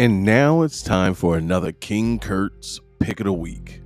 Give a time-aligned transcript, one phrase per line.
[0.00, 3.82] And now it's time for another King Kurt's Pick of the Week.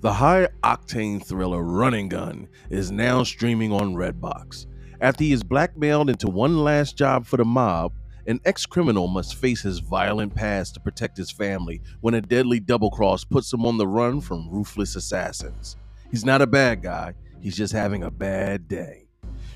[0.00, 4.66] The high octane thriller Running Gun is now streaming on Redbox.
[5.00, 7.92] After he is blackmailed into one last job for the mob,
[8.26, 12.58] an ex criminal must face his violent past to protect his family when a deadly
[12.58, 15.76] double cross puts him on the run from ruthless assassins.
[16.10, 19.06] He's not a bad guy, he's just having a bad day.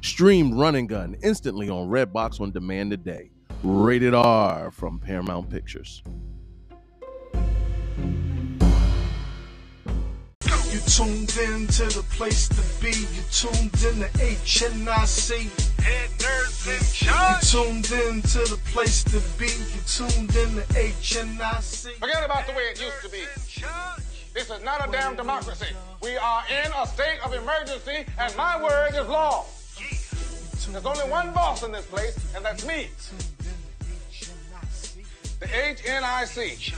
[0.03, 3.33] Stream Running Gun instantly on Redbox on demand today.
[3.63, 6.03] Rated R from Paramount Pictures.
[10.71, 12.89] You tuned in to the place to be.
[12.89, 15.81] You tuned in to HNIC.
[15.81, 19.47] Head nerds in You tuned in to the place to be.
[19.47, 21.93] You tuned in to HNIC.
[21.99, 23.25] Forget about the way it used to be.
[24.33, 25.75] This is not a damn democracy.
[26.03, 29.45] We are in a state of emergency, and my word is law.
[30.73, 32.89] There's only one boss in this place, and that's me,
[35.41, 36.75] the HNIC.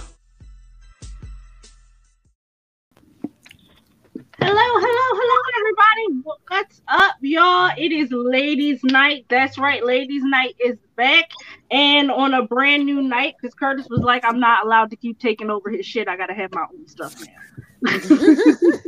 [4.39, 6.35] Hello, hello, hello, everybody.
[6.49, 7.73] What's up, y'all?
[7.77, 9.27] It is Ladies' Night.
[9.29, 11.31] That's right, Ladies' Night is back
[11.73, 15.19] and on a brand new night because Curtis was like, I'm not allowed to keep
[15.19, 16.07] taking over his shit.
[16.07, 17.91] I gotta have my own stuff now.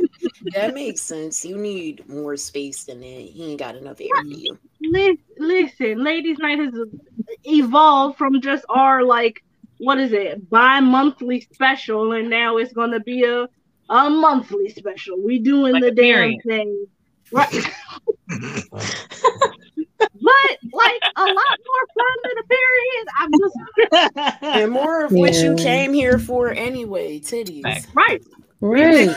[0.53, 1.43] That makes sense.
[1.43, 3.05] You need more space than that.
[3.07, 4.57] He ain't got enough air for you.
[5.37, 6.73] Listen, Ladies' Night has
[7.43, 9.43] evolved from just our like,
[9.85, 13.47] what is it, bi-monthly special, and now it's gonna be a
[13.89, 15.21] a monthly special.
[15.21, 16.41] We doing Like the damn period.
[16.47, 16.87] thing,
[17.31, 17.51] right?
[18.27, 18.83] but
[20.73, 23.05] like a lot more fun than a period.
[23.19, 23.57] I'm just
[24.41, 27.61] And more of what you came here for anyway, titties.
[27.63, 27.87] Facts.
[27.93, 28.21] right.
[28.61, 29.09] Right.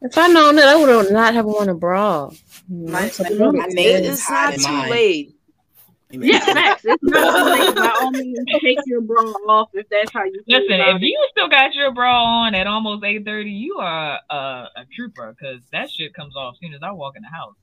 [0.00, 2.30] If I known that, I would not have worn a bra.
[2.68, 5.34] My, That's my, my bit name is not too late.
[6.12, 6.82] Yeah, facts.
[6.86, 7.74] It's not too late.
[7.76, 11.02] By all means, take your bra off if that's how you feel Listen, if it.
[11.02, 15.34] you still got your bra on at almost eight thirty, you are a, a trooper
[15.38, 17.54] because that shit comes off as soon as I walk in the house.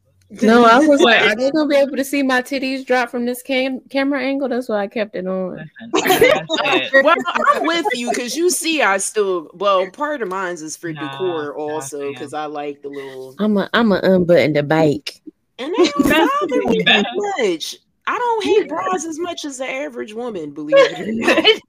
[0.43, 3.25] No, I was like, are they gonna be able to see my titties drop from
[3.25, 4.47] this cam- camera angle?
[4.49, 5.67] That's why I kept it on.
[5.95, 7.15] I said, Well,
[7.55, 11.11] I'm with you because you see, I still well, part of mine's is for Nah,
[11.11, 12.11] decor also fam.
[12.13, 15.19] because I like the little I'm a I'm a unbutton the bike.
[15.57, 17.07] and they don't bother me better.
[17.39, 17.77] much.
[18.07, 21.61] I don't hate bras as much as the average woman, believe it or not.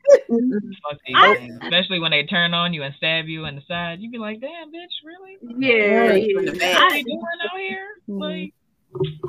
[1.14, 4.18] I- Especially when they turn on you and stab you in the side, you be
[4.18, 5.38] like, "Damn, bitch, really?
[5.58, 6.26] yeah, Right.
[6.28, 6.34] yeah.
[6.36, 6.74] From the back.
[6.74, 7.20] What are I- you doing
[7.50, 8.20] out here?" Mhm.
[8.20, 8.54] Like,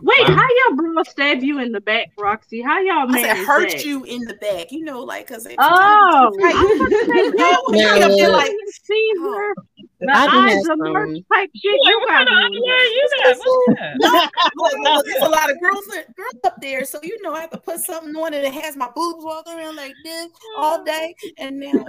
[0.01, 0.35] wait, Wow.
[0.35, 2.61] how y'all bro stab you in the back, Roxy?
[2.61, 3.85] How y'all I said hurt that?
[3.85, 7.51] you in the back, you know, like because Oh, I was about to say, No,
[7.69, 8.31] no, no, you no.
[8.31, 8.51] like
[8.83, 9.55] Caesar,
[9.99, 10.79] the I eyes of some.
[10.79, 11.79] merch type shit.
[11.83, 12.53] You got kind of on.
[12.53, 13.37] you got?
[13.37, 15.03] What's that?
[15.05, 15.85] There's a lot of girls,
[16.15, 18.75] girls up there, so you know I have to put something on and it has
[18.75, 20.27] my boobs walking around like this
[20.57, 21.85] all day, and now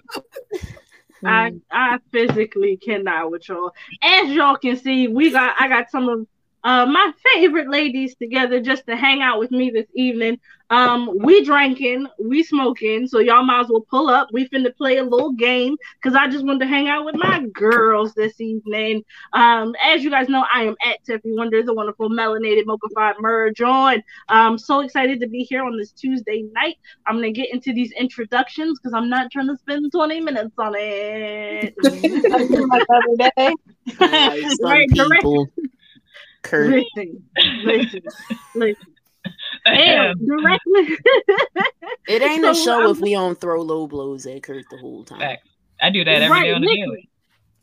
[1.24, 1.60] I mm.
[1.70, 3.72] I physically cannot with y'all.
[4.02, 6.26] As y'all can see, we got I got some of
[6.64, 10.38] uh my favorite ladies together just to hang out with me this evening.
[10.72, 14.28] Um, we drinking, we smoking, so y'all might as well pull up.
[14.32, 17.44] We finna play a little game because I just wanted to hang out with my
[17.52, 19.02] girls this evening.
[19.34, 23.60] Um, as you guys know, I am at Tiffany Wonder, the wonderful melanated mochified merge
[23.60, 24.02] on.
[24.30, 26.78] I'm so excited to be here on this Tuesday night.
[27.06, 30.72] I'm gonna get into these introductions because I'm not trying to spend 20 minutes on
[30.74, 31.74] it.
[32.32, 32.70] Like some
[34.62, 35.26] Right, correct.
[36.42, 36.58] People.
[36.58, 36.84] Kurt.
[36.96, 37.24] listen,
[37.64, 38.02] listen,
[38.54, 38.86] listen.
[39.66, 40.96] And directly,
[42.08, 44.76] It ain't a So, show um, if we don't throw low blows at Kurt the
[44.78, 45.20] whole time.
[45.20, 45.48] Facts.
[45.80, 47.08] I do that every Right, day on the Nick- daily.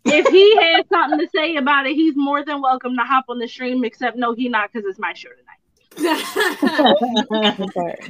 [0.05, 3.39] if he has something to say about it, he's more than welcome to hop on
[3.39, 3.83] the stream.
[3.83, 6.25] Except no, he not because it's my show tonight.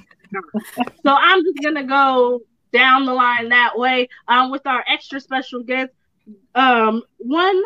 [1.03, 2.41] So I'm just gonna go
[2.71, 5.91] down the line that way um, with our extra special guest,
[6.53, 7.59] um, one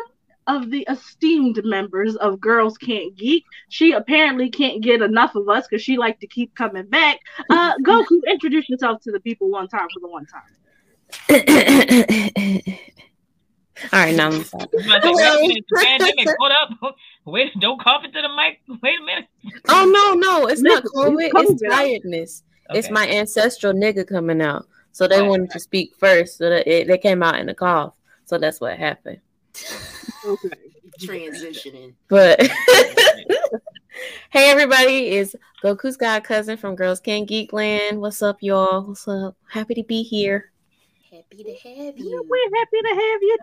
[0.46, 3.44] of the esteemed members of Girls Can't Geek.
[3.68, 7.18] She apparently can't get enough of us because she like to keep coming back.
[7.50, 10.42] Uh, Goku, introduce yourself to the people one time for the one time.
[13.92, 14.66] All right, now I'm sorry.
[14.76, 16.28] I'm to say, wait a minute, the pandemic.
[16.38, 16.52] Hold
[16.82, 16.94] up.
[17.24, 18.60] Wait, don't cough into the mic.
[18.82, 19.26] Wait a minute.
[19.68, 21.32] Oh no, no, it's not Listen, COVID.
[21.34, 21.70] it's It's COVID.
[21.70, 22.42] tiredness.
[22.70, 24.66] It's my ancestral nigga coming out.
[24.92, 27.54] So they Right, wanted to speak first, so that it, they came out in a
[27.54, 27.94] cough.
[28.26, 29.18] So that's what happened.
[30.24, 30.48] Okay.
[31.00, 31.94] Transitioning.
[32.08, 32.40] But
[34.30, 37.98] hey, everybody, it's Goku's god cousin from Girls Can Geekland.
[37.98, 38.82] What's up, y'all?
[38.82, 39.36] What's up?
[39.50, 40.50] Happy to be here.
[41.10, 42.26] Happy to have you.
[42.28, 43.38] We're happy to have you,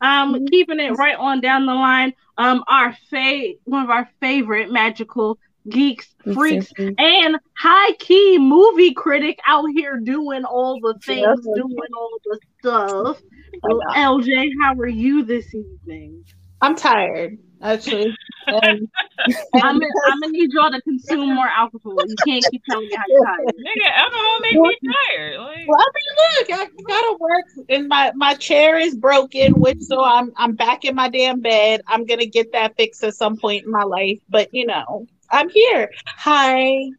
[0.00, 0.36] darling.
[0.36, 2.14] Um, keeping it right on down the line.
[2.38, 9.38] Um, our fa- one of our favorite magical geeks, freaks, and high key movie critic
[9.46, 13.20] out here doing all the things, doing all the stuff.
[13.64, 16.24] LJ, how are you this evening?
[16.60, 18.14] I'm tired, actually.
[18.46, 18.88] And,
[19.26, 21.96] um, I'm gonna, I'm gonna need y'all to consume more alcohol.
[22.06, 23.46] You can't keep telling me how you're tired.
[23.58, 24.78] Nigga, alcohol make me
[25.08, 25.38] tired.
[25.38, 29.80] Like, well, I mean, look, I gotta work, and my my chair is broken, which
[29.80, 31.82] so I'm I'm back in my damn bed.
[31.86, 35.48] I'm gonna get that fixed at some point in my life, but you know, I'm
[35.48, 35.90] here.
[36.06, 36.90] Hi,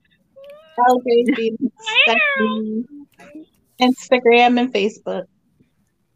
[0.79, 1.57] LJB,
[2.03, 2.85] Stephanie,
[3.81, 5.25] Instagram and Facebook.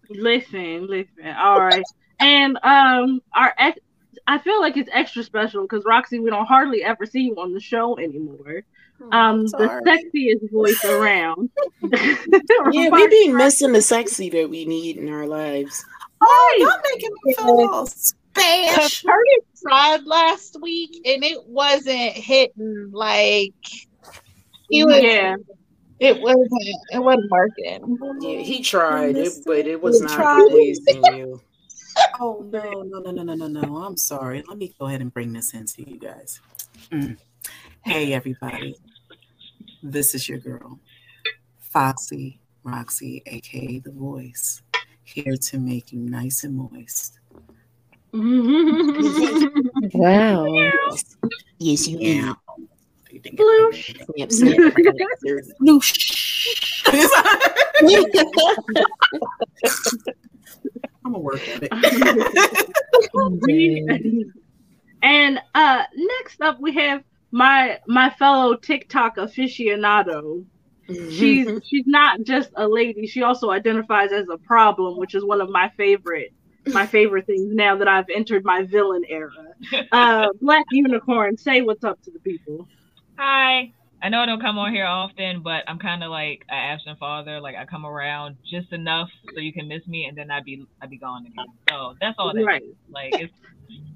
[0.09, 1.27] Listen, listen.
[1.38, 1.83] All right.
[2.19, 3.79] And um our ex-
[4.27, 7.53] I feel like it's extra special because Roxy, we don't hardly ever see you on
[7.53, 8.63] the show anymore.
[9.12, 11.50] Um the sexiest voice around.
[12.71, 15.83] Yeah, we be missing the sexy that we need in our lives.
[16.21, 17.88] Oh, y'all making me feel all
[18.38, 19.10] special.
[19.10, 23.54] Curtis tried last week and it wasn't hitting like
[24.70, 25.02] he was.
[25.02, 25.36] Yeah.
[26.00, 26.50] It wasn't.
[26.92, 27.98] It wasn't working.
[28.22, 30.48] Yeah, he tried it, but it was He not tried.
[30.50, 31.42] pleasing you.
[32.20, 33.78] Oh no, no, no, no, no, no, no.
[33.78, 34.44] I'm sorry.
[34.48, 36.42] Let me go ahead and bring this into you guys.
[36.92, 37.18] Mm.
[37.86, 38.76] Hey everybody.
[39.82, 40.80] This is your girl,
[41.60, 44.62] Foxy Roxy, aka the voice,
[45.04, 47.20] here to make you nice and moist.
[49.94, 50.45] Wow.
[51.59, 52.33] Yes, you Yeah.
[53.33, 53.94] Bloosh.
[54.29, 54.73] Snap, snap.
[61.03, 61.71] I'm gonna work at it.
[65.03, 70.45] and uh next up we have my my fellow TikTok aficionado.
[70.88, 75.41] She's she's not just a lady, she also identifies as a problem, which is one
[75.41, 76.31] of my favorite
[76.67, 79.31] my favorite things now that I've entered my villain era.
[79.91, 82.67] Uh Black Unicorn, say what's up to the people.
[83.17, 83.71] Hi.
[84.01, 87.00] I know I don't come on here often, but I'm kind of like an absent
[87.00, 87.39] father.
[87.39, 90.63] Like I come around just enough so you can miss me, and then I'd be
[90.81, 91.45] I'd be gone again.
[91.69, 92.45] So that's all that is.
[92.45, 92.63] Right.
[92.89, 93.33] Like it's,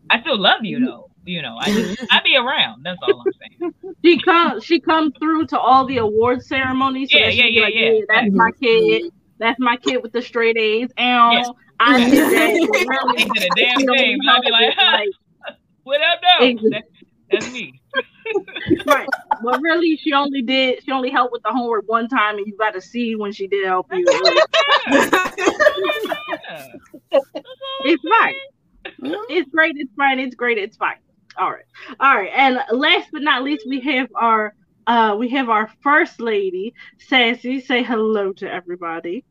[0.10, 1.12] I still love you though.
[1.26, 2.84] You know, I just I be around.
[2.84, 3.74] That's all I'm saying.
[4.04, 7.12] She comes she comes through to all the award ceremonies.
[7.12, 8.00] So Yeah, yeah, yeah, like, yeah.
[8.08, 9.12] That's my kid.
[9.38, 10.90] That's my kid with the straight A's.
[10.98, 11.46] And
[11.80, 12.50] I did that.
[13.18, 14.76] Ain't did a damn thing, I'd be like,
[15.84, 16.70] what up, though?
[16.70, 16.84] That,
[17.32, 17.74] that's me.
[18.86, 19.08] right.
[19.44, 20.84] But really, she only did.
[20.84, 23.48] She only helped with the homework one time, and you got to see when she
[23.48, 24.06] did help you.
[27.86, 28.36] it's fine.
[29.30, 29.76] It's great.
[29.78, 30.20] It's fine.
[30.20, 30.58] It's great.
[30.58, 30.98] It's fine.
[31.38, 31.66] All right.
[32.00, 32.32] All right.
[32.36, 34.54] And last but not least, we have our
[34.88, 37.62] uh we have our first lady, Sassy.
[37.62, 39.26] Say hello to everybody.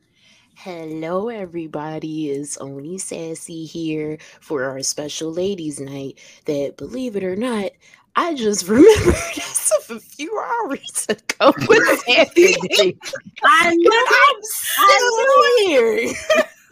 [0.62, 2.30] Hello, everybody.
[2.30, 6.18] It's Oni Sassy here for our special ladies' night.
[6.46, 7.70] That, believe it or not,
[8.16, 12.56] I just remembered as of a few hours ago was happening.
[13.44, 16.12] I knew I'm still here.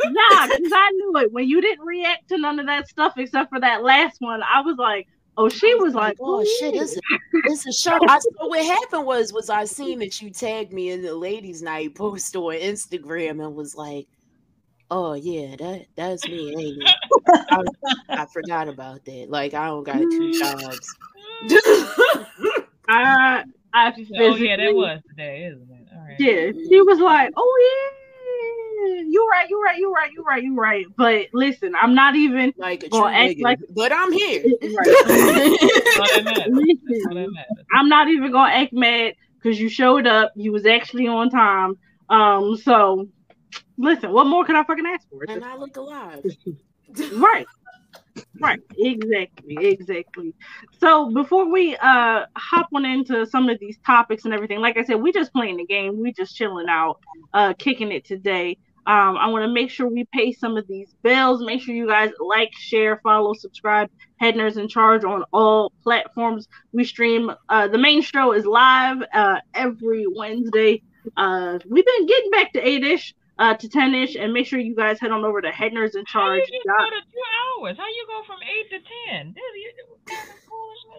[0.05, 1.33] Nah, because I knew it.
[1.33, 4.63] When you didn't react to none of that stuff except for that last one, I
[4.63, 5.07] was like,
[5.37, 7.01] oh, she was like, oh shit, this is
[7.45, 8.01] this is shock.
[8.09, 11.63] I, so what happened was was I seen that you tagged me in the ladies'
[11.63, 14.07] night post on Instagram and was like,
[14.91, 16.95] oh yeah, that that's me, ain't it?
[17.51, 17.63] I,
[18.23, 19.31] I forgot about that.
[19.31, 20.95] Like I don't got two jobs.
[22.89, 25.89] I, I Oh yeah, that was today, isn't it?
[25.95, 26.17] All right.
[26.19, 28.06] Yeah, she was like, "Oh yeah,
[28.77, 32.53] you right, You're right, You're right, You're right, You're right." But listen, I'm not even
[32.57, 33.59] like a gonna act nigga, like.
[33.71, 34.43] but I'm here.
[36.49, 37.35] Listen,
[37.73, 40.33] I'm not even gonna act mad because you showed up.
[40.37, 41.79] You was actually on time.
[42.09, 43.09] Um, so
[43.79, 45.25] listen, what more could I fucking ask for?
[45.29, 46.25] And I look alive.
[47.15, 47.47] right
[48.41, 50.35] right exactly exactly
[50.79, 54.85] so before we uh hop on into some of these topics and everything like i
[54.85, 56.99] said we just playing the game we just chilling out
[57.35, 58.57] uh kicking it today
[58.87, 61.43] um i want to make sure we pay some of these bills.
[61.43, 63.91] Make sure you guys like share follow subscribe.
[64.19, 66.49] Head Nerds in charge on all platforms.
[66.73, 70.83] We stream uh the main show is live uh every wednesday.
[71.17, 74.99] Uh we've been getting back to 8ish uh to 10ish and make sure you guys
[75.01, 77.77] head on over to head nerds in How charge you just go to two hours?
[77.77, 78.79] How you go from eight to
[79.11, 79.35] ten?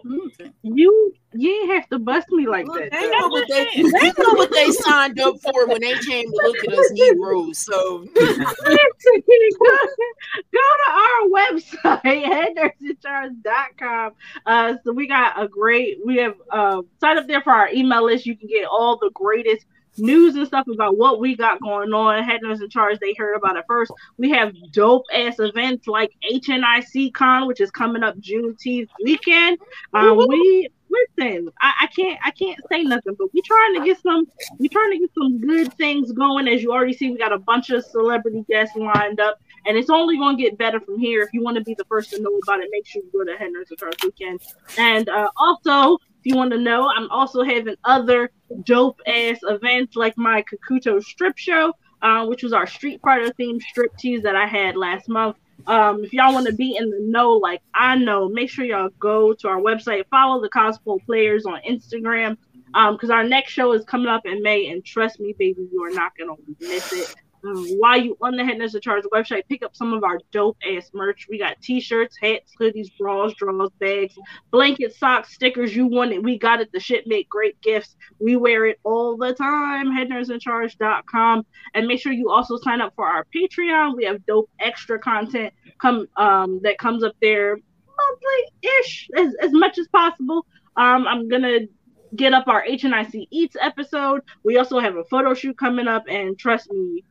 [0.04, 0.30] You,
[0.62, 2.88] You you ain't have to bust me like that.
[2.90, 6.36] They know what they, they know what they signed up for when they came to
[6.42, 7.58] look at us Negroes.
[7.58, 8.08] So go,
[10.52, 12.02] go to our website,
[12.82, 14.12] headnerdsincharge.com.
[14.46, 18.06] Uh, so we got a great, we have uh, sign up there for our email
[18.06, 18.24] list.
[18.24, 19.66] You can get all the greatest
[19.98, 22.22] news and stuff about what we got going on.
[22.22, 23.92] Head Nerds in charge, they heard about it first.
[24.16, 29.58] We have dope ass events like HNIC Con, which is coming up Juneteenth weekend.
[29.92, 34.00] Um, we listen, I, I, can't I can't say nothing, but we trying to get
[34.00, 34.26] some
[34.58, 36.48] we trying to get some good things going.
[36.48, 39.90] As you already see, we got a bunch of celebrity guests lined up, and it's
[39.90, 41.22] only gonna get better from here.
[41.22, 43.24] If you want to be the first to know about it, make sure you go
[43.24, 44.40] to Nurse Charge Weekend.
[44.76, 48.30] And uh, also, you want to know, I'm also having other
[48.64, 53.62] dope ass events like my Kakuto strip show, uh, which was our Street Fighter themed
[53.62, 55.36] strip tease that I had last month.
[55.66, 58.90] Um, if y'all want to be in the know, like I know, make sure y'all
[59.00, 62.36] go to our website, follow the Cosplay Players on Instagram,
[62.74, 65.82] um, because our next show is coming up in May, and trust me, baby, you
[65.82, 67.14] are not gonna miss it.
[67.44, 70.56] Um, while you on the Head Nurse Charge website, pick up some of our dope
[70.68, 71.26] ass merch.
[71.28, 74.14] We got t-shirts, hats, hoodies, bras, drawers, bags,
[74.50, 75.74] blankets, socks, stickers.
[75.74, 76.70] You want it, we got it.
[76.72, 77.96] The shit make great gifts.
[78.18, 79.88] We wear it all the time.
[79.88, 81.46] headnerdsincharge.com.
[81.74, 83.96] And make sure you also sign up for our Patreon.
[83.96, 87.56] We have dope extra content come um that comes up there
[87.98, 90.46] monthly-ish as, as much as possible.
[90.76, 91.60] Um, I'm gonna
[92.14, 94.22] get up our HNIC Eats episode.
[94.44, 97.04] We also have a photo shoot coming up, and trust me,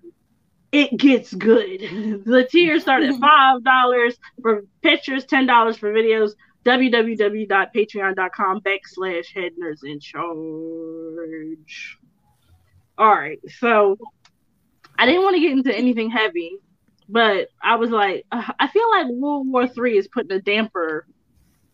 [0.72, 1.82] it gets good.
[2.26, 6.32] The tier start at five dollars for pictures, ten dollars for videos.
[6.66, 11.98] www.patreon.com backslash head nerds in charge.
[12.98, 13.98] All right, so
[14.98, 16.58] I didn't want to get into anything heavy,
[17.08, 21.06] but I was like, uh, I feel like World War Three is putting a damper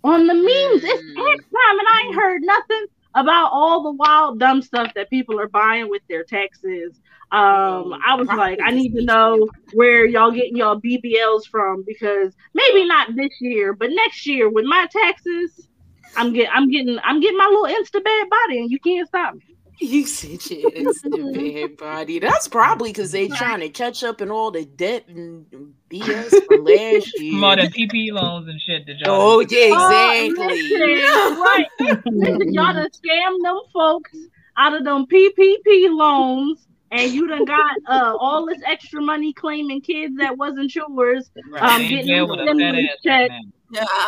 [0.03, 0.83] on the memes.
[0.83, 2.85] It's tax time, and I ain't heard nothing
[3.15, 6.99] about all the wild dumb stuff that people are buying with their taxes.
[7.31, 12.35] Um, I was like, I need to know where y'all getting y'all BBLs from because
[12.53, 15.67] maybe not this year, but next year with my taxes,
[16.15, 19.35] I'm get I'm getting I'm getting my little insta bad body, and you can't stop
[19.35, 19.52] me.
[19.79, 22.19] You said your insta bad body.
[22.19, 25.45] That's probably because they trying to catch up in all the debt and
[25.89, 27.31] BS from last year.
[27.33, 29.09] From all the PP loans and shit that y'all.
[29.09, 30.45] Oh yeah, exactly.
[30.45, 31.67] Oh, listen, right.
[32.05, 34.15] listen, y'all done scam them folks
[34.57, 39.81] out of them PPP loans, and you done got uh, all this extra money claiming
[39.81, 41.63] kids that wasn't yours, Right.
[41.63, 43.29] um, Ain't getting jail them a fat stimulus ass check.
[43.29, 43.51] man.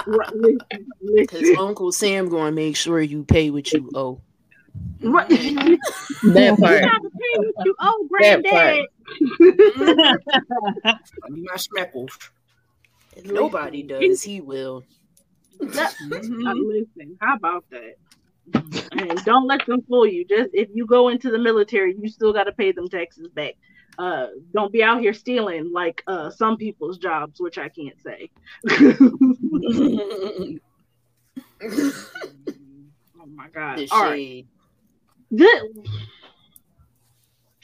[0.05, 0.59] Right, listen,
[1.15, 1.57] Because.
[1.57, 4.21] Uncle Sam gonna make sure you pay what you owe.
[5.01, 5.29] Right.
[6.23, 6.81] That You part.
[6.81, 8.85] gotta pay what you owe, That granddad.
[11.29, 12.11] My schmeckles.
[13.15, 14.83] If nobody does, he will.
[15.59, 17.95] That- uh, listen, how about that?
[18.93, 20.25] And don't let them fool you.
[20.25, 23.53] Just if you go into the military, you still got to pay them taxes back.
[23.97, 28.29] Uh, don't be out here stealing like uh, some people's jobs, which I can't say.
[33.19, 33.87] oh my god!
[33.91, 34.47] All right, shade.
[35.35, 35.87] Good-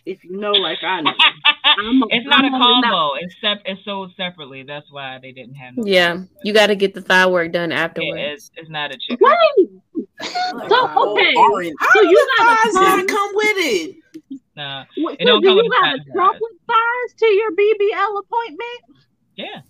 [0.04, 1.12] if you know, like I know,
[1.64, 3.14] I'm It's not a I'm on the combo.
[3.22, 4.64] It's sep- It's sold separately.
[4.64, 5.78] That's why they didn't have.
[5.78, 8.20] No Yeah, you got to get the thigh work done Yeah, afterwards.
[8.20, 9.20] it's, it's not a chicken.
[9.22, 9.70] Wait,
[10.70, 11.76] so okay, Orange.
[11.94, 13.96] so you got Thighs a not come with it.
[14.56, 14.86] Nah.
[14.98, 17.26] What, It so don't do come you with got a the fat chocolate thighs to
[17.28, 19.00] your BBL appointment?
[19.36, 19.62] Yeah.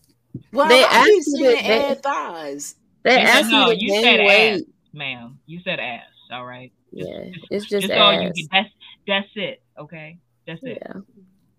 [0.53, 2.75] Well, They I asked keep you saying to- add thighs.
[3.03, 4.61] They You said asked no, you to you gain said ass,
[4.93, 5.39] ma'am.
[5.45, 6.03] You said ass.
[6.31, 6.71] All right.
[6.91, 8.33] Yeah, it's just Just all you ass.
[8.35, 8.47] get.
[8.51, 8.69] That's
[9.07, 9.61] that's it.
[9.77, 10.17] Okay.
[10.45, 10.77] That's it.
[10.81, 10.93] Yeah.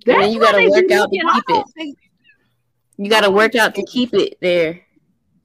[0.04, 1.96] That's then you gotta work out to keep all- it.
[2.98, 4.82] You got to work out to keep it there,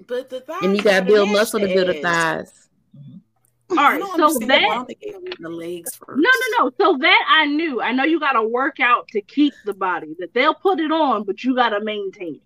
[0.05, 2.67] But the thighs and you got to build match muscle to build the thighs.
[2.95, 3.77] Mm-hmm.
[3.79, 6.19] All I right, so that don't they gave them the legs first.
[6.21, 6.29] no,
[6.59, 6.71] no, no.
[6.77, 7.81] So that I knew.
[7.81, 10.13] I know you got to work out to keep the body.
[10.19, 12.41] That they'll put it on, but you got to maintain it.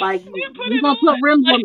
[0.00, 1.62] Like You you put are gonna put rims on.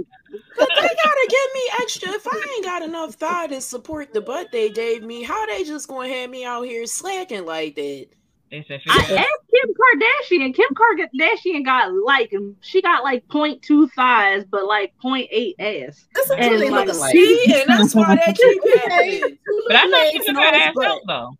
[0.58, 2.10] But they gotta give me extra.
[2.12, 5.64] If I ain't got enough thigh to support the butt they gave me, how they
[5.64, 8.08] just gonna have me out here slacking like that?
[8.52, 9.26] They said I figure it out.
[9.26, 10.56] asked Kim Kardashian.
[10.56, 16.08] Kim Kardashian got like she got like 0.2 thighs, but like 0.8 ass.
[16.16, 17.12] That's what And they like, looking like.
[17.12, 19.38] See, and that's why that keep happening.
[19.68, 21.38] But I thought she Legs took and her all this ass out though.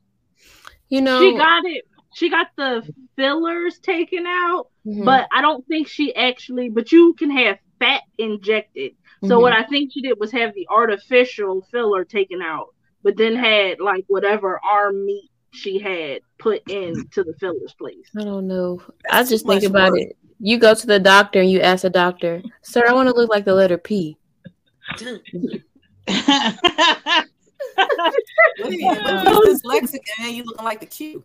[0.90, 1.86] You know, She got it.
[2.16, 4.68] She got the fillers taken out.
[4.90, 5.06] Mhm.
[5.06, 6.70] but I don't think she actually.
[6.70, 8.94] But you can have fat injected.
[9.26, 9.42] So Mhm.
[9.42, 12.68] what I think she did was have the artificial filler taken out,
[13.04, 18.08] but then had like whatever arm meat she had put into the filler's place.
[18.18, 18.82] I don't know.
[19.10, 20.02] I just think about work.
[20.02, 20.18] it.
[20.40, 23.30] You go to the doctor and you ask the doctor, "Sir, I want to look
[23.30, 24.16] like the letter P."
[28.60, 31.24] What if you- what if you dyslexic and you looking like the Q?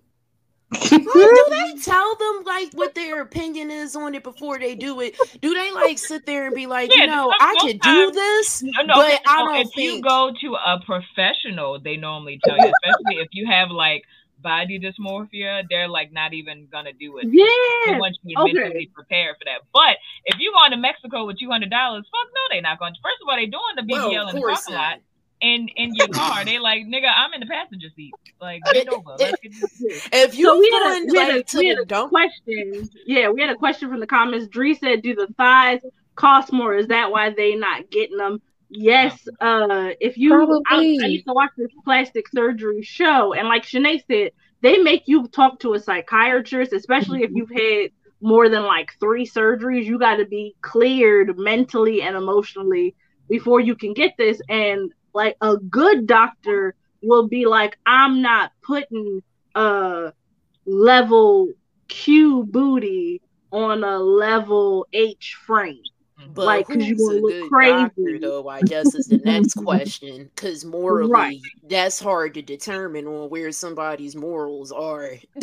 [0.90, 5.00] Well, do they tell them like what their opinion is on it before they do
[5.00, 5.16] it?
[5.40, 8.10] Do they like sit there and be like, Yeah, you know, some- I could do
[8.12, 12.40] this, No, no, but okay, I don't if you go to a professional, they normally
[12.44, 14.02] tell you, especially if you have like
[14.42, 17.26] body dysmorphia, they're like not even gonna do it.
[17.30, 17.92] Yeah.
[17.94, 18.52] They want you Okay.
[18.52, 19.60] mentally prepared for that.
[19.72, 22.92] But if you going to Mexico with two hundred dollars, fuck no, they're not going.
[22.94, 23.00] to.
[23.02, 24.98] First of all, they're doing the BBL of in the course parking lot.
[25.44, 27.12] In, in your car, they like nigga.
[27.14, 28.14] I'm in the passenger seat.
[28.40, 29.16] Like bend over.
[29.18, 30.08] Let's get this.
[30.10, 32.10] If you So we had a, we had a, like to we had a dump,
[32.10, 32.88] question.
[33.04, 34.48] Yeah, we had a question from the comments.
[34.48, 35.80] Dree said, "Do the thighs
[36.14, 36.74] cost more?
[36.74, 39.28] Is that why they not getting them?" Yes.
[39.40, 44.02] Uh, if you, I, I used to watch this plastic surgery show, and like Shanae
[44.10, 44.30] said,
[44.62, 49.26] they make you talk to a psychiatrist, especially if you've had more than like three
[49.26, 49.84] surgeries.
[49.84, 52.94] You got to be cleared mentally and emotionally
[53.28, 54.40] before you can get this.
[54.48, 59.22] And like a good doctor will be like, I'm not putting
[59.54, 60.12] a
[60.66, 61.48] level
[61.88, 63.20] Q booty
[63.52, 65.80] on a level H frame.
[66.20, 66.32] Mm-hmm.
[66.32, 67.72] but like, 'cause you who's gonna a look good crazy.
[67.72, 68.48] doctor, though?
[68.48, 70.30] I guess is the next question.
[70.34, 71.40] Because morally, Right.
[71.68, 75.10] that's hard to determine on where somebody's morals are.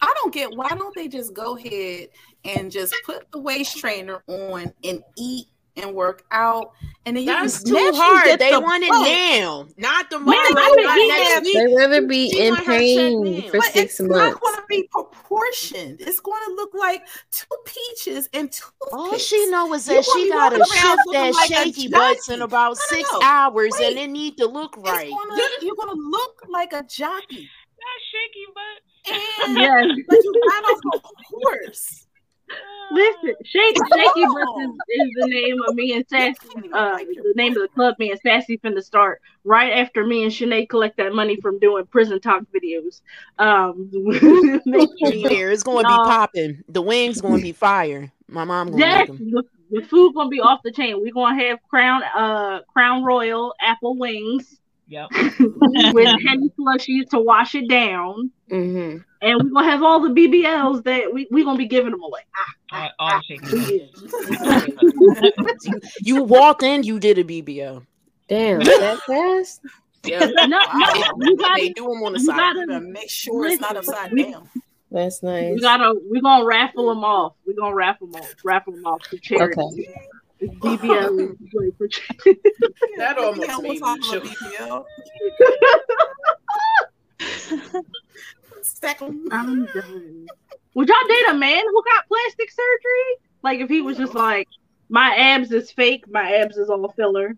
[0.00, 2.08] I don't get why don't they just go ahead
[2.44, 5.46] and just put the waist trainer on and eat
[5.80, 6.72] and work out,
[7.06, 8.38] and then you That's can too hard.
[8.38, 10.54] They the want it now, not the Man, month.
[10.54, 11.54] Not next week.
[11.54, 14.40] They rather be She in want her check pain for But six it's not months.
[14.40, 16.00] going to be proportioned.
[16.00, 18.66] It's going to look like two peaches and two.
[18.92, 22.42] All she know is that wanna she gotta walking shift that like shaky butts in
[22.42, 23.20] about No, no, six no.
[23.22, 23.90] hours, Wait.
[23.90, 25.10] and it need to look right.
[25.10, 27.48] Gonna, you're going to look like a jockey.
[27.78, 29.14] Not shaky, but
[29.46, 29.86] And Yes.
[30.08, 32.06] but you got off a horse.
[32.90, 36.48] Listen, Shake, Shaky Butts is, is the name of me and Sassy.
[36.72, 40.32] Uh, the name of the club me and Sassy finna start right after me and
[40.32, 43.00] Shanae collect that money from doing prison talk videos.
[43.38, 43.90] Um,
[44.66, 45.50] make Be there.
[45.50, 45.98] It's gonna No.
[46.04, 46.62] be popping.
[46.68, 48.10] The wings gonna be fire.
[48.28, 51.00] My mom gonna Yes, the, the food gonna be off the chain.
[51.00, 55.08] We're gonna have Crown uh Crown Royal apple wings Yep.
[55.92, 58.30] with Henny slushies to wash it down.
[58.48, 62.02] hmm And we're gonna have all the BBLs that we we gonna be giving them
[62.02, 62.20] away.
[62.72, 63.90] All, all the shaky.
[66.02, 67.84] You walked in, you did a BBL.
[68.28, 69.60] Damn, that fast?
[70.04, 70.20] Yeah.
[70.20, 70.58] No, no,
[71.20, 72.36] you gotta, they do them on the side.
[72.36, 74.48] gotta- gotta make sure it's not upside we- down.
[74.90, 75.54] That's nice.
[75.54, 77.34] we gotta we're gonna raffle them off.
[77.46, 78.34] We're gonna raffle them off.
[78.42, 79.60] Raffle them off to charity.
[79.60, 79.94] Okay.
[80.40, 82.40] It's BBL is great for charity.
[82.96, 84.24] That almost made me talk about choke.
[84.24, 84.84] BBL.
[88.62, 89.26] Stack 'em.
[89.32, 90.26] I'm done.
[90.74, 93.16] Would y'all date a man who got plastic surgery?
[93.42, 94.46] Like if he was just like,
[94.88, 97.36] my abs is fake, my abs is all filler.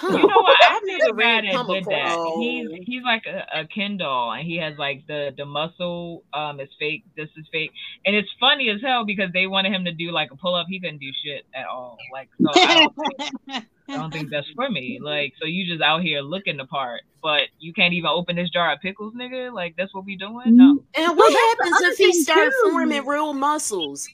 [0.00, 0.16] Huh.
[0.16, 0.58] You know what?
[0.62, 2.18] I I've think never a guy really that did that.
[2.40, 6.60] He's he's like a, a Ken doll, and he has like the the muscle um
[6.60, 7.04] is fake.
[7.16, 7.72] This is fake,
[8.06, 10.66] and it's funny as hell because they wanted him to do like a pull up.
[10.68, 11.98] He couldn't do shit at all.
[12.12, 14.98] Like so, I don't, think, I don't think that's for me.
[15.02, 18.50] Like so, you just out here looking the part, but you can't even open this
[18.50, 19.52] jar of pickles, nigga.
[19.52, 20.56] Like that's what we doing?
[20.56, 20.82] No.
[20.96, 24.08] And what Well, happens if he thing, start forming real muscles?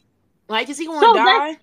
[0.49, 1.59] Like, is he gonna So die?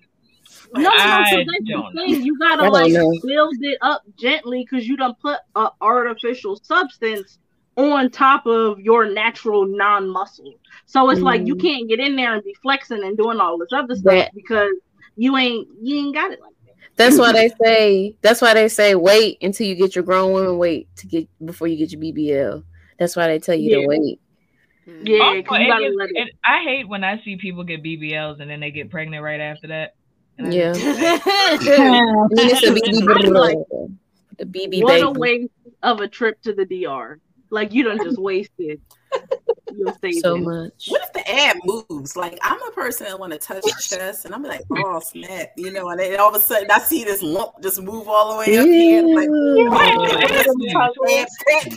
[0.74, 2.22] No, no, so I that's don't the thing.
[2.24, 3.12] You gotta like know.
[3.24, 7.38] build it up gently because you don't put an artificial substance
[7.76, 10.54] on top of your natural non-muscle.
[10.86, 11.60] So it's like you Mm.
[11.62, 14.72] can't get in there and be flexing and doing all this other stuff That- because
[15.16, 16.74] you ain't you ain't got it like that.
[16.96, 18.16] That's why they say.
[18.22, 21.66] That's why they say wait until you get your grown woman weight to get before
[21.68, 22.62] you get your BBL.
[22.98, 23.80] That's why they tell you Yeah.
[23.82, 24.20] to wait.
[24.86, 26.16] Yeah, Also, 'cause you it gotta gets- let it.
[26.16, 29.40] and I hate when I see people get BBLs and then they get pregnant right
[29.40, 29.94] after that.
[30.38, 30.72] And I Yeah.
[30.72, 30.84] just-
[31.68, 33.58] And it's a BB Like,
[34.38, 35.50] the BB what a waste
[35.82, 37.18] of a trip to the DR.
[37.50, 38.76] Like you don't just waste your
[39.12, 39.43] savings.
[40.20, 40.86] So much.
[40.88, 42.16] What if the ad moves?
[42.16, 45.52] Like I'm a person that want to touch the chest, and I'm like, oh snap,
[45.56, 48.32] you know, and then all of a sudden I see this lump just move all
[48.32, 49.02] the way up here.
[49.02, 49.28] Like,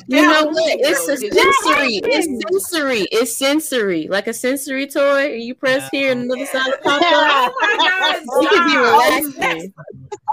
[0.07, 0.79] You know what?
[0.79, 2.01] It's a sensory.
[2.03, 3.07] It's sensory.
[3.11, 4.07] It's sensory.
[4.07, 5.33] Like a sensory toy.
[5.33, 7.53] And you press here and another side pops up.
[7.55, 9.73] Oh my God, It can be relaxing.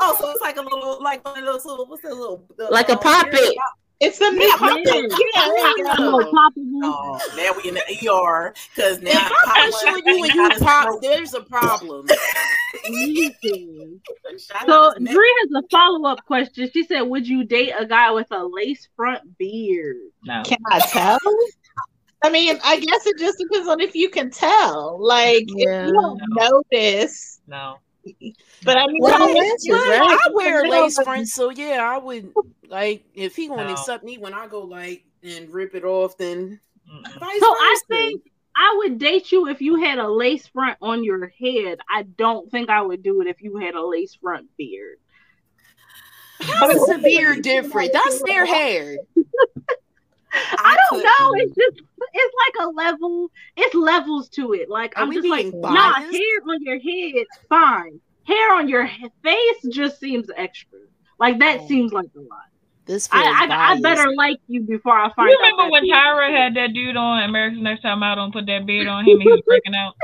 [0.01, 2.65] Oh, so it's like a little, like one of those little, what's that little, the,
[2.65, 3.57] Like a pop it.
[4.05, 4.61] It's a Yeah, mix.
[4.61, 6.33] Yeah, Yeah, I'm there a you go.
[6.33, 6.81] poppable.
[6.85, 10.35] Oh, now we in the ER because now If I'm Papa showing got you and
[10.35, 11.03] you his pop, throat.
[11.03, 12.07] there's a problem.
[14.67, 14.97] So out.
[14.99, 16.69] Dree has a follow up question.
[16.73, 20.43] She said, "Would you date a guy with a lace front beard?" no.
[20.45, 21.19] Can I tell?
[22.23, 24.99] I mean, I guess it just depends on if you can tell.
[25.01, 25.83] Like, Yeah.
[25.83, 26.21] if you don't
[26.73, 27.77] notice, No.
[28.65, 30.19] But I mean, Well, I, lashes, right?
[30.27, 32.33] I wear No, lace front, so yeah, I would
[32.69, 33.73] like if he gonna No.
[33.73, 37.05] accept me when I go like and rip it off, then Mm-mm.
[37.41, 38.23] So I think
[38.57, 41.79] I would date you if you had a lace front on your head.
[41.89, 44.99] I don't think I would do it if you had a lace front beard.
[46.41, 47.93] How is a beard different?
[47.93, 48.99] That's their hair.
[50.35, 51.33] I don't know.
[51.37, 53.31] It's just it's like a level.
[53.57, 54.69] It's levels to it.
[54.69, 56.11] Like Are I'm just like, being nah, hair
[56.49, 58.01] on your head, fine.
[58.25, 58.89] Hair on your
[59.23, 60.79] face just seems extra.
[61.19, 61.67] Like that Oh.
[61.69, 62.41] seems like a lot.
[62.87, 65.85] This feels I, I, I better like you before I find You remember that when
[65.87, 69.05] you- Tyra had that dude on America's Next Time Out and put that beard on
[69.07, 69.95] him and he was breaking out?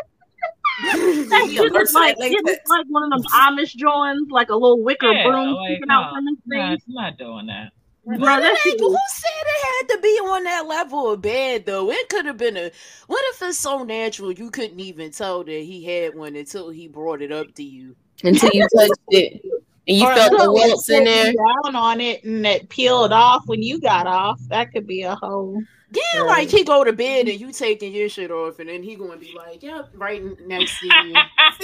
[0.82, 0.94] That
[1.48, 4.30] He shit allergic looks to like that it looks like one of them Amish joints,
[4.30, 6.82] like a little wicker Yeah, broom like, sticking out from his Nah, face.
[6.88, 7.72] I'm not doing that.
[8.04, 11.12] Bro, But that it shit ain't- who said it had to be on that level
[11.12, 11.90] of bad though?
[11.90, 12.70] It could have been a.
[13.06, 16.88] What if it's so natural you couldn't even tell that he had one until he
[16.88, 17.94] brought it up to you?
[18.24, 19.42] Until you touched it
[19.86, 21.24] and you Or felt the until it welts in there.
[21.26, 24.40] sitting down on it and it peeled off when you got off.
[24.48, 25.62] That could be a whole.
[25.92, 28.94] Yeah, like he go to bed and you taking your shit off, and then he
[28.94, 31.14] gonna be like, "Yep, right next to you."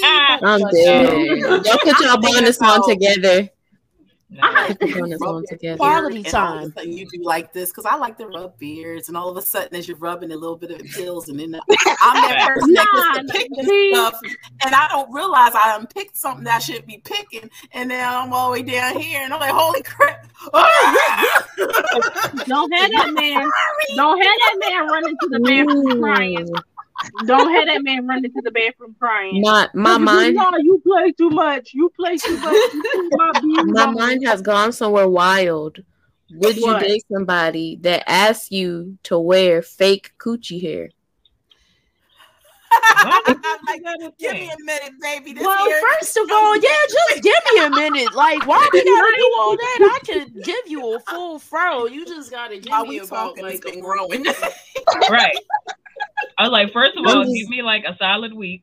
[0.02, 1.38] I'm dead.
[1.38, 3.48] Y'all put y'all bonus on together.
[4.28, 4.66] Nah.
[4.74, 5.76] Put your bonus on together.
[5.78, 6.90] Quality And all of a time.
[6.90, 9.76] you do like this because I like to rub beards, and all of a sudden
[9.76, 13.14] as you're rubbing, a little bit of it peels, and then I'm that person that
[13.22, 14.18] gets to pick this see- stuff,
[14.64, 18.32] and I don't realize I unpicked something that I shouldn't be picking, and then I'm
[18.32, 20.26] all the way down here, and I'm like, holy crap!
[22.46, 23.50] Don't have that man.
[23.96, 26.48] Don't have that man running to the bathroom crying.
[27.26, 29.40] Don't have that man running to the bathroom crying.
[29.42, 31.74] My my Nigga, mind No, you play too much.
[31.74, 32.54] You play too much.
[32.72, 33.32] You my
[33.64, 35.78] my mind has gone somewhere wild.
[36.32, 40.90] Would you date somebody that asks you to wear fake coochie hair?
[43.66, 45.32] like, give me a minute, baby.
[45.32, 48.14] This Well, here- first of all, yeah, just give me a minute.
[48.14, 49.78] Like, why we gotta do all that?
[49.80, 51.86] I could give you a full fro.
[51.86, 54.26] You just gotta give while me we about talking, like a been growing.
[55.10, 55.36] Right.
[56.38, 58.62] I was like, first of all, give me like a solid week.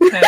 [0.00, 0.12] like,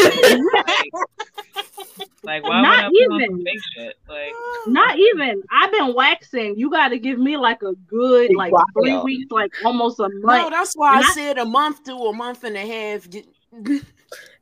[2.24, 3.60] like, why Not would I put some even.
[3.76, 3.96] shit?
[4.08, 4.32] Like,
[4.66, 5.42] Not even.
[5.52, 6.56] I've been waxing.
[6.58, 10.24] You got to give me like a good like three weeks, like almost a month.
[10.24, 13.06] No, that's why I I- said a month to a month and a half.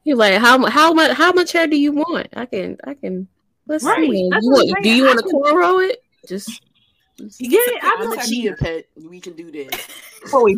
[0.05, 2.29] You're like, how mu- how much how much hair do you want?
[2.35, 3.29] I can I can
[3.67, 4.29] let's Right, see.
[4.31, 6.03] that's You want, do you I want to can- cornrow it?
[6.27, 6.63] Just
[7.39, 8.87] Yeah, I I'm a just chia pet.
[8.97, 9.87] We can do that.
[10.23, 10.57] Before we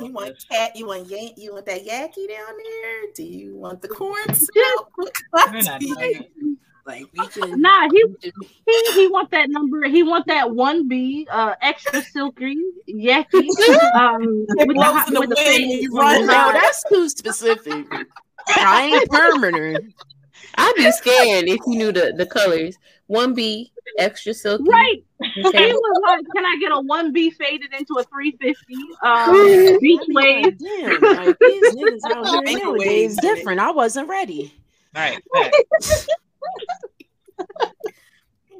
[0.00, 0.74] You want cat?
[0.74, 1.34] You want yank?
[1.36, 3.12] You want that yaki down there?
[3.14, 4.16] Do you want the corn?
[6.86, 7.60] Like we can.
[7.60, 8.04] Nah, he
[8.66, 9.86] he he want that number.
[9.86, 12.56] He want that one B, uh, extra silky,
[12.88, 13.48] yucky.
[13.94, 16.26] Um, It with the, in the with the wind when you run.
[16.26, 17.86] No, that's too specific.
[18.48, 19.94] I ain't permanent.
[20.56, 22.76] I'd be scared if you knew the, the colors.
[23.06, 24.64] One B, extra silky.
[24.70, 25.02] Right.
[25.44, 25.66] Okay.
[25.66, 28.76] He was like, "Can I get a one B faded into a three fifty?
[29.02, 33.60] Um, beach wave." Damn, like these niggas out here Make nowadays different.
[33.60, 34.54] I wasn't ready.
[34.94, 35.18] Right.
[35.34, 35.52] right.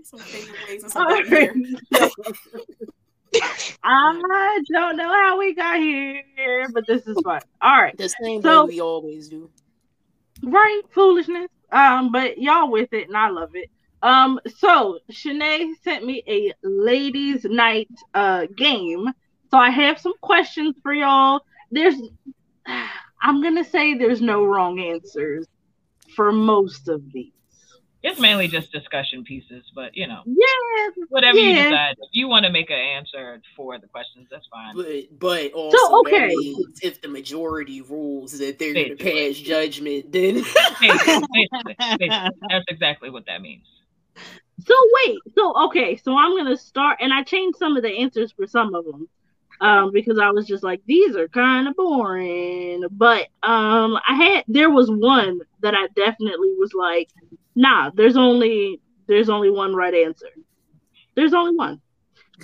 [0.02, 1.54] Some favorite ways and some back here.
[3.84, 6.22] I don't know how we got here,
[6.72, 7.40] but this is fun.
[7.62, 7.96] All right.
[7.96, 9.48] The same So- way we always do.
[10.42, 13.70] right foolishness um but y'all with it and i love it.
[14.02, 19.08] Um so Shanae sent me a ladies night uh game.
[19.50, 21.42] So i have some questions for y'all.
[21.70, 21.96] There's
[23.22, 25.46] i'm gonna say there's no wrong answers
[26.16, 27.32] for most of these
[28.02, 31.64] It's mainly just discussion pieces, but you know, yeah whatever you yeah.
[31.64, 31.96] decide.
[32.00, 34.74] If you want to make an answer for the questions, that's fine.
[34.74, 36.28] But but also okay.
[36.28, 40.78] means if the majority rules that they're gonna pass judgment, then Basically,
[41.32, 42.08] basically, basically,
[42.48, 43.66] that's exactly what that means.
[44.66, 48.32] So wait, so okay, so I'm gonna start, and I changed some of the answers
[48.32, 49.08] for some of them,
[49.60, 52.84] um, because I was just like, these are kind of boring.
[52.90, 57.08] But um, I had there was one that I definitely was like,
[57.54, 60.28] nah, there's only there's only one right answer.
[61.14, 61.80] There's only one,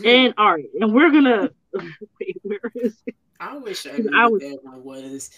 [0.05, 1.51] and all right, and we're gonna
[2.21, 3.15] wait, where is it?
[3.39, 5.31] I wish I I knew was- that one was.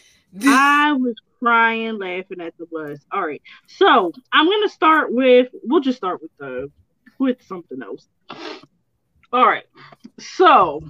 [0.46, 2.98] I was crying, laughing at the bus.
[3.12, 5.48] All right, so I'm gonna start with.
[5.64, 6.70] We'll just start with the
[7.18, 8.06] with something else.
[9.32, 9.64] All right,
[10.18, 10.82] so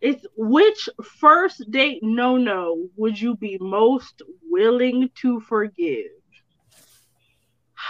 [0.00, 0.88] it's which
[1.20, 6.10] first date no no would you be most willing to forgive?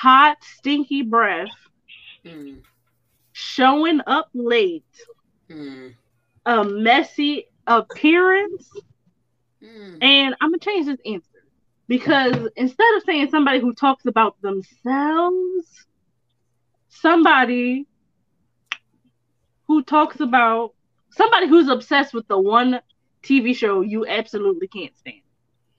[0.03, 1.51] Hot stinky breath,
[2.25, 2.63] Mm,
[3.33, 4.85] showing up late,
[5.51, 5.95] mm,
[6.47, 8.71] a messy appearance,
[9.63, 10.03] mm.
[10.03, 11.29] And I'm gonna change this answer
[11.89, 15.87] because instead of saying somebody who talks about themselves,
[16.89, 17.87] somebody
[19.67, 20.75] who talks about
[21.11, 22.81] somebody who's obsessed with the one
[23.23, 25.23] TV show you absolutely can't stand.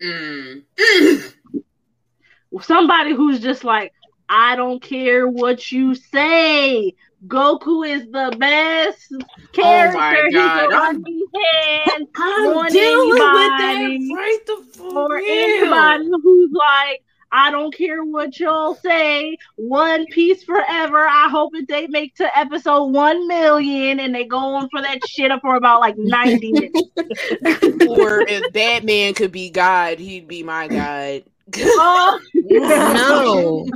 [0.01, 0.63] Mm.
[2.62, 3.93] Somebody who's just like,
[4.29, 6.93] I don't care what you say.
[7.27, 9.19] Goku is the best oh
[9.53, 9.99] character.
[9.99, 14.39] Oh He's God, the I'm- one he hands I'm on dealing with anybody that right
[14.73, 17.03] fuck anybody who's like,
[17.36, 19.38] I don't care what y'all say.
[19.55, 20.99] One Piece forever.
[20.99, 24.99] I hope that they make to episode one million and they go on for that
[25.07, 26.89] shit up for about like ninety minutes.
[27.88, 31.23] or if Batman could be God, he'd be my God.
[31.56, 33.67] Oh, No.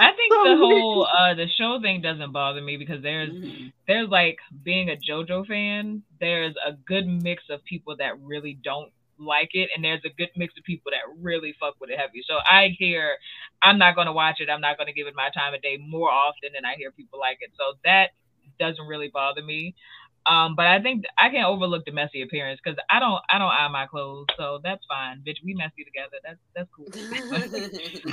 [0.00, 3.68] I think the whole uh the show thing doesn't bother me because there's Mm-hmm.
[3.86, 8.92] there's like being a JoJo fan, there's a good mix of people that really don't
[9.18, 12.22] like it, and there's a good mix of people that really fuck with it heavy.
[12.26, 13.16] So I hear
[13.62, 16.10] I'm not gonna watch it, I'm not gonna give it my time of day more
[16.10, 17.50] often than I hear people like it.
[17.56, 18.10] So that
[18.58, 19.74] doesn't really bother me.
[20.26, 23.50] Um, but I think I can overlook the messy appearance because I don't I don't
[23.50, 25.22] iron my clothes, so that's fine.
[25.26, 26.18] Bitch, we messy together.
[26.24, 26.86] That's that's cool.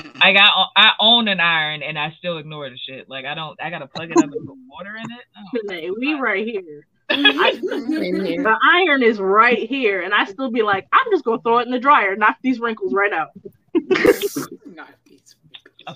[0.22, 3.10] I got I own an iron and I still ignore the shit.
[3.10, 5.26] Like I don't I gotta plug it up and put water in it.
[5.38, 6.88] Oh, Hey, we right here.
[7.12, 11.58] I, the iron is right here, and I still be like, I'm just gonna throw
[11.58, 13.30] it in the dryer, knock these wrinkles right out.
[13.90, 14.38] that's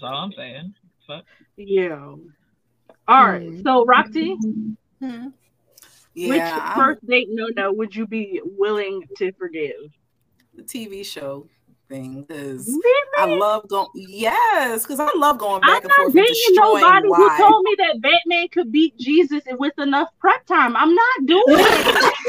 [0.02, 0.74] all I'm saying.
[1.06, 1.26] Fuck.
[1.56, 2.16] Yeah.
[3.08, 3.48] All right.
[3.48, 3.62] Hmm.
[3.62, 4.36] So Roxy,
[6.16, 6.30] Hmm.
[6.30, 9.76] which Yeah, I'm- first date no no would you be willing to forgive?
[10.56, 11.48] the TV show
[11.90, 13.34] thing because Really?
[13.34, 13.88] I love going.
[13.96, 17.38] Yes, because I love going I'm back and not forth with dating destroying nobody who
[17.38, 20.76] told me that Batman could beat Jesus with enough prep time.
[20.78, 22.14] I'm not doing it.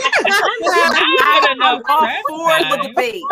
[0.64, 3.22] Not I'm enough all prep for the debate.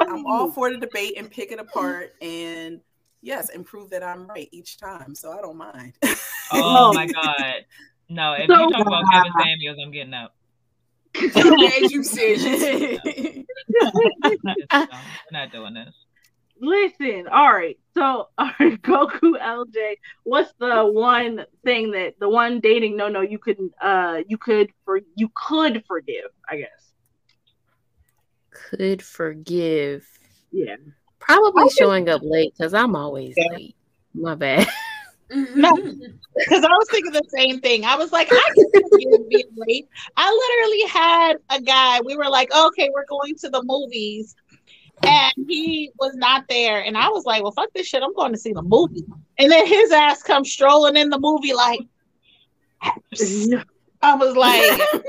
[0.00, 2.80] I'm all for the debate and pick it apart and
[3.22, 5.14] yes, and prove that I'm right each time.
[5.14, 5.94] So I don't mind.
[6.52, 7.64] Oh my god.
[8.14, 10.32] No, if So- you talk about Kevin Samuels, I'm getting out.
[11.14, 12.38] As you said,
[13.04, 13.46] It's
[14.70, 14.88] dumb.
[15.30, 15.94] We're not doing this.
[16.60, 17.78] Listen, all right.
[17.94, 23.20] So, all right, Goku LJ, what's the one thing that the one dating no no
[23.20, 26.92] you could uh you could for you could forgive, I guess.
[28.50, 30.06] Could forgive.
[30.50, 30.76] Yeah.
[31.18, 33.74] Probably showing up late because I'm always late.
[34.14, 34.66] My bad.
[35.54, 36.12] No, mm-hmm.
[36.36, 37.84] because I was thinking the same thing.
[37.84, 39.88] I was like, I can forgive being late.
[40.16, 42.00] I literally had a guy.
[42.00, 44.34] We were like, okay, we're going to the movies,
[45.02, 46.84] and he was not there.
[46.84, 48.02] And I was like, well, fuck this shit.
[48.02, 49.04] I'm going to see the movie.
[49.38, 51.80] And then his ass comes strolling in the movie like,
[54.02, 54.80] I was like,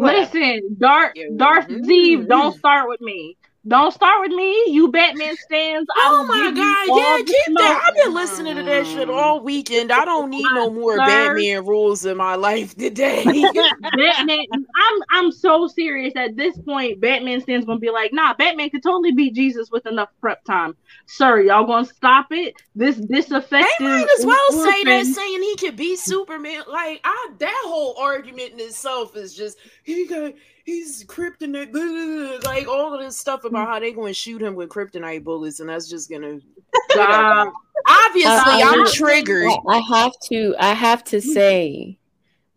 [0.00, 1.26] Listen, Darth Yeah.
[1.36, 1.68] Darth.
[1.68, 2.58] Zeeb, don't mm-hmm.
[2.58, 3.36] start with me.
[3.68, 4.64] Don't start with me.
[4.68, 5.86] You Batman stands.
[5.94, 7.84] Oh my god, yeah, keep that.
[7.86, 9.92] I've been listening to that shit all weekend.
[9.92, 11.04] I don't need no more Sir.
[11.04, 13.22] Batman rules in my life today.
[13.96, 16.14] Batman, I'm I'm so serious.
[16.16, 19.86] At this point, Batman stands gonna be like, nah, Batman could totally beat Jesus with
[19.86, 20.74] enough prep time.
[21.06, 22.54] Sir, y'all gonna stop it?
[22.74, 23.68] This disaffected.
[23.78, 26.62] They might as well say that saying he could beat Superman.
[26.66, 29.58] Like I that whole argument in itself is just
[29.94, 30.32] he got
[30.64, 34.14] he's kryptonite blah, blah, blah, like all of this stuff about how they're going to
[34.14, 36.38] shoot him with kryptonite bullets and that's just gonna
[36.90, 37.52] Stop.
[37.88, 39.48] obviously Uh, I'm triggered.
[39.48, 41.96] I, I have to I have to say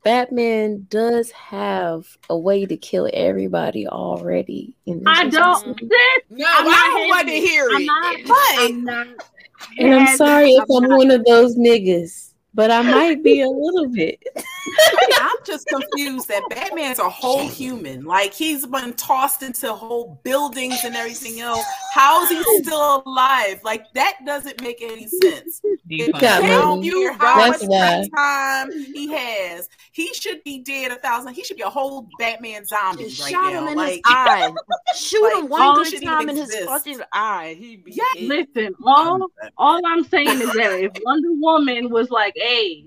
[0.03, 5.67] Batman does have a way to kill everybody already in this I don't.
[5.81, 5.91] existence.
[6.29, 7.47] No, I'm I don't want to having it.
[7.47, 7.85] hear I'm it.
[7.85, 8.17] not.
[8.27, 9.07] but I'm not.
[9.79, 10.97] And I'm sorry if I'm I'm not.
[10.97, 14.21] one of those niggas, but I might be a little bit.
[15.21, 18.05] I'm just confused that Batman's a whole human.
[18.05, 21.65] Like he's been tossed into whole buildings and everything else.
[21.93, 23.59] How is he still alive?
[23.63, 25.61] Like that doesn't make any sense.
[25.89, 26.19] Defund.
[26.21, 26.47] got I me.
[26.47, 26.89] don't money.
[26.91, 29.67] care how That's much time he has.
[29.91, 31.33] He should be dead a thousand.
[31.33, 33.61] He should be a whole Batman zombie Just right shot now.
[33.63, 34.53] him in like his eye.
[34.95, 37.55] Shoot Like, him one good time even in his fucking eye.
[37.59, 38.03] He'd be Yeah.
[38.27, 42.85] Listen, all all I'm saying is that if Wonder Woman was like, "Hey,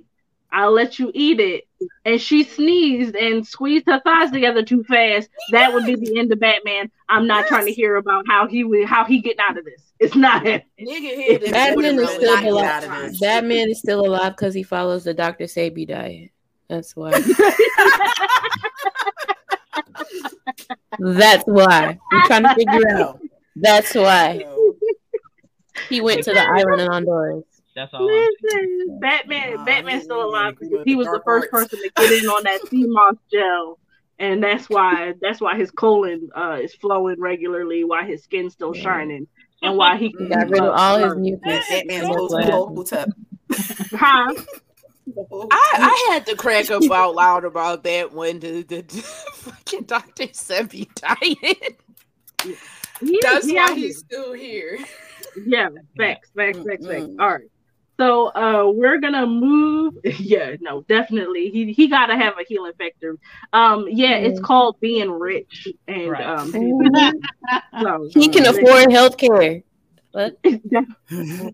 [0.52, 1.64] I'll let you eat it,"
[2.04, 6.32] and she sneezed and squeezed her thighs together too fast, that would be the end
[6.32, 6.90] of Batman.
[7.08, 9.82] I'm not trying to hear about how he would how he getting out of this.
[9.98, 10.62] It's not him.
[10.80, 12.84] Nigga Batman is still alive.
[12.84, 13.20] out of this.
[13.20, 15.44] Batman is still alive because he follows the Dr.
[15.44, 16.30] Sebi diet.
[16.68, 17.12] That's why.
[20.98, 21.98] That's why.
[22.12, 23.20] I'm trying to figure out.
[23.54, 24.44] That's why.
[25.90, 27.44] He went to the island in Honduras.
[27.76, 28.04] That's all.
[28.06, 31.68] Listen, Batman, Nah, Batman's still alive he because he was the first arts.
[31.68, 33.78] person to get in on that sea moss gel,
[34.18, 38.74] and that's why that's why his colon uh, is flowing regularly, why his skin's still
[38.74, 38.82] Yeah.
[38.82, 39.28] shining,
[39.62, 41.64] and why he can Got rid of all his mucus.
[41.68, 42.50] Batman's That's whole, why.
[42.50, 43.10] whole tub.
[43.92, 44.34] Huh?
[45.50, 45.50] I,
[46.10, 50.24] I had to crack up out loud about that when the, the, the fucking Dr.
[50.28, 51.76] Sebi died.
[53.00, 54.78] He- That's he why he's still here.
[55.46, 57.04] Yeah, facts, facts, facts, facts.
[57.20, 57.44] All right.
[57.98, 59.94] So uh we're gonna move.
[60.18, 61.50] Yeah, no, definitely.
[61.50, 63.16] He he gotta have a healing factor.
[63.52, 66.26] Um, yeah, it's called being rich, and Right.
[66.26, 66.50] um,
[67.82, 69.62] so, He can afford health care.
[70.12, 70.38] What?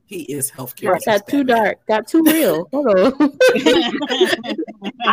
[0.06, 1.04] he is healthcare.
[1.04, 1.84] Got too dark.
[1.86, 2.68] Got too real.
[2.72, 2.96] Hold on.
[2.96, 3.10] I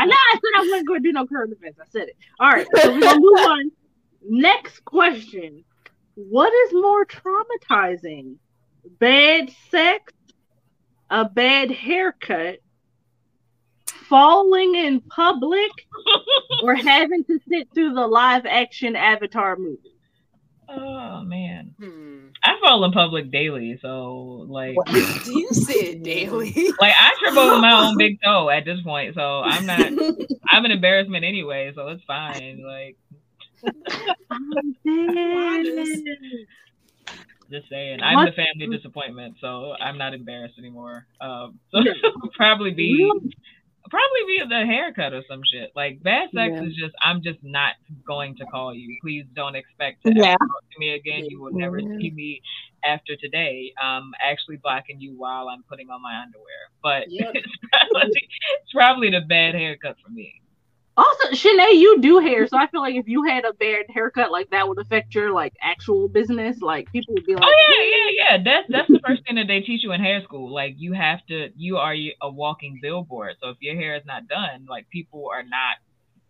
[0.05, 1.79] know I said I wasn't going to do no current events.
[1.81, 2.17] I said it.
[2.39, 3.71] All right, so we're gonna move on.
[4.29, 5.63] Next question:
[6.13, 8.35] What is more traumatizing,
[8.99, 10.13] bad sex,
[11.09, 12.59] a bad haircut,
[13.87, 15.71] falling in public,
[16.63, 19.77] or having to sit through the live action Avatar movie?
[20.71, 22.27] Oh man, Hmm.
[22.43, 26.53] I fall in public daily, so like, do You said daily.
[26.79, 29.79] like I trip over my own big toe at this point, so I'm not.
[30.51, 32.63] I'm an embarrassment anyway, so it's fine.
[32.63, 32.97] Like,
[37.49, 41.05] just saying, I'm the family disappointment, so I'm not embarrassed anymore.
[41.21, 41.79] Um, so
[42.35, 43.09] probably be
[43.89, 45.71] probably be the haircut or some shit.
[45.75, 46.63] Like bad sex Yeah.
[46.63, 47.73] is just I'm just not
[48.05, 48.97] going to call you.
[49.01, 50.33] Please don't expect to Yeah.
[50.35, 51.25] talk to me again.
[51.27, 52.41] You will never see me
[52.85, 53.73] after today.
[53.81, 56.69] I'm actually blocking you while I'm putting on my underwear.
[56.83, 57.51] But it's,
[57.91, 60.33] probably, it's probably the bad haircut for me.
[60.99, 64.31] Also, Shanae, you do hair, so I feel like if you had a bad haircut,
[64.31, 66.59] like that would affect your like actual business.
[66.62, 68.43] Like people would be oh, like, Oh yeah, yeah, yeah.
[68.43, 70.53] That's that's the first thing that they teach you in hair school.
[70.53, 73.35] Like you have to, you are a walking billboard.
[73.41, 75.77] So if your hair is not done, like people are not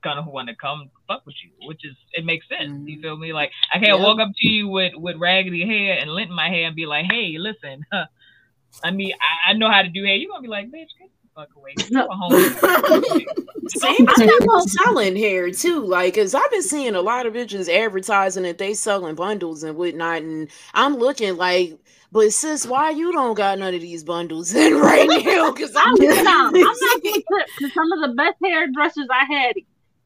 [0.04, 2.70] gonna want to come fuck with you, which is it makes sense.
[2.86, 3.02] You mm-hmm.
[3.02, 3.34] feel me?
[3.34, 6.50] Like I can't walk up to you with with raggedy hair and lint in my
[6.50, 8.06] hair and be like, hey, listen, huh,
[8.84, 10.16] I mean, I, I know how to do hair.
[10.16, 11.80] You're gonna be like, bitch, get fuck away.
[11.88, 12.48] You a home.
[13.68, 15.84] Same thing about selling hair too.
[15.86, 19.78] Like, cause I've been seeing a lot of bitches advertising that they selling bundles and
[19.78, 21.78] whatnot, and I'm looking like,
[22.12, 25.52] but sis, why you don't got none of these bundles in right now?
[25.54, 29.56] Cause I'm, I'm not, I'm not because some of the best hairdressers I had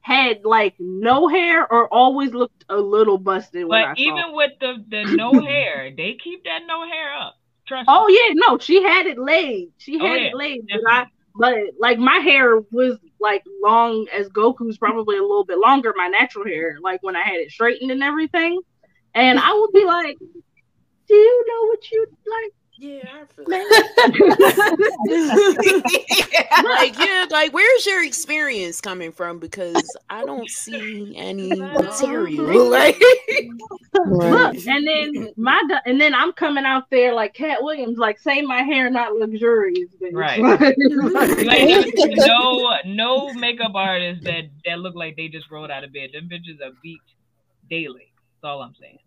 [0.01, 4.23] had like no hair or always looked a little busted when I But saw.
[4.23, 7.35] even with the the no hair, they keep that no hair up.
[7.67, 8.09] Trust Oh me.
[8.09, 9.73] yeah, no, she had it laid.
[9.77, 14.07] She Oh, had yeah, it laid, but I but like my hair was like long
[14.13, 15.93] as Goku's, probably a little bit longer.
[15.95, 18.61] My natural hair, like when I had it straightened and everything,
[19.15, 23.23] and I would be like, "Do you know what you like?" Yeah, I
[26.63, 29.37] like, yeah, like, where's your experience coming from?
[29.39, 32.69] Because I don't see any material.
[32.69, 32.99] Like,
[34.07, 38.41] Look, and then my and then I'm coming out there like Katt Williams, like say
[38.41, 40.13] my hair not luxurious, bitch.
[40.13, 40.41] Right.
[41.13, 45.93] Like- like no no makeup artists that that look like they just rolled out of
[45.93, 46.09] bed.
[46.13, 47.01] Them bitches are beat
[47.69, 48.11] daily.
[48.41, 48.97] That's all I'm saying.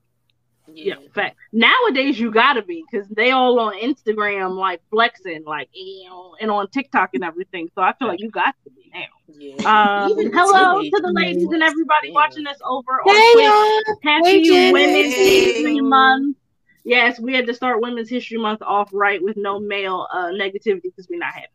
[0.73, 1.37] Yeah, fact.
[1.53, 6.51] Nowadays you gotta be because they all on Instagram like flexing, like you know, and
[6.51, 7.71] on TikTok and everything.
[7.75, 10.05] So I feel like you got to be now.
[10.05, 13.45] Um, hello teenage to the ladies and everybody watching us over on Hey, Twitch.
[13.45, 13.97] y'all.
[14.03, 14.73] Happy Hey, Jenny.
[14.73, 16.37] Women's History Month.
[16.85, 20.83] Yes, we had to start Women's History Month off right with no male uh, negativity
[20.83, 21.51] because we're not having.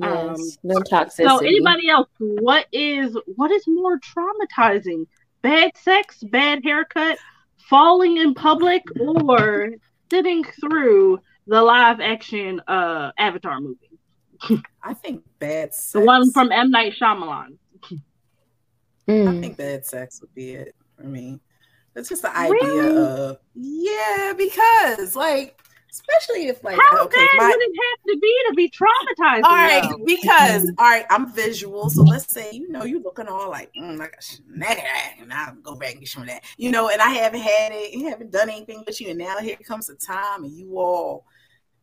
[0.00, 1.28] Um, Yes, no toxicity.
[1.28, 5.06] So anybody else, what is what is more traumatizing?
[5.42, 7.18] Bad sex, bad haircut,
[7.72, 9.70] falling in public, or
[10.10, 14.58] sitting through the live action uh Avatar movie?
[14.82, 15.92] I think bad sex.
[15.92, 16.70] The one from M.
[16.70, 17.56] Night Shyamalan.
[19.08, 21.40] I think bad sex would be it for me.
[21.96, 22.96] It's just the idea Really?
[22.96, 25.61] of yeah, because like
[25.92, 29.44] especially if like How okay, bad my would it have to be to be traumatized?
[29.44, 30.04] all right, though?
[30.04, 31.90] because all right, I'm visual.
[31.90, 35.74] So let's say you know you're looking all like mm, like a and I'll go
[35.74, 36.44] back and get some of that.
[36.56, 39.38] You know, and I haven't had it, you haven't done anything with you, and now
[39.38, 41.26] here comes the time, and you all,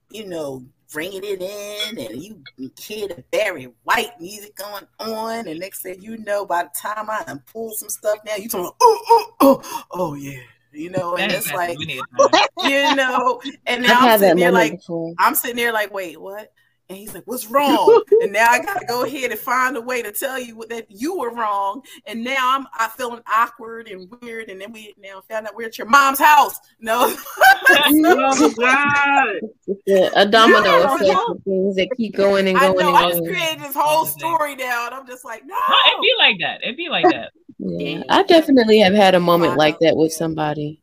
[0.09, 2.41] you know, bringing it in, and you
[2.79, 7.09] hear the very White music going on, and next thing you know, by the time
[7.09, 10.39] I pull some stuff now, you talking, oh, oh, oh, oh yeah.
[10.71, 12.41] You know, and it's like, many a time.
[12.63, 15.13] you know, and I've now I'm sitting there like, before.
[15.17, 16.51] I'm sitting there like, wait, what?
[16.89, 18.03] And he's like, what's wrong?
[18.21, 21.19] and now I gotta go ahead and find a way to tell you that you
[21.19, 21.83] were wrong.
[22.07, 24.49] And now I'm I feeling awkward and weird.
[24.49, 26.59] And then we now found out we're at your mom's house.
[26.79, 27.15] No.
[27.71, 29.75] Oh God.
[29.85, 32.87] Yeah, a domino effect of things that keep going and I going know.
[32.87, 33.33] and I just going.
[33.33, 35.53] created this whole story now, and I'm just like, no.
[35.53, 36.63] No, it'd be like that.
[36.63, 37.31] It'd be like that.
[37.59, 40.81] Yeah, I definitely have had a moment like that with somebody.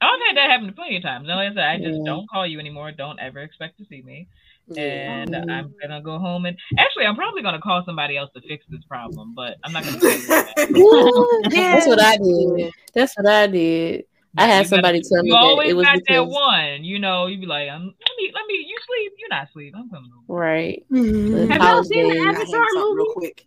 [0.00, 1.28] I've had that happen plenty of times.
[1.28, 2.04] And like I said, I just Yeah.
[2.04, 2.92] don't call you anymore.
[2.92, 4.28] Don't ever expect to see me.
[4.68, 4.82] Yeah.
[5.22, 8.64] And I'm gonna go home and actually, I'm probably gonna call somebody else to fix
[8.68, 9.34] this problem.
[9.34, 9.98] But I'm not gonna.
[10.00, 10.54] Tell you that.
[11.50, 12.72] That's what I did.
[12.94, 14.04] That's what I did.
[14.38, 16.28] I had You somebody gotta- tell me you that always it was got that because
[16.32, 16.84] one.
[16.84, 18.64] You know, you'd be like, um, let me, let me.
[18.68, 19.12] You sleep?
[19.18, 19.74] You're not asleep.
[19.76, 20.38] I'm coming over.
[20.40, 20.84] right.
[20.92, 21.50] Mm-hmm.
[21.52, 22.18] Have y'all seen the.
[22.18, 22.96] Avatar movie?
[22.96, 23.46] real quick.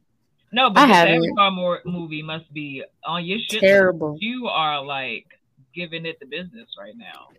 [0.51, 1.25] No, but I the haven't.
[1.25, 3.61] Avatar more movie must be on your shit.
[3.61, 4.17] Terrible.
[4.19, 5.25] You are like
[5.75, 7.29] giving it the business right now.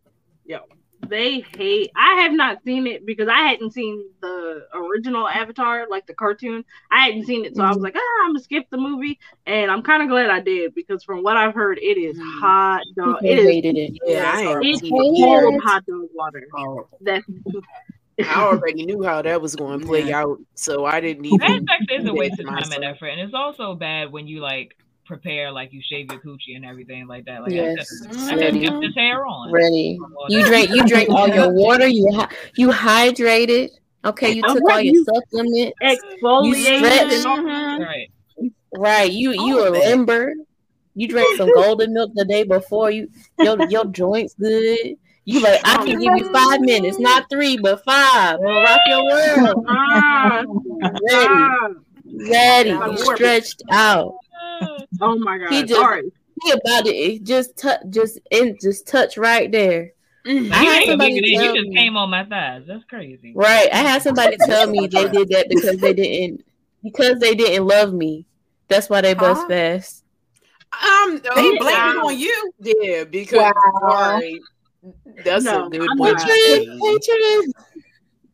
[0.45, 0.61] Yo,
[1.09, 1.91] they hate.
[1.97, 6.65] I have not seen it because I hadn't seen the original Avatar, like the cartoon.
[6.91, 7.83] I hadn't seen it, so I was Mhm.
[7.83, 11.03] like, ah, I'm gonna skip the movie, and I'm kind of glad I did because
[11.03, 13.21] from what I've heard, it is hot dog.
[13.21, 13.47] People It is.
[13.47, 13.93] hated it.
[14.07, 16.47] Yeah, I ain't It's cold hot dog water.
[16.53, 16.99] Horrible.
[17.01, 17.27] That's
[18.29, 21.39] I already knew how that was going to play out, so I didn't even.
[21.39, 24.41] That sex is a waste of time and effort, and it's also bad when you
[24.41, 27.43] like prepare, like you shave your coochie and everything like that.
[27.43, 28.87] Like Yes, I could, I could ready.
[28.87, 29.51] this hair on.
[29.53, 29.99] Ready.
[30.29, 30.71] You drank.
[30.71, 31.87] You drank all your water.
[31.89, 33.71] You hy- you hydrated.
[34.05, 34.31] Okay.
[34.33, 35.79] You Oh, took right, all your you- supplements.
[35.83, 37.13] exfoliated stretched.
[37.15, 37.87] and all Mhm.
[37.87, 38.11] Right.
[38.77, 39.13] Right.
[39.13, 40.33] You you All of a limber.
[40.95, 42.91] You drank some golden milk the day before.
[42.91, 43.09] You
[43.41, 44.95] your your joints good.
[45.25, 48.39] You like I can give you five minutes, not three, but five.
[48.41, 49.65] We'll rock your world.
[49.69, 50.43] Ah,
[51.09, 51.69] Ready, ah.
[52.31, 54.15] ready, stretched out.
[55.01, 55.53] Oh my god!
[55.53, 56.05] He just- all right.
[56.43, 59.93] He about to it just touch, just in, just touch right there.
[60.27, 60.51] Mm.
[60.53, 62.63] I You had somebody looking in, tell you just me- came on my thighs.
[62.67, 63.33] That's crazy.
[63.37, 63.69] Right.
[63.73, 66.43] I had somebody tell me they did that because they didn't
[66.83, 68.25] because they didn't love me.
[68.69, 69.49] That's why they bust Huh?
[69.49, 70.03] fast.
[70.73, 72.53] Um, They oh, blame it on you.
[72.61, 73.53] Yeah, because Wow.
[73.83, 74.41] alright,
[75.25, 76.13] that's No, a good I'm one.
[76.13, 76.23] not.
[76.23, 77.53] Hatred, hatred.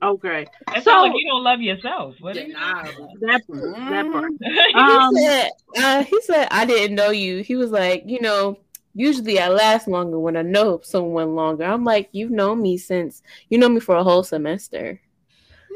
[0.03, 2.15] Okay, It's So- so, like you don't love yourself.
[2.21, 2.83] What are you Nah.
[2.83, 4.33] that part, that part.
[4.41, 7.43] He Um, said, uh, he said, I didn't know you.
[7.43, 8.59] He was like, you know,
[8.95, 11.65] usually I last longer when I know someone longer.
[11.65, 15.01] I'm like, you've known me since you know me for a whole semester.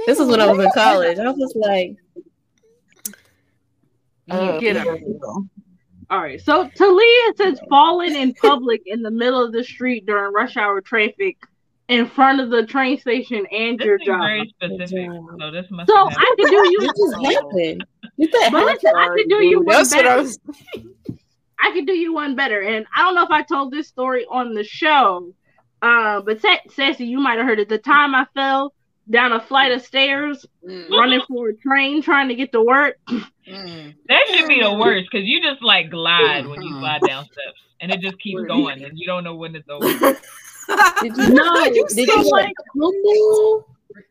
[0.06, 1.18] This is when I was in college.
[1.18, 1.96] I was like,
[4.30, 4.98] uh, Get her.
[6.10, 6.40] All right.
[6.40, 10.80] So Talia says falling in public in the middle of the street during rush hour
[10.80, 11.36] traffic
[11.88, 14.20] in front of the train station and This your is job.
[14.20, 15.06] very specific.
[15.06, 15.24] job.
[15.38, 16.36] So this must So have I happened.
[16.38, 16.78] could do you.
[16.82, 17.84] It just happened.
[18.18, 20.22] Did that But listen, I could do you one That's what I better.
[20.22, 20.38] was.
[21.62, 22.60] I could do you one better.
[22.60, 25.32] And I don't know if I told this story on the show,
[25.82, 26.40] uh, but
[26.70, 27.68] Sassy, you might have heard it.
[27.68, 28.72] The time I fell
[29.10, 32.96] down a flight of stairs, Mm, running for a train, trying to get to work.
[33.08, 33.94] mm.
[34.08, 36.80] That should be the worst because you just like glide when you Mhm.
[36.80, 39.86] slide down steps, and it just keeps going, and you don't know when it's over.
[41.02, 42.92] Did you No, did so you like like- humble?
[43.02, 43.66] So,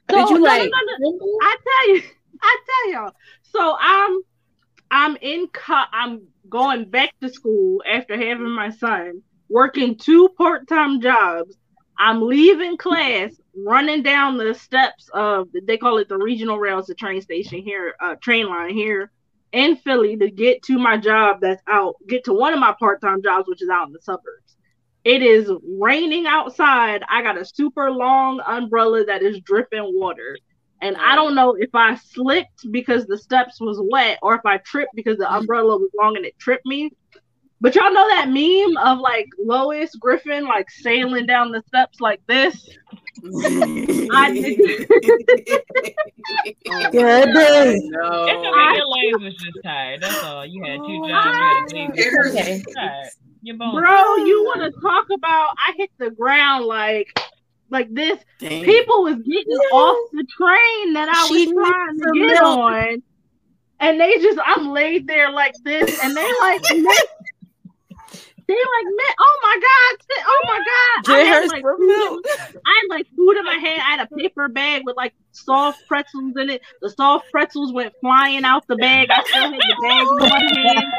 [0.10, 0.70] Did you no, no, like
[1.00, 1.38] no, no.
[1.42, 2.02] I tell you,
[2.42, 3.12] I tell y'all.
[3.44, 4.20] So I'm,
[4.92, 5.48] I'm in.
[5.48, 11.56] Co- I'm going back to school after having my son, working two part-time jobs.
[11.98, 16.96] I'm leaving class, running down the steps of they call it the regional rails, the
[16.96, 19.12] train station here, uh, train line here
[19.52, 23.22] in Philly to get to my job that's out, get to one of my part-time
[23.24, 24.56] jobs, which is out in the suburbs.
[25.04, 27.04] It is raining outside.
[27.10, 30.38] I got a super long umbrella that is dripping water.
[30.82, 34.58] And I don't know if I slipped because the steps was wet or if I
[34.58, 36.92] tripped because the umbrella was long and it tripped me.
[37.62, 42.22] But y'all know that meme of like Lois Griffin like sailing down the steps like
[42.28, 42.70] this?
[44.12, 44.58] I did.
[46.92, 47.74] Good day.
[47.76, 48.00] It's No.
[48.02, 48.78] okay.
[48.78, 50.02] Your legs was just tired.
[50.02, 50.46] That's all.
[50.46, 51.74] You had two jobs.
[51.74, 52.28] You had.
[52.28, 52.64] Okay.
[52.76, 53.10] Tired.
[53.42, 53.80] Your bones.
[53.80, 55.50] Bro, you want to talk about?
[55.58, 57.08] I hit the ground like
[57.70, 58.20] like this.
[58.40, 58.64] Damn.
[58.66, 62.44] People was getting off the train that I She was trying to get milk.
[62.60, 63.04] on,
[63.80, 66.62] and they just I'm laid there like this, and they like.
[68.50, 71.14] They like, man, oh my god, oh my god!
[71.16, 71.82] I had, her like, food
[72.26, 73.80] in- I had like food in my hand.
[73.86, 76.64] I had a paper bag with like soft pretzels in it.
[76.82, 79.10] The soft pretzels went flying out the bag.
[79.12, 80.94] I still had the bag in one hand.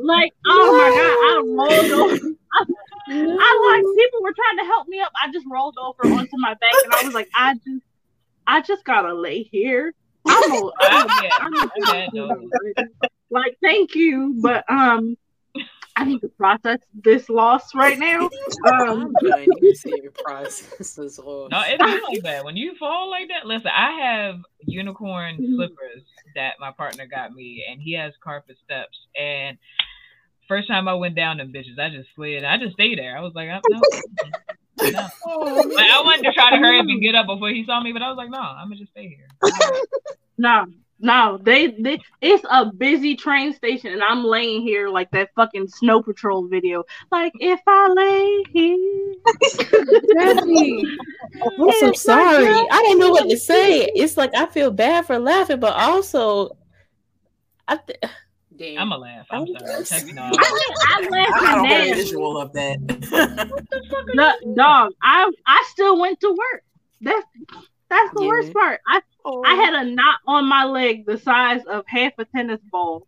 [0.00, 2.34] Like, oh my god, I rolled over.
[3.10, 5.12] I like people were trying to help me up.
[5.24, 7.82] I just rolled over onto my back and I was like, I just,
[8.46, 9.94] I just gotta lay here.
[10.26, 12.50] I'm a, I'm a, Yeah, I'm a I had those.
[13.30, 15.16] like, thank you, but um,
[15.98, 18.30] I need to process this loss right now.
[18.66, 21.48] Um, I'm trying to see your process as well.
[21.50, 22.44] No, it is like that.
[22.44, 25.54] When you fall like that, listen, I have unicorn Mhm.
[25.56, 26.02] slippers
[26.36, 28.96] that my partner got me, and he has carpet steps.
[29.18, 29.58] And
[30.46, 32.44] first time I went down them bitches, I just slid.
[32.44, 33.18] I just stayed there.
[33.18, 33.80] I was like, I'm, no,
[34.92, 35.08] no.
[35.74, 37.92] Like, I wanted to try to hurry up and get up before he saw me,
[37.92, 39.26] but I was like, no, I'm gonna just stay here.
[40.40, 40.66] No,
[41.00, 45.68] no, they, they it's a busy train station, and I'm laying here like that fucking
[45.68, 46.84] Snow Patrol video.
[47.12, 49.14] Like if I lay here,
[51.60, 52.46] I'm so sorry.
[52.46, 53.84] I don't know what to say.
[53.94, 56.56] It's like I feel bad for laughing, but also,
[57.66, 57.98] I th-
[58.56, 58.78] Damn.
[58.82, 59.26] I'm gonna laugh.
[59.30, 59.84] I'm sorry.
[59.84, 60.34] Check it out.
[60.36, 61.96] I I laughed got a my whole ass.
[61.96, 63.48] visual of that.
[64.14, 66.62] No, dog, I I still went to work.
[67.00, 67.24] That's
[67.88, 68.28] that's the Yeah.
[68.28, 68.80] worst part.
[68.88, 69.42] I Oh.
[69.44, 73.04] I had a knot on my leg the size of half a tennis ball,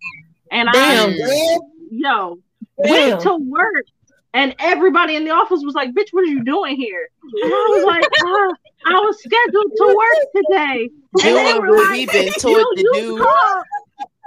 [0.51, 1.59] and Damn, I
[1.91, 2.39] yo
[2.85, 3.09] Damn.
[3.11, 3.87] went to work,
[4.35, 7.09] and everybody in the office was like, "Bitch, what are you doing here?"
[7.43, 8.53] And I was like, "Ah,
[8.87, 10.91] "I was scheduled to work today."
[11.25, 13.65] And they were like, we've "You- taught you called."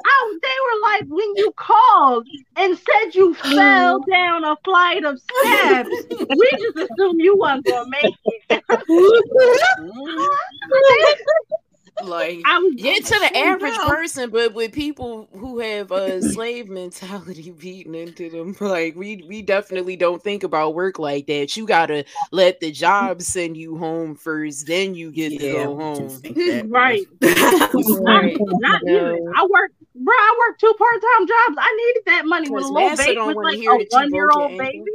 [0.05, 2.27] I, they were like, when you called
[2.57, 7.89] and said you fell down a flight of steps, we just assumed you wasn't gonna
[7.89, 8.13] make
[8.49, 8.63] it.
[12.01, 13.87] Like I was yeah, to the average no.
[13.87, 19.41] person, but with people who have a slave mentality beaten into them, like we we
[19.41, 21.55] definitely don't think about work like that.
[21.55, 26.21] You gotta let the job send you home first, then you get to go home.
[26.69, 27.05] right.
[27.21, 28.37] Right.
[28.39, 29.33] Not, not No.
[29.35, 30.13] I work, bro.
[30.13, 31.57] I work two part time jobs.
[31.59, 33.91] I needed that money with a Cause little baby, with like a that you broke
[33.91, 34.91] one year old baby.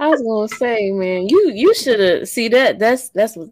[0.00, 2.78] I was gonna say, man, you you should have see that.
[2.78, 3.50] That's that's what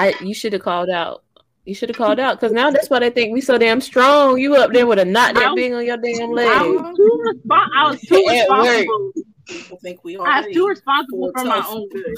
[0.00, 1.22] I you should have called out.
[1.66, 4.38] You should have called out because now that's why they think we so damn strong.
[4.38, 6.48] You up there with a knot that was- big on your damn leg.
[6.48, 6.80] I leg.
[6.80, 9.12] was too respon- I was too responsible.
[9.46, 11.70] People think we I was too responsible for my tough.
[11.70, 12.14] own good.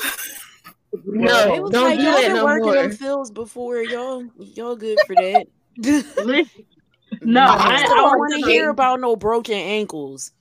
[1.05, 2.75] No, It was don't like do y'all that been no working more.
[2.75, 3.79] them fields before.
[3.83, 5.47] Y'all y'all good for that.
[7.21, 10.33] No, I, I, still I don't want to hear about no broken ankles.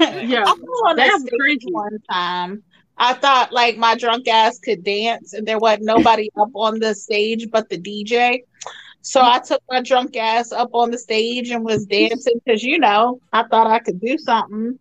[0.00, 1.66] Yeah, I was on that stage crazy.
[1.70, 2.62] one time.
[2.96, 6.94] I thought like my drunk ass could dance, and there wasn't nobody up on the
[6.94, 8.42] stage but the DJ.
[9.02, 12.78] So I took my drunk ass up on the stage and was dancing because you
[12.78, 14.78] know I thought I could do something.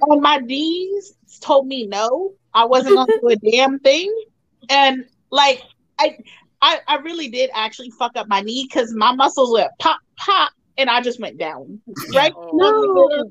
[0.00, 4.12] And my D's told me no, I wasn't gonna do a damn thing.
[4.70, 5.62] And like
[6.00, 6.18] I,
[6.62, 10.50] I, I really did actually fuck up my knee because my muscles went pop pop,
[10.78, 11.80] and I just went down
[12.14, 12.32] right.
[12.54, 13.24] No,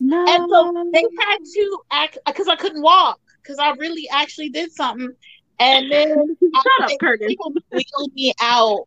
[0.00, 0.26] no.
[0.28, 3.18] And so they had to act because I couldn't walk
[3.48, 5.10] because I really actually did something.
[5.58, 7.26] And then I, Shut up, they Curtis.
[7.28, 8.86] people wheeled me out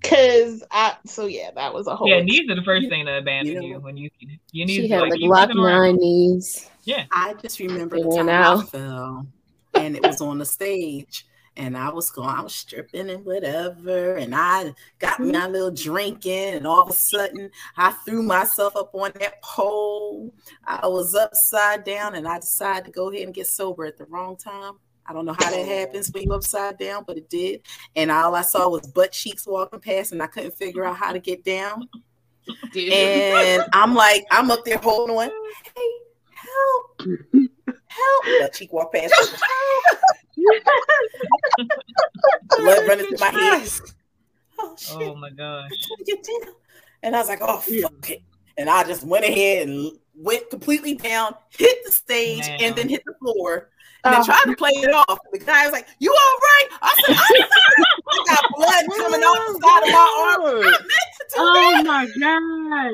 [0.00, 0.96] because I.
[1.06, 2.08] So yeah, that was a whole.
[2.08, 4.10] Yeah, knees are the first thing to abandon You you when you
[4.50, 5.56] you need She to had like like keep lock around.
[5.56, 6.68] nine knees.
[6.84, 8.68] Yeah, I just remember They the went time I out.
[8.68, 9.26] fell,
[9.74, 11.24] and it was on the stage,
[11.56, 15.32] and I was going, I was stripping and whatever, and I got Mm-hmm.
[15.32, 20.32] my little drinking, and all of a sudden I threw myself up on that pole.
[20.64, 24.04] I was upside down, and I decided to go ahead and get sober at the
[24.06, 24.74] wrong time.
[25.04, 27.62] I don't know how that happens when you're upside down, but it did.
[27.96, 31.12] And all I saw was butt cheeks walking past, and I couldn't figure out how
[31.12, 31.88] to get down.
[32.74, 35.30] And I'm like, I'm up there holding on.
[35.76, 35.90] Hey,
[36.34, 37.02] help,
[37.88, 38.24] help.
[38.40, 39.12] That cheek walk past.
[42.58, 43.68] Blood running through my head.
[44.58, 45.70] Oh shit, Oh my gosh.
[45.72, 46.54] I'm gonna get down.
[47.02, 48.22] And I was like, oh fuck it.
[48.56, 52.58] And I just went ahead and went completely down, hit the stage, Man.
[52.60, 53.70] and then hit the floor.
[54.04, 54.24] And then Oh.
[54.24, 55.18] tried to play it off.
[55.32, 59.20] The guy was like, "You all right?" I said, "I'm fine." I got blood coming
[59.22, 60.42] off the side of my arm.
[60.42, 61.84] I meant to do Oh that.
[61.86, 62.92] my god.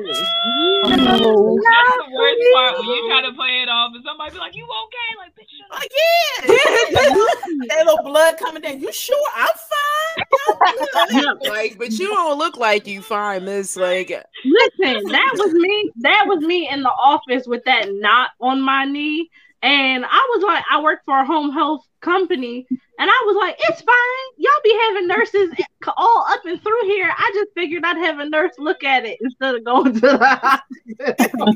[0.85, 4.37] Oh, That's the worst part when you try to play it off and somebody be
[4.37, 5.79] like, "You okay?" Like, bitch, shut up.
[5.79, 6.45] Like, yeah,
[7.69, 8.79] that little blood coming down.
[8.79, 9.27] You sure?
[9.35, 11.17] I'm fine.
[11.27, 11.39] I'm.
[11.49, 13.75] Like, but you don't look like you fine, Miss.
[13.75, 15.91] Like, Listen, that was me.
[16.01, 19.29] That was me in the office with that knot on my knee.
[19.61, 22.65] And I was like, I work for a home health company.
[22.71, 24.29] And I was like, it's fine.
[24.37, 25.51] Y'all be having nurses
[25.97, 27.09] all up and through here.
[27.17, 30.17] I just figured I'd have a nurse look at it instead of going to the
[30.17, 31.55] hospital.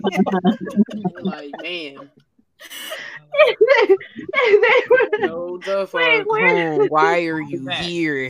[1.23, 2.09] like man,
[3.33, 3.55] they
[4.89, 6.87] were, no the Wait, where- home.
[6.87, 7.77] Why are you Right.
[7.83, 8.25] here?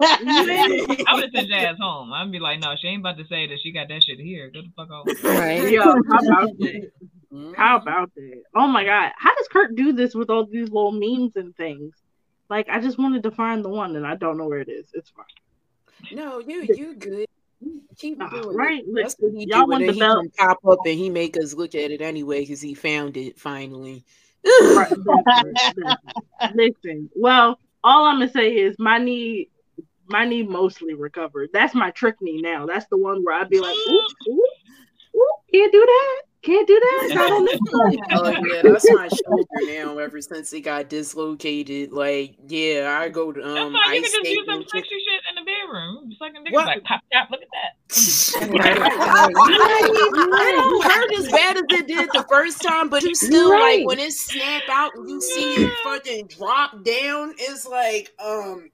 [0.00, 2.12] I would have sent your ass home.
[2.12, 4.50] I'd be like, "No, she ain't about to say that she got that shit here.
[4.50, 5.70] Go the fuck off." right.
[5.70, 5.94] Yo,
[7.56, 7.90] how about that?
[7.90, 8.42] How about that?
[8.54, 11.94] Oh my god, how does Kurt do this with all these little memes and things?
[12.50, 14.86] Like, I just wanted to find the one, and I don't know where it is.
[14.92, 15.24] It's fine.
[16.12, 17.26] No, you you good.
[17.98, 18.94] Keep Uh, doing right, it.
[18.94, 19.70] That's what he y'all do.
[19.70, 20.26] Want the he belt.
[20.38, 24.04] pop up and he make us look at it anyway because he found it finally.
[24.74, 25.98] Right, listen, listen.
[26.54, 29.48] Listen, well, all I'm gonna say is my knee,
[30.06, 31.50] my knee mostly recovered.
[31.52, 32.66] That's my trick knee now.
[32.66, 34.46] That's the one where I'd be like, ooh, ooh,
[35.16, 37.10] ooh, can't do that, can't do that.
[37.14, 37.96] Not on this one.
[38.12, 39.98] Oh yeah, that's my shoulder now.
[39.98, 43.72] Ever since it got dislocated, like yeah, I go to um.
[43.72, 46.10] That's why you ice can just use some sexy shit in the bedroom.
[46.10, 47.28] Just like a nigga like pop tap.
[47.30, 48.44] Look at that.
[48.44, 53.78] it don't hurt as bad as it did the first time, but you still Right.
[53.80, 57.34] like when it snap out and you see it fucking drop down.
[57.38, 58.70] It's like um,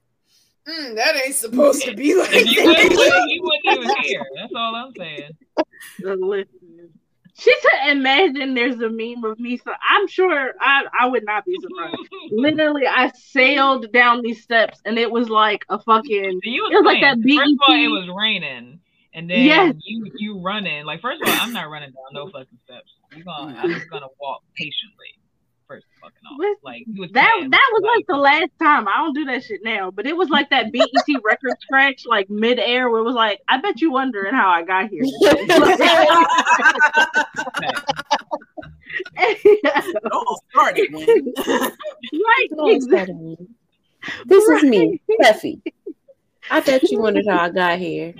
[0.67, 3.25] Mm, that ain't supposed to be like If you would, that.
[3.27, 4.25] he wouldn't even care.
[4.35, 5.31] That's all I'm saying.
[7.41, 11.43] She said, "Imagine there's a meme of me." So I'm sure I I would not
[11.43, 11.97] be surprised.
[12.31, 16.39] Literally, I sailed down these steps, and it was like a fucking.
[16.43, 17.37] You It was like that playing.
[17.39, 18.79] First of all, it was raining,
[19.15, 19.75] and then Yes.
[19.83, 20.85] you you running.
[20.85, 22.91] Like first of all, I'm not running down no fucking steps.
[23.15, 25.17] You gonna I'm just gonna walk patiently.
[25.71, 26.37] First fucking off.
[26.37, 28.87] Listen, Like you was That playing that was with, like the last time.
[28.89, 30.89] I don't do that shit now, but it was like that BET
[31.23, 34.89] record scratch, like midair, where it was like, I bet you wondering how I got
[34.89, 35.03] here.
[40.09, 41.33] Don't start it, Wendy.
[41.37, 43.47] right, Don't start it, Wendy.
[44.25, 45.61] This is me, Steffi.
[46.49, 48.13] I bet you wondered how I got here.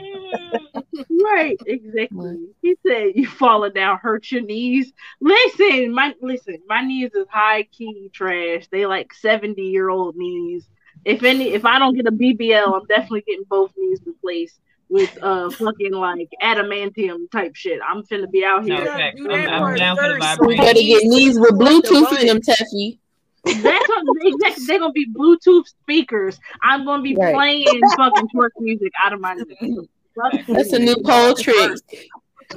[1.23, 2.47] Right, exactly.
[2.61, 4.91] He said you falling down, hurt your knees.
[5.19, 8.67] Listen, my listen, my knees is high key trash.
[8.71, 10.67] They like seventy year old knees.
[11.05, 15.09] If any, if I don't get a BBL, I'm definitely getting both knees replaced with
[15.23, 17.79] uh fucking like adamantium type shit.
[17.87, 18.85] I'm finna be out here.
[18.85, 19.15] facts.
[19.17, 20.63] do I'm, that I'm part down for the We vibration.
[20.63, 22.99] better get knees with Bluetooth in them, Teffy.
[23.43, 24.65] That's what exactly.
[24.67, 26.37] They're gonna be Bluetooth speakers.
[26.61, 27.33] I'm gonna be Right.
[27.33, 29.87] playing fucking twerk music out of my knees.
[30.47, 31.79] That's a new pole trick.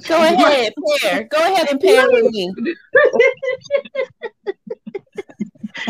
[0.09, 1.25] Go ahead, pair.
[1.25, 2.53] Go ahead and pair with me.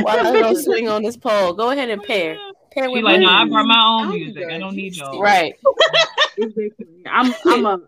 [0.03, 2.37] While I go swing on this pole, go ahead and pair.
[2.73, 3.27] Pair She with like, me.
[3.27, 4.45] no, I brought my own music.
[4.51, 5.21] I don't need y'all.
[5.21, 5.55] Right.
[7.07, 7.81] I'm I'm a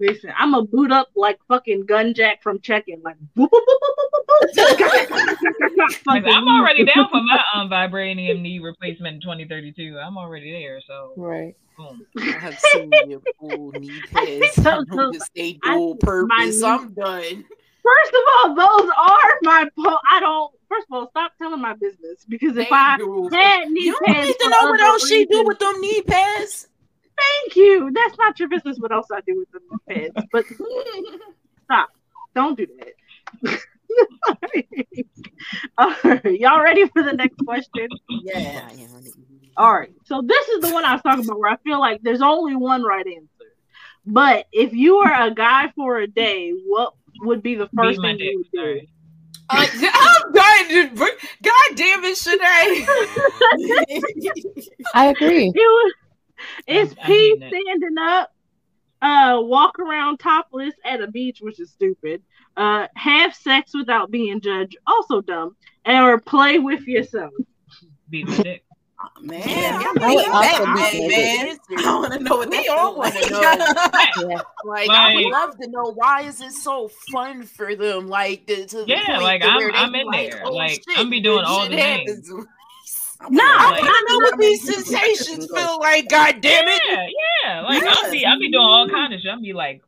[0.00, 0.32] listen.
[0.36, 3.16] I'm a boot up like fucking gun jack from checking like.
[3.36, 5.10] boop, boop, boop, boop, boop, boop.
[5.10, 9.98] Like, Fucking- I'm already down for my um vibranium knee replacement in 2032.
[9.98, 10.80] I'm already there.
[10.86, 11.54] So Right.
[11.76, 12.06] boom.
[12.18, 14.58] I have seen your full knee pads.
[14.66, 16.62] I noticed they I, purpose.
[16.62, 17.44] I'm done.
[17.82, 20.52] First of all, those are my po- I don't.
[20.70, 23.98] First of all, stop telling my business because if They I dual- had knee You
[24.06, 26.68] don't need to know what other else she do with them knee pads.
[27.16, 27.90] Thank you.
[27.92, 28.78] That's not your business.
[28.78, 30.26] What else I do with the knee pads?
[30.32, 30.44] But
[31.64, 31.88] stop.
[32.34, 33.58] Don't do that.
[35.78, 37.88] All right, y'all ready for the next question?
[38.08, 38.68] Yeah.
[39.56, 39.92] All right.
[40.04, 42.56] So this is the one I was talking about where I feel like there's only
[42.56, 43.28] one right answer.
[44.06, 48.02] But if you were a guy for a day, what would be the first Beat
[48.02, 48.30] my thing dick.
[48.32, 48.80] you would do?
[49.50, 51.06] Uh, I'm dying to.
[51.42, 52.86] God damn it, Shanae.
[54.94, 55.48] I agree.
[55.48, 55.92] It was
[56.66, 58.30] it's I'm P standing up,
[59.02, 62.22] uh, walk around topless at a beach, which is stupid.
[62.56, 67.32] Uh, have sex without being judged, also dumb, And or play with yourself.
[68.08, 68.64] Beat my dick.
[69.20, 70.64] Man, Yeah, I I would that,
[71.68, 73.40] man, I want to know what We they all want wanna know.
[74.30, 74.40] Yeah.
[74.64, 78.08] Like, I would love to know why is it so fun for them?
[78.08, 80.42] Like to, to Yeah, point like, I'm- I'm in like, there.
[80.46, 82.30] oh, Like, shit, I'm be doing all shit the happens.
[83.30, 86.08] No, I Like- want to know what these sensations feel like.
[86.08, 86.82] God damn it!
[86.88, 87.06] Yeah,
[87.44, 87.60] yeah.
[87.62, 89.30] Like I'll be, I'll be doing all kind of shit.
[89.30, 89.82] I'll be like,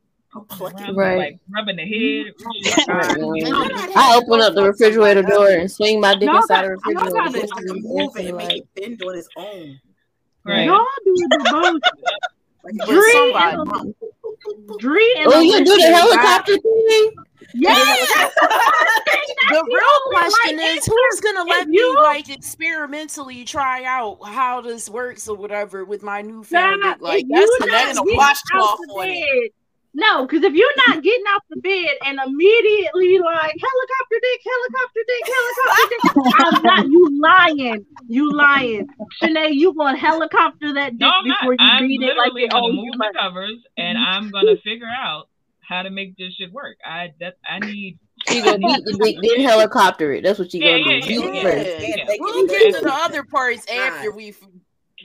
[0.61, 1.19] around, Right.
[1.19, 2.35] like rubbing the head.
[3.97, 7.19] I open up the refrigerator door and swing my dick Y'all inside the refrigerator.
[7.19, 9.81] I Just can to move it and make like, it bend on its own.
[10.45, 10.67] Right.
[10.67, 11.83] Y'all do the most.
[12.65, 13.13] Like, But Dree
[14.79, 17.13] Dree Oh, you do the helicopter thing?
[17.59, 18.31] Yes.
[19.51, 24.61] the real question like, is who's gonna let you- me like experimentally try out how
[24.61, 26.95] this works or whatever with my newfound Nah.
[27.01, 29.21] Like that's you the not that's a getting washcloth out the on it.
[29.21, 29.51] bed-
[29.95, 35.01] No, because if you're not getting out the bed and immediately like helicopter dick, helicopter
[35.07, 36.87] dick, helicopter dick, I'm not.
[36.89, 37.87] You lying.
[38.09, 38.89] You lying.
[39.23, 41.41] Shanae, you going to helicopter that dick No, I'm not.
[41.41, 43.19] before you I'm beat it like literally it gonna owes oh, move you the money.
[43.19, 45.29] covers, and I'm gonna figure out
[45.69, 46.77] how to make this shit work.
[46.85, 47.99] I that I need.
[48.29, 50.23] She gonna beat the dick, then helicopter it.
[50.23, 51.15] That's what she Yeah, gonna yeah, do.
[51.15, 51.43] yeah, yeah.
[51.43, 52.05] Yeah, Yeah.
[52.19, 54.37] We'll get to the other parts after we f-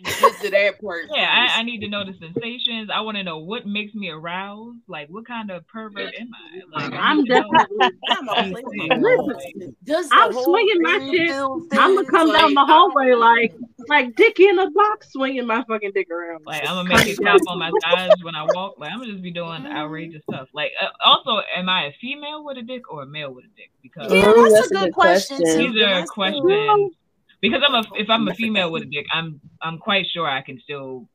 [0.22, 1.06] get to that part.
[1.14, 2.90] Yeah, I, I need to know the sensations.
[2.94, 4.80] I want to know what makes me aroused.
[4.88, 6.82] Like, what kind of pervert am I?
[6.82, 7.90] Like, I I'm need definitely.
[8.10, 9.76] I'm a play with my Listen.
[9.84, 11.32] Does I'm swinging my shit.
[11.32, 13.54] I'm gonna things come down the hallway like
[13.88, 16.46] like dick in a box, swinging my fucking dick around.
[16.46, 18.76] Like I'm gonna make it stop on my thighs when I walk.
[18.78, 20.48] Like I'm gonna just be doing outrageous stuff.
[20.54, 23.50] Like uh, also, am I a female with a dick or a male with a
[23.56, 23.72] dick?
[23.82, 25.38] Because Yeah, Ooh, that's, a good question.
[25.38, 25.74] too.
[25.74, 26.14] these are That's good.
[26.14, 26.96] questions.
[27.42, 30.42] Because I'm a if I'm a female with a dick, I'm I'm quite sure I
[30.42, 31.08] can still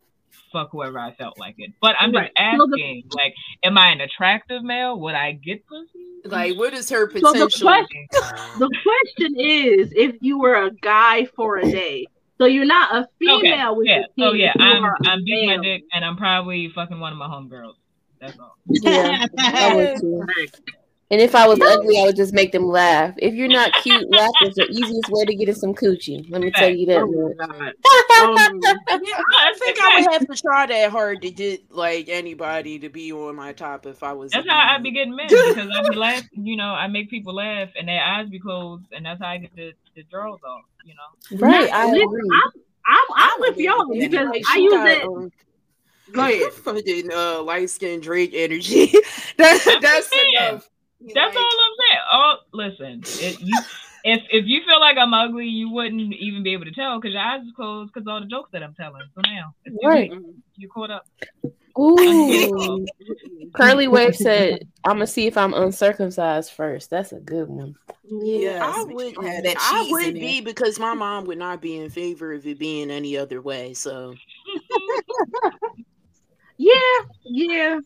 [0.52, 1.72] fuck whoever I felt like it.
[1.80, 2.56] But I'm just Right.
[2.58, 4.98] So the- asking, like, am I an attractive male?
[5.00, 5.88] Would I get pussy?
[6.24, 7.32] Like, what is her potential?
[7.34, 7.68] So the potential?
[7.68, 12.06] question, the question is, if you were a guy for a day,
[12.38, 13.98] so you're not a female Okay, with oh, yeah.
[14.00, 16.68] a So penis, yeah, you I'm are a I'm beating my dick, and I'm probably
[16.74, 17.74] fucking one of my homegirls.
[18.20, 18.56] That's all.
[18.66, 20.26] Yeah, I would too.
[21.08, 23.14] And if I was ugly, I would just make them laugh.
[23.18, 26.28] If you're not cute, laughter is the easiest way to get in some coochie.
[26.28, 27.06] Let me tell you that.
[27.06, 27.74] much.
[28.10, 33.12] I think I would have to try that hard to get like anybody to be
[33.12, 34.32] on my top if I was.
[34.32, 36.44] That's how I'd be getting men because I'd be laughing.
[36.44, 39.38] You know, I make people laugh and their eyes be closed, and that's how I
[39.38, 40.62] get the, the draws off.
[40.84, 41.38] You know.
[41.46, 42.30] Right, I agree.
[42.34, 42.50] I'm,
[42.88, 45.04] I'm, I'm with y'all because Like, I use got, it.
[45.04, 45.32] um,
[46.12, 46.52] Go ahead.
[46.52, 48.86] fucking uh, light skin Drake energy.
[49.36, 50.34] that, that's saying.
[50.34, 50.68] enough.
[51.00, 52.02] That's all I'm saying.
[52.12, 53.62] Oh, listen, it, you,
[54.04, 57.12] if if you feel like I'm ugly, you wouldn't even be able to tell because
[57.12, 59.02] your eyes is closed because all the jokes that I'm telling.
[59.14, 60.10] So now, Right.
[60.10, 60.22] late.
[60.56, 61.04] You caught up.
[61.78, 62.86] Ooh.
[63.52, 66.90] Curly Wave said, I'm gonna see if I'm uncircumcised first.
[66.90, 67.76] That's a good one.
[68.08, 71.90] Yeah, I would, that I would in be because my mom would not be in
[71.90, 73.74] favor of it being any other way.
[73.74, 74.14] So
[76.58, 76.72] Yeah,
[77.24, 77.78] yeah.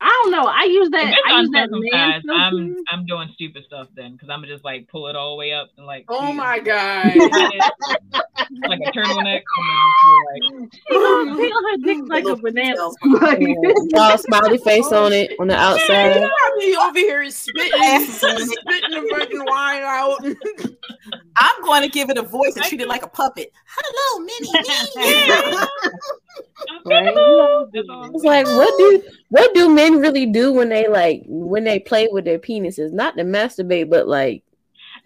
[0.00, 0.44] I don't know.
[0.46, 1.08] I use that.
[1.08, 2.76] it's I use that man I'm.
[2.90, 5.52] I'm doing stupid stuff then because I'm gonna just like pull it all the way
[5.52, 7.06] up and like Oh my god.
[8.66, 12.88] like a turtleneck and then just She gonna peel her dick like a banana.
[13.20, 13.40] Like,
[13.90, 16.20] Draw a smiley face on it on the You outside.
[16.20, 20.24] got me over here spitting, spitting the fucking wine out.
[21.38, 23.52] I'm going to give it a voice and treat it like a puppet.
[23.66, 25.66] Hello, Minnie.
[26.84, 27.14] Right?
[27.14, 27.88] like that's.
[28.14, 32.08] It's like what do what do men really do when they like when they play
[32.10, 32.92] with their penises?
[32.92, 34.42] Not to masturbate, but like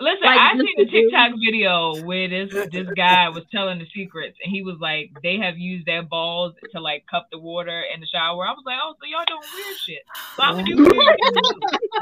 [0.02, 3.44] Listen, Like I just seen the to do- TikTok video where this this guy was
[3.52, 7.28] telling the secrets, and he was like, they have used their balls to like cup
[7.30, 8.44] the water in the shower.
[8.44, 10.02] I was like, oh, so y'all doing weird shit.
[10.36, 11.18] So I'm gonna do weird.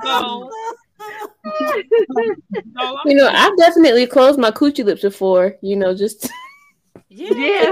[0.02, 0.50] so,
[2.78, 6.26] so you know, I've definitely closed my coochie lips before, you know, just
[7.10, 7.70] yeah,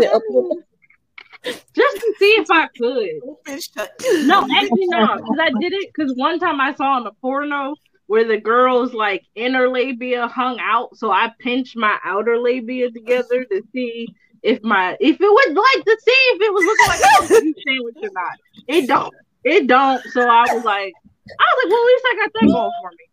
[1.45, 4.27] just to see if I could.
[4.27, 7.75] No, actually no, because I did it because one time I saw in a porno
[8.09, 13.45] where the girl's like inner labia hung out, so I pinched my outer labia together
[13.45, 14.09] to see
[14.43, 17.27] if my if it was like to see if it was looking like oh, a
[17.67, 18.33] sandwich or not.
[18.67, 19.15] It don't.
[19.45, 20.03] It don't.
[20.13, 20.95] So I was like,
[21.39, 23.07] I was like, well, at least I got that going for me.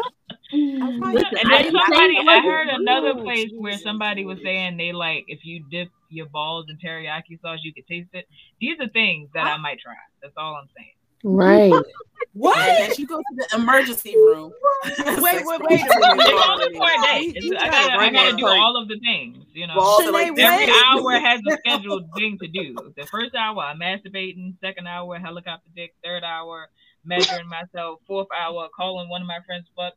[0.50, 5.24] Listen, And I then somebody, I heard another place where somebody was saying they like
[5.26, 8.26] if you dip your balls in teriyaki sauce, you could taste it.
[8.60, 9.94] These are things that I might try.
[10.22, 10.92] That's all I'm saying.
[11.24, 11.72] Right.
[12.34, 12.56] What?
[12.58, 14.52] As you go to the emergency room.
[14.84, 16.48] Wait, wait, wait a It's minute.
[16.48, 17.20] only for a day.
[17.22, 18.58] You- you It's- I gotta gotta, I gotta do part.
[18.60, 19.74] all of the things, you know.
[19.74, 20.70] Balls like Every wait.
[20.86, 22.76] hour has a scheduled thing to do.
[22.96, 24.54] The first hour, I'm masturbating.
[24.60, 25.94] Second hour, helicopter dick.
[26.04, 26.68] Third hour,
[27.04, 28.00] measuring myself.
[28.06, 29.94] Fourth hour, calling one of my friends fuck.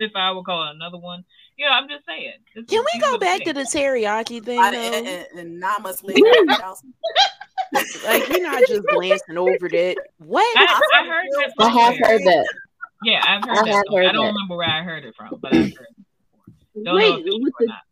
[0.00, 1.24] Fifth hour, calling another one.
[1.58, 2.32] You know, I'm just saying.
[2.54, 4.58] This Can we go are the back to the teriyaki thing?
[4.58, 4.76] I- though?
[4.78, 6.16] and, and, and nine months Like
[8.28, 9.96] we're not just glancing over that.
[10.18, 10.58] What?
[10.58, 11.52] I, I heard that.
[11.58, 12.46] I have heard that.
[13.02, 13.74] Yeah, I've heard I that.
[13.74, 14.08] have somewhere.
[14.08, 14.32] I don't that.
[14.32, 15.86] remember where I heard it from, but I've heard
[16.76, 16.84] it.
[16.84, 17.82] Don't Wait, if it's with true or the- not.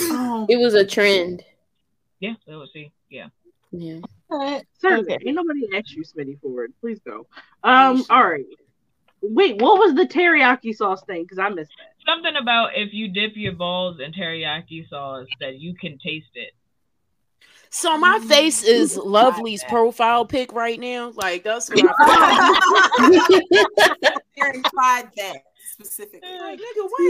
[0.00, 1.42] oh, It was a trend.
[2.20, 2.90] Yeah, we'll see.
[3.10, 3.26] Yeah.
[3.72, 3.98] Yeah.
[4.80, 5.18] Sir, Okay.
[5.26, 6.70] ain't nobody asked you Smitty for it.
[6.80, 7.26] Please go.
[7.64, 8.44] Um, all right.
[9.20, 11.22] Wait, what was the teriyaki sauce thing?
[11.22, 11.94] Because I missed that.
[12.06, 16.52] Something about if you dip your balls in teriyaki sauce that you can taste it.
[17.70, 18.28] So my mm.
[18.28, 21.12] face is Lovely's profile pic right now.
[21.14, 22.94] Like that's what I
[24.36, 25.42] Karen tried that
[25.80, 26.38] specifically.
[26.40, 27.02] like, nigga, what?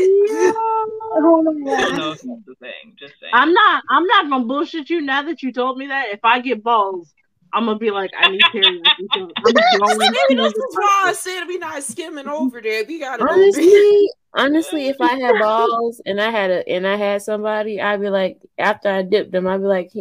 [1.17, 2.95] I don't know if the thing.
[2.99, 3.33] Just saying.
[3.33, 3.83] I'm not.
[3.89, 5.01] I'm not gonna bullshit you.
[5.01, 7.15] Now that you told me that, if I get balls,
[7.53, 8.85] I'm gonna be like, I need teriyaki
[9.15, 9.31] sauce.
[9.37, 12.85] I'm going Maybe to this the is why I said we not skimming over there.
[12.85, 13.27] We gotta.
[13.29, 18.01] Honestly, honestly, if I had balls and I had a and I had somebody, I'd
[18.01, 19.93] be like, after I dipped them, I'd be like,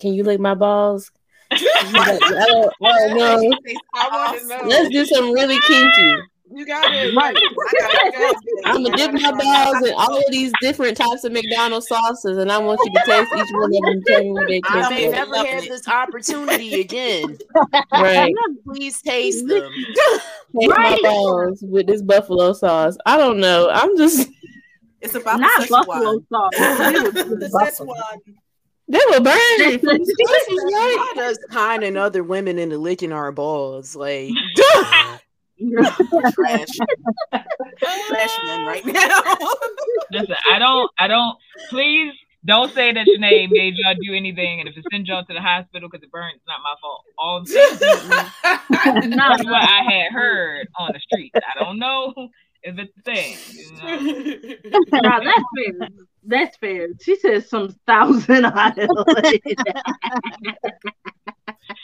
[0.00, 1.10] can you lick my balls?
[1.50, 3.58] Like, I don't, I don't know.
[3.94, 4.68] I know.
[4.68, 6.16] Let's do something really kinky.
[6.48, 7.14] You got it.
[7.14, 7.36] Right.
[8.64, 12.50] I'm gonna dip my balls in all of these different types of McDonald's sauces, and
[12.52, 14.02] I want you to taste each one of them.
[14.06, 15.28] Tell me what they I taste may like.
[15.30, 17.38] never have this opportunity again.
[17.92, 18.32] Right.
[18.64, 19.70] Please taste them.
[19.72, 20.22] Taste
[20.68, 22.96] my balls with this buffalo sauce.
[23.06, 23.68] I don't know.
[23.70, 24.28] I'm just
[25.00, 26.26] It's about not the buffalo Szechuan.
[26.30, 26.52] sauce.
[26.58, 27.94] The buffalo.
[27.94, 28.34] Szechuan.
[28.88, 29.82] they were burned.
[29.82, 33.96] Why does kind and other women into licking our balls?
[33.96, 34.30] Like
[36.32, 36.68] Trash.
[38.08, 39.22] Trash men right now.
[40.12, 41.36] Listen, I don't, I don't.
[41.70, 42.12] Please
[42.44, 45.40] don't say that Sinead made y'all do anything, and if it sends y'all to the
[45.40, 47.04] hospital because it burned, it's not my fault.
[47.18, 47.78] All I'm is
[49.16, 51.32] that's what I had heard on the street.
[51.34, 52.12] I don't know
[52.62, 53.36] if it's the thing.
[53.52, 55.00] You know?
[55.00, 55.88] nah, that's fair.
[56.24, 56.88] That's fair.
[57.00, 58.90] She said some thousand island.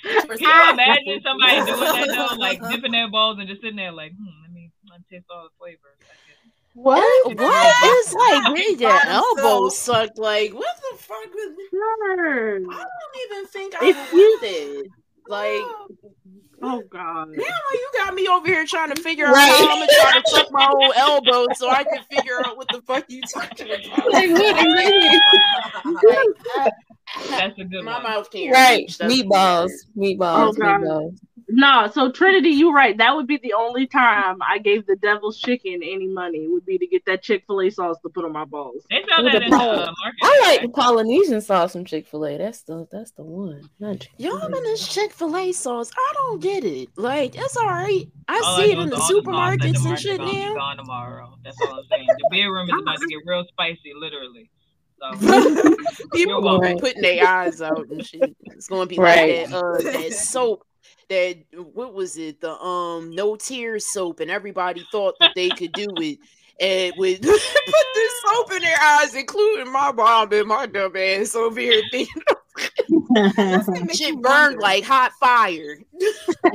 [0.03, 3.93] Can you imagine somebody doing that though, like dipping their balls and just sitting there
[3.93, 5.78] like, hmm, let me let me taste all the flavors.
[6.74, 7.37] What?
[7.39, 7.76] What?
[7.85, 10.18] It's like getting your elbows sucked.
[10.18, 11.16] Like, what the fuck?
[11.35, 11.57] Was...
[11.70, 12.57] Sure.
[12.57, 14.87] I don't even think If I you- want it.
[15.28, 15.62] Like,
[16.64, 17.28] Oh God.
[17.30, 20.22] now you got me over here trying to figure out how I'm gonna try to
[20.30, 24.12] suck my own elbow so I can figure out what the fuck you talking about.
[24.12, 25.20] Like, what exactly?
[27.28, 28.03] That's a good My one.
[28.05, 28.84] mouth can't Right.
[28.86, 28.98] reach.
[28.98, 29.70] That's Meatballs.
[29.96, 30.48] Meatballs.
[30.48, 30.80] Oh, God.
[30.80, 31.18] meatballs.
[31.48, 32.96] No, so Trinity, you're right.
[32.96, 36.78] That would be the only time I gave the devil's chicken any money would be
[36.78, 38.82] to get that Chick Fil A sauce to put on my balls.
[38.88, 40.18] They sell that the in the uh, market.
[40.22, 42.38] I like the Polynesian sauce from Chick Fil A.
[42.38, 43.68] That's the that's the one.
[43.78, 46.88] Y'all in this Chick Fil A sauce, I don't get it.
[46.96, 48.05] Like, it's all right.
[48.28, 50.55] I All see know it in the all the supermarkets and shit gonna be now.
[50.55, 51.34] Gone tomorrow.
[51.44, 52.09] That's all I'm saying.
[52.18, 54.48] The beer room is about to get real spicy, literally.
[55.03, 55.18] So
[56.12, 56.76] People gonna Right.
[56.76, 58.36] be putting their eyes out and shit.
[58.44, 59.40] It's gonna be Right.
[59.40, 60.64] like that uh that soap
[61.09, 61.38] that
[61.74, 62.40] what was it?
[62.40, 66.18] The um no tears soap, and everybody thought that they could do it.
[66.61, 71.34] And with put this soap in their eyes, including my mom and my dumb ass
[71.34, 72.22] over here thinking
[73.94, 75.78] shit burned like hot fire.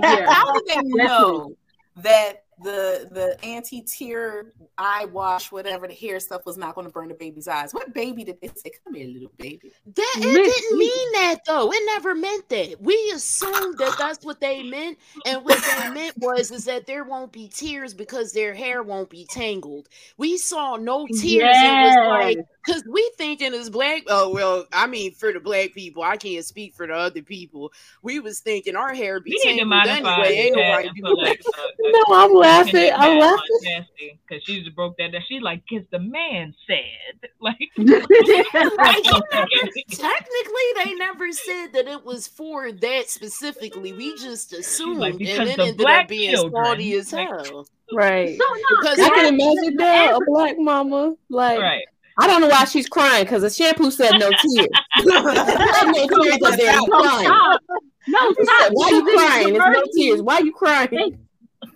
[0.04, 1.56] How did they know
[1.98, 7.08] that the the anti-tear eye wash, whatever the hair stuff, was not going to burn
[7.08, 7.74] the baby's eyes?
[7.74, 8.72] What baby did they say?
[8.84, 9.72] Come here, little baby.
[9.96, 11.72] That it didn't mean that though.
[11.72, 12.82] It never meant that.
[12.82, 17.04] We assumed that that's what they meant, and what they meant was is that there
[17.04, 19.90] won't be tears because their hair won't be tangled.
[20.18, 21.56] We saw no tears.
[21.58, 22.46] It was like Yes.
[22.68, 24.04] Because we thinking as black.
[24.08, 27.72] Oh well, I mean for the black people, I can't speak for the other people.
[28.04, 30.34] We was thinking our hair be we need tangled anyway.
[30.36, 31.60] Ain't that nobody and like that.
[31.60, 32.92] a, a No, I'm laughing.
[32.94, 33.86] I'm laughing.
[34.28, 35.22] because she just broke that down.
[35.28, 41.88] She's like, "Cause the man said, like, Like, you never- technically, they never said that
[41.88, 43.94] it was for that specifically.
[43.94, 47.14] We just assumed, like, and because it the ended black up being children, salty as
[47.14, 47.68] like- hell.
[47.94, 48.38] Right.
[48.38, 51.86] So no, Because I I- can imagine that a black mama like right?
[52.20, 54.68] I don't know why she's crying because the shampoo said no tears.
[55.06, 56.74] no tears are there.
[56.74, 57.26] You no, crying.
[57.26, 57.62] stop.
[58.08, 58.62] No, She stop.
[58.62, 59.54] said, Why you Because in the crying?
[59.54, 60.22] There's no tears.
[60.22, 61.20] Why are you crying?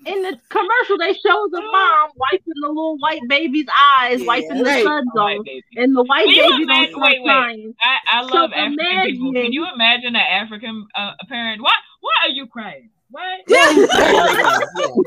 [0.06, 3.66] In the commercial, they show the mom wiping the little white baby's
[4.00, 4.26] eyes, Yeah.
[4.28, 5.64] wiping the suds off, baby.
[5.76, 7.26] and the white Can you baby don't wait, wait.
[7.26, 7.74] crying.
[7.82, 9.34] I, I So love African people.
[9.34, 11.62] Can you imagine an African uh, parent?
[11.62, 11.74] Why?
[12.00, 12.90] Why are you crying?
[13.12, 13.42] What?
[13.48, 15.06] Why are you crying?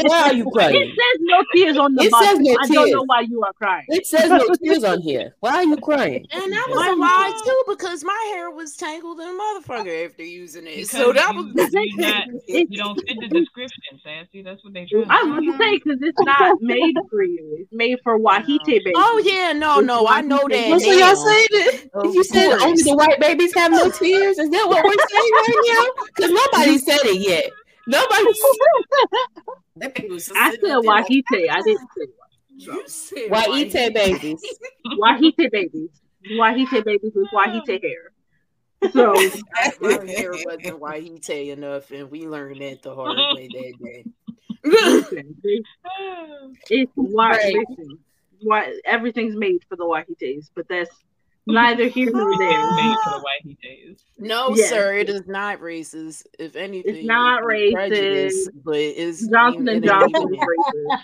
[0.00, 2.28] Why are you It says no tears on the It bottle.
[2.28, 3.86] says no I don't know why you are crying.
[3.88, 5.36] It says no tears on here.
[5.40, 6.26] Why are you crying?
[6.32, 7.42] And that was Why a lie crying?
[7.44, 10.76] too, because my hair was tangled in a motherfucker after using it.
[10.76, 12.24] Because so that you, was you, not,
[12.68, 14.42] you don't fit the description, Sassy.
[14.42, 17.56] That's what they trying to I was gonna say because it's not made for you.
[17.60, 18.94] It's made for Wahite babies.
[18.94, 20.68] Oh yeah, no, no, I know that.
[20.68, 22.62] Well, so y'all saying that Of you said course.
[22.62, 24.38] only the white babies have no tears?
[24.38, 26.04] Is that what we're saying right now?
[26.16, 27.41] Because nobody said it yet.
[27.86, 28.24] Nobody.
[29.76, 31.24] That baby I sitting said up Wahite.
[31.50, 32.06] I didn't say
[32.56, 34.42] You said White babies.
[34.98, 35.88] Wahite babies.
[36.32, 38.12] Wahite babies with Wahite hair.
[38.92, 39.14] So
[39.80, 44.04] My hair wasn't white enough, and we learned that the hard way that day.
[44.64, 45.68] listen, it's,
[46.68, 47.54] it's why Right.
[47.68, 47.98] listen,
[48.42, 50.90] why everything's made for the Wahites, but that's
[51.46, 52.48] neither here nor there.
[52.76, 54.02] Made for the white he days.
[54.18, 54.68] No, Yes.
[54.70, 56.24] sir, it is not racist.
[56.38, 58.62] If anything, It's not it is prejudice, racist.
[58.64, 61.02] but it's Johnson it and Johnson is racist.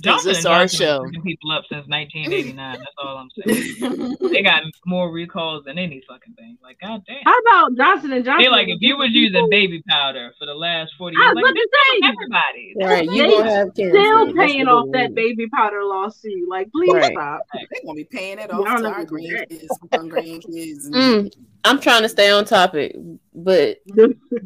[0.00, 1.10] Johnson it's and our Johnson show.
[1.24, 2.78] people up since 1989.
[2.78, 4.18] That's all I'm saying.
[4.32, 6.58] they got more recalls than any fucking thing.
[6.62, 7.22] Like, goddamn.
[7.24, 8.44] How about Johnson and Johnson?
[8.44, 11.34] They like if you was using baby powder for the last 40 I years, was
[11.36, 12.74] like about to say, everybody.
[12.76, 13.98] Right, you They have cancer.
[13.98, 15.14] still paying what off it that is.
[15.14, 16.48] baby powder lawsuit.
[16.48, 17.12] Like, please Right.
[17.12, 17.40] stop.
[17.54, 19.48] They're gonna be paying it off to our what you're at.
[19.50, 20.84] grandkids, our grandkids.
[20.84, 21.32] And Mm,
[21.64, 22.94] I'm trying to stay on topic,
[23.34, 23.78] but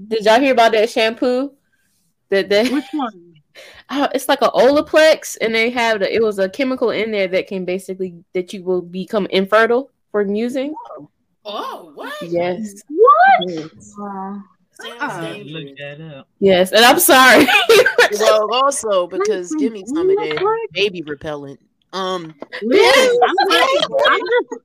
[0.08, 1.52] did y'all hear about that shampoo?
[2.30, 3.31] That that Which one?
[3.90, 7.28] Oh, it's like a Olaplex, and they have the, it was a chemical in there
[7.28, 10.74] that can basically that you will become infertile from using.
[10.90, 11.08] Oh,
[11.44, 12.12] oh, what?
[12.22, 13.48] Yes, What?
[13.48, 15.78] yes, Sounds Look dangerous.
[15.78, 16.28] that up.
[16.40, 16.72] yes.
[16.72, 17.46] And I'm sorry.
[18.18, 21.60] Well, also because give me some of that baby repellent.
[21.92, 23.20] Um, I'm just,
[24.08, 24.62] I'm just,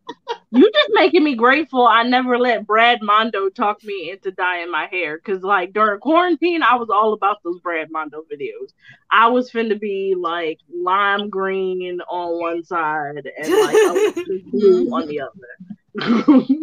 [0.52, 1.86] you just making me grateful.
[1.86, 6.64] I never let Brad Mondo talk me into dyeing my hair because, like, during quarantine,
[6.64, 8.72] I was all about those Brad Mondo videos.
[9.12, 14.16] I was finna be like lime green on one side and like
[14.52, 15.32] blue on the other.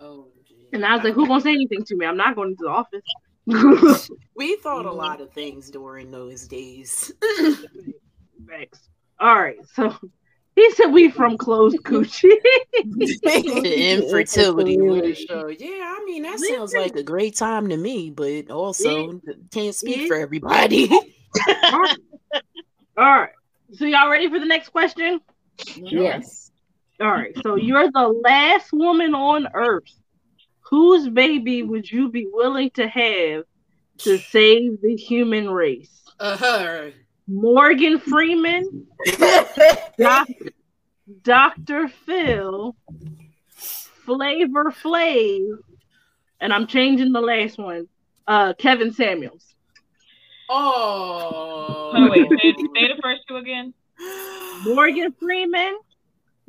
[0.00, 0.28] oh,
[0.72, 2.06] and I was like, "Who gonna say anything to me?
[2.06, 3.04] I'm not going to the office."
[4.34, 7.12] we thought a lot of things during those days.
[8.48, 8.88] Thanks.
[9.20, 9.94] All right, so
[10.60, 12.28] He said we from closed coochie.
[12.82, 15.48] the infertility with show.
[15.48, 19.20] Yeah, I mean that sounds like a great time to me, but also
[19.52, 20.90] can't speak for everybody.
[21.48, 21.96] All
[22.96, 23.30] right.
[23.72, 25.20] So y'all ready for the next question?
[25.76, 26.50] Yes.
[27.00, 27.34] All right.
[27.42, 29.84] So you're the last woman on earth.
[30.68, 33.44] Whose baby would you be willing to have
[33.98, 36.02] to save the human race?
[36.18, 36.90] Uh-huh.
[37.30, 38.88] Morgan Freeman,
[39.96, 40.28] Doc,
[41.22, 41.86] Dr.
[41.86, 42.74] Phil,
[44.04, 45.58] Flavor Flav,
[46.40, 47.86] and I'm changing the last one.
[48.26, 49.54] Uh, Kevin Samuels.
[50.48, 51.92] Oh.
[51.94, 53.74] Oh wait, say, say the first two again.
[54.64, 55.78] Morgan Freeman,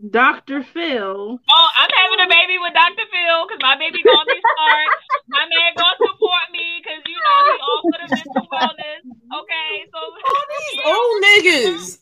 [0.10, 0.64] Dr.
[0.64, 1.38] Phil.
[1.38, 3.06] Oh, I'm having a baby with Dr.
[3.12, 4.90] Phil because my baby gonna be smart.
[5.30, 9.02] My man gonna support me because you know he all for the mental wellness.
[9.30, 10.00] Okay, so
[10.34, 12.00] all these Old niggas.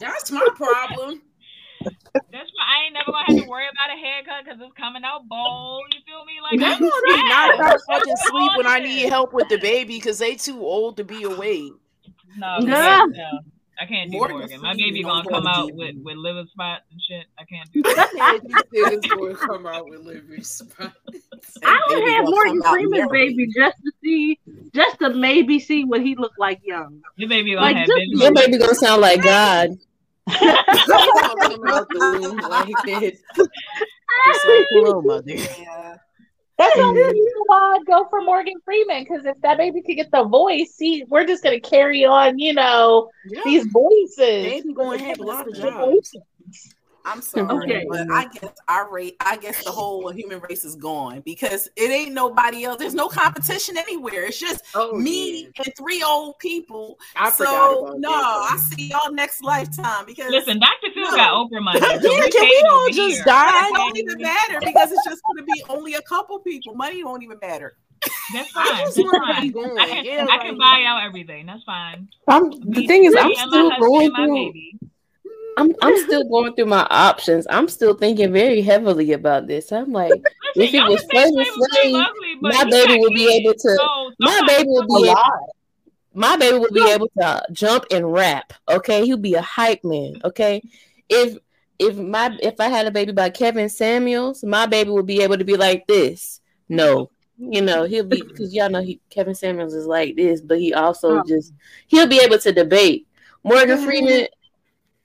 [0.00, 1.22] That's my problem.
[2.32, 5.04] that's why I ain't never gonna have to worry about a haircut because it's coming
[5.04, 5.84] out bald.
[5.94, 6.40] You feel me?
[6.42, 6.88] Like I'm no,
[7.28, 7.74] not yeah.
[7.74, 11.04] if fucking sleep when I need help with the baby because they too old to
[11.04, 11.72] be awake.
[12.36, 13.06] No, Yeah.
[13.06, 13.40] no,
[13.80, 14.60] I can't do Morgan Morgan.
[14.60, 17.26] My Freeman baby gonna come out with with liver spots and shit.
[17.38, 17.94] I can't do that.
[17.96, 20.94] That man just said it's gonna come out with liver spots.
[21.64, 24.38] I would baby have gonna Morgan Freeman's baby just to see,
[24.74, 27.00] just to maybe see what he looked like young.
[27.16, 29.70] Your baby gonna Like, have just- Your baby gonna sound like God.
[30.30, 33.20] He's gonna come out the womb like this.
[34.26, 35.32] Just like, hello, mother.
[35.32, 35.96] Yeah.
[36.60, 39.96] That's the only reason why I'd go for Morgan Freeman because if that baby could
[39.96, 43.40] get the voice, see, we're just gonna carry on, you know, Yeah.
[43.44, 44.16] these voices.
[44.18, 46.14] Baby gonna have a lot of jobs.
[47.04, 47.86] I'm sorry, Okay.
[47.88, 51.90] but I guess our rate, I guess the whole human race is gone because it
[51.90, 52.78] ain't nobody else.
[52.78, 54.24] There's no competition anywhere.
[54.24, 55.62] It's just Oh, me yeah.
[55.64, 56.98] and three old people.
[57.16, 58.10] I so no.
[58.10, 60.92] I see y'all next lifetime because Listen, Dr.
[60.94, 61.16] Phil No.
[61.16, 61.80] got Oprah money.
[61.80, 63.24] So Yeah, we can we all just here.
[63.24, 63.68] die?
[63.68, 66.74] it don't even matter because it's just going to be only a couple people.
[66.74, 67.76] Money don't even matter.
[68.32, 68.66] That's fine.
[68.84, 69.50] just That's fine.
[69.50, 69.78] going.
[69.78, 71.46] I can, Yeah, I like- can buy out everything.
[71.46, 72.08] That's fine.
[72.28, 74.34] I'm, the Me- thing is, I'm still husband going through.
[74.34, 74.78] baby.
[75.60, 77.46] I'm I'm still going through my options.
[77.50, 79.72] I'm still thinking very heavily about this.
[79.72, 80.12] I'm like,
[80.56, 83.14] if it y'all was can say Flavor Flavor Flav Flav, ugly, but my baby would
[83.14, 83.76] be able to.
[83.76, 85.52] so My baby would be able.
[86.12, 88.52] My baby would be able to jump and rap.
[88.68, 90.14] Okay, he'll be a hype man.
[90.24, 90.62] Okay,
[91.08, 91.36] if
[91.78, 95.38] if my if I had a baby by Kevin Samuels, my baby would be able
[95.38, 96.40] to be like this.
[96.68, 100.58] No, you know he'll be because y'all know he Kevin Samuels is like this, but
[100.58, 101.22] he also Oh.
[101.26, 101.52] just
[101.86, 103.06] he'll be able to debate.
[103.44, 104.26] Morgan Freeman,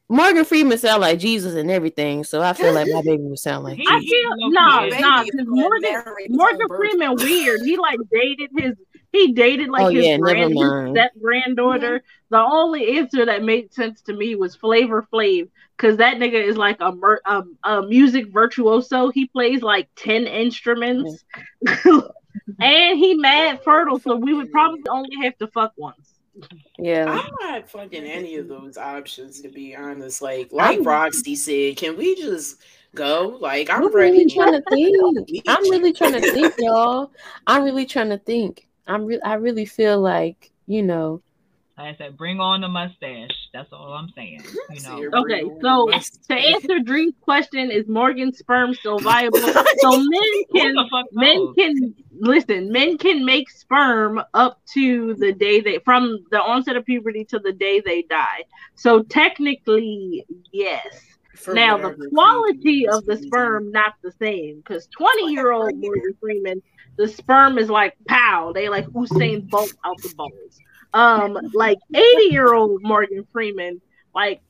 [0.08, 3.64] Morgan Freeman sound like Jesus and everything, so I feel like my baby would sound
[3.64, 5.95] like He- I feel no, no, because Morgan
[6.30, 6.68] Morgan.
[6.68, 7.62] Freeman weird.
[7.64, 8.76] He like dated his
[9.12, 12.03] he dated like Oh, his, yeah, never grand, his step granddaughter.
[12.30, 16.58] The only answer that made sense to me was Flavor Flav because that nigga is
[16.58, 19.10] like a, mer- a a music virtuoso.
[19.10, 21.24] He plays like ten instruments,
[22.60, 23.99] and he mad fertile.
[23.99, 26.14] So we would probably only have to fuck once.
[26.77, 30.21] Yeah, I'm not fucking any of those options to be honest.
[30.21, 32.57] Like like I'm- Roxy said, can we just
[32.93, 33.38] go?
[33.39, 35.41] Like I'm really trying to think.
[35.47, 37.11] I'm really trying to think, y'all.
[37.47, 38.67] I'm really trying to think.
[38.88, 41.21] I'm re- I really feel like you know.
[41.78, 43.36] Like I said, bring on the mustache.
[43.53, 44.43] That's all I'm saying.
[44.71, 45.01] You know.
[45.01, 45.89] Ser- Okay, so
[46.30, 49.39] to answer Dree's question, is Morgan's sperm still viable?
[49.80, 50.76] So men can
[51.11, 51.55] men knows?
[51.55, 52.71] can listen.
[52.71, 57.39] Men can make sperm up to the day they from the onset of puberty to
[57.39, 58.43] the day they die.
[58.76, 60.86] So technically, yes.
[61.36, 66.15] for now the quality of the sperm not the same because 20 year old Morgan
[66.21, 66.61] Freeman,
[66.97, 70.59] the sperm is like pow, they like Usain Bolt out the balls.
[70.95, 73.81] Um, like 80 year old Morgan Freeman,
[74.13, 74.41] like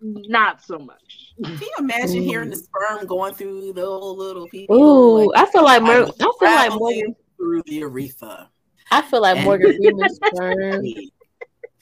[0.00, 1.32] not so much.
[1.44, 4.76] Can you imagine hearing the sperm going through the old little people?
[4.76, 7.16] Ooh, like, I feel like Mor- I was feel like Morgan.
[7.36, 8.48] through the urethra.
[8.90, 10.84] I feel like And- Morgan Freeman's sperm.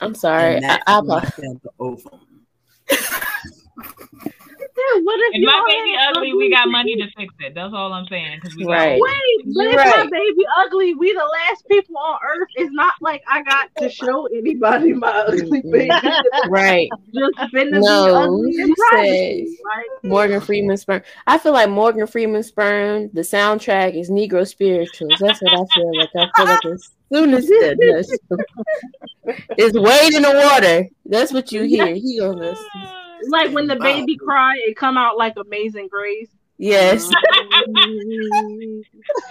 [0.01, 0.57] I'm sorry.
[0.57, 1.99] And I, that's I, when
[4.81, 5.05] I apo- said the ovum.
[5.05, 7.55] what if If my baby had ugly, we got money to fix it.
[7.55, 8.39] That's all I'm saying.
[8.41, 9.01] Because we got Right.
[9.01, 12.49] Wait, but You're if my baby ugly, we the last people on earth.
[12.57, 15.91] It's not like I got to show anybody my ugly baby.
[16.49, 16.89] right.
[17.15, 21.03] Just finna be No, ugly in you said- Like, Morgan Freeman sperm.
[21.27, 23.11] I feel like Morgan Freeman sperm.
[23.13, 25.19] The soundtrack is Negro spirituals.
[25.21, 26.11] That's what I feel like.
[26.17, 28.21] I feel like as soon as that
[29.59, 30.87] it's wade in the water.
[31.05, 31.95] That's what you hear.
[31.95, 32.55] He gonna
[33.29, 36.29] like when the baby cry, it come out like Amazing Grace.
[36.59, 37.11] yes.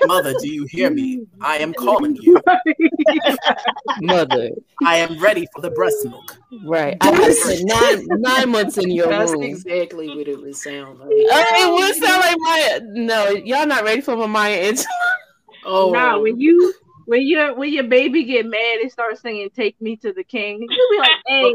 [0.06, 1.26] Mother, do you hear me?
[1.42, 2.42] I am calling you.
[4.02, 4.52] Mother.
[4.86, 6.38] I am ready for the breast milk.
[6.64, 6.98] Right.
[7.02, 9.44] I have spent nine nine months in your That's room.
[9.44, 11.10] exactly what it would sound like.
[11.12, 12.80] Oh, it would sound like Maya.
[12.84, 14.86] No, y'all not ready for my Maya Angelou.
[15.66, 16.74] Oh, Nah, when you
[17.10, 20.60] when your when your baby get mad and start singing "Take Me to the King,"
[20.70, 21.53] you'll be like, "Hey,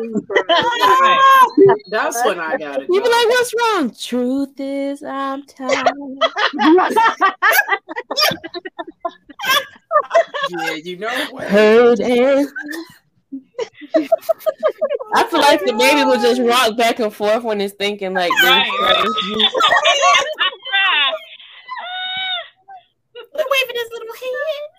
[1.90, 2.88] that's when I got it.
[2.90, 3.94] You be like, what's wrong?
[3.94, 5.86] Truth is, I'm tired.
[10.50, 11.44] Yeah, you know what?
[11.44, 12.48] Hurt and
[15.14, 18.32] I feel like the baby will just rock back and forth when it's thinking like
[18.32, 18.42] this.
[18.42, 19.06] Right, right.
[23.34, 24.73] waving his little hand.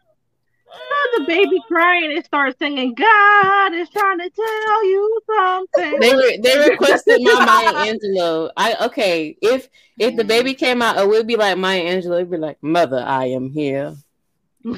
[1.17, 6.31] The baby crying and starts singing, "God is trying to tell you something." They were
[6.41, 8.49] they requested my Maya Angelou.
[8.57, 12.15] I okay if if the baby came out, it would be like Maya Angelou.
[12.15, 13.95] It'd be like, "Mother, I am here,
[14.63, 14.75] and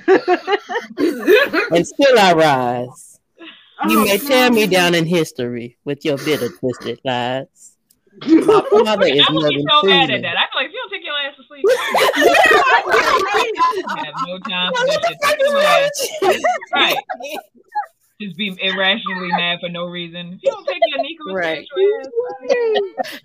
[1.88, 3.20] still I rise.
[3.88, 7.78] You Oh, may tear me down in history with your bitter, twisted lies.
[8.26, 10.38] My father is I would Morgan be so mad at that.
[10.38, 10.72] I'd be like,
[13.48, 13.56] sleep,
[13.88, 15.18] I have no time for that shit.
[15.22, 16.10] Take your ass.
[16.74, 16.98] Right.
[18.20, 20.34] Just be irrationally mad for no reason.
[20.34, 21.60] If you don't take your Nico, Right.
[21.60, 22.08] take your ass.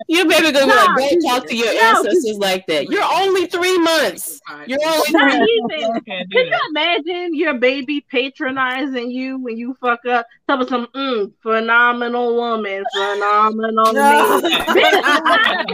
[0.07, 1.81] Your baby gonna be No, like, don't talk to your no.
[1.97, 2.91] ancestors like that.
[2.91, 4.39] You're only three months.
[4.67, 5.63] You're only Not three.
[5.79, 6.01] even.
[6.03, 10.27] Can't you imagine your baby patronizing you when you fuck up?
[10.47, 14.41] Tell us some mm, phenomenal woman, phenomenal No.
[14.43, 15.65] man.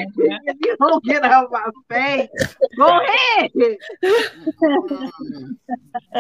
[0.45, 2.29] if you don't get out my face,
[2.77, 3.51] go ahead.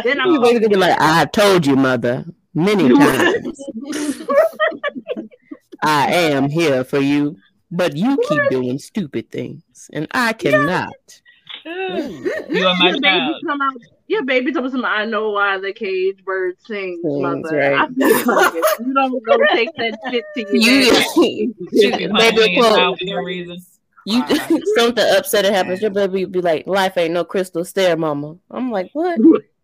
[0.02, 2.24] then I'm Your baby gonna be like, I told you, mother,
[2.58, 3.60] many times.
[5.82, 7.36] I am here for you,
[7.70, 10.92] but you keep doing stupid things, and I cannot.
[11.64, 13.42] You are my child.
[13.46, 13.74] come out.
[14.06, 14.88] Your baby told me something.
[14.90, 17.56] I know why the cage bird sings, Sings, mother.
[17.58, 17.74] right.
[17.78, 21.54] I feel like if you don't go take that shit to your You, daddy.
[21.90, 23.58] Should be punching baby, in your quote, mouth for no reason.
[24.06, 24.24] you
[24.78, 25.82] something upsetting happens.
[25.82, 29.18] Your baby would be like, "Life ain't no crystal stair, mama." I'm like, what?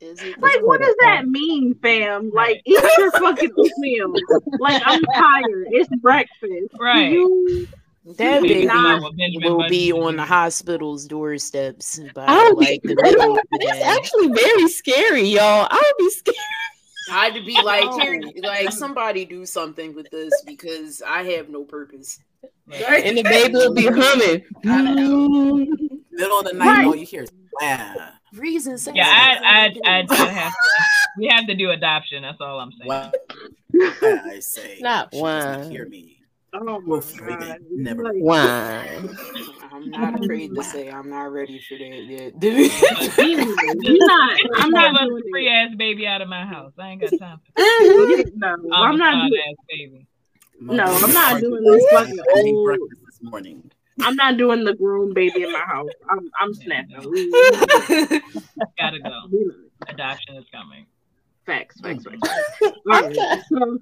[0.00, 2.30] Is it Like, what does that mean, fam?
[2.32, 4.12] Like, eat your fucking meal.
[4.58, 5.68] Like, I'm tired.
[5.70, 6.74] It's breakfast.
[6.78, 7.12] Right.
[7.12, 7.66] You,
[8.18, 9.00] that baby not-
[9.42, 12.88] will be on the hospital's doorsteps by I would like be.
[12.94, 13.82] the middle of the That's day.
[13.82, 15.66] actually very scary, y'all.
[15.70, 16.36] I would be scared.
[17.10, 18.40] I had to be like, Oh.
[18.42, 22.18] like somebody do something with this because I have no purpose.
[22.66, 23.04] Right.
[23.06, 24.42] And the baby will be humming.
[26.10, 26.86] Middle of the night, Right.
[26.86, 27.94] all you hear is wow.
[28.36, 28.76] Reason.
[28.94, 30.58] Yeah, I, I, I, I have to.
[31.18, 32.22] We have to do adoption.
[32.22, 32.88] That's all I'm saying.
[32.88, 33.12] Wow.
[34.02, 35.70] I say, Not she not one.
[35.70, 36.18] hear me.
[36.52, 37.58] oh my Wolf God.
[37.70, 38.02] never.
[38.04, 39.16] Like, Wine.
[39.72, 42.32] I'm not afraid to say I'm not ready for that yet.
[42.42, 46.72] you're not, I'm not doing a free ass baby out of my house.
[46.78, 48.32] I ain't got time for it.
[48.36, 50.06] No, I'm, I'm not doing ass baby.
[50.60, 53.70] No, I'm not doing this fucking Eating old- breakfast this morning.
[54.00, 55.88] I'm not doing the groom baby in my house.
[56.10, 57.10] I'm I'm snapping.
[57.10, 57.30] We-
[58.78, 59.22] Gotta go.
[59.32, 59.50] we-
[59.88, 60.86] Adoption is coming.
[61.46, 62.28] Facts, facts, facts.
[62.62, 63.42] All right.
[63.48, 63.78] So,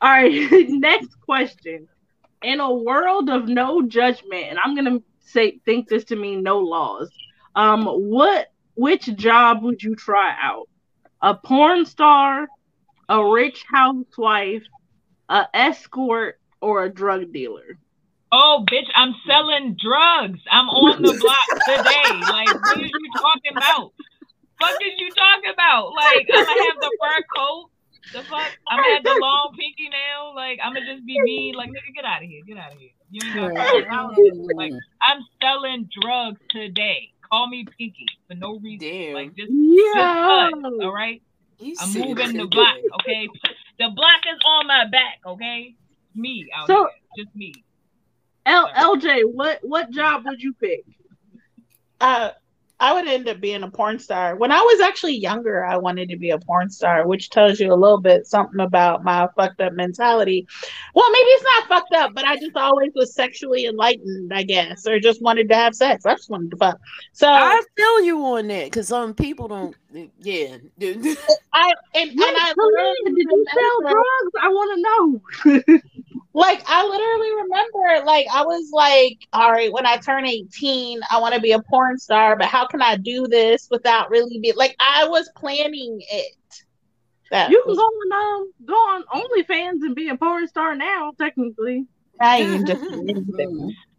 [0.00, 0.50] all right.
[0.68, 1.88] Next question.
[2.42, 6.58] In a world of no judgment, and I'm gonna say think this to mean no
[6.58, 7.10] laws.
[7.54, 10.68] Um, what which job would you try out?
[11.22, 12.46] A porn star,
[13.08, 14.62] a rich housewife,
[15.30, 17.78] a escort, or a drug dealer?
[18.38, 20.40] Oh, bitch, I'm selling drugs.
[20.50, 22.20] I'm on the block today.
[22.20, 23.92] Like, what are you talking about?
[24.60, 25.92] Fuck is you talking about?
[25.96, 27.70] Like, I'm gonna have the fur coat.
[28.12, 28.52] The fuck?
[28.68, 30.34] I'm gonna have the long pinky nail.
[30.34, 31.54] Like, I'm gonna just be mean.
[31.54, 32.42] Like, nigga, get out of here.
[32.46, 32.90] Get out of here.
[33.10, 34.18] You ain't got five dollars.
[34.54, 37.12] Like, I'm selling drugs today.
[37.30, 38.86] Call me Pinky for no reason.
[38.86, 39.14] Damn.
[39.14, 40.50] Like, just, Yeah.
[40.52, 41.22] just cut, all right?
[41.58, 43.28] He I'm moving the block, okay?
[43.78, 45.74] The block is on my back, okay?
[46.14, 46.84] Me out So-
[47.16, 47.24] here.
[47.24, 47.54] Just me.
[48.46, 50.84] L- LJ, what what job would you pick?
[52.00, 52.30] uh,
[52.78, 54.36] I would end up being a porn star.
[54.36, 57.72] When I was actually younger, I wanted to be a porn star, which tells you
[57.72, 60.46] a little bit something about my fucked up mentality.
[60.94, 64.86] Well, maybe it's not fucked up, but I just always was sexually enlightened, I guess,
[64.86, 66.04] or just wanted to have sex.
[66.04, 66.78] I just wanted to fuck.
[67.14, 69.74] So I feel you on that because some people don't.
[70.20, 70.58] Yeah.
[70.78, 74.32] I and, and I Wait, did you sell remember- drugs?
[74.42, 75.78] I want to know.
[76.36, 81.18] like I literally remember like I was like, all right, when I turn 18, I
[81.18, 84.56] want to be a porn star, but how can I do this without really being
[84.56, 86.64] like I was planning it.
[87.30, 90.76] That You can was- go on um, go on OnlyFans and be a porn star
[90.76, 91.86] now, technically.
[92.20, 92.82] I am just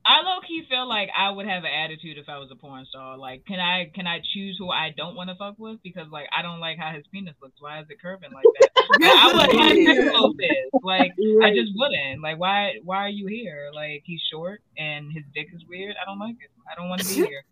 [0.07, 2.85] I low key feel like I would have an attitude if I was a porn
[2.85, 3.17] star.
[3.17, 5.79] Like, can I can I choose who I don't want to fuck with?
[5.83, 7.55] Because like I don't like how his penis looks.
[7.59, 8.69] Why is it curving like that?
[8.89, 10.81] Like, I wouldn't have sex with this.
[10.81, 11.11] Like
[11.43, 12.21] I just wouldn't.
[12.21, 13.69] Like why why are you here?
[13.75, 15.95] Like he's short and his dick is weird.
[16.01, 16.49] I don't like it.
[16.71, 17.43] I don't want to be here.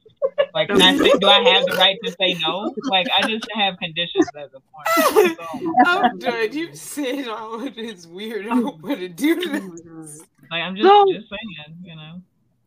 [0.54, 2.74] Like, can I say, do I have the right to say no?
[2.86, 5.36] Like, I just have conditions as a porn.
[5.36, 5.36] star.
[5.60, 6.52] So, I'm done.
[6.54, 8.46] You said all of this weird.
[8.48, 10.22] I don't want to do this.
[10.50, 12.22] like, I'm just So- just saying, you know.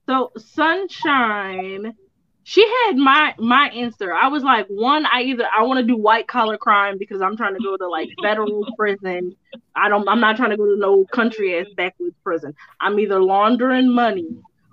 [0.08, 1.92] So Sunshine,
[2.44, 4.12] she had my my answer.
[4.12, 7.36] I was like, one, I either I want to do white collar crime because I'm
[7.36, 9.36] trying to go to like federal prison.
[9.76, 10.08] I don't.
[10.08, 12.54] I'm not trying to go to no country ass backwoods prison.
[12.80, 14.30] I'm either laundering money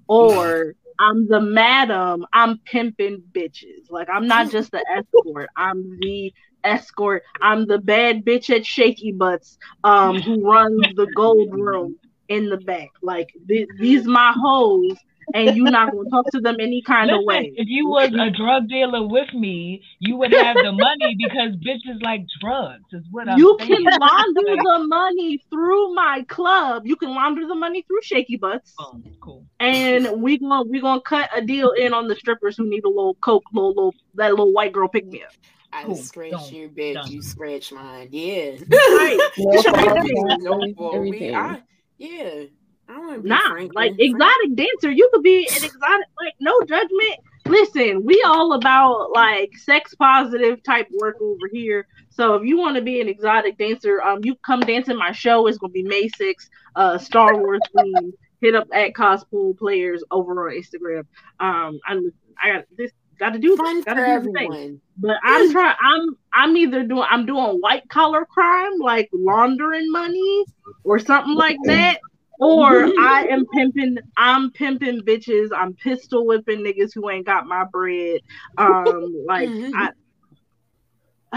[0.08, 2.26] or I'm the madam.
[2.32, 3.90] I'm pimping bitches.
[3.90, 5.50] Like I'm not just the escort.
[5.58, 6.34] I'm the
[6.64, 7.24] escort.
[7.42, 11.98] I'm the bad bitch at Shaky Butts, um, who runs the gold room
[12.30, 12.90] in the back.
[13.02, 14.96] Like th- these my hoes,
[15.34, 17.52] and you're not gonna talk to them any kind of way.
[17.56, 22.02] if you was a drug dealer with me, you would have the money because bitches
[22.04, 22.84] like drugs.
[22.94, 23.84] Is what I'm You saying.
[23.86, 26.86] can launder the money through my club.
[26.86, 28.74] You can launder the money through Shaky Butts.
[28.78, 29.46] boom, cool.
[29.60, 32.90] And we gonna we gonna cut a deal in on the strippers who need a
[32.90, 35.32] little coke, little little that little white girl pick me up.
[35.74, 35.96] I Cool.
[35.98, 36.54] scratch Done.
[36.54, 37.12] your back, Done.
[37.12, 38.08] you scratch mine.
[38.12, 38.52] Yeah.
[38.72, 39.20] Right.
[39.38, 40.08] No Sure, problem.
[40.40, 41.36] no, boy, we- Everything.
[41.36, 41.62] I-
[41.98, 42.44] yeah.
[42.90, 43.72] I want to be Nah, Franklin.
[43.74, 47.20] like exotic dancer, you could be an exotic, like no judgment.
[47.48, 51.88] Listen, we all about like sex positive type work over here.
[52.10, 55.12] So if you want to be an exotic dancer, um, you come dance in my
[55.12, 55.48] show.
[55.48, 58.14] It's gonna be May 6th, uh, Star Wars theme.
[58.42, 61.06] Hit up at Cospool Players over on Instagram.
[61.40, 62.00] Um, I
[62.42, 62.92] I got this.
[63.18, 63.86] Got to do Fun this.
[63.86, 64.54] Got for do the thing.
[64.54, 64.82] everyone.
[64.98, 65.76] But I'm trying.
[65.82, 70.46] I'm I'm either doing I'm doing white collar crime like laundering money
[70.84, 72.00] or something like that,
[72.40, 73.98] or I am pimping.
[74.18, 75.50] I'm pimping bitches.
[75.56, 78.22] I'm pistol whipping niggas who ain't got my bread.
[78.58, 79.90] Um, like I.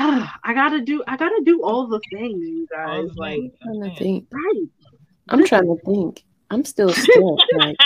[0.01, 1.03] Ah, I gotta do.
[1.09, 3.09] I gotta do all the things, you guys.
[3.09, 4.27] the Like, I'm trying to think.
[4.31, 4.69] right?
[5.29, 6.25] I'm trying to think.
[6.51, 7.39] I'm still stuck.
[7.53, 7.77] Like,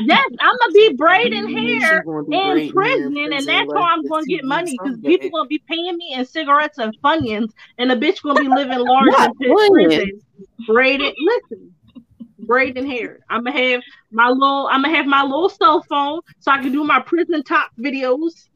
[0.00, 4.02] Yes, I'm gonna be braiding hair be in braiding hair prison, and that's how I'm
[4.08, 7.96] gonna get money because people gonna be paying me in cigarettes and funyuns, and a
[7.96, 9.94] bitch gonna be living large in What pit funyuns?
[9.96, 10.22] prison,
[10.66, 11.14] braided.
[11.18, 11.74] Listen,
[12.42, 13.20] braiding hair.
[13.30, 14.68] I'm gonna have my little.
[14.70, 18.48] I'm gonna have my little cell phone so I can do my prison top videos,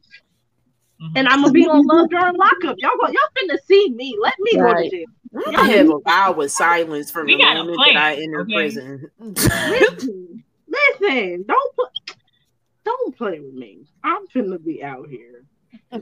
[1.01, 1.11] Mhm.
[1.15, 2.75] and I'm gonna be on love during lockup.
[2.79, 4.17] Y'all go, y'all finna see me.
[4.21, 5.05] Let me go to jail.
[5.45, 8.41] I'm gonna have a vow with silence from We the moment plan, that I enter
[8.41, 8.53] okay?
[8.53, 9.11] prison.
[9.19, 11.89] Listen, listen, don't put,
[12.85, 13.85] don't play with me.
[14.03, 15.43] I'm finna be out here.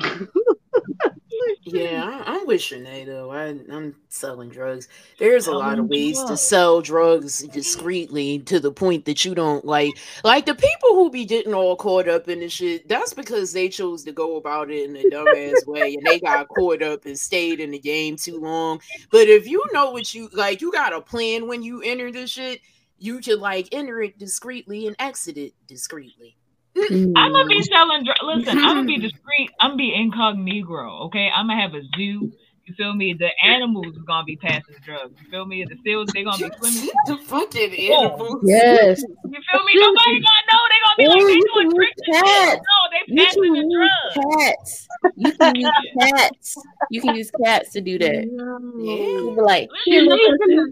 [1.63, 3.31] Yeah, I, I'm with Shanae though.
[3.31, 4.87] I, I'm selling drugs.
[5.17, 9.35] There's a oh, lot of ways to sell drugs discreetly to the point that you
[9.35, 9.93] don't like.
[10.23, 12.87] Like the people who be getting all caught up in the shit.
[12.87, 16.47] That's because they chose to go about it in a dumbass way, and they got
[16.49, 18.79] caught up and stayed in the game too long.
[19.11, 22.27] But if you know what you like, you got a plan when you enter the
[22.27, 22.61] shit.
[22.97, 26.37] You can like enter it discreetly and exit it discreetly.
[26.75, 28.03] Mm, I'm gonna be selling.
[28.03, 29.49] Dr- Listen, I'm gonna be discreet.
[29.59, 31.05] I'm gonna be incognito.
[31.07, 32.31] Okay, I'm gonna have a zoo.
[32.67, 33.13] You feel me?
[33.13, 35.13] The animals are gonna be passing drugs.
[35.23, 35.63] You feel me?
[35.69, 36.89] The seals they gonna be swimming.
[37.05, 37.97] the fucking Yeah.
[37.99, 38.41] animals.
[38.43, 39.01] yes.
[39.03, 39.73] You feel me?
[39.75, 40.61] Nobody gonna know.
[40.71, 42.49] They gonna be like Ooh, they doing can tricks use and shit.
[42.49, 42.61] cats.
[42.65, 44.37] No, they You passing the drugs.
[44.41, 44.87] cats.
[45.15, 45.71] You can use
[46.01, 46.57] cats.
[46.89, 48.15] You can use cats to do that.
[48.15, 49.03] Yeah.
[49.05, 50.65] You like, Shanae finna,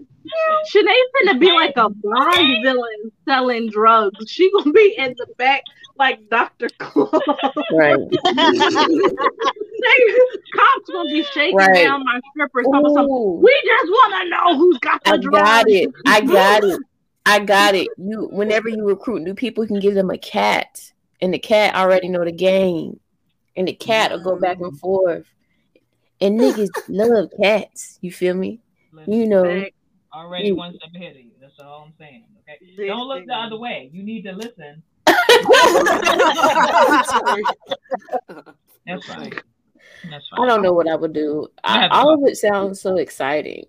[0.74, 4.28] Shanae finna be like a Bond villain selling drugs.
[4.28, 5.62] She gonna be in the back
[5.96, 6.68] like Dr.
[6.78, 7.10] Claw.
[7.72, 7.96] right.
[10.54, 11.84] Cops gonna be shaking Right.
[11.84, 12.66] down my strippers.
[12.70, 15.36] talking about We just wanna know who's got the I drugs.
[15.38, 15.90] got it.
[16.06, 16.80] I got it.
[17.26, 17.88] I got it.
[17.96, 20.92] You whenever you recruit new people, you can give them a cat.
[21.20, 23.00] And the cat already know the game.
[23.56, 25.26] And the cat will go back and forth.
[26.20, 27.98] And niggas love cats.
[28.02, 28.60] You feel me?
[29.06, 29.64] You know.
[30.12, 30.56] Already Mm.
[30.56, 31.30] one step ahead of you.
[31.40, 32.24] That's all I'm saying.
[32.48, 32.86] Okay.
[32.86, 33.90] Don't look the other way.
[33.92, 34.82] You need to listen.
[38.86, 39.32] That's fine.
[40.10, 40.40] That's fine.
[40.40, 41.48] I don't know what I would do.
[41.62, 43.66] I I, all of it sounds so exciting.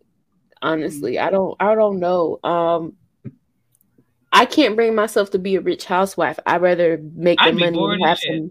[0.61, 1.55] Honestly, I don't.
[1.59, 2.39] I don't know.
[2.43, 2.93] Um,
[4.31, 6.37] I can't bring myself to be a rich housewife.
[6.45, 8.49] I'd rather make the I'd be money bored and have some.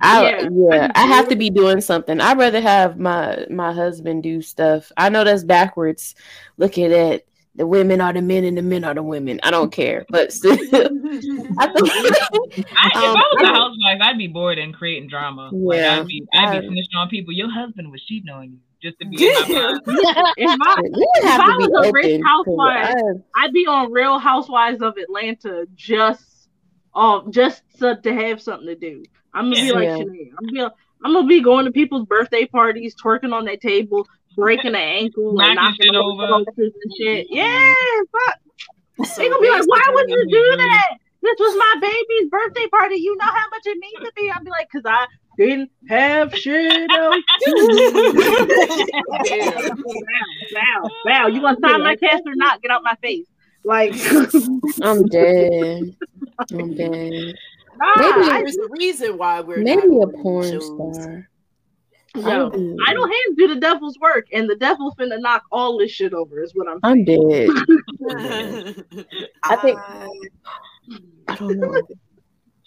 [0.00, 2.20] I, Yeah, yeah, I'd be I have to be doing something.
[2.20, 4.92] I'd rather have my my husband do stuff.
[4.96, 6.14] I know that's backwards.
[6.56, 7.24] Look at that.
[7.56, 9.38] The women are the men and the men are the women.
[9.44, 10.72] I don't care, but still, I think,
[11.58, 12.66] if
[12.96, 15.50] Um, I was a housewife, I'd be bored and creating drama.
[15.52, 17.32] Like Yeah, I'd be, I'd be snitching on people.
[17.32, 19.80] Your husband was cheating on you just to be in my.
[20.36, 22.94] If I, if I was a rich housewife,
[23.36, 26.48] I'd be on Real Housewives of Atlanta just
[26.92, 29.04] off just so, to have something to do.
[29.32, 29.98] I'm gonna be like Yeah.
[29.98, 30.30] Shanae.
[30.38, 30.74] I'm gonna be,
[31.04, 34.06] I'm gonna be going to people's birthday parties, twerking on their table,
[34.36, 36.44] breaking an ankle, and Knocking knocking over over.
[36.44, 37.26] posters and shit.
[37.26, 37.36] Mm-hmm.
[37.36, 37.74] Yeah,
[38.12, 39.08] fuck.
[39.08, 40.96] So they gonna be like, why would you do basically- that?
[41.22, 42.96] This was my baby's birthday party.
[42.96, 44.30] You know how much it means to me.
[44.30, 45.06] I'll be like, cause I
[45.38, 47.16] didn't have shit else.
[50.52, 51.26] Wow, wow.
[51.28, 52.60] You gonna sign my cast or not?
[52.62, 53.26] Get out my face.
[53.64, 53.94] Like,
[54.82, 55.96] I'm dead.
[56.52, 57.34] I'm dead.
[57.78, 60.66] nah, Maybe There's a reason why we're Maybe a porn shows.
[60.66, 61.28] star.
[62.14, 62.76] Yo, Maybe.
[62.86, 66.12] I know to do the devil's work, and the devil finna knock all this shit
[66.14, 66.42] over.
[66.42, 66.80] Is what I'm.
[66.82, 67.48] I'm dead.
[69.42, 69.78] I think-
[71.28, 71.80] I don't know.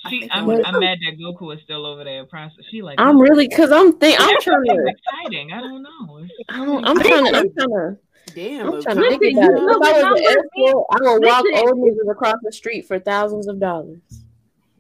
[0.10, 2.26] She, think I I'm, I'm mad that Goku is still over there.
[2.26, 2.66] Process.
[2.70, 3.00] She like.
[3.00, 4.86] I'm really because I'm think I'm trying to.
[4.88, 5.52] exciting.
[5.52, 6.26] I don't know.
[6.50, 7.38] I don't, I'm trying to.
[7.38, 7.98] I'm trying to.
[8.36, 8.74] Damn.
[8.74, 9.64] I'm trying to think about it.
[9.64, 13.00] If I was an numbers escort, I would walk old niggas across the street for
[13.00, 14.00] thousands of dollars.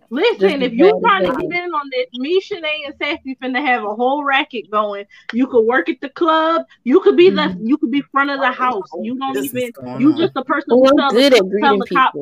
[0.10, 3.64] Listen, if you bad trying to get in on this, me, Shanae, and Sassy finna
[3.66, 5.06] have a whole racket going.
[5.34, 6.64] You could work at the club.
[6.84, 7.42] You could be the.
[7.42, 7.68] Mm-hmm.
[7.68, 8.88] You could be front of the house.
[9.02, 9.72] You don't This even.
[10.00, 10.18] You on.
[10.18, 12.14] just the person Oh, who I'm tell good the, at tell greeting the cop.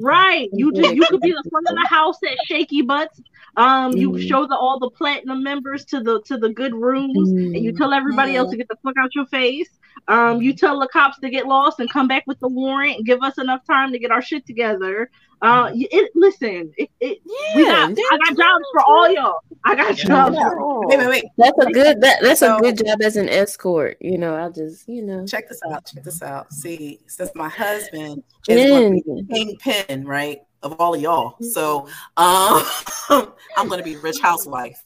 [0.00, 0.48] Right.
[0.52, 3.20] You just you could be the front of the house at Shaky Butts.
[3.56, 4.28] Um, you Mhm.
[4.28, 7.76] show the all the platinum members to the to the good rooms, and you Mm.
[7.78, 9.68] tell everybody else to get the fuck out your face.
[10.08, 13.06] Um, you tell the cops to get lost and come back with the warrant and
[13.06, 15.10] give us enough time to get our shit together.
[15.42, 17.18] Uh, it listen, it, it
[17.56, 19.38] we Yeah, got I got jobs for all y'all.
[19.64, 20.82] I got jobs for all.
[20.86, 21.24] Wait, wait, wait.
[21.36, 22.00] That's a good.
[22.00, 23.96] That, that's So- a good job as an escort.
[24.00, 25.26] You know, I just you know.
[25.26, 25.84] Check this out.
[25.84, 26.52] Check this out.
[26.52, 29.26] See, since my husband is going to Jen.
[29.26, 31.36] kingpin, right, of all of y'all.
[31.40, 31.86] So
[32.16, 32.62] um,
[33.56, 34.82] I'm going to be rich housewife.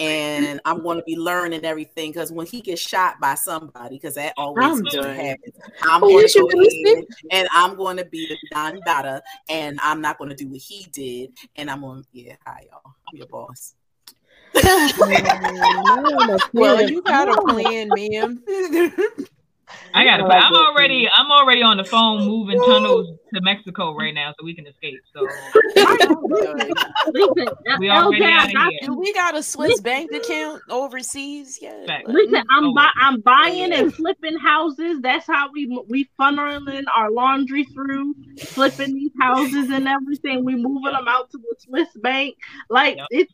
[0.00, 4.14] And I'm going to be learning everything because when he gets shot by somebody, because
[4.16, 5.16] that always I'm seems to done.
[5.16, 5.52] happen,
[5.82, 8.80] I'm Oh, going to should go really ahead and I'm going to be the Don
[8.84, 11.30] Dada, and I'm not going to do what he did.
[11.56, 13.74] And I'm going, to yeah, hi y'all, I'm your boss.
[16.52, 18.42] Well, you got a plan, ma'am.
[19.94, 20.14] I got.
[20.14, 20.58] I to like I'm that.
[20.60, 21.08] already.
[21.14, 25.00] I'm already on the phone moving tunnels to Mexico right now, so we can escape.
[25.14, 25.26] So
[27.06, 28.78] Listen, we already I out of got here.
[28.82, 31.58] Do we got a Swiss bank account overseas?
[31.60, 31.86] Yeah.
[31.86, 32.08] Fact.
[32.08, 35.00] Listen, I'm buy, I'm buying and flipping houses.
[35.00, 40.44] That's how we we funneling our laundry through, flipping these houses and everything.
[40.44, 42.36] We moving them out to the Swiss bank.
[42.70, 43.06] Like Yep.
[43.10, 43.32] it's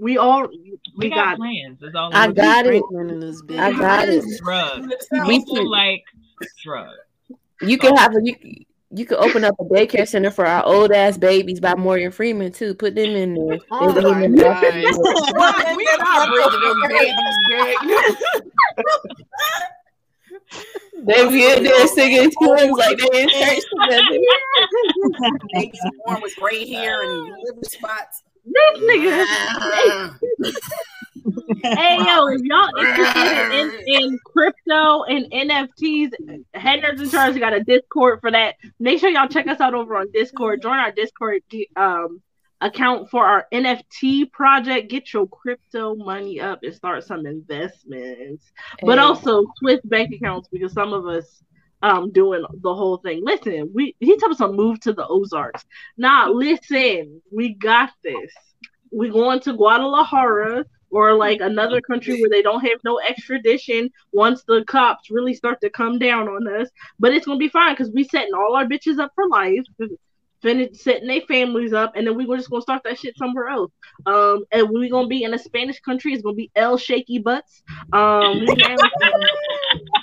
[0.00, 1.78] we all we, We got, got plans.
[1.80, 2.10] That's all.
[2.14, 2.70] I got it.
[2.70, 3.58] Franklin in this bitch.
[3.58, 4.24] I got it.
[4.42, 4.86] drugs.
[5.26, 6.04] We People can- like
[6.62, 6.96] drugs.
[7.60, 8.34] You can have a you.
[8.94, 12.52] You could open up a daycare center for our old ass babies by Morgan Freeman
[12.52, 12.74] too.
[12.74, 13.58] Put them in there.
[13.70, 14.62] Oh They live my in the- God.
[15.76, 18.16] we not bringing them babies.
[21.04, 24.18] They be in there singing oh, tunes like they in church together.
[25.52, 28.22] Babies born with gray hair and liver spots.
[28.44, 30.18] This nigga.
[31.62, 36.10] hey yo, if y'all interested in, in crypto and NFTs,
[36.54, 38.56] Head Nerds in Charge got a Discord for that.
[38.80, 40.62] Make sure y'all check us out over on Discord.
[40.62, 41.42] Join our Discord
[41.76, 42.20] um
[42.60, 44.90] account for our NFT project.
[44.90, 48.50] Get your crypto money up and start some investments.
[48.82, 51.42] But also Swiss bank accounts because some of us
[51.82, 53.22] um doing the whole thing.
[53.24, 55.64] Listen, we he told us to move to the Ozarks.
[55.96, 58.32] Nah, listen, we got this.
[58.90, 64.44] We going to Guadalajara or like another country where they don't have no extradition once
[64.46, 66.68] the cops really start to come down on us.
[67.00, 69.64] But it's gonna be fine because we setting all our bitches up for life.
[70.42, 73.48] Finish setting their families up, and then we are just gonna start that shit somewhere
[73.48, 73.70] else.
[74.06, 76.12] Um, and we're gonna be in a Spanish country.
[76.12, 77.62] It's gonna be El Shaky Butts.
[77.92, 78.76] Um, we gonna,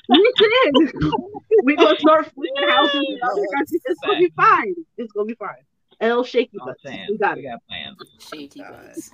[0.10, 1.12] listen,
[1.64, 3.82] we gonna start flipping houses in other countries.
[3.86, 4.76] It's gonna be fine.
[4.98, 5.64] It's gonna be fine.
[6.02, 6.84] El Shaky I'm Butts.
[6.86, 7.50] saying We got we it.
[7.52, 7.98] got plans.
[8.20, 9.12] Shaky butts.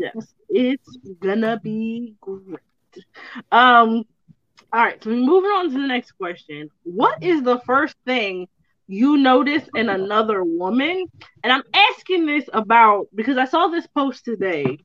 [0.00, 2.58] Yes, it's gonna be great.
[3.52, 4.04] Um,
[4.72, 5.02] all right.
[5.04, 6.70] So moving on to the next question.
[6.84, 8.48] What is the first thing
[8.88, 11.06] you notice in another woman?
[11.44, 14.78] And I'm asking this about because I saw this post today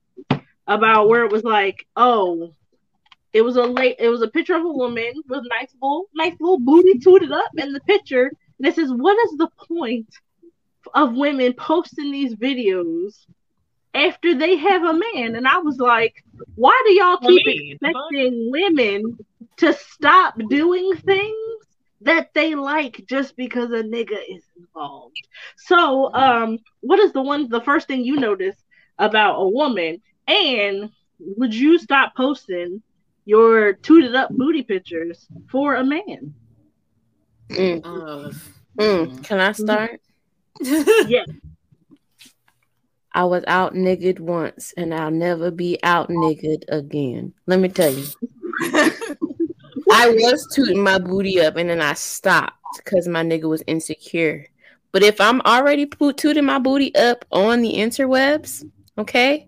[0.67, 2.53] about where it was like, oh,
[3.31, 6.35] it was a late, it was a picture of a woman with nice little, nice
[6.39, 8.31] little booty tooted up in the picture.
[8.59, 10.07] And it says, what is the point
[10.93, 13.25] of women posting these videos
[13.93, 15.35] after they have a man?
[15.35, 16.23] And I was like,
[16.55, 18.03] why do y'all keep me, the fuck?
[18.11, 19.17] expecting women
[19.57, 21.62] to stop doing things
[22.03, 25.15] that they like just because a nigga is involved?
[25.57, 28.55] So, um, what is the one, the first thing you notice
[28.97, 30.01] about a woman?
[30.27, 30.89] And
[31.19, 32.81] would you stop posting
[33.25, 36.33] your tooted up booty pictures for a man?
[37.49, 38.31] Mm, Uh,
[38.79, 39.23] mm.
[39.23, 39.99] Can I start?
[41.07, 41.27] Yes.
[43.15, 47.33] I was out niggered once and I'll never be out niggered again.
[47.45, 48.05] Let me tell you.
[49.91, 54.47] I was tooting my booty up and then I stopped because my nigga was insecure.
[54.91, 59.47] But if I'm already po- tooting my booty up on the interwebs, okay,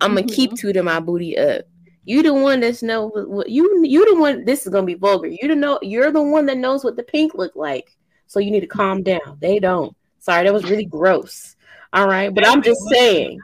[0.00, 1.62] I'm gonna keep tooting my booty up.
[2.04, 4.44] You the one that's know what, what you you the one.
[4.44, 5.28] This is gonna be vulgar.
[5.28, 7.96] You the know you're the one that knows what the pink look like.
[8.26, 9.38] So you need to calm down.
[9.40, 9.94] They don't.
[10.18, 11.54] Sorry, that was really gross.
[11.92, 13.40] All right, but I'm just saying,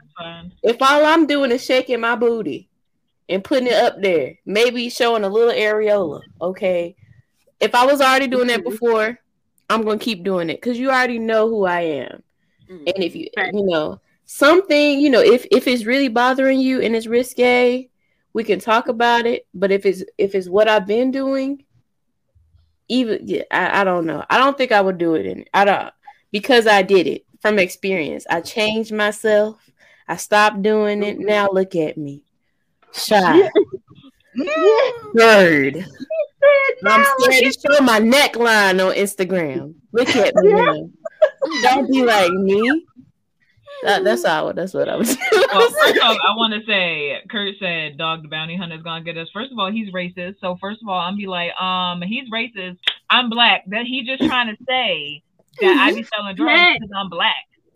[0.63, 2.68] if all I'm doing is shaking my booty
[3.29, 6.95] and putting it up there, maybe showing a little areola, okay.
[7.59, 9.19] If I was already doing that before,
[9.69, 12.23] I'm gonna keep doing it because you already know who I am.
[12.69, 12.83] Mm-hmm.
[12.87, 16.95] And if you you know something, you know, if if it's really bothering you and
[16.95, 17.89] it's risque,
[18.33, 19.47] we can talk about it.
[19.53, 21.63] But if it's if it's what I've been doing,
[22.87, 24.25] even yeah, I, I don't know.
[24.29, 25.93] I don't think I would do it in I don't
[26.31, 28.25] because I did it from experience.
[28.29, 29.69] I changed myself.
[30.07, 31.17] I stopped doing it.
[31.17, 31.27] Mm-hmm.
[31.27, 32.23] Now look at me.
[32.93, 33.49] Shy.
[35.13, 35.85] Bird.
[36.85, 39.75] I'm scared to show my neckline on Instagram.
[39.91, 40.89] Look at me now.
[41.61, 42.85] Don't be like me.
[43.83, 44.51] That, that's how.
[44.51, 45.17] That's what I was.
[45.31, 49.03] well, first off, I want to say, Kurt said, "Dog the bounty hunter is gonna
[49.03, 50.35] get us." First of all, he's racist.
[50.41, 52.77] So first of all, I'm be like, um, he's racist.
[53.09, 53.63] I'm black.
[53.67, 55.23] That he just trying to say
[55.61, 57.35] that I be selling drugs because I'm black.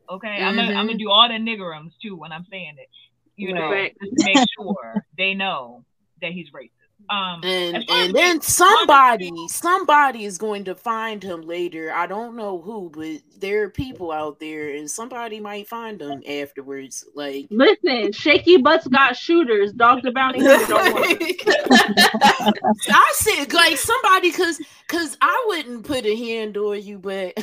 [0.09, 2.89] Okay, I'm gonna I'm gonna do all the niggerums too when I'm saying it.
[3.35, 3.95] You know, Right.
[4.01, 5.83] to make sure they know
[6.21, 6.69] that he's racist.
[7.09, 11.41] Um, And as far as and then me- somebody, somebody is going to find him
[11.41, 11.91] later.
[11.91, 16.23] I don't know who, but there are people out there, and somebody might find him
[16.25, 17.03] afterwards.
[17.13, 19.73] Like Listen, shaky butts got shooters.
[19.73, 21.21] Dog the bounty hunter don't want.
[22.89, 27.33] I said, like somebody, cause cause I wouldn't put a hand on you, but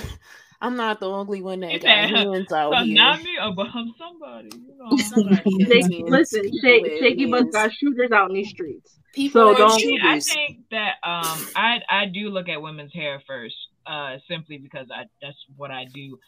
[0.62, 2.95] I'm not the only one that got hands out so here.
[2.95, 4.51] not me, but I'm somebody.
[4.55, 6.11] You know, Somebody has Shake- hands.
[6.11, 8.99] listen, shake, People have shaky butts got shooters out in these streets.
[9.15, 9.81] People So don't.
[9.81, 13.57] See, I think that um I I do look at women's hair first,
[13.87, 16.19] uh simply because I that's what I do.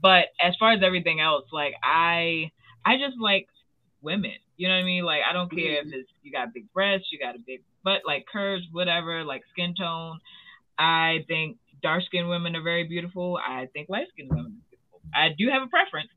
[0.00, 2.50] But as far as everything else, like I
[2.84, 3.48] I just like
[4.02, 4.32] women.
[4.56, 5.04] You know what I mean?
[5.04, 8.02] Like I don't care if it's you got big breasts, you got a big butt,
[8.06, 10.18] like curves, whatever, like skin tone.
[10.78, 13.38] I think dark skinned women are very beautiful.
[13.38, 15.00] I think light skinned women are beautiful.
[15.14, 16.10] I do have a preference,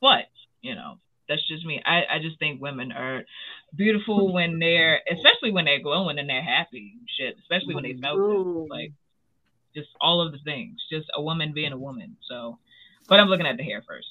[0.00, 0.26] but
[0.62, 0.98] you know,
[1.28, 1.80] that's just me.
[1.86, 3.22] I, I just think women are
[3.76, 6.94] beautiful when they're, especially when they're glowing and they're happy.
[7.18, 8.68] Shit, especially when they smell good.
[8.68, 8.92] Like,
[9.74, 10.80] just all of the things.
[10.90, 12.16] Just a woman being a woman.
[12.28, 12.58] So,
[13.08, 14.08] but I'm looking at the hair first.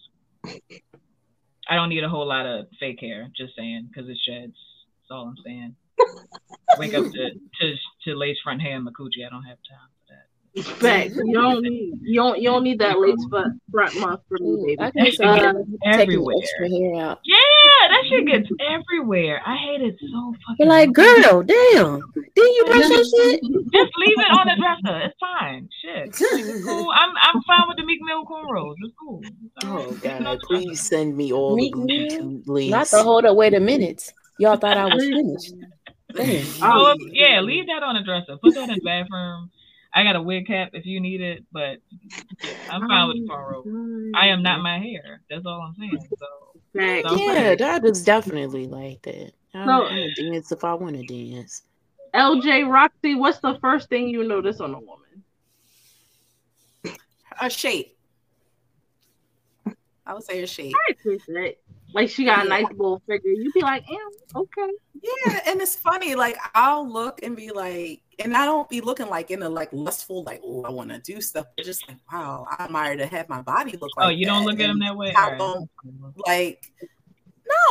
[1.70, 3.30] I don't need a whole lot of fake hair.
[3.36, 4.56] Just saying, because it sheds.
[4.56, 5.76] That's all I'm saying.
[6.78, 7.76] Wake up to to
[8.06, 9.26] to lace front hair and my coochie.
[9.28, 9.90] I don't have time.
[10.80, 11.14] Facts.
[11.16, 14.58] You don't need you don't you don't need that lace front front month for me,
[14.66, 14.82] baby.
[14.82, 16.36] I can see Uh, taking everywhere.
[16.42, 17.20] extra hair out.
[17.24, 19.42] Yeah, that shit gets everywhere.
[19.46, 20.56] I hate it so fucking.
[20.60, 22.02] You're like, girl, damn.
[22.36, 23.42] Didn't you brush your shit?
[23.72, 25.00] Just leave it on the dresser.
[25.06, 25.70] It's fine.
[25.84, 26.08] Shit.
[26.10, 26.92] It's cool.
[26.96, 28.76] I'm I'm fine with the Meek Mill cornrows.
[28.84, 29.22] It's cool.
[29.46, 29.90] It's all Oh right.
[29.92, 30.40] Leave it on God!
[30.42, 32.42] the Please send me all the Meek Gucci Mill?
[32.48, 32.72] Links.
[32.72, 33.36] Not the hold up.
[33.36, 34.14] Wait a minute.
[34.40, 35.54] Y'all thought I was finished.
[36.16, 36.46] Damn.
[36.64, 38.38] Oh, yeah, leave that on the dresser.
[38.42, 39.52] Put that in the bathroom.
[40.00, 41.80] I got a wig cap if you need it, but
[42.70, 43.34] I'm fine with the.
[43.34, 45.20] Oh I am not my hair.
[45.30, 46.00] That's all I'm saying.
[46.18, 46.26] So
[46.74, 47.10] Facts.
[47.10, 47.58] so I'm Yeah, fine.
[47.58, 49.34] that is definitely like that.
[49.54, 51.64] I'm So- gonna dance if I want to dance.
[52.14, 55.24] LJ Roxy, what's the first thing you notice on a woman?
[57.42, 57.98] A shape.
[60.06, 60.74] I would say a shape.
[60.90, 61.64] I appreciate it.
[61.94, 63.32] Like she got a nice little figure.
[63.32, 64.72] You'd be like, "Ew, okay.
[65.02, 66.16] Yeah, and it's funny.
[66.16, 69.70] Like I'll look and be like, and I don't be looking like in a like
[69.72, 71.48] lustful, like oh, I want to do stuff.
[71.56, 74.08] But just like, wow, I admire to have my body look oh, like.
[74.08, 74.52] Oh, you don't that.
[74.52, 75.14] look at them that way?
[75.16, 75.38] I All right.
[75.40, 75.70] don't
[76.28, 76.72] like.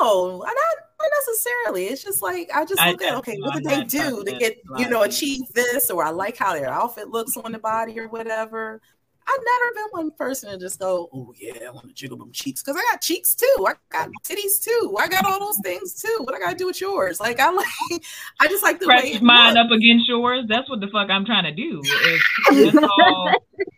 [0.01, 0.55] No, not,
[0.99, 1.87] not necessarily.
[1.87, 4.33] It's just like I just I- look at okay, I'm what did they do to
[4.33, 7.99] get you know achieve this, or I like how their outfit looks on the body
[8.01, 8.81] or whatever.
[9.29, 12.33] I've never been one person to just go, oh yeah, I want to jiggle them
[12.33, 13.67] cheeks because I got cheeks too.
[13.67, 14.97] I got titties too.
[14.99, 16.17] I got all those things too.
[16.21, 17.21] What I got to do with yours?
[17.21, 17.67] Like I like,
[18.41, 19.67] I just like the Press it mine looks.
[19.67, 20.45] up against yours.
[20.49, 21.81] That's what the fuck I'm trying to do.
[21.85, 23.33] If that's all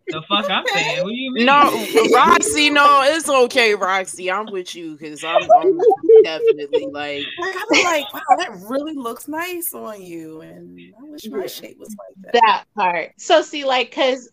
[0.09, 1.03] the fuck I'm saying.
[1.03, 1.47] What do you mean?
[1.47, 4.31] No, Roxy, no, it's okay, Roxy.
[4.31, 5.79] I'm with you because I'm, I'm
[6.25, 11.27] definitely like Like I'm like, wow, that really looks nice on you, and I wish
[11.29, 12.41] my shape was like that.
[12.45, 13.13] that part.
[13.19, 14.31] So see, like, cause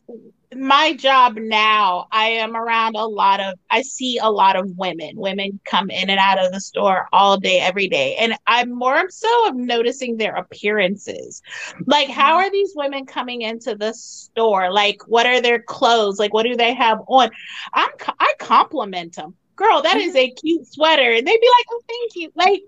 [0.55, 5.17] my job now, I am around a lot of, I see a lot of women.
[5.17, 9.09] Women come in and out of the store all day, every day, and I'm more
[9.09, 11.41] so of noticing their appearances.
[11.85, 12.47] Like, how mm-hmm.
[12.47, 14.71] are these women coming into the store?
[14.71, 16.17] Like, what are their clothes?
[16.17, 17.29] Like, what do they have on?
[17.73, 19.35] I'm, I compliment them.
[19.57, 20.31] girl, that is mm-hmm.
[20.31, 21.11] a cute sweater.
[21.11, 22.31] And they'd be like, oh, thank you.
[22.35, 22.61] Like,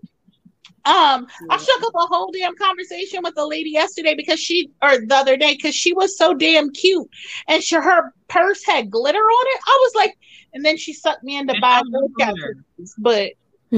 [0.85, 4.97] um, I shook up a whole damn conversation with a lady yesterday because she, or
[4.99, 7.09] the other day, because she was so damn cute,
[7.47, 9.61] and she, her purse had glitter on it.
[9.65, 10.17] I was like,
[10.53, 13.31] and then she sucked me into buying Girl Scout cookies, but.
[13.71, 13.77] I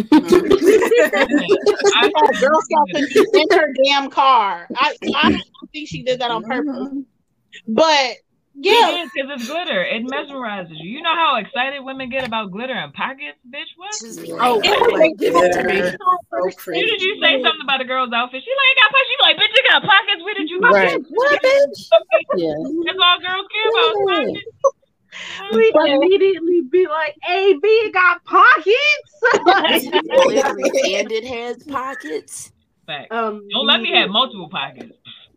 [2.16, 4.68] had Girl Scout cookies in her damn car.
[4.76, 7.04] I, I don't think she did that on purpose,
[7.68, 8.16] but
[8.54, 9.84] yeah, because it's glitter.
[9.84, 10.92] It mesmerizes you.
[10.92, 13.72] You know how excited women get about glitter and pockets, bitch.
[13.78, 13.96] What?
[14.42, 15.98] Oh, it like, glitter.
[15.98, 18.44] So you did you say something about a girl's outfit?
[18.44, 19.10] She like got pockets.
[19.10, 20.24] She like, bitch, you got pockets.
[20.24, 21.02] Where did you get Right.
[21.10, 21.92] What, bitch?
[22.36, 22.54] Yeah.
[22.86, 24.28] That's all girls care about.
[24.28, 24.46] Pockets.
[25.54, 28.76] We immediately be like, "A B it got pockets."
[30.26, 32.52] Literally, and it has pockets.
[32.86, 33.08] Facts.
[33.12, 34.94] Um, Don't let me have multiple pockets.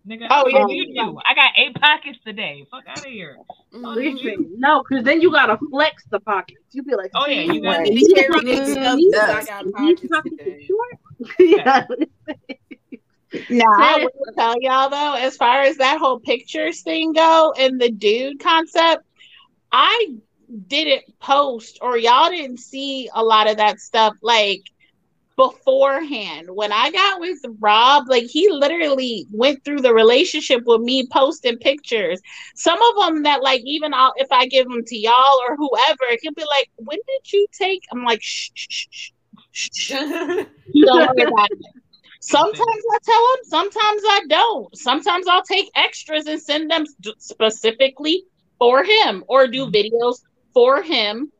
[0.06, 0.58] Nigga, Oh, yeah.
[0.60, 1.18] what do you do?
[1.26, 2.66] I got eight pockets today.
[2.70, 3.38] Fuck out of here.
[3.72, 3.84] Mm-hmm.
[3.86, 6.60] Listen, no, because then you gotta flex the pockets.
[6.72, 8.76] You be like, Oh, yeah, you gotta- "See, Be these careful, pockets- these
[9.16, 10.66] I pockets- got these pockets pockets are today.
[10.66, 10.98] short."
[11.38, 11.86] Yeah.
[13.50, 17.80] Now, I will tell y'all though, as far as that whole pictures thing go and
[17.80, 19.02] the dude concept,
[19.72, 20.14] I
[20.68, 24.62] didn't post or y'all didn't see a lot of that stuff like
[25.36, 26.48] beforehand.
[26.50, 31.58] When I got with Rob, like he literally went through the relationship with me posting
[31.58, 32.20] pictures.
[32.54, 36.18] Some of them that like even I'll, if I give them to y'all or whoever,
[36.20, 39.10] he'll be like, "When did you take?" I'm like, "Shh, shh, shh,
[39.50, 41.58] shh, shh." Don't worry about it.
[42.20, 44.74] Sometimes I tell them, sometimes I don't.
[44.74, 46.86] Sometimes I'll take extras and send them
[47.18, 48.24] specifically
[48.58, 49.74] for him or do mm-hmm.
[49.74, 50.20] videos
[50.54, 51.30] for him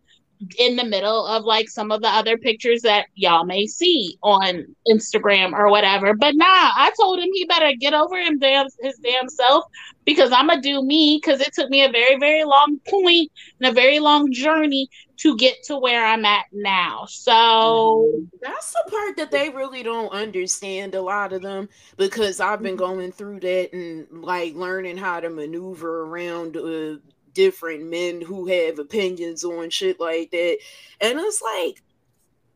[0.59, 4.65] in the middle of like some of the other pictures that y'all may see on
[4.89, 6.15] Instagram or whatever.
[6.15, 9.65] But nah, I told him he better get over him damn his damn self
[10.05, 13.31] because I'm gonna do me because it took me a very, very long point
[13.61, 14.89] and a very long journey
[15.19, 17.05] to get to where I'm at now.
[17.09, 18.11] So
[18.43, 22.77] That's the part that they really don't understand, a lot of them, because I've been
[22.77, 26.97] going through that and like learning how to maneuver around uh,
[27.35, 30.59] different men who have opinions on shit like that.
[31.01, 31.83] And it's like,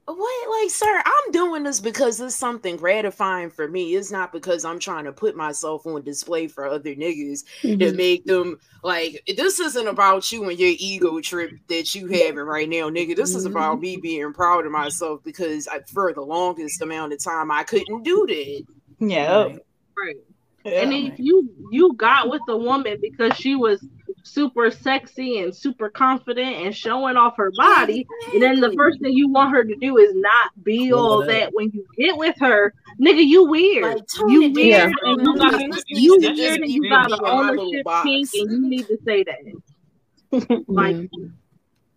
[0.06, 3.94] what, like, sir, I'm doing this because it's something gratifying for me.
[3.94, 7.94] It's not because I'm trying to put myself on display for other niggas to Mhm.
[7.94, 9.22] make them like.
[9.36, 13.14] This isn't about you and your ego trip that you having right now, nigga.
[13.16, 17.22] This is about me being proud of myself because I, for the longest amount of
[17.22, 18.64] time I couldn't do that.
[19.00, 19.56] Yeah.
[19.94, 20.16] Right.
[20.64, 23.86] And if you you got with the woman because she was
[24.22, 29.12] super sexy and super confident and showing off her body, and then the first thing
[29.12, 32.36] you want her to do is not be all Pull that when you get with
[32.40, 34.02] her, nigga, you weird.
[34.26, 34.94] you weird down.
[35.02, 37.30] and you got you needs to just weird and you got me an in my
[37.30, 40.64] ownership kink and you need to say that.
[40.68, 41.09] like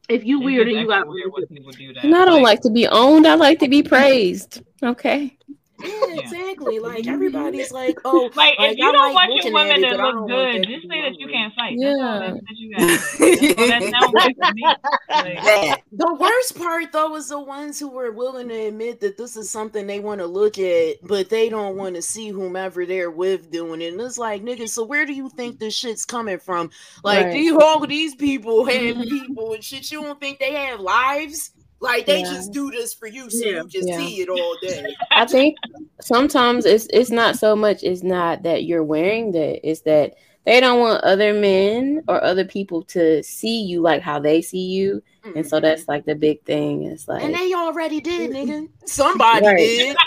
[0.07, 1.71] if you weird and you got weird with people
[2.03, 3.25] And I don't like to be owned.
[3.25, 4.61] I like to be praised.
[4.83, 5.37] Okay.
[5.83, 6.79] Yeah, exactly.
[6.79, 7.13] Like mm-hmm.
[7.13, 10.67] everybody's like, oh, Like, if you I don't like want your women to look good,
[10.67, 11.75] just say that you can't fight.
[11.77, 11.91] Yeah.
[11.97, 13.53] That's all that, that you gotta say.
[13.53, 14.63] That's all that sounds like to me.
[15.09, 19.35] Like, The worst part though is the ones who were willing to admit that this
[19.35, 23.11] is something they want to look at, but they don't want to see whomever they're
[23.11, 23.93] with doing it.
[23.93, 26.69] And it's like, nigga, so where do you think this shit's coming from?
[27.03, 27.33] Like, Right.
[27.33, 29.01] these all these people have mm-hmm.
[29.01, 29.91] people and shit.
[29.91, 31.51] You don't think they have lives?
[31.81, 32.33] Like they Yeah.
[32.33, 33.61] just do this for you, so Yeah.
[33.63, 33.97] you just Yeah.
[33.97, 34.85] see it all day.
[35.11, 35.57] I think
[35.99, 40.13] sometimes it's it's not so much it's not that you're wearing that, it's that
[40.45, 44.67] they don't want other men or other people to see you like how they see
[44.69, 45.03] you.
[45.35, 45.91] And so that's mm-hmm.
[45.91, 46.83] like the big thing.
[46.83, 48.67] It's like And they already did, nigga.
[48.85, 49.57] Somebody Right.
[49.57, 49.97] did.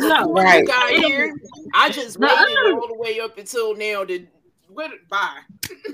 [0.00, 0.60] No, Before Right.
[0.62, 1.36] you got here,
[1.72, 4.26] I just waited other- all the way up until now to
[4.74, 5.38] what bye.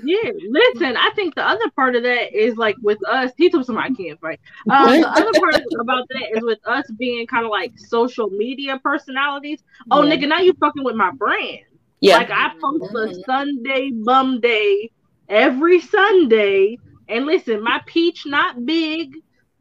[0.03, 3.65] Yeah, listen, I think the other part of that is like with us, he told
[3.65, 4.39] somebody I can't fight.
[4.69, 8.79] Um, the other part about that is with us being kind of like social media
[8.83, 9.63] personalities.
[9.91, 10.15] Oh, Yeah.
[10.15, 11.59] nigga, now you fucking with my brand.
[12.01, 12.17] Yeah.
[12.17, 14.89] Like I post a Sunday bum day
[15.29, 16.77] every Sunday,
[17.07, 19.15] and listen, my peach not big,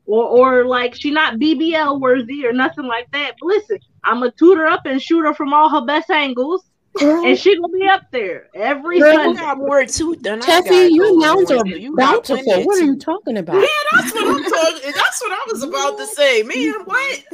[0.07, 3.35] or or like she not BBL worthy or nothing like that.
[3.41, 6.65] But listen, I'm gonna tutor up and shoot her from all her best angles,
[6.99, 9.41] and she gonna be up there every You Sunday.
[9.41, 10.93] got more tooth than I Cheffy, got.
[10.93, 12.65] your going nouns are You got plenty bountiful.
[12.67, 13.57] What are you talking about?
[13.61, 14.93] Yeah, that's what I'm talking.
[15.01, 16.43] That's what I was about to say.
[16.43, 17.25] Man, what?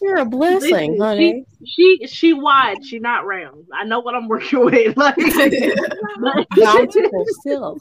[0.00, 1.44] You're a blessing, Listen, honey.
[1.64, 3.66] She, she she wide, she not round.
[3.72, 4.96] I know what I'm working with.
[4.96, 5.16] Like,
[6.56, 7.78] Bountiful still.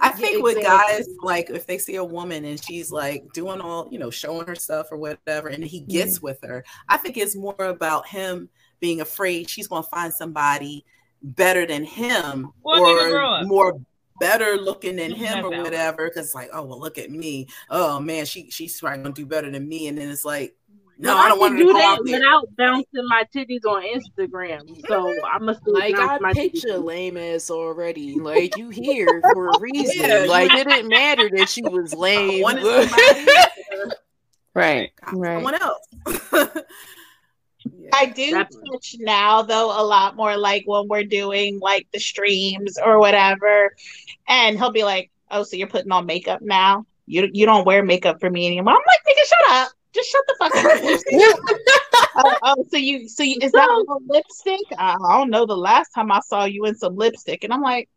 [0.00, 0.96] I think with exactly.
[0.96, 4.46] guys, like if they see a woman and she's like doing all, you know, showing
[4.46, 6.26] her stuff or whatever, and he gets mm-hmm.
[6.26, 8.48] with her, I think it's more about him
[8.80, 10.84] being afraid she's going to find somebody
[11.22, 13.80] better than him Well, or more
[14.20, 16.08] better looking than him or That's whatever.
[16.08, 17.48] Because like, oh well, look at me.
[17.70, 19.88] Oh man, she she's probably gonna do better than me.
[19.88, 20.54] And then it's like,
[21.00, 23.84] no, But I don't can want to do that out without bouncing my titties on
[23.84, 24.84] Instagram.
[24.88, 26.84] So I must Like I bounce my picture titties.
[26.84, 28.18] lame ass already.
[28.18, 30.08] Like you here for a reason.
[30.08, 32.44] Yeah, like it didn't matter that she was lame.
[34.54, 34.90] Right.
[35.12, 35.36] Right.
[35.36, 35.86] someone else.
[37.92, 38.70] I do Definitely.
[38.72, 43.74] touch now though a lot more like when we're doing like the streams or whatever,
[44.26, 46.86] and he'll be like, "Oh, so you're putting on makeup now?
[47.06, 49.72] You you don't wear makeup for me anymore." I'm like, "Nigga, shut up!
[49.92, 51.80] Just shut the fuck up."
[52.16, 54.60] oh, oh, so you so you, is that all lipstick?
[54.78, 55.46] I, I don't know.
[55.46, 57.88] The last time I saw you in some lipstick, and I'm like,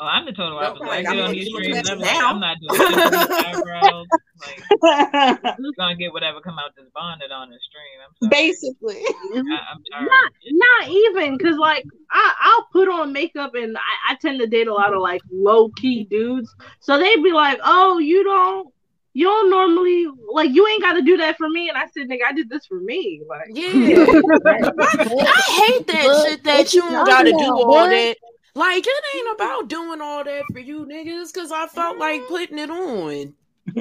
[0.00, 0.86] Oh, I'm the total opposite.
[0.86, 3.30] like, I I'm get on these streams, I'm like, I'm not doing shit to these
[3.30, 4.06] eyebrows.
[4.46, 7.98] Like, I'm gonna get whatever come out this bonnet on the stream.
[8.06, 8.48] I'm sorry.
[8.48, 9.02] basically.
[9.34, 10.08] I, I'm tired.
[10.08, 14.46] Not, not even because like I, I'll put on makeup and I, I tend to
[14.46, 18.72] date a lot of like low key dudes, so they'd be like, "Oh, you don't,
[19.14, 22.08] you don't normally like you ain't got to do that for me." And I said,
[22.08, 23.66] "Nigga, I did this for me." Like, Yeah.
[24.46, 27.88] I hate that What- shit that you you gotta do all boy?
[27.88, 28.16] that.
[28.58, 32.58] Like it ain't about doing all that for you niggas because I felt like putting
[32.58, 33.34] it on.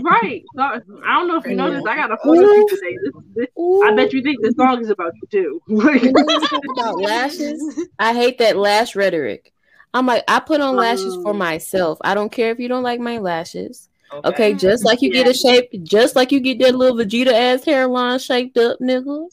[0.04, 0.44] right?
[0.56, 0.80] So, I
[1.14, 2.98] don't know if you noticed, I got a photo shoot today.
[3.04, 3.48] This, this,
[3.86, 5.62] I bet you think the song is about you too.
[5.74, 7.88] Like, You know what I'm about lashes.
[7.98, 9.54] I hate that lash rhetoric.
[9.94, 11.98] I'm like, I put on lashes for Um, myself.
[12.04, 13.88] I don't care if you don't like my lashes.
[14.14, 14.28] Okay.
[14.30, 17.66] Okay, just like you get a shape, just like you get that little Vegeta ass
[17.66, 19.26] hairline shaped up, nigga.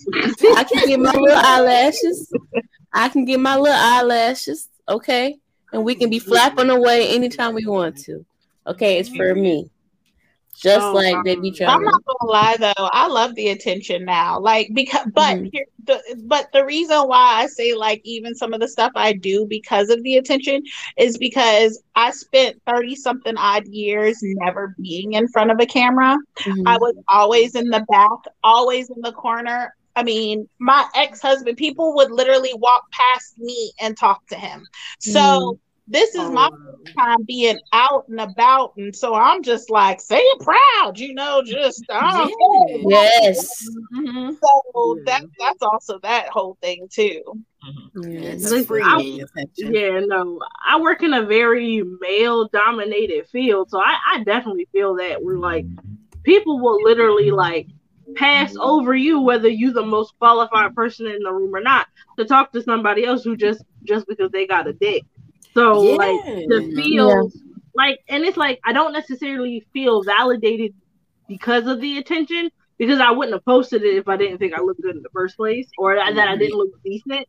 [0.56, 2.32] I can get my little eyelashes.
[2.92, 4.68] I can get my little eyelashes.
[4.88, 5.36] Okay,
[5.72, 8.24] and we can be flapping away anytime we want to.
[8.66, 9.70] Okay, it's for me.
[10.56, 11.70] Just Oh, like they be um, trying.
[11.70, 14.38] I'm not gonna lie though, I love the attention now.
[14.40, 15.50] Like because, but Mhm.
[15.52, 19.14] here, the, but the reason why I say like even some of the stuff I
[19.14, 20.62] do because of the attention
[20.96, 26.16] is because I spent thirty something odd years never being in front of a camera.
[26.40, 26.62] Mhm.
[26.66, 28.08] I was always in the back,
[28.42, 29.74] always in the corner.
[29.96, 34.66] I mean, my ex husband, people would literally walk past me and talk to him.
[35.00, 35.58] So Mhm.
[35.86, 38.74] this is my first time being out and about.
[38.76, 42.90] And so I'm just like, say it proud, you know, just, I don't care.
[42.90, 43.68] Yes.
[43.94, 44.36] Mhm.
[44.40, 47.22] So that, that's also that whole thing too.
[47.94, 48.42] Yes.
[48.42, 49.74] It's Listen, free I- attention.
[49.74, 54.96] Yeah, no, I work in a very male dominated field, so I, I definitely feel
[54.96, 55.64] that we're like
[56.24, 57.68] people will literally like
[58.16, 61.86] pass over you whether you're the most qualified person in the room or not
[62.18, 65.04] to talk to somebody else who just just because they got a dick.
[65.54, 66.72] So like the Yeah.
[66.74, 67.30] feel
[67.74, 70.72] like and it's like I don't necessarily feel validated
[71.28, 74.60] because of the attention because I wouldn't have posted it if I didn't think I
[74.60, 77.26] looked good in the first place or that that I didn't look decent.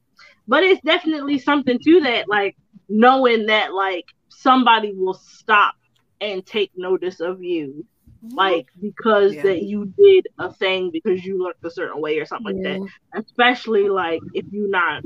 [0.47, 2.55] But it's definitely something to that, like
[2.89, 5.73] knowing that like somebody will stop
[6.21, 7.85] and take notice of you,
[8.33, 9.43] like because Yeah.
[9.43, 12.79] that you did a thing because you looked a certain way or something like that.
[13.13, 15.03] Especially like if you not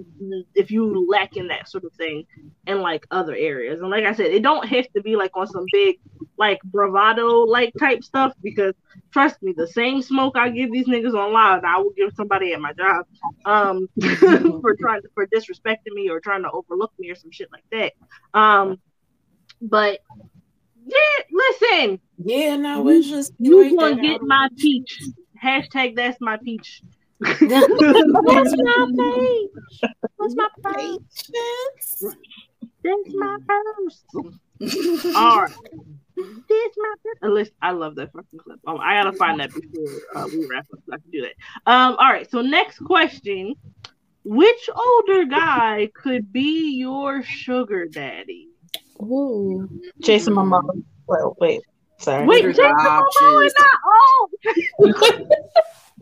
[0.56, 2.26] if you lack in that sort of thing
[2.68, 3.80] in like other areas.
[3.82, 5.98] And like I said, it don't have to be like on some big
[6.38, 8.74] like bravado like type stuff because
[9.12, 12.54] trust me, the same smoke I give these niggas on live, I will give somebody
[12.54, 13.06] at my job
[13.46, 13.88] um
[14.62, 17.64] for trying to for disrespecting me or trying to overlook me or some shit like
[17.72, 18.40] that.
[18.40, 18.78] Um
[19.62, 20.00] but
[20.90, 24.28] yeah, listen, Yeah, no, it's just you like gonna get out.
[24.28, 25.02] my peach.
[25.42, 26.82] Hashtag that's my peach.
[27.20, 29.92] What's my peach?
[30.18, 31.02] What's my page?
[32.84, 34.04] That's my purse.
[35.16, 35.52] All right.
[36.18, 37.18] This my purse.
[37.22, 38.60] Unless I love that fucking clip.
[38.68, 40.80] Um, I gotta find that before uh, we wrap up.
[40.86, 41.34] So I can do that.
[41.72, 41.96] Um.
[41.98, 42.30] All right.
[42.30, 43.56] So next question:
[44.26, 48.49] Which older guy could be your sugar daddy?
[49.02, 49.68] Ooh.
[50.00, 50.84] Jason Momoa.
[51.08, 51.62] Well, wait,
[51.98, 52.28] sorry.
[52.28, 54.32] Wait, There's Jason Momoa is not old.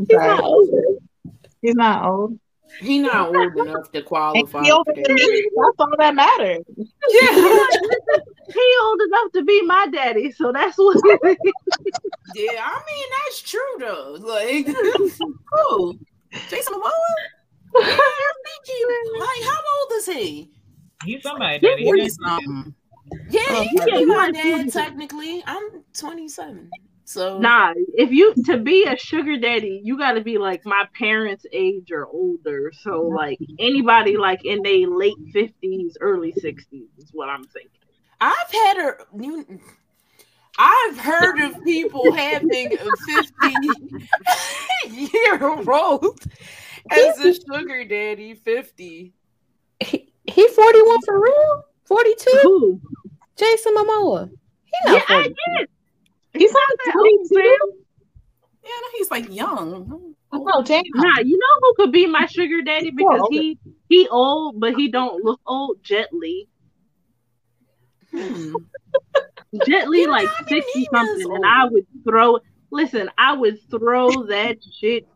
[0.10, 0.40] Sorry.
[1.62, 2.40] He's not old.
[2.80, 4.62] He's not old enough to qualify.
[4.64, 5.50] he older for than me.
[5.56, 6.64] That's all that matters.
[6.78, 6.86] he
[8.84, 10.98] old enough to be my daddy, so that's what.
[12.36, 14.18] Yeah, I mean that's true though.
[14.20, 14.68] Like,
[15.52, 15.98] Who?
[16.50, 16.92] Jason Momoa?
[17.80, 18.68] yeah, I think
[19.20, 20.52] like, how old is he?
[21.04, 21.60] He's somebody.
[21.60, 21.84] Daddy.
[21.86, 22.76] Forty He- something.
[23.30, 25.44] Yeah, he could yeah, be my dad might- technically.
[25.46, 26.70] I'm 27,
[27.06, 30.86] so Nah, if you to be a sugar daddy, you got to be like my
[30.98, 32.72] parents' age or older.
[32.82, 37.72] So like anybody like in their late fifties, early sixties is what I'm thinking.
[38.20, 39.60] I've had a you.
[40.58, 43.58] I've heard of people having a 50
[44.90, 46.20] year old
[46.90, 48.34] as a sugar daddy.
[48.34, 49.14] 50.
[49.80, 51.64] He, he 41 for real?
[51.88, 52.40] 42?
[52.44, 52.82] Who?
[53.38, 54.30] Jason Momoa.
[54.66, 55.36] He Yeah, not I 42.
[55.58, 55.70] did.
[56.34, 57.80] He's Not not that old, fam.
[58.64, 60.14] Yeah, no, he's like young.
[60.32, 60.84] Oh damn.
[60.94, 63.58] Nah, you know who could be my sugar daddy because he
[63.88, 65.78] he old, but he don't look old.
[65.84, 66.48] Jet Li.
[68.12, 68.54] Hmm.
[69.66, 71.46] Jet Li like I mean, sixty is something, and.
[71.46, 72.40] I would throw.
[72.72, 75.08] Listen, I would throw that shit.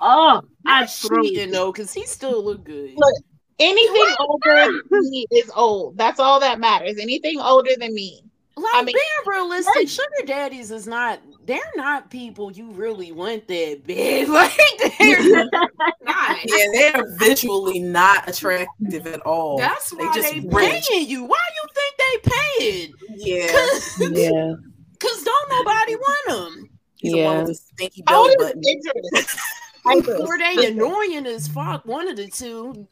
[0.00, 1.22] Oh, I'd Not throw.
[1.22, 2.92] cheating though, because he still look good.
[2.96, 3.14] Look,
[3.58, 5.96] Anything older than me is old.
[5.96, 6.98] That's all that matters.
[7.00, 8.20] Anything older than me.
[8.56, 11.20] Like I mean- being realistic, sugar daddies is not.
[11.46, 14.28] They're not people you really want that bad.
[14.28, 16.38] Like they're not.
[16.46, 19.58] Yeah, they're visually not attractive at all.
[19.58, 20.86] That's they why just they rich.
[20.88, 21.24] paying you.
[21.24, 22.92] Why you think they paying?
[23.16, 24.54] Yeah, Cause, Yeah.
[25.00, 26.70] Cause don't nobody want them.
[26.96, 27.38] he's the one Yeah.
[27.40, 28.62] with the stinky How belly button.
[28.64, 29.36] is Idris?
[29.98, 30.20] Idris.
[30.20, 31.84] Or they annoying as fuck.
[31.84, 32.88] One of the two.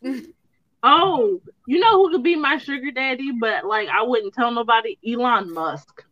[0.83, 4.99] Oh, you know who could be my sugar daddy, but like I wouldn't tell nobody.
[5.07, 6.05] Elon Musk.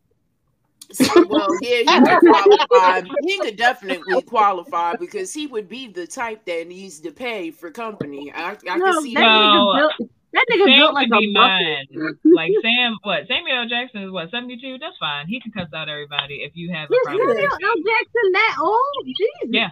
[1.28, 3.02] well, yeah, he could qualify.
[3.22, 7.70] He could definitely qualify because he would be the type that needs to pay for
[7.70, 8.32] company.
[8.34, 9.26] I, I No, can see that that.
[9.26, 9.66] No.
[9.66, 10.10] nigga built.
[10.32, 11.86] That nigga Sam built like a be mine.
[12.24, 13.26] Like Sam, what?
[13.26, 13.68] Samuel L.
[13.68, 14.30] Jackson is what?
[14.30, 14.78] Seventy two.
[14.78, 15.26] That's fine.
[15.26, 17.28] He can cuss out everybody if you have a problem.
[17.28, 17.58] Samuel L.
[17.58, 19.06] Jackson that old?
[19.06, 19.50] Jesus.
[19.50, 19.70] Yeah.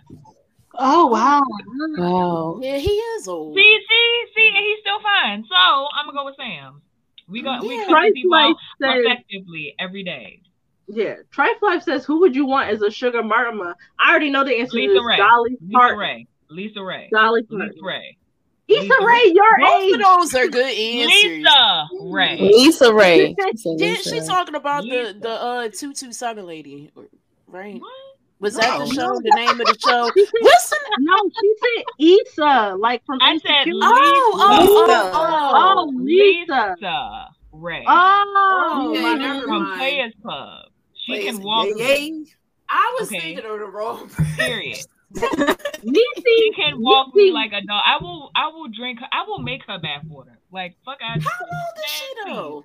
[0.78, 1.42] Oh wow.
[1.96, 2.60] Wow.
[2.62, 3.56] Yeah, he is old.
[3.56, 5.44] See, see, see, and he's still fine.
[5.48, 6.80] So I'm gonna go with Sam.
[7.28, 7.80] We got we Yeah.
[7.80, 10.40] cussing Christ people Life says, effectively every day.
[10.86, 11.16] yeah.
[11.34, 13.74] Trife Life says, who would you want as a sugar mama?
[13.98, 15.02] I already know the answer Lisa.
[15.02, 15.16] Ray.
[15.16, 15.98] Dolly Lisa Parton.
[15.98, 16.26] Ray.
[16.48, 17.08] Lisa Ray.
[17.12, 18.16] Dolly Lisa Ray.
[18.68, 19.94] Issa Lisa Rae, your Both age.
[19.94, 21.10] of those are good answers.
[21.32, 22.36] Lisa Ray.
[22.40, 23.34] Lisa Ray.
[23.56, 25.18] She Yeah, she's talking about the Lisa.
[25.20, 26.90] the uh two two seven lady,
[27.46, 27.80] right?
[27.80, 27.92] What?
[28.40, 28.90] Was that the No.
[28.92, 29.20] show?
[29.20, 30.10] The name of the show?
[30.14, 30.78] She said, Listen.
[31.00, 35.12] no, she said Issa, like from I said oh, oh, Lisa.
[35.14, 36.52] Oh, oh, Lisa.
[36.54, 36.74] oh, Oh, Lisa.
[36.78, 37.84] Lisa Ray.
[37.86, 39.42] Oh, oh Okay, my God.
[39.44, 39.78] From mind.
[39.78, 40.64] Players Club.
[40.94, 41.66] She Players- can walk.
[41.76, 42.24] Yeah, yeah.
[42.70, 43.18] I was Okay.
[43.20, 44.10] thinking of the wrong.
[44.36, 44.78] Period.
[45.14, 47.82] Niecy, She can walk me like a dog.
[47.84, 48.30] I will.
[48.36, 49.00] I will drink.
[49.00, 50.38] her I will make her bath water.
[50.52, 50.98] Like fuck.
[51.02, 51.18] I.
[51.18, 52.64] How old is she though?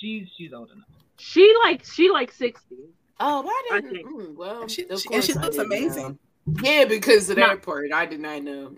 [0.00, 0.86] She's she's old enough.
[1.18, 2.76] She like she like sixty.
[3.20, 3.90] Oh, why didn't?
[3.92, 4.06] think.
[4.06, 5.76] mm, well, She, of she, and she looks didn't know.
[5.76, 6.18] amazing.
[6.62, 7.46] Yeah, because of No.
[7.48, 8.70] that part, I did not know.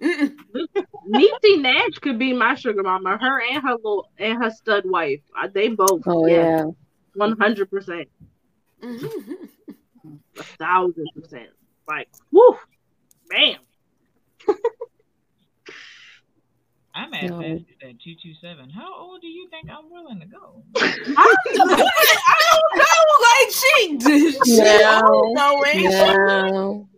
[1.08, 3.16] Niecy Nash could be my sugar mama.
[3.20, 5.20] Her and her little and her stud wife.
[5.52, 6.02] They both.
[6.06, 6.64] Oh yeah.
[7.14, 8.08] one hundred percent,
[8.82, 9.48] Mhm.
[10.38, 11.50] a thousand percent.
[11.88, 12.56] Like, whoo,
[13.28, 13.58] bam.
[16.94, 17.40] I'm at No.
[17.40, 18.68] best at two two seven.
[18.68, 20.62] How old do you think I'm willing to go?
[20.76, 24.34] I don't know, like she did.
[24.46, 25.00] She No.
[25.00, 26.12] don't know ain't she?
[26.14, 26.88] No.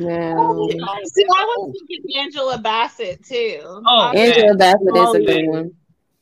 [0.00, 0.34] No.
[0.38, 0.68] Oh,
[1.04, 3.60] See, I was thinking Angela Bassett too.
[3.86, 5.70] Oh, Angela Bassett is Oh, a good one.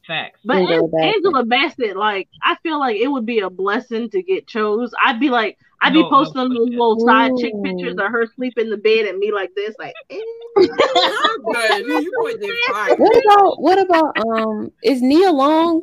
[0.07, 0.41] Facts.
[0.45, 1.15] But Angela Bassett.
[1.17, 4.93] Angela Bassett, like, I feel like it would be a blessing to get chose.
[5.05, 6.71] I'd be like, I'd be No, no posting those question.
[6.73, 9.95] little side chick pictures of her sleeping in the bed and me like this, like.
[10.11, 10.19] eh.
[10.57, 10.67] Good.
[11.87, 12.97] You put that fire.
[12.97, 15.83] What about what about um is Nia Long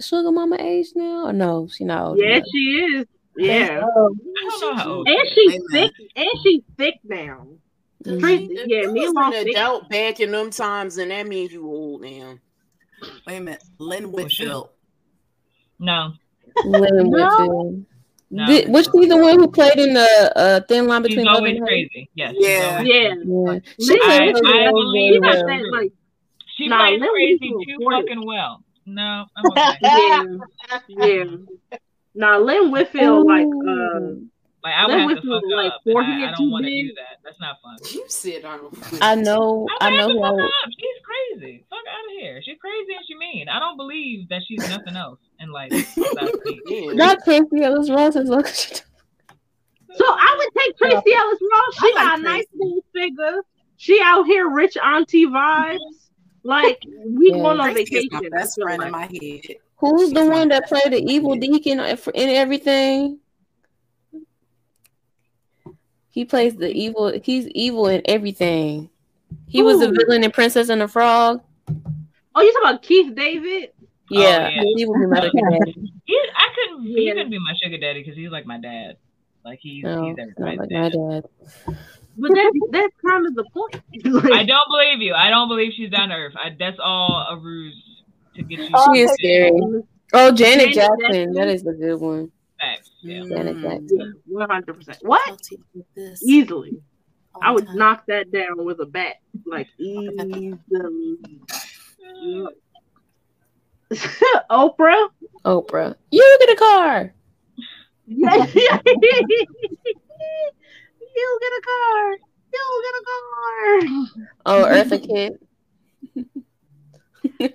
[0.00, 1.26] sugar mama age now?
[1.26, 2.44] Or no, she not yeah, enough.
[2.52, 3.06] she is.
[3.36, 5.08] Yeah, I don't know how old.
[5.08, 5.66] and she's Amen.
[5.72, 7.46] thick, and she's thick now.
[8.04, 8.48] Mhm.
[8.66, 9.56] Yeah, you me was and an thick.
[9.56, 12.34] adult back in them times, and that means you old now.
[13.26, 13.62] Wait a minute.
[13.78, 14.12] Lynn shit.
[14.12, 14.68] Whitfield.
[15.78, 16.12] No.
[16.64, 17.28] Lynn No.
[17.28, 17.84] Whitfield.
[18.36, 18.46] No.
[18.46, 21.36] Did, was she the one who played in the uh, Thin Line She's Between Love
[21.36, 21.88] always and Hate?
[21.92, 22.10] crazy.
[22.14, 22.34] Yes.
[22.34, 22.78] she's Yeah.
[22.78, 23.30] always Yeah, crazy.
[23.30, 23.58] Yeah.
[23.78, 25.72] She Lynn played I- I believe she very that.
[25.72, 25.92] like
[26.56, 28.06] She Nah, plays Lynn crazy too afforded.
[28.08, 28.64] fucking well.
[28.86, 29.78] No, I'm okay.
[29.82, 30.24] yeah,
[30.88, 31.24] yeah.
[32.16, 34.26] Now Lynn Whitfield, like, uh, Ooh.
[34.64, 35.80] Like I would Lynn have to fuck like, up.
[35.84, 36.88] and I, I don't want to big.
[36.88, 37.18] do that.
[37.22, 37.76] That's not fun.
[37.92, 38.58] You said I.
[39.02, 39.68] I know.
[39.80, 40.42] I I know who I fuck would.
[40.44, 40.50] up.
[40.70, 41.66] She's crazy.
[41.68, 42.40] Fuck out of here.
[42.42, 43.48] She's crazy and she mean.
[43.50, 45.70] I don't believe that she's nothing else in life.
[45.94, 46.94] besides me.
[46.94, 51.74] Not Tracee Ellis Ross as long as she So I would take Tracee Ellis Ross.
[51.80, 53.42] She like got a nice little figure.
[53.76, 55.78] She out here rich auntie vibes.
[56.42, 57.42] Like we Yeah.
[57.42, 58.08] going on vacation.
[58.12, 59.56] my best friend in my head.
[59.76, 63.18] Who's the one that played the evil deacon in everything?
[66.14, 67.12] He plays the evil.
[67.24, 68.88] He's evil in everything.
[69.48, 71.42] He was the villain in Princess and the Frog.
[72.36, 73.72] Oh, you talking about Keith David?
[73.80, 73.88] Oh,
[74.22, 74.62] yeah, yeah.
[74.76, 75.92] he was my sugar daddy.
[76.04, 76.86] He, I couldn't.
[76.86, 78.96] He couldn't be my sugar daddy because he's like my dad.
[79.44, 80.92] Like he's No, he's not everybody's like my dad.
[80.92, 81.76] dad.
[82.16, 83.82] But that's that's kind of the point.
[84.04, 85.14] Like, I don't believe you.
[85.14, 86.34] I don't believe she's down to earth.
[86.36, 87.74] I, that's all a ruse
[88.36, 88.66] to get you.
[88.94, 89.50] She is scary.
[90.12, 91.00] Oh, Janet Janet Jackson.
[91.00, 91.32] Jackson.
[91.32, 92.30] That is a good one.
[93.04, 93.28] Facts.
[93.30, 93.36] Yeah.
[93.36, 94.12] Janet Mm.
[94.26, 94.98] One hundred percent.
[95.02, 95.26] What?
[95.26, 96.80] Guilty of this Easily.
[97.42, 97.76] I would time.
[97.76, 99.16] knock that down with a bat.
[99.46, 100.54] Like easily.
[104.50, 105.08] Oprah.
[105.44, 105.94] Oprah.
[106.10, 107.14] You get a car.
[108.06, 108.46] Yeah.
[108.46, 108.68] you
[111.40, 112.12] get a car.
[112.52, 113.80] You get a car.
[114.46, 115.40] Oh, Eartha Kitt.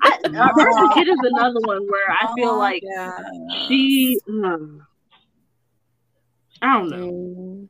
[0.02, 2.84] I, Eartha Kitt is another one where I feel Oh, like
[3.68, 4.20] she.
[4.28, 4.80] mm,
[6.62, 7.12] I don't know.
[7.12, 7.68] Mm.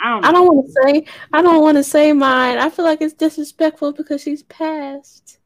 [0.00, 0.24] I don't.
[0.24, 1.04] I don't want to say.
[1.32, 2.58] I don't want to say mine.
[2.58, 5.38] I feel like it's disrespectful because she's passed.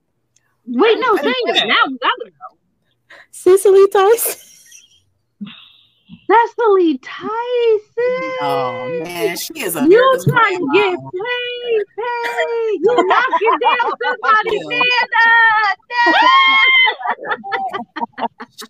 [0.67, 1.77] Wait, no, say it now.
[1.89, 2.33] We gotta.
[3.31, 4.56] Cicely Tyson.
[6.27, 8.37] Cicely Tyson.
[8.41, 12.81] Oh man, she is a You trying to get paid, paid.
[12.81, 14.63] You knocking down somebody's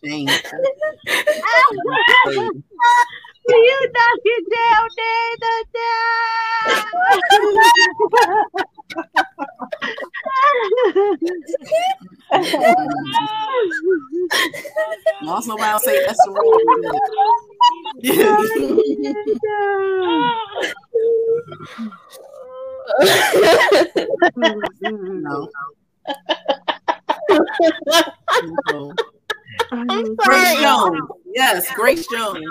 [0.04, 0.28] Shame.
[0.28, 0.68] standard.
[3.48, 4.88] you knocking down
[15.22, 16.60] You also about to say that's the wrong
[25.22, 25.48] no.
[28.70, 28.92] no.
[30.16, 31.00] Grace Jones.
[31.34, 32.44] Yes, Grace Jones.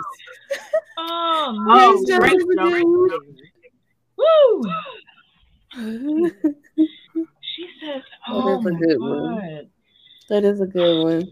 [0.98, 2.20] Oh, Oh, no.
[2.20, 3.12] Grace Jones.
[4.18, 4.62] Woo!
[5.74, 9.70] She says, "Oh is a my good god." one.
[10.30, 11.28] That is a good one.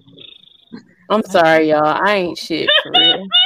[1.10, 1.86] I'm sorry, y'all.
[1.86, 3.28] I ain't shit for real.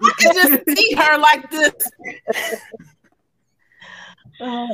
[0.00, 1.72] You can just see her like this.
[4.40, 4.68] Oh.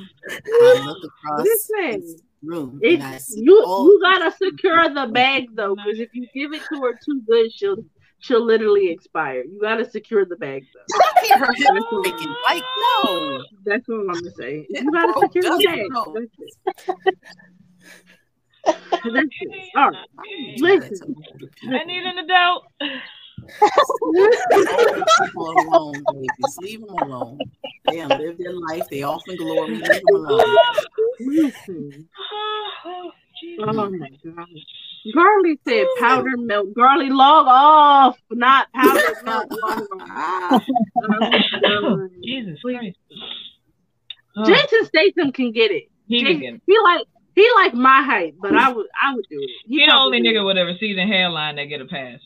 [0.46, 3.62] I look across Listen, this room and I see you.
[3.64, 7.22] all You gotta secure the bag though, because if you give it to her too
[7.26, 7.76] good, she'll
[8.20, 9.42] she'll literally expire.
[9.42, 10.80] You gotta secure the bag though.
[10.94, 12.34] I hear her hips shaking.
[12.48, 12.62] Like,
[13.04, 13.42] no.
[13.64, 14.66] That's what I'm gonna say.
[14.68, 15.88] You gotta bro, secure the bag.
[18.64, 19.70] That's it.
[19.74, 20.08] All right.
[20.58, 21.14] Listen.
[21.72, 22.64] I need an adult.
[24.12, 24.30] Leave
[25.16, 26.58] them alone, babies.
[26.60, 27.38] Leave them alone.
[27.86, 28.88] They done live their life.
[28.90, 29.76] They off in glory.
[29.76, 30.56] Leave them alone.
[31.20, 32.08] Listen.
[32.82, 33.10] Oh,
[33.60, 34.46] oh my god.
[35.14, 36.74] Garly said powder milk.
[36.74, 39.46] Garly log off, not powder milk.
[39.50, 40.62] Log off.
[42.24, 42.96] Jesus Christ.
[44.36, 45.84] Oh, Jason Statham can get it.
[46.06, 46.62] He can Jason- get it.
[46.66, 49.50] He like he like my height, but I would I would do it.
[49.66, 50.36] He the probably only would.
[50.36, 52.20] nigga with a receding hairline that get a pass.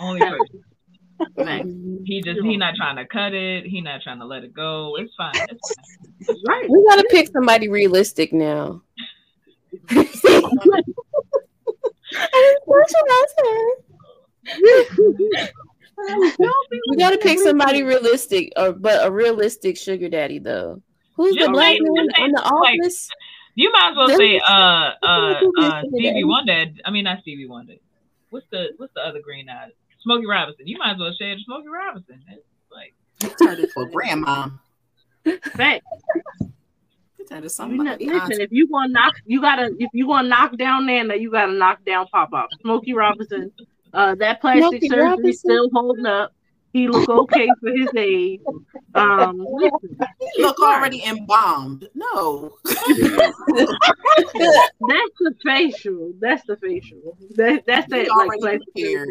[0.00, 0.20] Only
[1.36, 2.02] person.
[2.04, 3.64] He just he not trying to cut it.
[3.66, 4.96] He not trying to let it go.
[4.98, 5.32] It's fine.
[5.34, 5.76] It's
[6.26, 6.36] fine.
[6.46, 6.68] Right.
[6.68, 8.82] We gotta pick somebody realistic now.
[12.64, 13.54] What should I say?
[16.88, 20.80] We gotta pick somebody realistic, or but a realistic sugar daddy though.
[21.16, 23.10] Who's the black say- man in the like, office?
[23.56, 26.24] You might as well Them- say uh uh uh Stevie.
[26.24, 26.66] Wonder.
[26.84, 27.74] I mean not Stevie Wonder.
[28.30, 29.70] What's the what's the other green eye?
[30.02, 30.66] Smokey Robinson.
[30.68, 32.22] You might as well say Smokey Robinson.
[32.28, 32.94] It's like
[33.58, 34.48] He for grandma.
[35.56, 35.84] Fact.
[37.28, 40.28] He turned it You know, listen, if you gonna knock, you gotta if you gonna
[40.28, 42.48] knock down Nana, you gotta knock down Pop Up.
[42.62, 43.52] Smokey Robinson,
[43.92, 45.32] uh, that plastic Smokey surgery Robinson?
[45.34, 46.32] still holding up.
[46.72, 48.40] He look okay for his age.
[48.94, 49.46] Um,
[50.34, 51.88] He look already embalmed.
[51.94, 52.58] No.
[52.64, 52.76] that's
[55.20, 56.12] the facial.
[56.20, 57.16] That's the facial.
[57.36, 59.08] That that's He that like already prepared.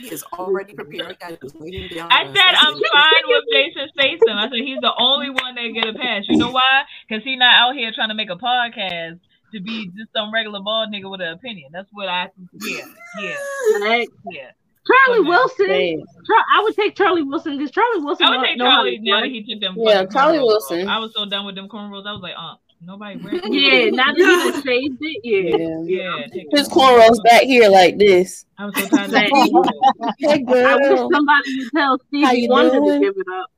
[0.00, 1.16] He is already prepared.
[1.22, 1.56] I just.
[1.56, 2.64] I the said rest.
[2.64, 4.38] I'm fine with Jason Statham.
[4.38, 6.24] I said he's the only one that get a pass.
[6.28, 6.82] You know why?
[7.08, 9.20] Because he's not out here trying to make a podcast
[9.52, 11.70] to be just some regular bald nigga with an opinion.
[11.72, 12.28] That's what I
[12.60, 12.84] yeah
[13.20, 14.50] yeah yeah.
[14.88, 15.28] Charlie Okay.
[15.28, 16.06] Wilson.
[16.26, 18.26] Char- I would take Charlie Wilson because Charlie Wilson.
[18.26, 19.74] I would know- take Charlie now that he took them.
[19.78, 20.88] Yeah, Charlie Wilson.
[20.88, 20.96] off.
[20.96, 22.06] I was so done with them cornrows.
[22.06, 23.40] I was like, uh, nobody wears.
[23.44, 25.56] Yeah, not that he done shaved it, yeah.
[25.84, 26.26] Yeah.
[26.32, 26.42] yeah.
[26.52, 28.44] His cornrows back here like this.
[28.58, 29.52] I was so tired of Same.
[29.52, 29.62] them.
[30.18, 33.50] Hey I wish somebody would tell How Stevie you Wonder to give it up.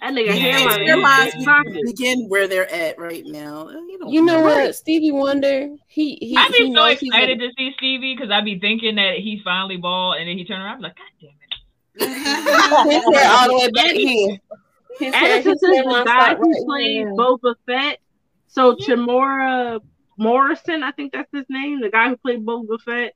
[0.00, 0.32] That nigga Yeah.
[0.34, 0.86] hairline.
[0.86, 3.68] Their is lives begin where they're at right now.
[3.68, 4.66] Uh, you, You know Right.
[4.66, 4.74] what?
[4.74, 8.44] Stevie Wonder, he he, I'd he be so excited a, to see Stevie because I'd
[8.44, 11.30] be thinking that he's finally bald, and then he turned around, I'm like, God damn
[11.30, 11.38] it.
[12.92, 14.38] his hair all the way back here.
[14.98, 17.12] His hair, And since his it's hairline the guy who right played here.
[17.14, 17.98] Boba Fett,
[18.48, 18.92] so mm-hmm.
[18.92, 19.80] Chamora
[20.18, 23.14] Morrison, I think that's his name, the guy who played Boba Fett.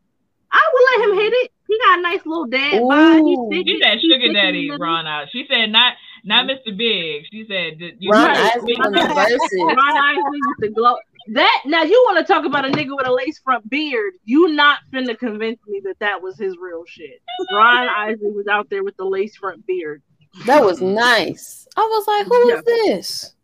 [0.51, 1.53] I would let him hit it.
[1.66, 3.23] He got a nice little dad bod.
[3.24, 3.49] He's Ooh.
[3.51, 3.66] thick.
[3.66, 4.77] She said he's sugar thick daddy the.
[4.77, 5.28] Ron out.
[5.32, 5.94] She said not
[6.24, 6.77] not Mr.
[6.77, 7.24] Big.
[7.32, 8.53] She said that you Ron Right.
[8.57, 9.77] Isley on the Verzuz.
[9.77, 10.97] Ron Isley with the glow.
[11.35, 14.15] That now you want to talk about a nigga with a lace front beard?
[14.24, 17.23] You not finna convince me that that was his real shit.
[17.53, 20.03] Ron Isley was out there with the lace front beard.
[20.47, 21.66] That was nice.
[21.77, 22.61] I was like, who is Yeah.
[22.65, 23.35] this?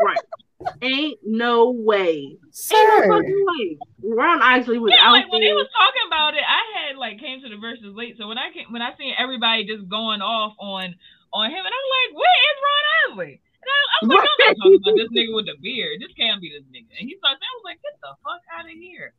[0.00, 0.18] Right.
[0.82, 2.36] Ain't no way.
[2.50, 2.76] Sir.
[2.76, 3.78] Ain't no fucking way.
[4.04, 5.54] Ron Isley was Yeah, out like when they there.
[5.56, 8.16] was talking about it, I had like came to the Verzuz late.
[8.16, 10.94] So when I came, when I seen everybody just going off on
[11.32, 13.34] on him, and I'm like, where is Ron Isley?
[13.60, 16.00] And I, I was like, I'm not talking about this nigga with the beard.
[16.00, 16.88] This can't be this nigga.
[16.98, 19.12] And he saying, I was like, get the fuck out of here.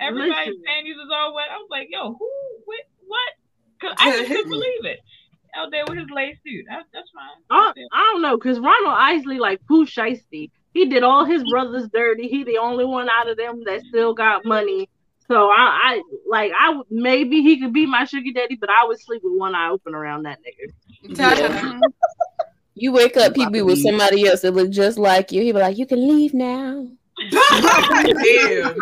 [0.00, 1.48] Everybody's panties is all wet.
[1.50, 2.30] I was like, yo, who,
[2.66, 3.30] what, what?
[3.80, 5.00] Cause I just couldn't believe it.
[5.56, 6.66] Out there with his lace suit.
[6.68, 7.40] That's fine.
[7.50, 11.88] I, I don't know, because Ronald Isley, like Pooh Shiesty, he did all his brothers
[11.92, 12.28] dirty.
[12.28, 14.90] He the only one out of them that still got money.
[15.26, 18.84] So I, I like I would- maybe he could be my sugar daddy, but I
[18.86, 20.72] would sleep with one eye open around that nigga.
[21.02, 21.80] Yeah.
[22.80, 25.42] You wake up, he be with somebody else that look just like you.
[25.42, 26.86] He be like, "You can leave now,
[27.32, 28.76] Damn.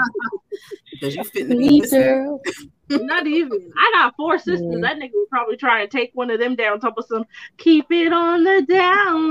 [0.92, 2.42] Because you fit in the leave, girl."
[2.90, 3.72] Not even.
[3.76, 4.82] I got four sisters.
[4.82, 6.78] That nigga would probably try and take one of them down.
[6.78, 7.24] Top of some,
[7.56, 9.30] keep it on the down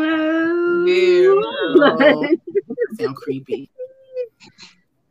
[1.78, 2.28] low.
[3.00, 3.70] Sound creepy.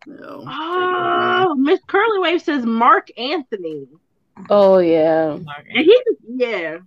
[0.06, 0.44] No.
[0.46, 3.86] Oh, Miss Curly Wave says Marc Anthony.
[4.50, 5.32] Oh yeah.
[5.34, 5.46] And
[5.84, 6.78] he, yeah,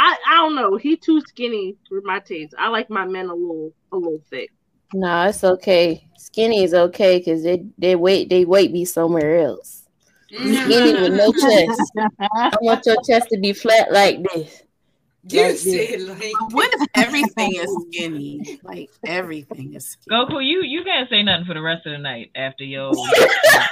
[0.00, 0.76] I, I don't know.
[0.76, 2.54] He too skinny for my taste.
[2.58, 4.50] I like my men a little, a little thick.
[4.94, 6.08] No, it's okay.
[6.16, 9.86] Skinny is okay because they they weight they weight be somewhere else.
[10.28, 11.92] Skinny with no chest.
[12.18, 14.62] I want your chest to be flat like this.
[15.28, 18.58] You Like said like What if everything is skinny?
[18.62, 20.24] Like everything is skinny.
[20.24, 22.90] Goku, you you can't say nothing for the rest of the night after yo.
[22.94, 23.68] I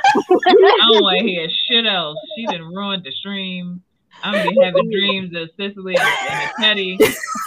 [0.92, 2.18] don't want to hear shit else.
[2.36, 3.82] She didn't ruin the stream.
[4.22, 6.98] I'm be having dreams of Cicely and Teddy.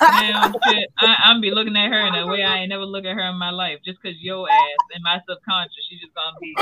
[0.02, 3.06] Now, shit, I, I'm be looking at her in a way I ain't never look
[3.06, 3.80] at her in my life.
[3.86, 6.56] Just cause your ass in my subconscious, she just gonna be,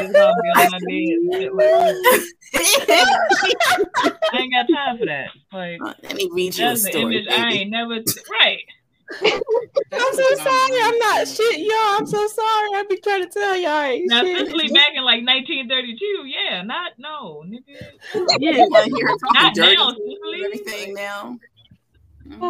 [0.00, 1.52] just gonna be on my bed.
[1.54, 1.70] like.
[4.32, 5.28] I ain't got time for that.
[5.52, 7.16] Like, Let me read you a story.
[7.16, 7.94] image I ain't never.
[8.30, 8.64] Right.
[9.92, 10.78] I'm so sorry.
[10.82, 11.98] I'm not shit, y'all.
[11.98, 12.68] I'm so sorry.
[12.74, 13.70] I be trying to tell y'all.
[13.70, 14.38] I ain't Now, shit.
[14.48, 17.60] Cicely back in like 1932, yeah, not no, nigga.
[18.38, 21.38] Yeah, You wanna hear her talking Not dirty now, to everything now.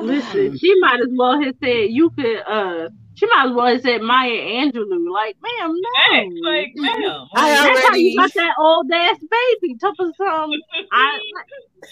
[0.03, 2.43] Listen, she might as well have said you could.
[2.47, 5.11] uh She might as well have said Maya Angelou.
[5.11, 5.91] Like, ma'am, no.
[6.11, 7.27] Hey, like, ma'am.
[7.35, 8.03] I That's how already.
[8.03, 9.77] you got that old ass baby.
[9.81, 10.51] Tough as some.
[10.93, 11.21] I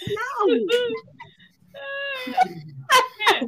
[0.07, 0.59] no.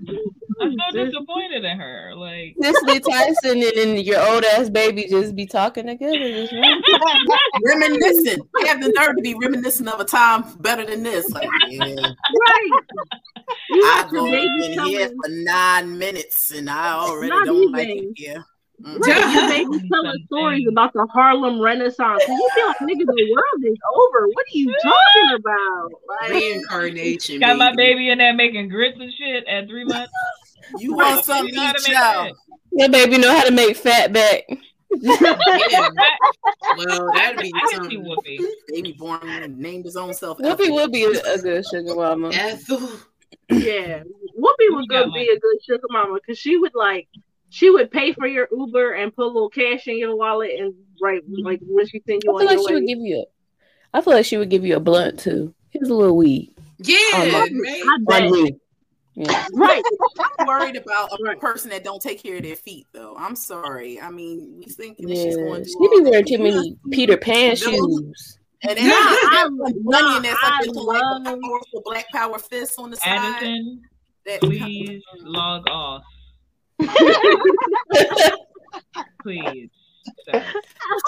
[0.60, 2.14] I'm so disappointed in her.
[2.15, 6.18] Like, Cicely Tyson and then your old ass baby just be talking together.
[6.18, 6.53] Just
[7.65, 8.48] Reminiscent.
[8.60, 11.30] They have the nerve to be reminiscent of a time better than this.
[11.32, 11.86] Like, yeah.
[11.86, 12.82] Right.
[13.86, 17.88] I've been go baby in here for nine minutes and I already Not don't like
[17.90, 18.45] it here.
[18.84, 18.99] Mm.
[18.99, 22.23] right, your baby telling stories about the Harlem Renaissance.
[22.28, 24.28] And you feel like nigga, the world is over.
[24.28, 25.91] What are you talking about?
[26.07, 27.40] Like, reincarnation.
[27.40, 27.94] got my baby.
[27.94, 30.11] baby in there making grits and shit at three months.
[30.77, 32.35] You want something You know how to to eat, child?
[32.35, 32.80] that.
[32.80, 34.43] Your baby know how to make fat back.
[34.99, 35.89] Yeah.
[36.77, 37.98] Well, that'd be I can see.
[37.98, 38.39] Whoopi.
[38.68, 40.38] Baby born and named his own self.
[40.38, 40.76] Whoopi Ethel.
[40.76, 42.30] would be a, a good sugar mama.
[42.30, 42.89] Ethel.
[43.49, 44.03] yeah,
[44.39, 47.07] Whoopi would got good be a good sugar mama because she would like
[47.49, 50.73] she would pay for your Uber and put a little cash in your wallet and
[51.02, 51.45] right mm-hmm.
[51.45, 53.98] like when she send you I on feel like your she would give you a.
[53.98, 55.53] I feel like she would give you a blunt too.
[55.72, 56.53] Here's a little weed.
[56.77, 58.06] Yeah, I man.
[58.06, 58.53] bet.
[59.18, 59.26] On me.
[59.30, 59.46] Yeah.
[59.54, 59.84] Right.
[60.40, 61.40] I'm worried about a Right.
[61.40, 63.16] person that don't take care of their feet, though.
[63.18, 64.00] I'm sorry.
[64.00, 65.44] I mean, we thinking that she's Yeah.
[65.44, 68.38] going to She be wearing too many Peter Pan Those- shoes.
[68.64, 69.52] And then Nah, I I- have
[69.82, 72.92] money and that's nah, up I into like love- the powerful black power fists on
[72.92, 73.18] the side.
[73.18, 73.82] Addison,
[74.26, 76.04] That please log off.
[79.24, 79.70] Please.
[80.26, 80.44] Sir.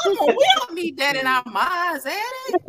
[0.05, 2.63] Oh, we don't need that in our minds, Addie.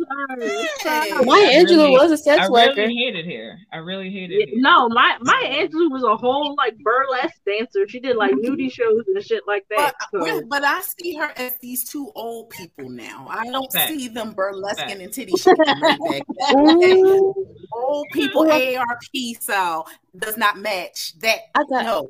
[0.81, 1.09] Sorry.
[1.09, 1.11] Hey.
[1.23, 2.73] Maya I Angelou really- was a sex I worker.
[2.75, 3.57] really hate it here.
[3.71, 4.59] I really hate Yeah, it here.
[4.61, 7.87] no, my Maya Angelou was a whole like burlesque dancer.
[7.87, 9.93] She did like nudie shows and shit like that.
[10.11, 13.27] But, So but I see her as these two old people now.
[13.29, 13.91] I don't Facts.
[13.93, 14.93] see them burlesquing Facts.
[14.99, 16.69] and titty shaking right back then.
[16.77, 16.93] Okay?
[17.01, 17.47] Ooh.
[17.73, 19.03] Old people ARP
[19.39, 19.87] style
[20.17, 21.39] does not match that.
[21.55, 22.09] I got No,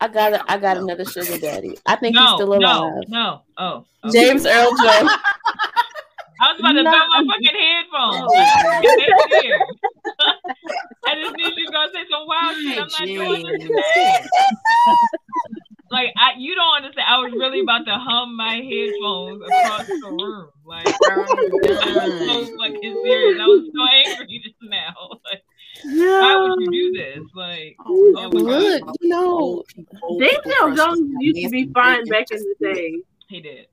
[0.00, 1.76] I got a, I got another sugar daddy.
[1.86, 3.04] I think he's No, still no, alive.
[3.08, 3.42] no.
[3.58, 4.10] Oh, oh.
[4.12, 5.10] James Earl Jones.
[6.42, 6.90] I was about to No.
[6.90, 8.32] throw my fucking headphones.
[8.32, 9.58] Like, get back here.
[11.06, 12.78] I just knew you was gonna say some wild shit.
[12.80, 14.28] I'm not doing this.
[15.90, 17.06] Like I, you don't understand.
[17.10, 20.48] I was really about to hum my headphones across the room.
[20.64, 23.40] Like I was so fucking serious.
[23.42, 23.82] I was so
[24.14, 24.94] angry just now.
[25.30, 25.42] Like
[25.84, 27.24] why would you do this?
[27.34, 31.50] Like Oh, oh my Look, god, you know, old people, old Daniel Jones used to
[31.50, 33.02] be fine back in the day.
[33.28, 33.66] he did.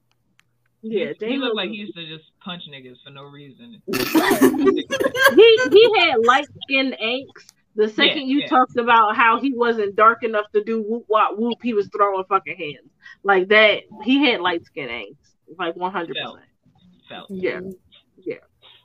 [0.84, 3.82] Yeah, he Daniel looked like he used to just punch niggas for no reason.
[3.88, 7.54] he he had light skin angst.
[7.76, 8.48] The second you yeah.
[8.48, 12.24] talked about how he wasn't dark enough to do whoop wop whoop, he was throwing
[12.26, 12.90] fucking hands.
[13.24, 13.84] like that.
[14.04, 15.18] He had light skin angst,
[15.58, 16.46] like one hundred percent.
[17.10, 17.60] Yeah, yeah.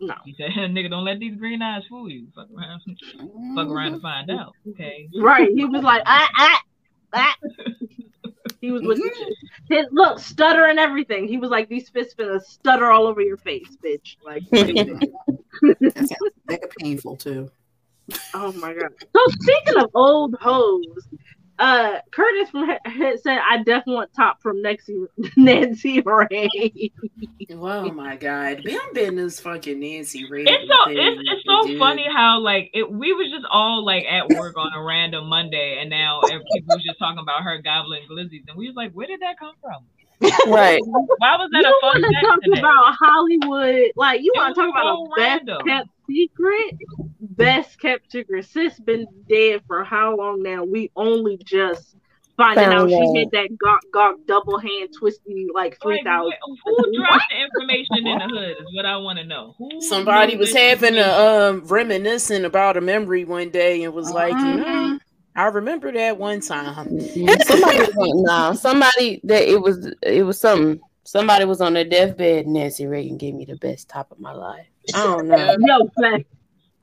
[0.03, 2.27] No, He said, "Nigga, don't let these green eyes fool you.
[2.35, 2.81] Fuck around,
[3.55, 5.09] fuck around and find out." Okay.
[5.21, 5.49] right.
[5.55, 6.61] He was like, ah, ah,
[7.15, 7.35] ah.
[8.61, 9.37] He was with the.
[9.69, 11.29] His, look, stutter and everything.
[11.29, 14.17] He was like, these fists finna stutter all over your face, bitch.
[14.25, 14.43] Like,
[16.47, 17.51] Mega painful too.
[18.35, 18.91] oh my god.
[19.01, 21.09] So speaking of old hoes,
[21.59, 25.05] uh, Curtis from had had said, I definitely want top from Nancy
[25.37, 26.49] Nancy Ray.
[27.51, 30.45] Oh my god, Ben been this fucking Nancy Ray.
[30.45, 34.29] It's so it's, it's so funny how like it we was just all like at
[34.31, 38.43] work on a random Monday and now people was just talking about her gobbling glizzies
[38.49, 39.85] and we was like, where did that come from?
[40.47, 40.81] Right.
[40.85, 42.59] Why was that You a fun want to talk today?
[42.61, 43.91] about Hollywood?
[43.97, 45.67] Like, you want to was talk about so a best random.
[45.67, 46.75] kept secret?
[47.21, 48.45] Best kept secret.
[48.47, 50.65] Sis been dead for how long now?
[50.65, 51.97] We only just
[52.37, 53.17] finding Found out she out.
[53.17, 56.33] had that gawk gawk double hand twisty like three Like, thousand.
[56.33, 59.55] wh- who dropped the information in the hood is what I want to know.
[59.59, 64.33] Who Somebody was having a um reminiscing about a memory one day and was like,
[64.33, 64.99] you know,
[65.37, 66.89] I remember that one time.
[66.89, 67.43] Mm-hmm.
[67.43, 70.81] somebody was no, somebody that it was it was something.
[71.05, 72.47] Somebody was on their deathbed.
[72.47, 74.67] Nancy Reagan gave me the best top of my life.
[74.95, 75.57] I don't know.
[75.67, 76.25] Yo, fact.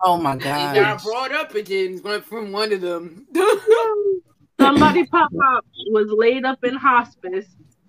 [0.02, 0.78] Oh my It god.
[0.78, 3.28] I brought up again one- from one of them.
[4.60, 7.46] Somebody pop up was laid up in hospice,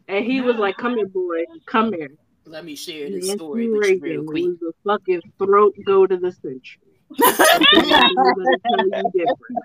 [0.06, 2.10] and he was like, "Come here, boy, come here."
[2.46, 4.44] Let me share this Nancy story with you real Reagan quick.
[4.44, 6.80] was the fucking throat go to the century.
[7.22, 9.58] I'm tell you different.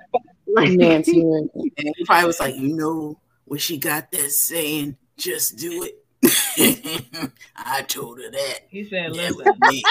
[0.48, 1.50] Like, Nancy Reagan.
[1.78, 6.04] And he probably was like, you know, when she got that saying, just do it.
[7.56, 8.60] I told her that.
[8.70, 9.84] He said, That "Listen, me.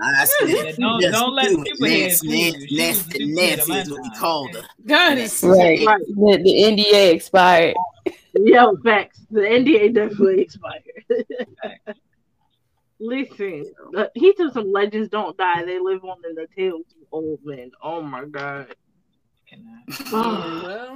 [0.00, 1.68] I said, Yeah, don't- don't let do it.
[1.78, 2.76] superheads Nancy, fool you.
[2.76, 4.62] Nancy, Nancy, Nancy is what we called her.
[4.86, 5.80] God is Right.
[5.86, 6.00] Right.
[6.06, 7.74] The, the NDA expired.
[8.34, 9.20] Yo, facts.
[9.30, 10.82] The NDA definitely expired.
[12.98, 13.64] Listen,
[14.14, 15.64] he took some legends don't die.
[15.64, 17.70] They live on in the tales of old men.
[17.82, 18.74] Oh my god.
[19.48, 20.12] Cannot.
[20.64, 20.92] well,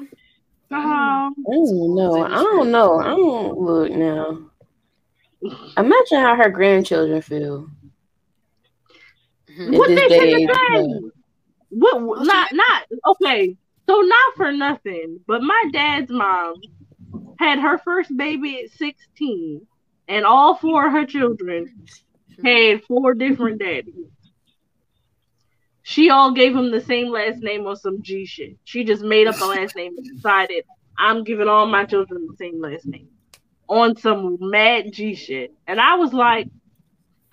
[0.72, 2.22] Um, I don't know.
[2.24, 3.00] I don't know.
[3.00, 4.49] I don't look now.
[5.42, 7.68] Imagine how her grandchildren feel.
[9.48, 9.76] Mhm.
[9.78, 10.46] what they day.
[10.46, 11.10] finna say?
[11.70, 12.02] What?
[12.02, 13.56] what- Not not okay.
[13.88, 16.54] So not for nothing, but my dad's mom
[17.38, 19.66] had her first baby at sixteen,
[20.08, 21.84] and all four of her children
[22.44, 24.06] had four different daddies.
[25.82, 28.56] She all gave him the same last name or some G shit.
[28.64, 30.64] She just made up a last name and decided
[30.98, 33.08] I'm giving all my children the same last name
[33.70, 35.55] on some mad G shit.
[35.66, 36.48] And I was like,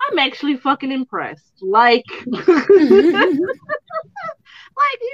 [0.00, 1.52] I'm actually fucking impressed.
[1.60, 3.12] Like, like you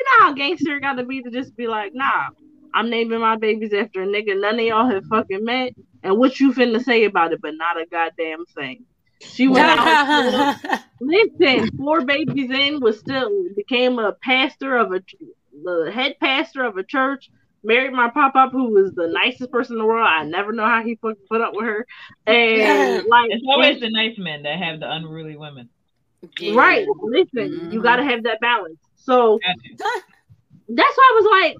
[0.04, 2.28] know how gangster got to be to just be like, nah,
[2.74, 5.72] I'm naming my babies after a nigga none of y'all have fucking met,
[6.02, 8.84] and what you finna say about it, but not a goddamn thing.
[9.22, 10.56] She went out.
[11.00, 15.00] Listen, four babies in was still became a pastor of a
[15.64, 17.30] the head pastor of a church.
[17.64, 20.06] Married my pop up, who was the nicest person in the world.
[20.06, 21.86] I never know how he put put up with her,
[22.26, 25.68] and like It's always the nice men that have the unruly women.
[26.52, 26.86] Right.
[27.02, 28.78] Listen, you got to have that balance.
[28.96, 29.38] So
[30.68, 31.56] that's why I was like,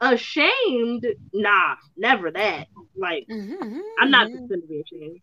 [0.00, 1.06] I ashamed.
[1.32, 2.66] Nah, never that.
[2.96, 3.78] Like, Mm-hmm.
[4.00, 5.20] I'm not going to be ashamed.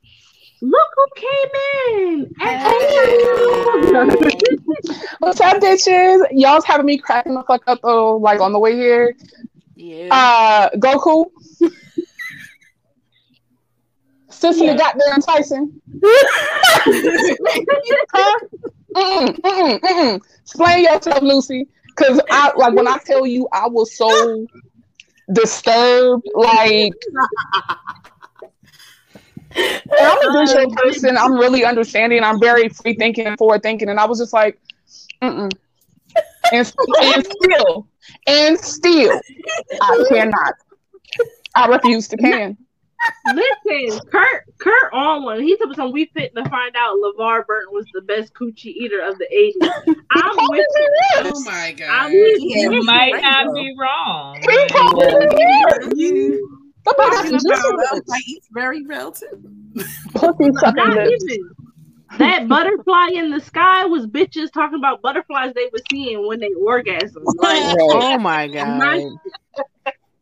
[0.64, 1.50] Look who came
[2.12, 2.34] in.
[5.20, 6.24] What's up, bitches?
[6.32, 9.16] Y'all's having me cracking the fuck up though, like on the way here.
[9.82, 10.10] Yeah.
[10.12, 11.26] Uh, Goku.
[14.30, 15.82] Sissy the goddamn Tyson.
[18.14, 18.40] Huh?
[18.96, 20.22] Mm-mm, mm-mm, mm-mm.
[20.42, 21.68] Explain yourself, Lucy.
[21.96, 24.46] Cause I like when I tell you I was so
[25.34, 26.94] disturbed, like
[29.56, 31.18] I'm a visual person.
[31.18, 32.24] I'm really understanding.
[32.24, 34.60] I'm very free thinking and forward thinking, and I was just like,
[35.22, 35.52] mm-mm.
[36.54, 37.88] And, and still,
[38.28, 39.20] and still,
[39.82, 40.54] I cannot.
[41.56, 42.58] I refuse to can.
[43.34, 45.42] Listen, Kurt, Kurt on one.
[45.42, 49.02] He told us we fit to find out LeVar Burton was the best coochie eater
[49.02, 49.96] of the 80s.
[50.12, 50.96] I'm with you.
[51.24, 51.90] Oh my god.
[51.90, 52.84] I'm with You you.
[52.84, 54.40] might not be wrong.
[56.84, 59.40] Talking about- Like, it's very relative.
[60.14, 61.24] Pussy sucking lips.
[61.32, 61.50] even.
[62.18, 66.52] That butterfly in the sky was bitches talking about butterflies they were seeing when they
[66.54, 67.24] orgasm.
[67.38, 68.78] Like, Oh my god.
[68.78, 69.10] my-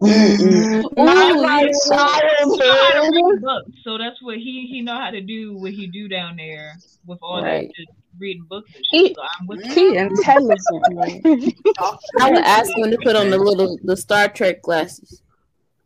[0.02, 3.14] Not my He know how to childhood.
[3.14, 5.58] read books, so that's what he he know how to do.
[5.58, 6.76] What he do down there
[7.06, 7.68] with all Right.
[7.68, 8.70] that just reading books.
[8.76, 11.22] And He- So I'm with He intelligent, man.
[12.22, 15.22] I would ask him to put on the little the Star Trek glasses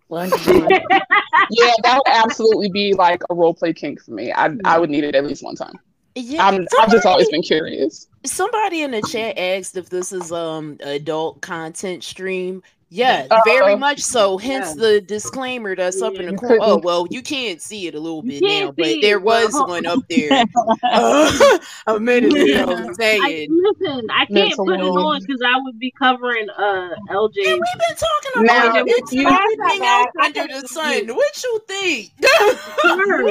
[0.11, 4.31] yeah, that would absolutely be like a role play kink for me.
[4.31, 5.73] I I would need it at least one time.
[6.15, 8.07] Yeah, I'm, I've just always been curious.
[8.26, 12.61] Somebody in the chat asked if this is um adult content stream.
[12.90, 14.38] Yeah, Uh, very much so.
[14.38, 14.81] Hence yeah.
[14.84, 16.60] the disclaimer that's up in the corner.
[16.61, 19.88] Oh well, you can't see it a little bit now, but there was well, one
[19.88, 20.45] up there
[20.84, 21.57] uh,
[21.88, 23.49] a minute ago I, saying.
[23.49, 27.34] listen, I can't Mental put it on because I would be covering uh LJ.
[27.35, 31.07] we've been talking Now, about if it's you- everything else under the sun.
[31.07, 32.11] What you think?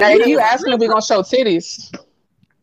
[0.03, 1.95] Hey, if you ask me, if we're gonna show titties.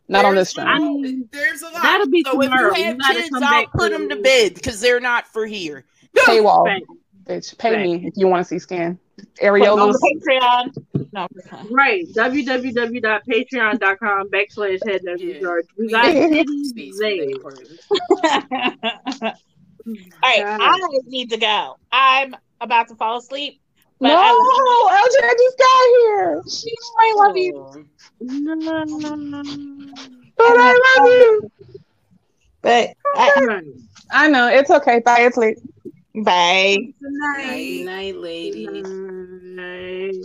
[0.10, 0.68] Not on this stream.
[0.68, 1.32] Mm.
[1.32, 1.82] There's a lot.
[1.84, 2.74] That'll be so if tomorrow.
[2.76, 5.86] you You have gotta kids, I'll put them to bed because they're not for here.
[6.18, 6.84] Paywall, Right.
[7.26, 7.56] bitch.
[7.58, 8.98] Pay me if you want to see scan.
[9.20, 9.94] On Areolas.
[9.94, 10.74] the Patreon.
[11.12, 11.28] No.
[11.70, 15.66] Right, www.patreon.com backslash head nerds in charge.
[15.78, 17.20] We got titties there.
[19.22, 19.34] All
[20.24, 20.78] right, I
[21.08, 21.76] need to go.
[21.92, 23.60] I'm about to fall asleep.
[24.02, 24.30] No, I
[25.10, 26.42] LJ, I just got here.
[27.00, 27.54] I love you.
[30.40, 31.52] But I love you.
[32.62, 33.62] But I,
[34.12, 35.00] I know it's okay.
[35.00, 35.22] Bye.
[35.22, 35.58] It's late.
[36.16, 36.78] bye.
[37.02, 38.88] Night, night, ladies.
[38.88, 40.16] Night.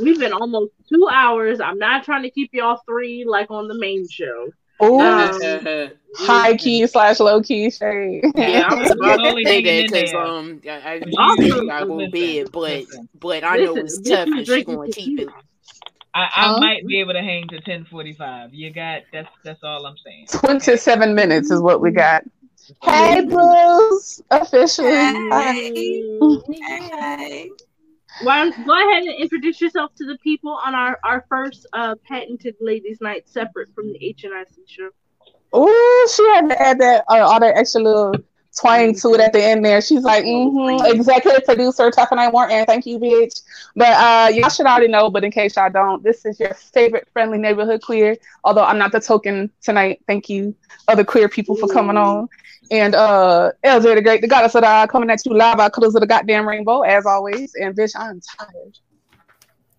[0.00, 1.60] We've been almost two hours.
[1.60, 4.50] I'm not trying to keep y'all three like on the main show.
[4.82, 8.24] Ooh, Um, high key slash low key shade.
[8.34, 10.20] Yeah, I was about to Slowly that in because there.
[10.20, 12.84] um, I, I Also- usually I go to bed, but
[13.20, 15.28] but I know Listen, it's tough, is and she gonna keep it.
[16.12, 16.58] I, I Huh?
[16.60, 18.52] might be able to hang to ten forty five.
[18.52, 20.26] You got that's that's all I'm saying.
[20.32, 22.24] Twenty-seven minutes is what we got.
[22.82, 24.20] Hey, Bruce.
[24.30, 24.90] Officially.
[24.92, 26.02] Hi.
[28.22, 31.94] Why don't go ahead and introduce yourself to the people on our, our first uh,
[32.06, 34.90] patented ladies' night separate from the HNIC show.
[35.52, 38.14] Oh, she had to add that uh, all that extra little
[38.60, 39.80] twang to it at the end there.
[39.80, 42.64] She's like, mm-hmm, executive producer, Tucker Night Morton.
[42.66, 43.42] Thank you, bitch.
[43.74, 47.08] But uh, y'all should already know, but in case y'all don't, this is your favorite
[47.12, 48.16] friendly neighborhood queer.
[48.44, 50.02] Although I'm not the token tonight.
[50.06, 50.54] Thank you,
[50.88, 52.28] other queer people, for coming on.
[52.70, 55.72] And uh, LJ the Great, the goddess of the eye, coming at you live out
[55.72, 57.54] colors of the goddamn rainbow, as always.
[57.54, 58.78] And bitch, I'm tired.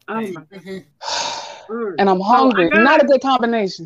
[1.70, 1.96] Oh my.
[1.98, 2.66] And I'm hungry.
[2.66, 3.86] I got- Not a good combination.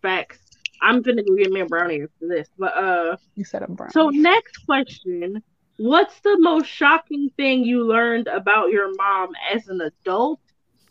[0.00, 0.38] Facts.
[0.80, 2.48] I'm gonna go get me a brownie after this.
[2.58, 3.92] But uh You said I'm brown.
[3.92, 5.42] so next question.
[5.76, 10.40] What's the most shocking thing you learned about your mom as an adult?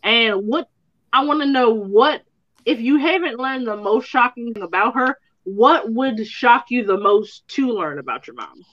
[0.03, 0.67] And what
[1.13, 2.21] I want to know what
[2.65, 6.97] if you haven't learned the most shocking thing about her, what would shock you the
[6.99, 8.65] most to learn about your mom?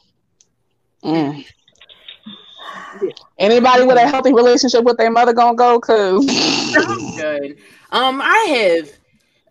[1.03, 1.45] Mm.
[3.39, 5.81] Anybody with a healthy relationship with their mother gonna go?
[5.81, 6.27] Cause
[6.77, 7.13] I'm.
[7.91, 8.91] Um, I have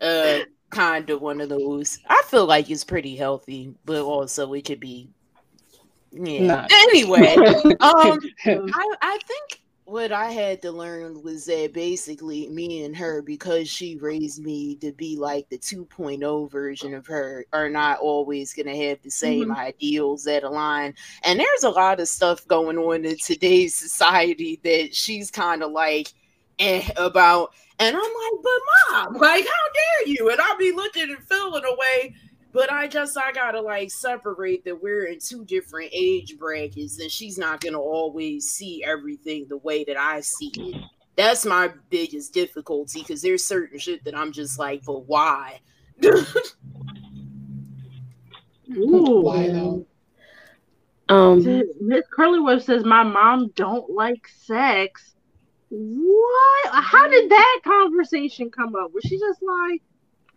[0.00, 1.98] uh kind of one of those.
[2.08, 5.10] I feel like it's pretty healthy, but also it could be.
[6.12, 6.40] Yeah.
[6.40, 6.68] Nah.
[6.72, 7.36] Anyway,
[7.80, 13.22] um, I I think what I had to learn was that basically me and her,
[13.22, 18.52] because she raised me to be like the 2.0 version of her, are not always
[18.54, 19.56] gonna have the same Mhm.
[19.56, 20.94] ideals that align.
[21.24, 25.72] And there's a lot of stuff going on in today's society that she's kind of
[25.72, 26.12] like
[26.58, 27.50] eh, about.
[27.80, 28.60] And I'm like, but
[28.92, 30.30] mom, like, how dare you?
[30.30, 32.14] And I'll be looking and feeling away.
[32.52, 37.10] But I just I gotta like separate that we're in two different age brackets, and
[37.10, 40.82] she's not gonna always see everything the way that I see it.
[41.16, 45.60] That's my biggest difficulty because there's certain shit that I'm just like, but why?
[48.76, 49.20] Ooh.
[49.22, 49.86] Why though?
[51.08, 51.42] Um,
[51.80, 55.14] Miss Curlywurst says my mom don't like sex.
[55.70, 56.74] What?
[56.84, 58.92] How did that conversation come up?
[58.92, 59.82] Was she just like,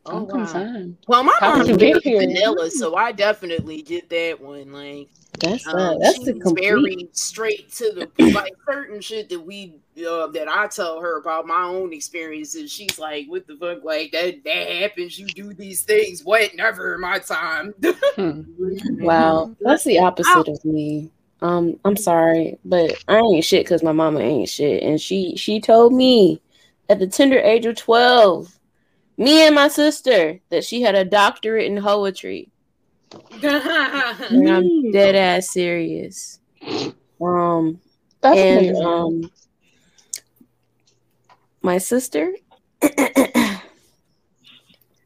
[0.05, 0.29] Oh, I'm wow.
[0.35, 0.97] concerned.
[1.07, 2.19] Well, my How mom did you get here?
[2.19, 4.71] vanilla, so I definitely did that one.
[4.73, 5.07] Like,
[5.39, 6.71] that's um, uh, that's the complete.
[6.71, 9.75] very straight to the like certain shit that we
[10.07, 12.71] uh, that I tell her about my own experiences.
[12.71, 13.83] She's like, "What the fuck?
[13.83, 15.17] Like that that happens.
[15.17, 16.23] You do these things.
[16.23, 16.53] What?
[16.55, 17.73] Never in my time."
[18.15, 18.41] Hmm.
[18.99, 21.09] Wow, that's the opposite of me.
[21.43, 25.59] Um, I'm sorry, but I ain't shit because my mama ain't shit, and she she
[25.59, 26.41] told me
[26.87, 28.57] at the tender age of twelve,
[29.17, 32.49] me and my sister, that she had a doctorate in poetry.
[33.41, 36.39] And I'm dead ass serious.
[37.21, 37.81] Um,
[38.21, 38.85] That's and amazing.
[38.85, 39.31] um,
[41.61, 42.31] my sister.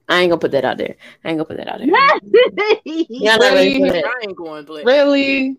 [0.09, 0.97] I ain't gonna put that out there.
[1.25, 1.89] I ain't gonna put that out there.
[2.85, 4.03] Yeah, I'm not ready for Really?
[4.03, 5.57] I ain't going, but Really?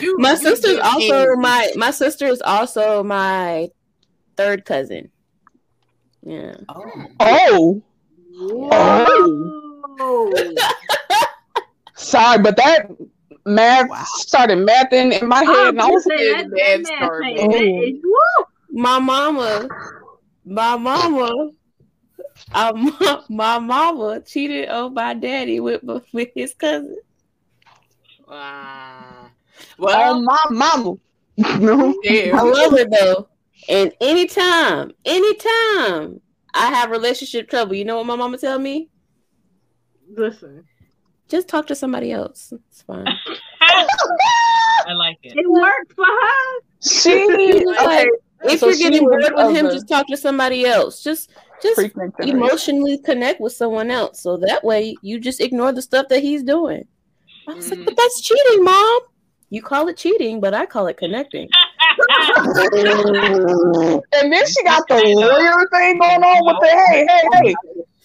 [0.00, 1.36] You, My you sister's also angry.
[1.36, 3.68] my my sister is also my
[4.36, 5.10] third cousin.
[6.22, 6.56] Yeah.
[7.20, 7.82] Oh.
[8.38, 9.92] Oh.
[10.00, 10.54] oh,
[11.94, 12.90] Sorry, but that
[13.46, 18.00] math started mathing in my head, and I was say like, that- that math started.
[18.70, 19.68] My mama,
[20.44, 21.50] my mama,
[22.52, 25.82] uh, my, my mama cheated on my daddy with
[26.12, 26.98] with his cousin.
[28.28, 28.95] Wow.
[29.78, 30.94] Well, um, my mama.
[31.60, 33.28] No, I love her though.
[33.68, 36.20] And anytime, anytime
[36.54, 38.88] I have relationship trouble, you know what my mama tell me?
[40.14, 40.64] Listen,
[41.28, 42.52] just talk to somebody else.
[42.70, 43.06] It's fine.
[44.86, 45.36] I like it.
[45.36, 46.60] It worked for her.
[46.80, 48.08] She It's like,
[48.44, 48.54] okay.
[48.54, 51.02] if so you're getting bored with him, just talk to somebody else.
[51.02, 51.30] Just
[51.62, 51.80] just
[52.20, 54.20] emotionally connect with someone else.
[54.20, 56.86] So that way you just ignore the stuff that he's doing.
[57.48, 57.94] I was like, but mm-hmm.
[57.96, 59.00] that's cheating, mom.
[59.50, 61.48] You call it cheating, but I call it connecting.
[62.26, 62.36] and
[64.32, 67.54] then she got the lawyer thing going on with the hey, hey, hey.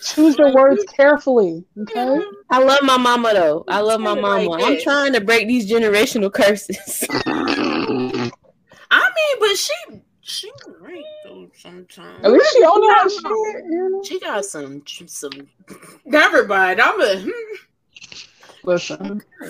[0.04, 1.66] Choose your words carefully.
[1.80, 2.22] Okay.
[2.50, 3.64] I love my mama though.
[3.68, 4.64] I love my Kinda like mama.
[4.64, 7.06] I'm trying to break these generational curses.
[7.08, 9.74] I mean, but she
[10.22, 12.24] she right though sometimes.
[12.24, 13.24] At least she own her shit.
[13.70, 14.02] You?
[14.06, 15.48] She got some some.
[16.06, 16.82] Never mind.
[16.82, 17.20] I'm a.
[17.20, 17.30] Hmm.
[18.64, 19.22] Listen.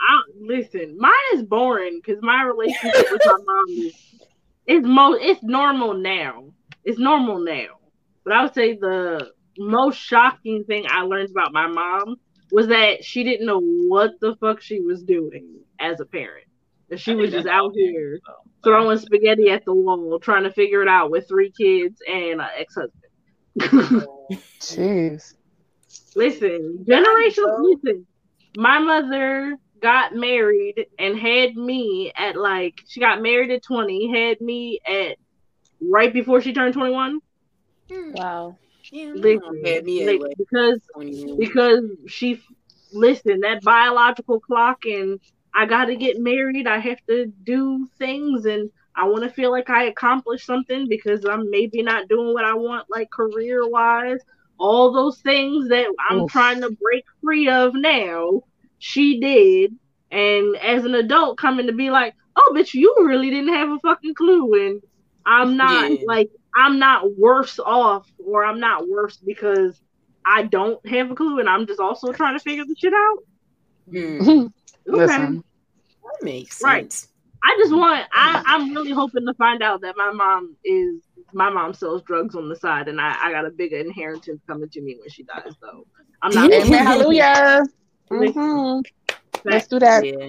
[0.00, 3.94] I, listen, mine is boring because my relationship with my mom is
[4.66, 6.44] it's mo it's normal now.
[6.84, 7.78] It's normal now.
[8.24, 12.16] But I would say the most shocking thing I learned about my mom
[12.52, 16.46] was that she didn't know what the fuck she was doing as a parent.
[16.90, 18.20] And she was just out here
[18.64, 22.48] throwing spaghetti at the wall, trying to figure it out with three kids and an
[22.58, 23.00] ex-husband.
[24.60, 25.34] Jeez.
[26.20, 27.62] Listen, generational.
[27.62, 28.06] Listen,
[28.56, 34.40] my mother got married and had me at like she got married at twenty, had
[34.40, 35.16] me at
[35.80, 37.20] right before she turned twenty one.
[37.90, 38.12] Hmm.
[38.12, 38.56] Wow.
[38.92, 41.38] Listen, had me at, like, like, because 21.
[41.38, 42.42] because she
[42.92, 45.20] listen that biological clock and
[45.54, 46.66] I got to get married.
[46.66, 51.24] I have to do things and I want to feel like I accomplished something because
[51.24, 54.20] I'm maybe not doing what I want like career wise.
[54.60, 56.30] All those things that I'm Oof.
[56.30, 58.42] trying to break free of now,
[58.78, 59.72] she did.
[60.12, 63.78] And as an adult, coming to be like, oh, bitch, you really didn't have a
[63.80, 64.54] fucking clue.
[64.68, 64.82] And
[65.26, 65.96] I'm not Yeah.
[66.06, 69.80] like, I'm not worse off or I'm not worse because
[70.26, 73.18] I don't have a clue and I'm just also trying to figure the shit out.
[73.92, 74.52] Mm,
[74.86, 75.42] Listen.
[76.02, 76.64] that makes sense.
[76.64, 77.06] Right.
[77.42, 81.50] I just want I, I'm really hoping to find out that my mom is my
[81.50, 84.80] mom sells drugs on the side and I, I got a bigger inheritance coming to
[84.80, 85.86] me when she dies though.
[86.22, 86.86] I'm not Amen.
[86.86, 87.62] Hallelujah.
[88.10, 88.84] Mhm.
[89.44, 90.04] Let's do that.
[90.04, 90.28] Yeah.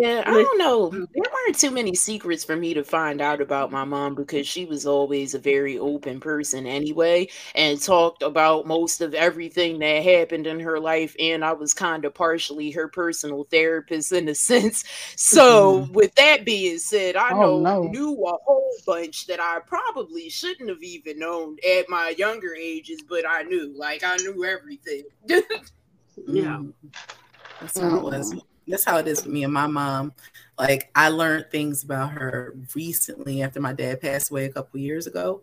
[0.00, 0.90] Yeah, I don't know.
[0.90, 1.06] Mm.
[1.14, 4.64] There weren't too many secrets for me to find out about my mom because she
[4.64, 10.46] was always a very open person anyway and talked about most of everything that happened
[10.46, 11.14] in her life.
[11.20, 14.84] And I was kind of partially her personal therapist in a sense.
[15.16, 15.92] So, mm-hmm.
[15.92, 17.82] with that being said, I Oh, know no.
[17.84, 23.02] knew a whole bunch that I probably shouldn't have even known at my younger ages,
[23.08, 23.72] but I knew.
[23.76, 25.02] Like, I knew everything.
[26.28, 26.34] Mm.
[26.34, 26.62] Yeah.
[27.60, 28.32] That's how it was.
[28.32, 28.55] Mm-hmm.
[28.66, 30.12] That's how it is with me and my mom.
[30.58, 35.06] Like I learned things about her recently after my dad passed away a couple years
[35.06, 35.42] ago.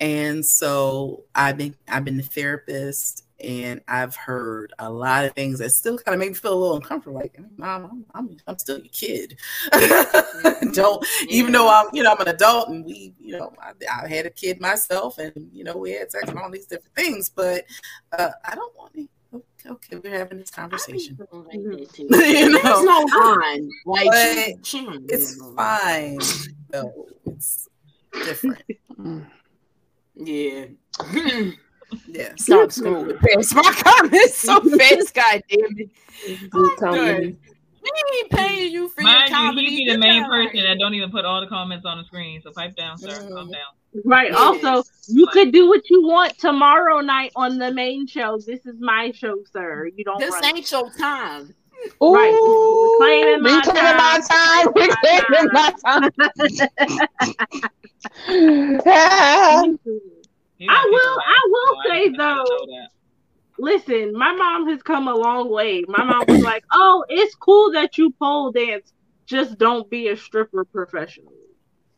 [0.00, 5.60] And so I've been I've been a therapist and I've heard a lot of things
[5.60, 7.18] that still kind of make me feel a little uncomfortable.
[7.18, 9.38] Like, mom, I'm I'm, I'm still your kid.
[10.72, 13.72] Don't even though I'm you know I'm an adult and we you know I,
[14.04, 16.94] I had a kid myself and you know we had sex and all these different
[16.94, 17.64] things, but
[18.16, 19.08] uh, I don't want to.
[19.66, 21.16] Okay, okay, we're having this conversation.
[21.16, 21.72] Mm-hmm.
[21.98, 23.70] you know, There's no line.
[23.86, 26.18] Like, But she- she- it's fine.
[26.70, 27.06] though.
[27.26, 27.68] it's
[28.12, 28.62] different.
[28.98, 29.26] Mm.
[30.14, 30.64] Yeah.
[32.06, 32.34] Yeah.
[32.36, 37.36] Stop scrolling past my comments so fast, God damn it.
[37.78, 37.90] I'm.
[38.10, 40.94] We ain't paying you for Mind your you, he be the main person that don't
[40.94, 42.40] even put all the comments on the screen.
[42.42, 43.08] So pipe down, sir.
[43.08, 43.34] Mm.
[43.34, 44.02] Calm down.
[44.04, 44.32] Right.
[44.32, 48.38] Also, you could do what you want tomorrow night on the main show.
[48.38, 49.88] This is my show, sir.
[49.94, 51.54] You don't This run ain't your time.
[52.00, 52.34] Right.
[52.98, 54.64] Reclaiming my reclaiming my time.
[54.64, 54.72] time.
[54.74, 56.10] Reclaiming my time.
[60.68, 61.18] I will.
[61.20, 62.44] I will say though.
[63.58, 65.84] Listen, my mom has come a long way.
[65.88, 68.92] My mom was like, "Oh, it's cool that you pole dance.
[69.26, 71.34] Just don't be a stripper professionally."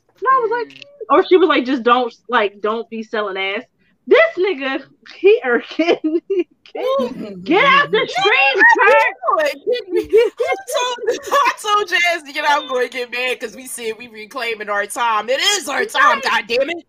[0.09, 0.85] And I was like, mm.
[1.11, 3.65] or she was like, "Just don't like, don't be selling ass."
[4.07, 4.85] This nigga,
[5.15, 6.03] he or get,
[7.45, 8.97] get out the street, Kurt.
[9.41, 10.99] I told,
[11.31, 14.69] I told Jazz to get out going to get mad because we said we reclaiming
[14.69, 15.29] our time.
[15.29, 16.87] It is our time, God damn it.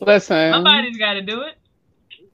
[0.00, 0.52] Listen.
[0.52, 1.54] Somebody's got to do it.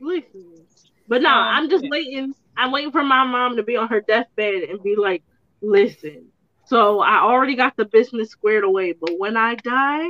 [0.01, 0.66] Listen.
[1.09, 2.35] But no, I'm just waiting.
[2.56, 5.22] I'm waiting for my mom to be on her deathbed and be like,
[5.60, 6.28] listen.
[6.66, 10.05] So I already got the business squared away, but when I die,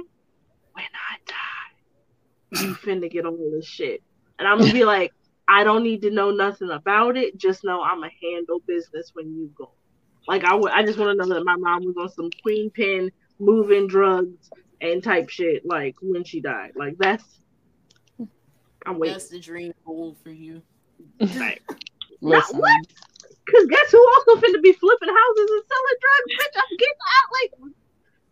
[0.72, 4.02] when I die, you finna get all this shit.
[4.38, 5.12] And I'm gonna be like,
[5.48, 7.36] I don't need to know nothing about it.
[7.38, 9.72] Just know I'm gonna handle business when you go.
[10.28, 13.10] Like I I just want to know that my mom was on some queen pin,
[13.38, 14.50] moving drugs
[14.80, 15.64] and type shit.
[15.64, 16.72] Like when she died.
[16.76, 17.39] Like that's.
[18.86, 19.14] I'm waiting.
[19.14, 20.62] That's the dream goal for you.
[21.20, 21.62] Like,
[22.22, 22.86] not what?
[23.48, 26.30] Cause guess who also finna be flipping houses and selling drugs?
[26.38, 27.28] Bitch, I'm getting out.
[27.40, 27.52] Like,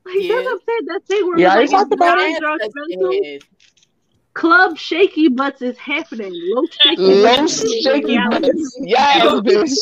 [0.05, 0.85] like that's what I'm saying.
[0.87, 3.45] That thing where Yeah, I like, talked it's about it.
[4.35, 6.33] Club Shaky Butts is happening.
[6.33, 8.79] Low Shaky Low Butts shaky butts.
[8.81, 9.77] Yes, bitch.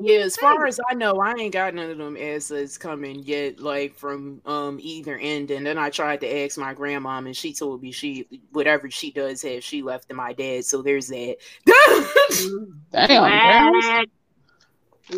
[0.00, 3.60] Yeah, as far as I know, I ain't got none of them assets coming yet,
[3.60, 5.50] like from um either end.
[5.50, 9.10] And then I tried to ask my grandma, and she told me she whatever she
[9.10, 10.64] does have, she left to my dad.
[10.64, 11.36] So there's that.
[12.92, 14.06] Damn, Whack.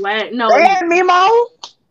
[0.01, 0.33] Whack.
[0.33, 0.49] No.
[0.49, 1.47] Damn, Nemo.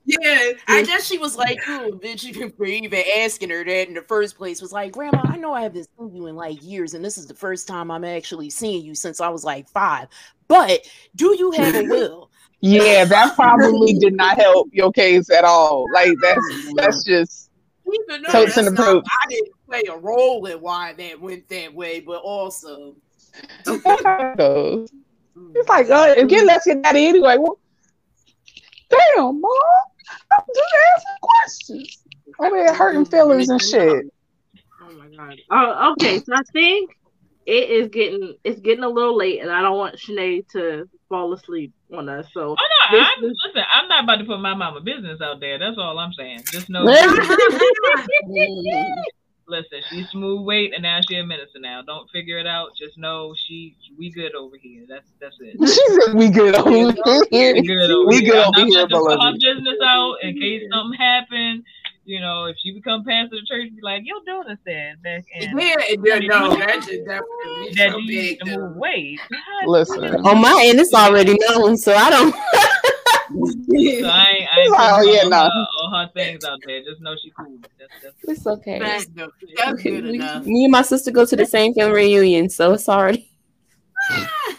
[0.05, 3.93] Yeah, I guess she was like, "Oh, bitch, you for even asking her that in
[3.93, 6.93] the first place." Was like, "Grandma, I know I haven't seen you in like years,
[6.93, 10.07] and this is the first time I'm actually seeing you since I was like five.
[10.47, 10.87] But
[11.17, 12.31] do you have a will?"
[12.61, 15.85] Yeah, that probably did not help your case at all.
[15.93, 17.49] Like that's that's just
[17.85, 19.05] Even though totes that's not- approach.
[19.07, 22.95] I didn't play a role in why that went that way, but also,
[23.65, 24.91] That's how it.
[25.53, 27.37] It's like, uh, again, let's get that anyway.
[27.37, 27.59] Well,
[28.89, 29.51] damn, mom,
[30.31, 32.03] I'm just asking questions.
[32.39, 34.05] Over here hurting feelings and shit.
[34.81, 35.35] Oh my god.
[35.51, 36.19] Oh, okay.
[36.19, 36.91] So I think
[37.45, 41.33] it is getting it's getting a little late, and I don't want Sinead to fall
[41.33, 42.27] asleep on us.
[42.33, 45.39] So Oh no, this I'm, listen, I'm not about to put my mama business out
[45.39, 45.59] there.
[45.59, 46.43] That's all I'm saying.
[46.51, 46.85] Just know,
[49.47, 51.59] listen, she's smooth weight, and now she a minister.
[51.59, 52.69] Now, don't figure it out.
[52.79, 54.85] Just know she, we good over here.
[54.87, 55.57] That's that's it.
[55.67, 56.69] She said we good over
[57.31, 57.53] here.
[57.53, 58.33] We good over We here.
[58.33, 61.63] good I'm not here, about to put her business out in case something happen.
[62.07, 65.25] You know, if she become pastor of the church, be like, your daughter said back
[65.35, 65.75] in Yeah,
[66.05, 69.19] yeah, no, that should definitely that so you big need to move weight.
[69.65, 70.15] Listen.
[70.25, 72.33] On my end, it's already known, so I don't.
[72.33, 75.35] So I ain't, I ain't Oh, yeah, no.
[75.35, 76.81] her, all her things out there.
[76.81, 77.59] Just know she cool.
[77.77, 78.79] That's, that's It's okay.
[78.79, 80.45] that's, the- that's good Me enough.
[80.45, 83.29] me and my sister go to the same family reunion, so it's already.
[84.11, 84.55] Ah,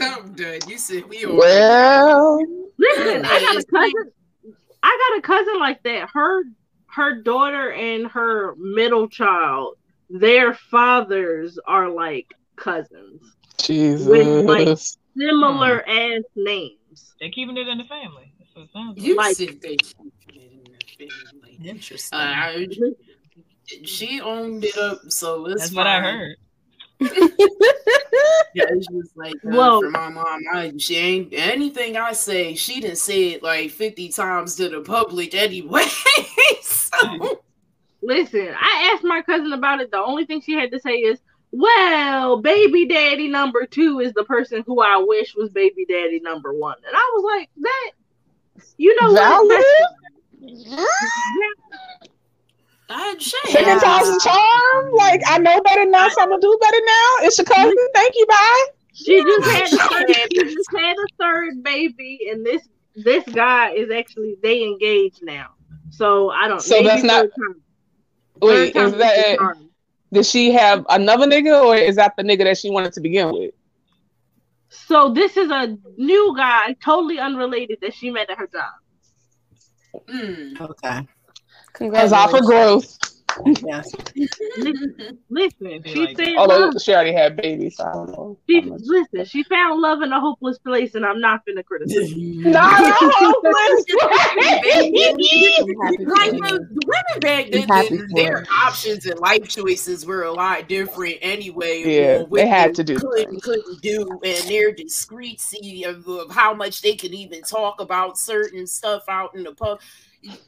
[0.00, 0.60] I'm done.
[0.68, 2.46] You said we all Well,
[2.78, 4.12] listen, I got a cousin.
[4.84, 6.10] I got a cousin like that.
[6.14, 6.44] Her
[6.96, 9.76] her daughter and her middle child,
[10.08, 13.20] their fathers are like cousins
[13.58, 14.06] Jesus.
[14.06, 14.96] with like Jesus.
[15.14, 17.14] similar ass names.
[17.20, 18.32] They're keeping it in the family.
[18.38, 19.06] That's what it sounds like.
[19.06, 20.64] You Like- said they should get in
[20.98, 21.58] the family.
[21.68, 22.18] Interesting.
[22.18, 22.68] Uh, I-
[23.84, 26.36] she owned it up, so it's That's what I heard.
[28.54, 29.80] Yeah, it's just like uh, Whoa.
[29.82, 30.40] for my mom.
[30.50, 32.54] I, she ain't anything I say.
[32.54, 35.84] She didn't say it like fifty times to the public anyway.
[37.00, 37.42] so
[38.02, 39.90] Listen, I asked my cousin about it.
[39.90, 41.18] The only thing she had to say is,
[41.50, 46.52] "Well, baby daddy number two is the person who I wish was baby daddy number
[46.52, 47.90] one," and I was like, "That,
[48.76, 49.48] you know Valid?
[49.48, 49.64] what?
[50.68, 50.86] That's-
[52.88, 53.50] I shit.
[53.50, 54.92] Second time's a charm.
[54.92, 57.08] Like I know better now, so I'm gonna do better now.
[57.22, 57.74] It's your cousin.
[57.94, 58.26] Thank you.
[58.26, 58.66] Bye.
[58.92, 62.62] She just had a third, she just had a third baby, and this
[62.94, 65.55] this guy is actually they engaged now.
[65.90, 66.60] So I don't.
[66.60, 67.62] So that's not- third time.
[68.42, 69.56] Wait, Third is that
[70.12, 73.32] did she have another nigga, or is that the nigga that she wanted to begin
[73.32, 73.54] with?
[74.68, 78.72] So this is a new guy, totally unrelated that she met at her job.
[80.08, 80.60] Mm.
[80.60, 81.06] Okay.
[81.96, 82.98] As I for growth.
[83.44, 83.94] Yes.
[84.56, 84.96] Listen,
[85.28, 86.82] listen she like said Although love.
[86.82, 88.38] she already had babies, so I don't know.
[88.48, 89.24] She listen.
[89.24, 92.12] She found love in a hopeless place, and I'm not gonna criticize.
[92.16, 93.84] Not a hopeless
[96.06, 98.46] Like the, the women back then, happy their her.
[98.64, 101.82] options and life choices were a lot different anyway.
[101.84, 103.42] Yeah, on what they had to do could and things.
[103.44, 108.66] couldn't do, and their discreetcy of, of how much they could even talk about certain
[108.66, 109.80] stuff out in the pub.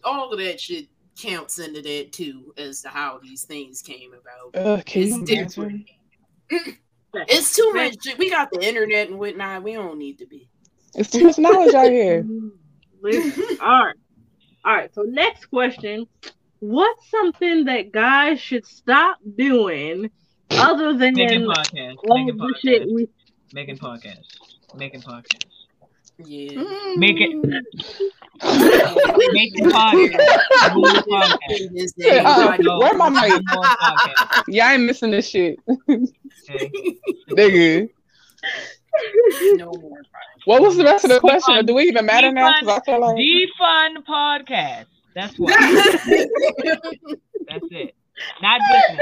[0.02, 0.88] All of that shit
[1.18, 4.54] counts into that too, as to how these things came about.
[4.54, 5.88] Ugh, can It's different.
[7.14, 7.96] It's too much.
[8.18, 9.62] We got the internet and whatnot.
[9.62, 10.50] We don't need to be.
[10.94, 12.24] It's too much knowledge out here.
[13.02, 13.94] All right,
[14.64, 14.94] all right.
[14.94, 16.06] So next question:
[16.60, 20.10] What's something that guys should stop doing
[20.50, 21.96] other than Making podcasts.
[22.08, 22.44] all Making the
[24.74, 25.57] making podcasts.
[26.18, 26.50] We?
[26.96, 27.64] Making Make
[28.42, 28.50] Making podcasts.
[28.56, 29.04] Yeah.
[29.16, 30.74] Making making podcasts.
[30.74, 30.86] More
[31.20, 31.92] podcasts.
[32.24, 33.42] Uh, where my mic?
[34.48, 35.58] Yeah, I ain't missing this shit.
[35.88, 36.10] Okay.
[37.30, 37.88] Nigga.
[39.56, 39.98] no more.
[40.44, 41.54] What was the rest of the question?
[41.56, 42.52] Defund- Do we even matter now?
[42.52, 44.86] defund- Because I feel like defund podcast.
[45.14, 45.54] That's what.
[47.48, 47.94] That's it.
[48.42, 48.98] Not just.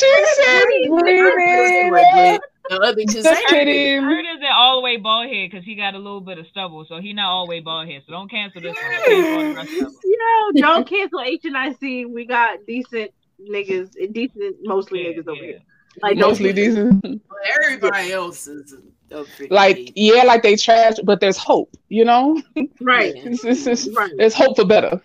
[0.00, 1.04] this one.
[1.04, 2.38] We-
[2.70, 3.06] not this one.
[3.06, 4.00] The other just Just kidding.
[4.02, 6.84] Kurt isn't all the way bald head because he got a little bit of stubble,
[6.84, 8.02] so he not all the way bald head.
[8.06, 8.90] So don't cancel this one.
[9.04, 9.94] Cancel all the rest of them.
[10.04, 12.04] Yo, don't cancel H and I C.
[12.06, 13.10] We got decent
[13.40, 15.60] niggas, decent mostly niggas over here.
[16.02, 16.92] Like mostly cancel.
[16.92, 17.22] decent.
[17.64, 18.74] Everybody else is
[19.10, 22.40] a pretty Like, yeah, like they trash, but there's hope, you know?
[22.80, 23.14] Right.
[23.26, 25.00] It's- it's- it's- There's hope for better.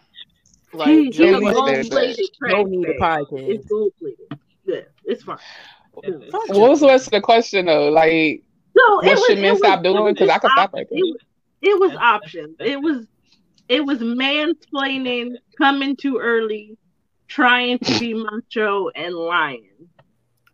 [0.74, 1.92] like He- Joe he gold said that.
[1.92, 3.24] plated no trash need a bag.
[3.26, 3.50] podcast.
[3.50, 4.40] It's gold plated.
[4.66, 5.38] Yeah, it's fine.
[6.04, 7.90] What was the rest of the question though?
[7.90, 8.44] Like,
[8.76, 10.14] No, what was, should men was- stop it doing?
[10.14, 11.00] Because I could stop op- right there.
[11.00, 11.22] It was,
[11.62, 12.56] it was options.
[12.60, 13.08] It was
[13.68, 16.78] it was mansplaining, coming too early,
[17.28, 19.70] trying to be macho, and lying.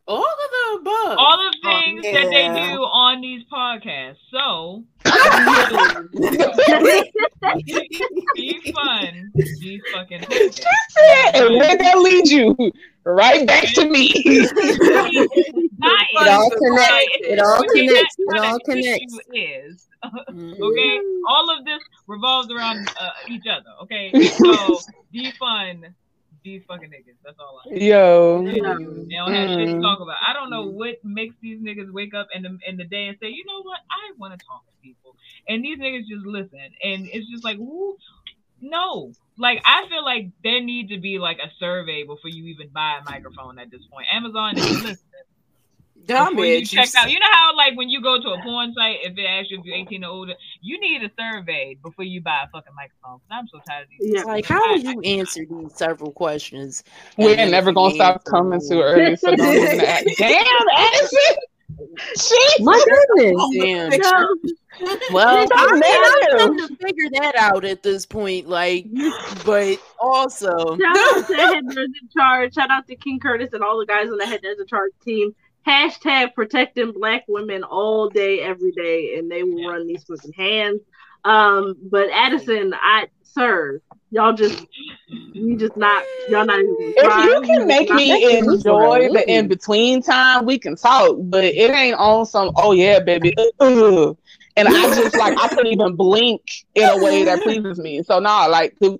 [0.07, 1.17] All of the above.
[1.17, 4.17] All the things that they do on these podcasts.
[4.31, 4.83] So
[8.35, 9.31] be fun.
[9.59, 10.23] Be fucking.
[10.23, 12.55] and where that lead you?
[13.05, 14.11] Right back to me.
[15.83, 17.17] It all connects.
[17.21, 18.15] It all connects.
[18.19, 19.17] It all connects.
[19.33, 19.87] Is
[20.31, 20.63] Mm-hmm.
[20.63, 20.99] okay.
[21.27, 23.69] All of this revolves around uh, each other.
[23.83, 24.79] Okay, so
[25.11, 25.95] be fun.
[26.43, 27.17] Be fucking niggas.
[27.23, 27.75] That's all I.
[27.77, 28.43] Yo.
[28.43, 29.81] They don't have shit to Mm.
[29.81, 30.15] talk about.
[30.27, 33.17] I don't know what makes these niggas wake up in the in the day and
[33.21, 35.15] say, you know what, I want to talk to people,
[35.47, 37.95] and these niggas just listen, and it's just like, who?
[38.61, 39.11] No,
[39.41, 42.99] like I feel like there need to be like a survey before you even buy
[43.01, 44.07] a microphone at this point.
[44.13, 44.97] Amazon is listening.
[46.05, 48.73] Dumb Before you check out, you know how like when you go to a porn
[48.73, 52.05] site, if it asks you if you're 18 or older, you need a survey before
[52.05, 53.19] you buy a fucking microphone.
[53.19, 54.13] Cause I'm so tired of these.
[54.15, 56.83] It's like, how would you answer these several questions?
[57.17, 59.15] We're never gonna stop coming them- too early.
[59.15, 60.07] So don't even act.
[60.17, 60.45] Damn,
[60.75, 61.35] Addison.
[62.17, 62.61] Shit.
[62.61, 62.83] My
[63.15, 63.41] goodness.
[63.59, 63.89] Damn.
[63.99, 64.35] No,
[65.11, 66.39] Well, It I don't mean, I matter.
[66.61, 68.47] have to figure that out at this point.
[68.47, 68.87] Like,
[69.45, 70.81] but also, Shout
[71.17, 72.53] out to Head Nerds in Charge.
[72.55, 74.91] Shout out to King Curtis and all the guys on the Head Nerds in Charge
[75.03, 75.35] team.
[75.67, 80.81] Hashtag protecting black women all day, every day, and they will run these fucking hands.
[81.23, 83.79] Um, but Addison, I sir,
[84.11, 84.65] y'all just
[85.33, 90.01] you just not y'all not even If you can make me enjoy the in between
[90.01, 91.15] time, we can talk.
[91.19, 92.51] But it ain't on some.
[92.57, 93.33] Oh yeah, baby.
[93.59, 94.13] uh,
[94.57, 96.41] And I just like I couldn't even blink
[96.75, 98.03] in a way that pleases me.
[98.03, 98.99] So nah, like to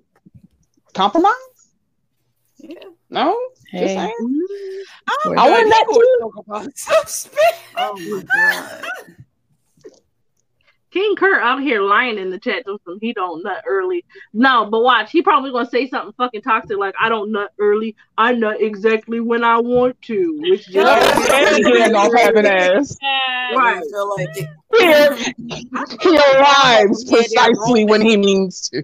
[0.94, 1.32] compromise.
[2.58, 2.78] Yeah.
[3.10, 3.38] No.
[3.78, 3.94] Just Hey.
[3.94, 4.14] saying.
[5.08, 6.18] oh I wouldn't let you.
[6.22, 7.58] talk about suspect.
[7.76, 8.84] Oh my god.
[10.92, 14.04] King Kurt out here lying in the chat to some he don't nut early.
[14.32, 17.96] No, but watch, he probably gonna say something fucking toxic like I don't nut early.
[18.18, 20.84] I nut exactly when I want to, which just Yeah,
[22.18, 22.96] having ass.
[23.02, 23.78] right.
[23.78, 24.48] I feel like it.
[25.48, 28.82] He, he arrives precisely when he means to.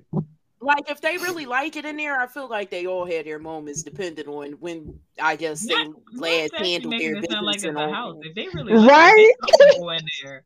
[0.60, 3.38] Like, if they really like it in there, I feel like they all had their
[3.38, 5.74] moments, depending on when I guess they
[6.14, 7.92] last Actually handled their it sound like business it's and a all.
[7.92, 8.16] house.
[8.22, 9.14] If they really like Right?
[9.40, 10.42] it, they go in there.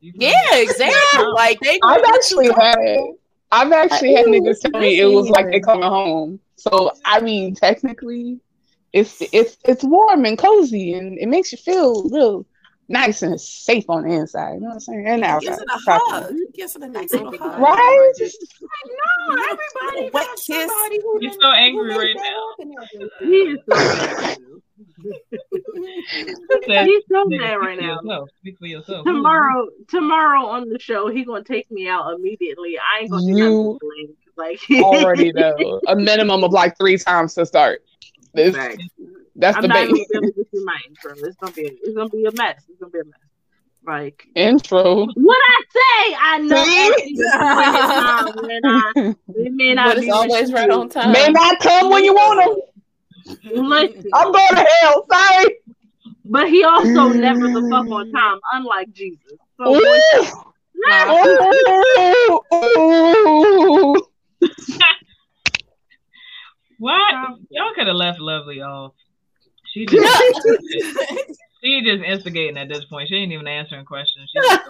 [0.00, 1.24] You feel Yeah, exactly.
[1.34, 1.78] Like they.
[1.84, 2.78] I've actually had
[3.50, 6.40] I've actually had niggas tell me it was like they coming home.
[6.56, 8.40] So I mean, technically,
[8.92, 12.46] it's it's it's warm and cozy, and it makes you feel real
[12.88, 14.54] nice and safe on the inside.
[14.54, 15.06] You know what I'm saying?
[15.06, 16.34] And outside, Gives it a hug.
[16.54, 17.60] Gives it a nice little hug.
[17.60, 18.12] right?
[19.28, 20.70] No, everybody wet kiss.
[21.20, 22.54] You're so angry right now.
[23.20, 23.74] He is so
[26.66, 26.86] mad.
[26.86, 28.00] He's so mad right now.
[28.00, 28.30] Yourself.
[28.40, 29.04] Speak for yourself.
[29.06, 32.76] Tomorrow, tomorrow on the show, he gonna take me out immediately.
[32.78, 37.44] I ain't gonna do You like already know a minimum of like three times to
[37.44, 37.82] start.
[38.34, 38.54] This,
[39.38, 40.06] that's I'm the not even bait.
[40.12, 41.14] gonna be able to do my intro.
[41.24, 42.64] It's gonna be it's gonna be a mess.
[42.68, 43.14] It's gonna be a mess.
[43.86, 45.06] Like Intro.
[45.06, 47.26] what I say, I know See?
[48.46, 48.92] when I,
[49.34, 51.12] it may not But be it's always right on time.
[51.12, 52.40] May not come when you want
[53.44, 54.12] Listen, them.
[54.14, 55.06] I'm going to hell.
[55.10, 55.56] Sorry.
[56.26, 59.38] but he also never the fuck on time, unlike Jesus.
[59.56, 59.84] So Ooh.
[62.54, 63.94] Ooh.
[66.80, 67.14] What?
[67.50, 68.92] Y'all could have left Lovely off.
[69.72, 70.22] She just,
[71.62, 73.08] she just instigating at this point.
[73.08, 74.30] She ain't even answering questions.
[74.32, 74.60] She just,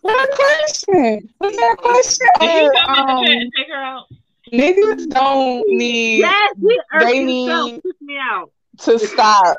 [0.00, 1.28] What question?
[1.38, 2.26] What's that question?
[2.40, 4.06] Did he come in the Um, chat and take her out?
[4.52, 8.52] niggas don't need yes, he they need me out.
[8.80, 9.56] to stop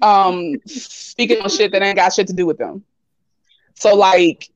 [0.00, 2.84] um speaking on shit that ain't got shit to do with them.
[3.74, 4.48] So like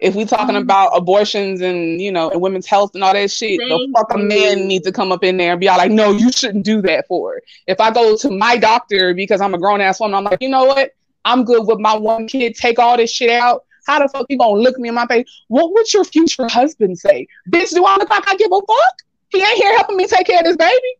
[0.00, 3.30] if we talking um, about abortions and you know and women's health and all that
[3.30, 5.76] shit, the Thank fuck a man needs to come up in there and be all
[5.76, 7.36] like, no, you shouldn't do that for.
[7.36, 7.44] It.
[7.66, 10.48] If I go to my doctor because I'm a grown ass woman, I'm like, you
[10.48, 10.92] know what?
[11.24, 12.54] I'm good with my one kid.
[12.54, 13.64] Take all this shit out.
[13.86, 15.28] How the fuck you gonna look me in my face?
[15.48, 17.26] What would your future husband say?
[17.50, 18.94] Bitch, do I look like I give a fuck?
[19.28, 20.94] He ain't here helping me take care of this baby.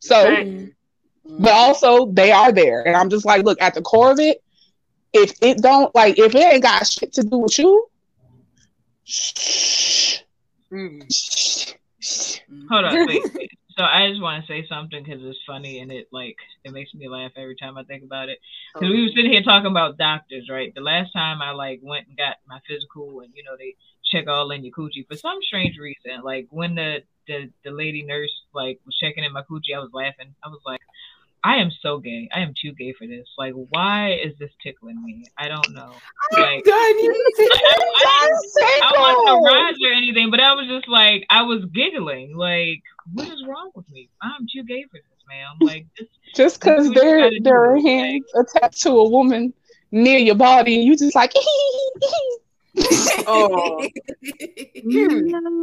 [0.00, 0.68] So,
[1.38, 4.42] but also they are there, and I'm just like, look at the core of it.
[5.12, 7.86] If it don't like, if it ain't got shit to do with you,
[10.72, 12.66] Mm-hmm.
[12.68, 13.22] Hold on, wait.
[13.34, 13.50] wait.
[13.78, 16.92] So I just want to say something because it's funny and it like it makes
[16.92, 18.38] me laugh every time I think about it.
[18.74, 20.74] Because we were sitting here talking about doctors, right?
[20.74, 23.74] The last time I like went and got my physical, and you know they
[24.04, 26.22] check all in your coochie for some strange reason.
[26.22, 29.90] Like when the the the lady nurse like was checking in my coochie, I was
[29.94, 30.34] laughing.
[30.44, 30.80] I was like,
[31.44, 32.28] I am so gay.
[32.32, 33.26] I am too gay for this.
[33.36, 35.24] Like, why is this tickling me?
[35.36, 35.92] I don't know.
[36.32, 37.08] Like, I,
[37.96, 38.28] I,
[38.84, 42.36] I wasn't aroused or anything, but I was just like, I was giggling.
[42.36, 42.82] Like,
[43.12, 44.08] what is wrong with me?
[44.22, 45.56] I'm too gay for this, ma'am.
[45.60, 49.52] Like, this, just because you there there are hands attached to a woman
[49.90, 51.32] near your body, and you just like,
[53.26, 53.86] Oh,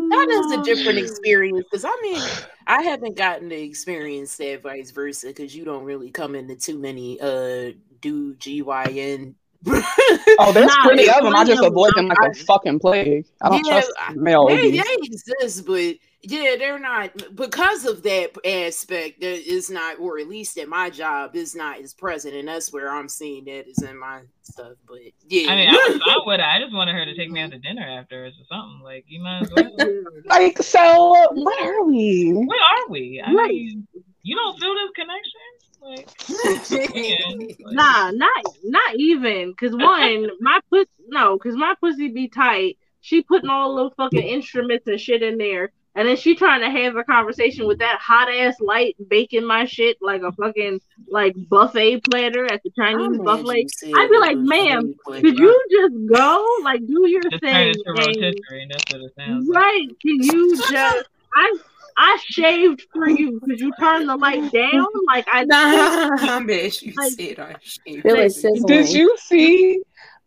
[0.09, 2.21] that is a different experience because I mean,
[2.67, 6.79] I haven't gotten to experience that vice versa because you don't really come into too
[6.79, 7.71] many uh
[8.01, 9.35] do GYN.
[9.67, 11.35] Oh, there's Nah, plenty of them.
[11.35, 12.07] I just avoid them.
[12.07, 13.25] them like a fucking plague.
[13.41, 18.31] I don't Yeah, trust male They, they exist, but yeah, they're not because of that
[18.45, 19.21] aspect.
[19.21, 22.71] That is not, or at least at my job, is not as present, and that's
[22.71, 24.73] where I'm seeing that is in my stuff.
[24.87, 26.45] But yeah, I mean, I was fine with it.
[26.45, 28.81] I just wanted her to take me out to dinner afterwards or something.
[28.83, 29.71] Like, you might as well.
[30.25, 32.31] Like, so what are we?
[32.33, 33.21] Where are we?
[33.25, 33.87] I mean,
[34.21, 35.58] you don't feel this connection?
[35.81, 39.53] Like, like- Nah, not not even.
[39.55, 42.77] Cause one, my pussy no, cause my pussy be tight.
[43.01, 46.69] She putting all those fucking instruments and shit in there, and then she trying to
[46.69, 51.33] have a conversation with that hot ass light baking my shit like a fucking like
[51.49, 53.67] buffet platter at the Chinese I'm buffet.
[53.95, 57.73] I'd be like, was ma'am, could you just go like do your just thing?
[57.85, 59.63] and- rotisserie, and that's what it sounds like.
[59.63, 59.87] Right?
[60.01, 61.07] Can you just?
[61.33, 61.57] I
[62.01, 63.39] I shaved for you.
[63.43, 64.85] because you turned the light down?
[65.05, 68.01] Like I Nah, I bet you Like- said I should.
[68.03, 68.65] Feel it sizzling.
[68.65, 69.81] Did you see?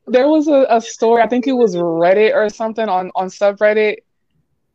[0.06, 1.22] There was a, a story.
[1.22, 3.98] I think it was Reddit or something on on subreddit.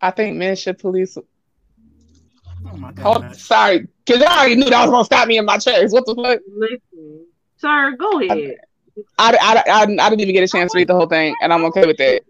[0.02, 1.18] I think men should police.
[1.18, 3.36] Oh my Oh, god.
[3.36, 5.92] sorry, because I already knew that was gonna stop me in my tracks.
[5.94, 6.40] What the fuck?
[6.56, 7.26] Listen,
[7.58, 8.56] sir, go ahead.
[9.20, 11.54] I, I, I, I didn't even get a chance to read the whole thing, and
[11.54, 12.22] I'm okay with that.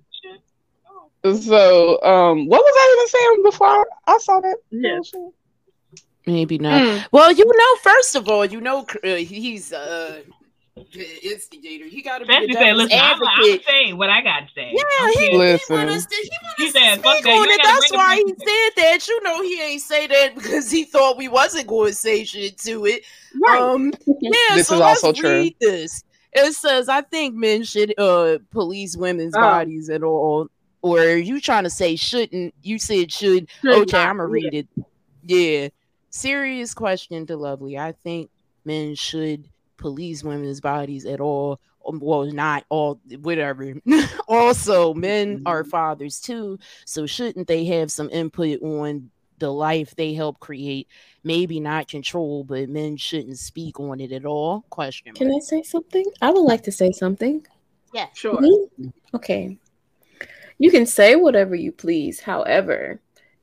[1.23, 4.57] So, um, what was I even saying before I, I saw that?
[4.71, 4.99] Yeah.
[6.25, 6.81] maybe not.
[6.81, 7.05] Mm.
[7.11, 10.21] Well, you know, first of all, you know, uh, he's uh
[11.23, 11.85] instigator.
[11.85, 13.65] He got to be Fancy the said, devil's listen, I'm, I'm advocate.
[13.67, 14.73] say what I got to say.
[14.73, 15.75] Yeah, he, he Listen.
[15.75, 17.61] want us to, he want He us said, to fuck speak that, on it.
[17.63, 18.39] That's why he back.
[18.47, 19.07] said that.
[19.07, 22.57] You know, he ain't say that because he thought we wasn't going to say shit
[22.59, 23.03] to it.
[23.41, 23.59] Right.
[23.59, 25.29] Um, yeah, This so is let's also true.
[25.31, 26.03] read this.
[26.33, 29.41] It says, "I think men should uh police women's Oh.
[29.41, 30.49] bodies at all."
[30.81, 32.53] Or are you trying to say shouldn't?
[32.61, 33.49] You said should.
[33.61, 34.67] Should okay, I'm gonna read it.
[35.23, 35.69] Yeah,
[36.09, 37.77] serious question to Lovely.
[37.77, 38.29] I think
[38.63, 39.47] men should
[39.77, 41.59] police women's bodies at all.
[41.87, 43.73] Um, Well, not all, whatever.
[44.27, 50.13] also, men are fathers too, so shouldn't they have some input on the life they
[50.13, 50.87] help create?
[51.23, 54.65] Maybe not control, but men shouldn't speak on it at all.
[54.69, 55.13] Question.
[55.13, 56.05] Can I say something?
[56.21, 57.45] I would like to say something.
[57.93, 58.39] Yeah, Sure.
[58.41, 58.67] Me?
[59.13, 59.57] Okay.
[60.57, 62.19] You can say whatever you please.
[62.21, 62.99] However,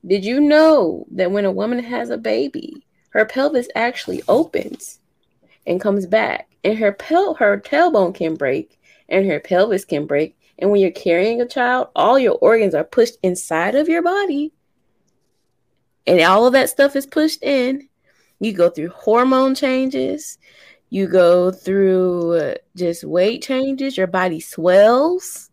[0.07, 5.01] did you know that when a woman has a baby, her pelvis actually opens
[5.67, 8.79] and comes back, and her pel- her tailbone can break,
[9.09, 10.37] and her pelvis can break.
[10.59, 14.53] And when you're carrying a child, all your organs are pushed inside of your body,
[16.07, 17.89] and all of that stuff is pushed in.
[18.41, 20.39] You go through hormone changes.
[20.91, 23.97] You go through just weight changes.
[23.97, 25.44] Your body swells.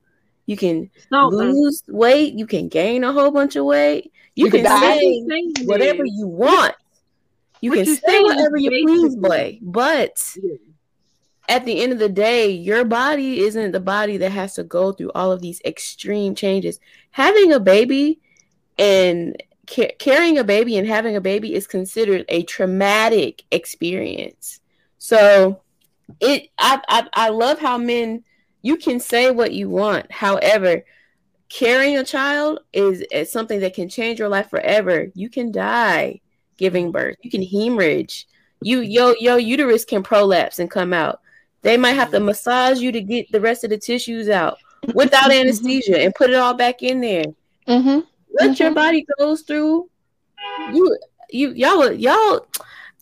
[0.51, 2.33] You can So lose weight.
[2.33, 4.11] You can gain a whole bunch of weight.
[4.35, 5.21] You, You can say
[5.63, 6.75] whatever you want.
[7.61, 9.59] You can say whatever you please, boy.
[9.61, 10.35] But
[11.47, 14.91] at the end of the day, your body isn't the body that has to go
[14.91, 16.81] through all of these extreme changes.
[17.11, 18.19] Having a baby
[18.77, 24.59] and ca- carrying a baby and having a baby is considered a traumatic experience.
[24.97, 25.61] So
[26.19, 28.25] it I, I I love how men
[28.61, 30.11] you can say what you want.
[30.11, 30.83] However,
[31.49, 35.07] carrying a child is, is something that can change your life forever.
[35.15, 36.21] You can die
[36.57, 37.17] giving birth.
[37.21, 38.27] You can hemorrhage.
[38.61, 41.19] You yo yo uterus can prolapse and come out.
[41.63, 44.57] They might have to massage you to get the rest of the tissues out
[44.93, 47.25] without anesthesia and put it all back in there.
[47.67, 47.99] Mm-hmm.
[48.29, 49.89] What your body goes through,
[50.73, 50.97] you
[51.31, 52.45] you y'all y'all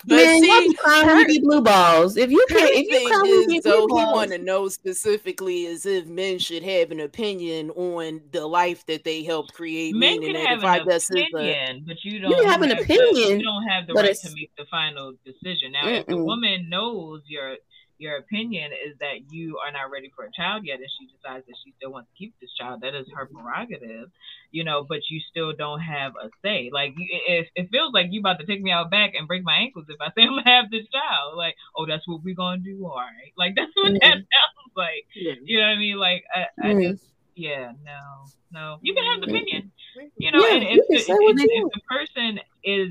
[0.06, 2.16] But Man, see, y'all clown when you her- get blue balls.
[2.16, 4.06] If you Her can't, if you thing clown when you is, get though, blue he
[4.06, 9.04] want to know specifically as if men should have an opinion on the life that
[9.04, 9.94] they helped create.
[9.94, 12.62] Men meaning can have an guess is a- opinion, but you You don't You have
[12.62, 15.74] an the- opinion, you don't have the right to make the final decision.
[15.74, 17.58] Now, if the woman knows your
[18.00, 21.46] your opinion is that you are not ready for a child yet, and she decides
[21.46, 24.10] that she still wants to keep this child, that is her prerogative,
[24.52, 24.86] you know.
[24.88, 26.70] But you still don't have a say.
[26.74, 29.58] Like, if it feels like you about to take me out back and break my
[29.58, 32.62] ankles if I say I'm gonna have this child, like, oh, that's what we're gonna
[32.64, 33.34] do, all right?
[33.38, 35.06] Like, that's what that sounds like.
[35.46, 35.98] You know what I mean?
[35.98, 36.82] Like, I, I Mm.
[36.82, 37.04] just,
[37.36, 38.78] yeah, no, no.
[38.82, 39.72] You can have an opinion,
[40.18, 42.90] you know, Yeah, and if, the, if, if the person is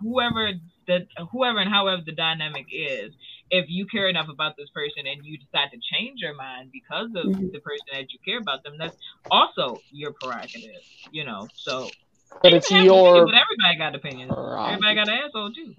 [0.00, 0.52] whoever
[0.86, 3.14] the whoever and however the dynamic is,
[3.50, 7.10] if you care enough about this person and you decide to change your mind because
[7.16, 7.50] of Mhm.
[7.52, 8.96] the person that you care about them, that's
[9.30, 11.50] also your prerogative, you know.
[11.64, 11.96] So
[12.42, 14.36] But it's can have an opinion, your but everybody got opinions.
[14.66, 15.74] Everybody got an asshole too.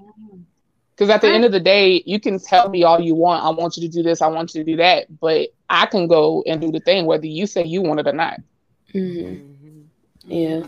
[0.95, 3.43] Because at the end of the day, you can tell me all you want.
[3.43, 4.21] I want you to do this.
[4.21, 5.07] I want you to do that.
[5.19, 8.13] But I can go and do the thing whether you say you want it or
[8.13, 8.39] not.
[8.93, 9.81] Mm-hmm.
[10.25, 10.63] Yeah,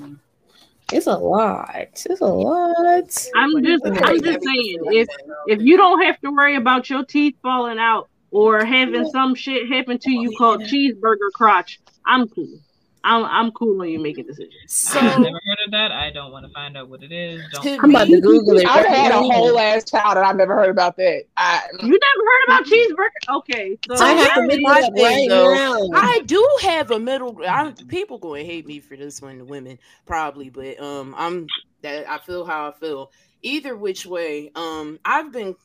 [0.91, 2.05] it's a lot.
[2.05, 3.27] It's a lot.
[3.35, 5.07] I'm just I'm just saying if
[5.47, 9.69] if you don't have to worry about your teeth falling out or having some shit
[9.69, 12.59] happen to you called cheeseburger crotch, I'm cool.
[13.06, 14.51] I'm I'm cool when you make a decision.
[14.66, 15.92] So I've never heard of that.
[15.92, 17.40] I don't want to find out what it is.
[17.51, 18.66] Don't I'm about to Google it.
[18.67, 21.25] I've had a whole ass child and I've never heard about that.
[21.38, 23.38] I, You never heard about cheeseburger?
[23.38, 25.88] Okay, so I have to here's look my thing, right now.
[25.93, 27.32] I do have a middle.
[27.32, 29.77] gr- I'm, people going to hate me for this one, the women
[30.08, 31.45] probably, but um, I'm
[31.84, 33.11] that I feel how I feel.
[33.43, 35.56] Either which way, um, I've been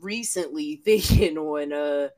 [0.00, 2.08] recently thinking on uh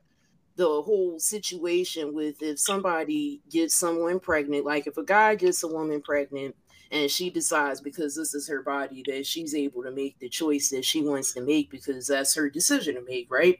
[0.59, 5.67] the whole situation with if somebody gets someone pregnant, like if a guy gets a
[5.69, 6.53] woman pregnant
[6.91, 10.69] and she decides because this is her body that she's able to make the choice
[10.71, 13.57] that she wants to make because that's her decision to make, right?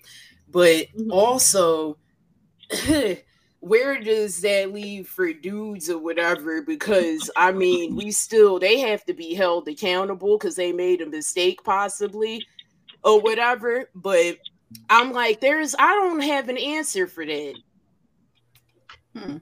[0.50, 1.10] But mm-hmm.
[1.10, 1.98] also,
[3.62, 6.62] where does that leave for dudes or whatever?
[6.64, 11.06] Because I mean, we still they have to be held accountable because they made a
[11.06, 12.46] mistake, possibly,
[13.06, 13.90] or whatever.
[13.96, 14.36] But
[14.90, 17.56] I'm like, there's I don't have an answer for that.
[19.16, 19.38] Hmm.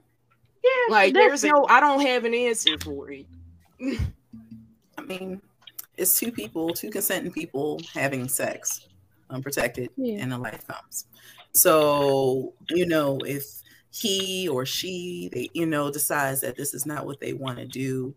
[0.64, 3.26] yeah, Like, there's no, I don't have an answer for it.
[4.98, 5.40] I mean,
[5.96, 8.86] it's two people, two consenting people having sex,
[9.30, 11.06] unprotected, and a life comes.
[11.52, 13.44] So, you know, if
[13.90, 17.66] he or she, they, you know, decides that this is not what they want to
[17.66, 18.14] do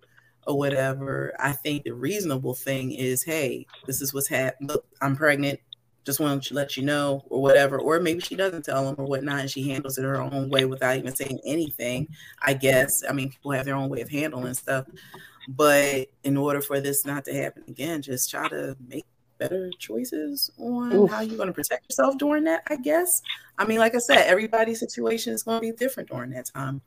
[0.48, 4.70] or whatever, I think the reasonable thing is, hey, this is what's happening.
[4.70, 5.60] Look, I'm pregnant.
[6.06, 7.78] Just wanted to let you know, or whatever.
[7.80, 10.66] Or maybe she doesn't tell him or whatnot, and she handles it her own way
[10.66, 12.08] without even saying anything.
[12.42, 13.04] I guess.
[13.08, 14.88] I mean, people have their own way of handling stuff.
[15.48, 19.06] But in order for this not to happen again, just try to make
[19.38, 21.10] better choices on Oof.
[21.12, 23.22] how you're going to protect yourself during that, I guess.
[23.58, 26.82] I mean, like I said, everybody's situation is going to be different during that time.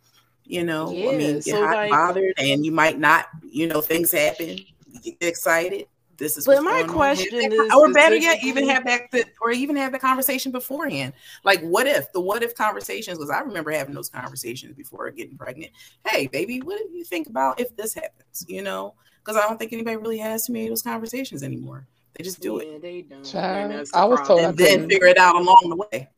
[0.44, 3.81] You know, I Yeah, mean, get so, like- bothered, and you might not, you know,
[3.81, 4.59] things happen,
[5.02, 5.86] you get excited.
[6.17, 6.94] This is But what's my going on.
[6.94, 9.99] question Have that- is or better yet, even have that, the- or even have the
[9.99, 11.12] conversation beforehand.
[11.44, 13.18] Like, what if the what if conversations?
[13.18, 15.73] Because I remember having those conversations before getting pregnant.
[16.07, 18.44] Hey, baby, what do you think about if this happens?
[18.49, 18.94] You know,
[19.25, 21.86] because I don't think anybody really has too many of those conversations anymore.
[22.15, 22.81] They just do it.
[22.81, 23.25] They don't.
[23.25, 24.91] Child, the I was told I and then couldn't.
[24.91, 26.10] figure it out along the way.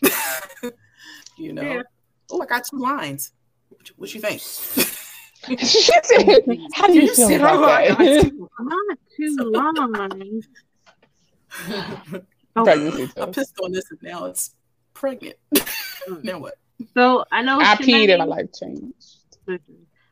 [1.36, 1.62] you know.
[1.62, 1.82] Yeah.
[2.30, 3.32] Oh, I got two lines.
[3.68, 4.40] What you, what you think?
[5.48, 8.30] she said, "How do you feel said, about "Oh, I got that?"
[9.16, 10.42] two not too long.
[12.54, 13.32] Pregnancy I test.
[13.32, 14.54] pissed on this, and now it's
[14.94, 15.36] pregnant.
[16.22, 16.54] now what?
[16.94, 18.94] So I know I peed and my life changed.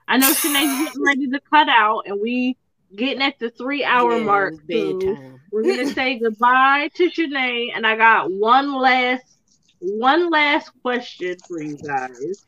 [0.08, 2.56] I know Shanae's getting ready to cut out, and we
[2.94, 4.54] getting at the three hour Yeah, mark.
[4.66, 5.40] bedtime.
[5.50, 9.24] we're gonna say goodbye to Shanae, and I got one last,
[9.78, 12.44] one last question for you guys.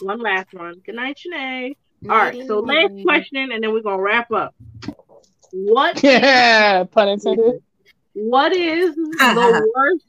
[0.00, 0.80] One last one.
[0.84, 1.76] Good night, Shanae.
[2.08, 4.54] All right, so last question, and then we're gonna wrap up.
[5.50, 7.60] What Yeah, pun intended.
[8.14, 10.04] what is the worst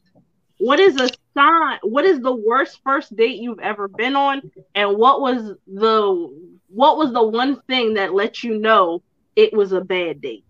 [0.57, 4.41] what is a sign what is the worst first date you've ever been on
[4.75, 6.29] and what was the
[6.67, 9.01] what was the one thing that let you know
[9.35, 10.43] it was a bad date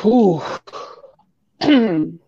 [0.00, 0.40] Whew.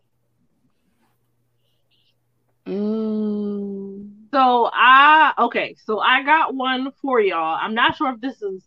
[2.67, 3.98] mm,
[4.31, 8.65] so i okay so i got one for y'all i'm not sure if this is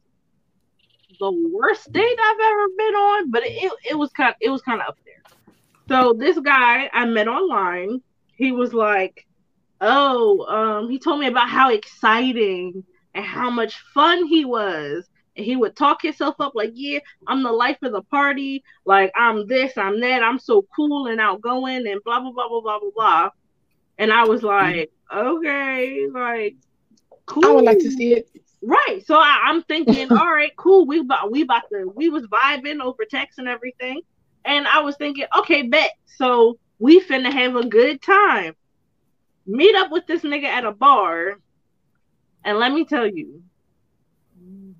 [1.20, 4.82] the worst date i've ever been on but it, it was kind it was kind
[4.82, 5.22] of up there
[5.88, 8.02] so this guy i met online
[8.36, 9.26] he was like
[9.82, 12.84] oh um he told me about how exciting
[13.14, 17.44] and how much fun he was And he would talk himself up like, yeah, I'm
[17.44, 18.64] the life of the party.
[18.86, 20.24] Like, I'm this, I'm that.
[20.24, 23.30] I'm so cool and outgoing and blah, blah, blah, blah, blah, blah, blah.
[23.98, 26.56] And I was like, okay, like,
[27.26, 27.46] cool.
[27.46, 28.30] I would like to see it.
[28.62, 29.04] Right.
[29.06, 30.86] So I, I'm thinking, all right, cool.
[30.86, 34.02] We about we about to we was vibing over text and everything.
[34.46, 35.92] And I was thinking, okay, bet.
[36.06, 38.56] So we finna have a good time.
[39.46, 41.40] Meet up with this nigga at a bar.
[42.44, 43.44] And let me tell you,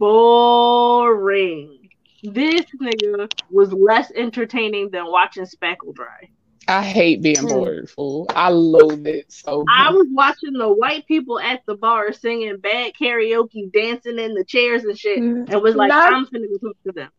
[0.02, 1.90] boring.
[2.24, 6.30] This nigga was less entertaining than watching Spackle Dry.
[6.72, 8.26] I hate being bored, fool.
[8.30, 12.94] I loathe it so I was watching the white people at the bar singing bad
[13.00, 16.78] karaoke, dancing in the chairs and shit, and was like, Not- I'm finna go talk
[16.86, 17.10] to them.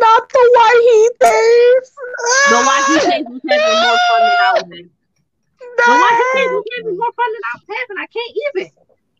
[0.00, 1.92] Not the white heat days.
[2.50, 4.90] The white heat days was having more fun than I was having.
[5.60, 7.96] The white heat days was having more fun than I was having.
[7.98, 8.72] I can't even.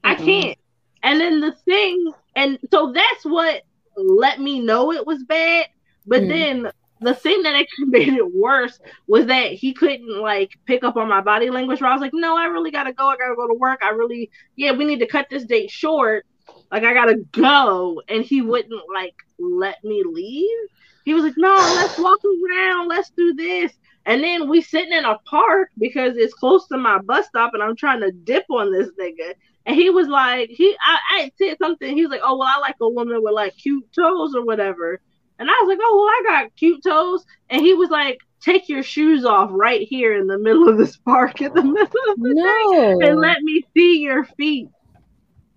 [0.04, 0.58] I can't.
[1.04, 3.62] And then the thing, and so that's what
[3.96, 5.66] let me know it was bad.
[6.04, 6.28] But Mm.
[6.28, 10.96] then the thing that actually made it worse was that he couldn't like pick up
[10.96, 11.80] on my body language.
[11.80, 13.08] Where I was like, no, I really gotta go.
[13.08, 13.80] I gotta go to work.
[13.82, 16.26] I really, yeah, we need to cut this date short.
[16.70, 20.68] Like I gotta go, and he wouldn't like let me leave.
[21.04, 22.88] He was like, no, let's walk around.
[22.88, 23.72] Let's do this.
[24.06, 27.62] And then we sitting in a park because it's close to my bus stop, and
[27.62, 29.34] I'm trying to dip on this nigga.
[29.66, 31.94] And he was like, he, I, I said something.
[31.94, 35.00] He was like, oh well, I like a woman with like cute toes or whatever.
[35.38, 36.08] And I was like, oh well,
[36.38, 37.24] I got cute toes.
[37.50, 40.96] And he was like, take your shoes off right here in the middle of this
[40.98, 43.00] park in the middle of the No.
[43.00, 44.68] day and let me see your feet.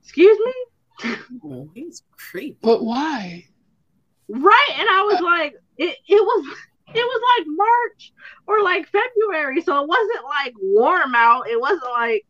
[0.01, 0.37] Excuse
[1.03, 1.15] me.
[1.45, 2.57] Oh, he's creepy.
[2.61, 3.45] But why?
[4.27, 4.69] Right.
[4.77, 8.13] And I was like, it, it was it was like March
[8.47, 9.61] or like February.
[9.61, 11.47] So it wasn't like warm out.
[11.47, 12.25] It wasn't like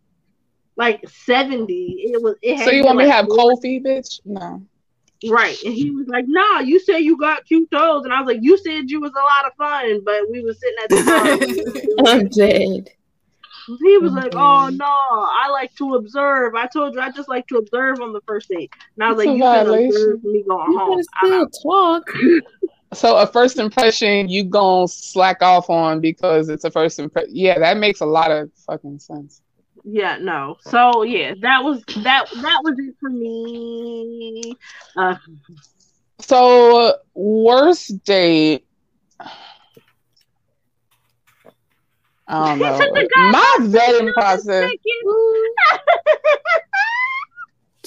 [0.75, 1.73] like 70.
[2.13, 4.19] It was it had So you want me to like, have cold feet, bitch?
[4.25, 4.61] No.
[5.27, 5.61] Right.
[5.63, 8.05] And he was like, nah, you said you got cute toes.
[8.05, 10.59] And I was like, you said you was a lot of fun, but we was
[10.59, 12.13] sitting at the bar.
[12.13, 12.89] I'm dead.
[13.81, 16.55] he was oh like, oh no, I like to observe.
[16.55, 18.71] I told you I just like to observe on the first date.
[18.95, 19.87] And I was It's like, a you can violation.
[19.89, 20.89] observe me going You home.
[20.89, 22.09] gotta I'm still talk.
[22.93, 27.29] So a first impression you gonna slack off on because it's a first impression.
[27.35, 29.41] Yeah, that makes a lot of fucking sense.
[29.91, 30.57] Yeah, no.
[30.61, 34.57] So yeah, that was that that was it for me.
[34.95, 35.15] Uh,
[36.19, 38.65] So worst date.
[42.27, 43.07] I don't know.
[43.15, 44.71] My vetting process.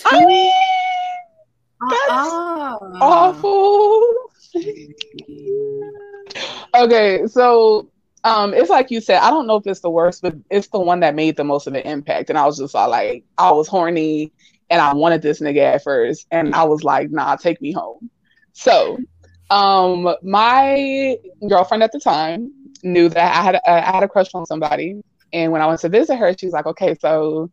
[0.04, 0.52] I mean,
[1.80, 2.76] Uh-uh.
[3.00, 4.02] awful.
[6.74, 7.88] okay, so
[8.24, 9.18] um, it's like you said.
[9.18, 11.66] I don't know if it's the worst, but it's the one that made the most
[11.66, 12.30] of an impact.
[12.30, 14.32] And I was just like, I was horny,
[14.70, 18.10] and I wanted this nigga at first, and I was like, Nah, take me home.
[18.52, 18.98] So,
[19.50, 21.16] um, my
[21.48, 22.52] girlfriend at the time
[22.82, 25.02] knew that I had a, I had a crush on somebody,
[25.32, 27.50] and when I went to visit her, she was like, Okay, so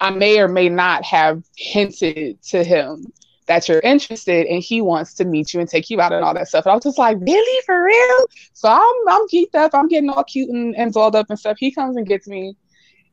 [0.00, 3.06] I may or may not have hinted to him
[3.50, 6.32] that you're interested and he wants to meet you and take you out and all
[6.32, 6.66] that stuff.
[6.66, 8.26] And I was just like, really, for real?
[8.52, 9.74] So I'm I'm geeked up.
[9.74, 11.56] I'm getting all cute and, and up and stuff.
[11.58, 12.56] He comes and gets me.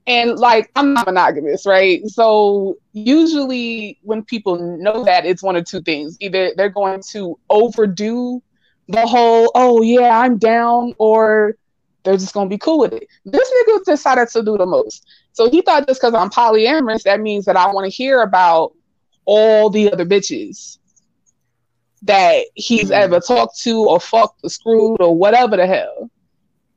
[0.05, 2.05] And like I'm not monogamous, right?
[2.05, 6.17] So usually when people know that it's one of two things.
[6.19, 8.43] Either they're going to overdo
[8.89, 11.55] the whole, oh yeah, I'm down, or
[12.03, 13.07] they're just gonna be cool with it.
[13.25, 15.03] This nigga decided to do the most.
[15.33, 18.73] So he thought just because I'm polyamorous, that means that I want to hear about
[19.27, 20.79] all the other bitches
[22.03, 22.93] that he's hmm.
[22.93, 26.09] ever talked to or fucked or screwed or whatever the hell.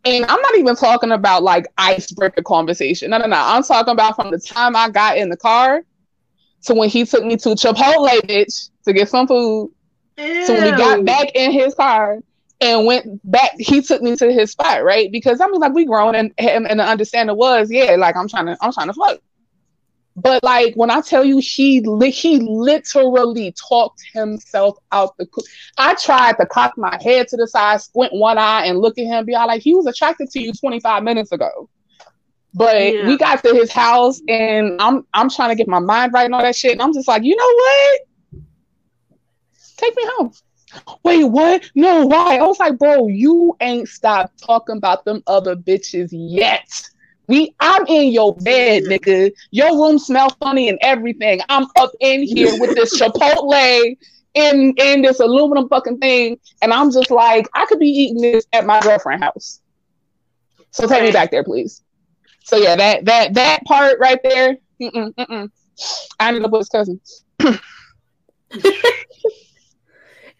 [0.04, 3.10] And I'm not even talking about like icebreaker conversation.
[3.10, 3.38] No, no, no.
[3.38, 5.82] I'm talking about from the time I got in the car
[6.64, 9.70] to when he took me to Chipotle, bitch, to get some food.
[10.16, 12.18] So when we got back in his car
[12.60, 15.10] and went back, he took me to his spot, right?
[15.12, 18.28] Because I mean, like we grown and and, and the understanding was, yeah, like I'm
[18.28, 19.20] trying to, I'm trying to fuck.
[20.16, 25.26] But like when I tell you, he li- he literally talked himself out the.
[25.26, 25.44] coo-
[25.78, 29.06] I tried to cock my head to the side, squint one eye, and look at
[29.06, 31.68] him, be all like, he was attracted to you 25 minutes ago.
[32.52, 33.06] But Yeah.
[33.06, 36.34] we got to his house, and I'm I'm trying to get my mind right and
[36.34, 38.00] all that shit, and I'm just like, you know what?
[39.76, 40.32] Take me home.
[41.05, 41.70] Wait, what?
[41.74, 42.36] No, why?
[42.36, 46.90] I was like, bro, you ain't stopped talking about them other bitches yet.
[47.31, 49.31] We, I'm in your bed, nigga.
[49.52, 51.41] Your room smells funny and everything.
[51.49, 53.97] I'm up in here with this Chipotle
[54.34, 58.44] in in this aluminum fucking thing, and I'm just like, I could be eating this
[58.52, 59.60] at my girlfriend's house.
[60.73, 61.83] So take me back there, please.
[62.42, 64.57] So yeah, that that that part right there.
[64.83, 65.50] Mm-mm, mm-mm.
[66.18, 67.00] I ended up with his cousin.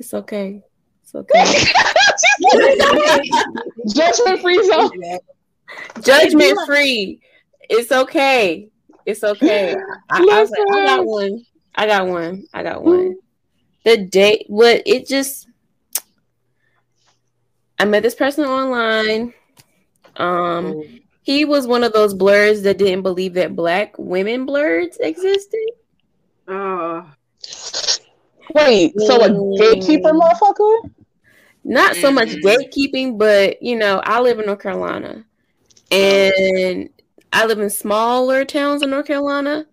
[0.01, 0.62] It's okay.
[1.02, 1.44] It's okay.
[3.94, 4.91] Judgment free zone.
[6.02, 7.20] Judgment free.
[7.68, 8.68] It's okay.
[9.07, 9.74] It's okay.
[10.10, 11.44] I, I, was like, I got one.
[11.74, 12.44] I got one.
[12.52, 13.16] I got one.
[13.84, 15.49] The date, what it just.
[17.78, 19.32] I met this person online.
[20.16, 20.82] Um,
[21.23, 25.70] he was one of those blurs that didn't believe that black women blurs existed.
[26.47, 27.02] Uh,
[28.55, 30.90] Wait, so a gatekeeper motherfucker?
[31.62, 35.24] Not so much gatekeeping, but you know, I live in North Carolina,
[35.91, 36.89] and
[37.33, 39.67] I live in smaller towns in North Carolina.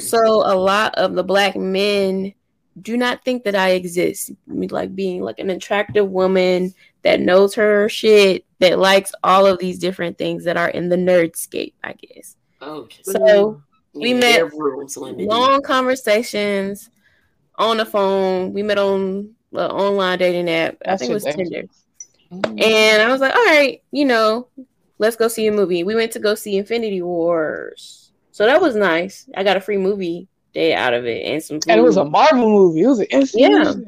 [0.00, 2.34] So a lot of the black men
[2.82, 4.32] do not think that I exist.
[4.46, 9.58] Me, Like being like an attractive woman that knows her shit, that likes all of
[9.58, 12.36] these different things that are in the nerdscape, I guess.
[12.60, 13.02] Okay.
[13.04, 13.62] So
[13.94, 16.90] we met rules long conversations
[17.56, 18.52] on the phone.
[18.52, 20.78] We met on uh, online dating app.
[20.84, 21.50] I That think it was shit's Tinder.
[21.50, 21.82] dangerous.
[22.30, 24.48] And I was like, all right, you know,
[24.98, 25.84] let's go see a movie.
[25.84, 28.10] We went to go see Infinity Wars.
[28.32, 29.28] So that was nice.
[29.34, 31.70] I got a free movie day out of it and some food.
[31.70, 32.82] And it was a Marvel movie.
[32.82, 33.58] It was an Yeah.
[33.58, 33.86] instant.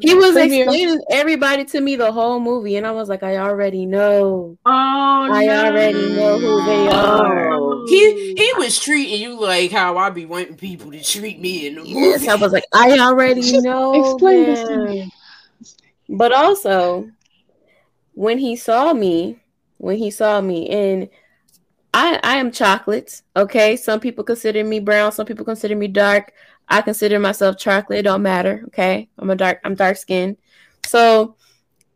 [0.00, 0.68] He was Premium.
[0.68, 4.58] explaining everybody to me the whole movie, and I was like, I already know.
[4.66, 7.50] Oh, I already know who they are.
[7.52, 7.86] Oh.
[7.88, 11.76] He he was treating you like how I be wanting people to treat me in
[11.76, 11.92] the movie.
[11.92, 13.92] Yes, I was like, I already know.
[13.94, 15.12] explain this to me.
[16.08, 17.08] But also,
[18.14, 19.38] when he saw me,
[19.82, 21.08] when he saw me, and
[21.92, 23.22] I I am chocolate.
[23.36, 26.32] Okay, some people consider me brown, some people consider me dark.
[26.68, 27.98] I consider myself chocolate.
[27.98, 28.62] It don't matter.
[28.68, 29.60] Okay, I'm a dark.
[29.64, 30.36] I'm dark skinned.
[30.86, 31.34] So,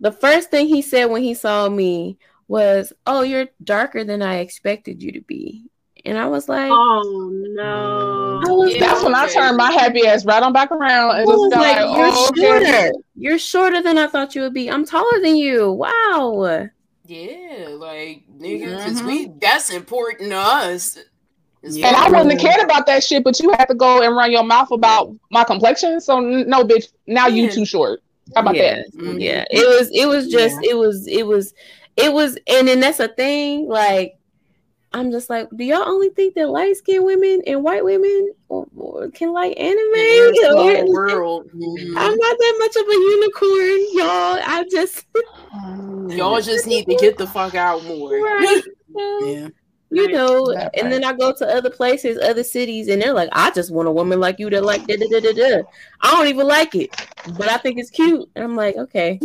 [0.01, 4.39] the first thing he said when he saw me was, "Oh, you're darker than I
[4.39, 5.71] expected you to be,"
[6.05, 8.41] and I was like, Oh no.
[8.47, 11.25] I was That's when I turned my happy ass right on back around and I
[11.25, 12.65] was got like, like, you're oh, shorter.
[12.65, 12.93] okay.
[13.17, 14.71] You're shorter than I thought you would be.
[14.71, 15.73] I'm taller than you.
[15.73, 16.69] Wow.
[17.07, 19.07] Yeah, like nigga, because mm-hmm.
[19.07, 20.99] we that's important to us.
[21.62, 24.31] And I wouldn't have cared about that shit, but you had to go and run
[24.31, 26.01] your mouth about my complexion.
[26.01, 26.93] So no, bitch.
[27.07, 28.01] Now you too short.
[28.35, 28.86] How about yeah, that?
[28.94, 29.44] Yeah.
[29.44, 29.57] Mm-hmm.
[29.57, 31.55] It was it was just it was it was
[31.97, 34.16] it was and then that's a thing, like
[34.97, 38.66] I'm just like, do y'all only think that light skinned women and white women or,
[38.75, 39.76] or can like anime?
[39.76, 41.50] Or- whole world.
[41.55, 44.41] I'm not that much of a unicorn, y'all.
[44.42, 46.16] I just mm.
[46.16, 48.18] Y'all just need to get the fuck out more.
[48.23, 48.62] Right.
[48.94, 49.49] Yeah.
[49.91, 53.28] you know, That and then I go to other places, other cities, and they're like,
[53.33, 55.62] I just want a woman like you that like da da da da da.
[56.00, 56.91] I don't even like it,
[57.36, 58.26] but I think it's cute.
[58.34, 59.20] And I'm like, okay.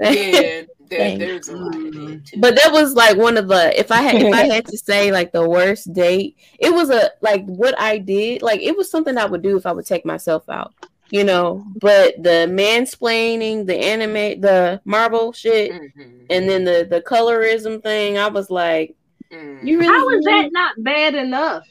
[0.00, 2.22] Yeah, there, there's a lot of.
[2.38, 5.10] But that was like one of the if I had if I had to say
[5.12, 9.16] like the worst date, it was a like what I did, like it was something
[9.18, 10.72] I would do if I would take myself out,
[11.10, 11.64] you know.
[11.80, 16.26] But the mansplaining, the anime, the Marvel shit, Mm-hmm.
[16.30, 18.94] and then the the colorism thing, I was like,
[19.30, 21.64] you really How is that not bad enough?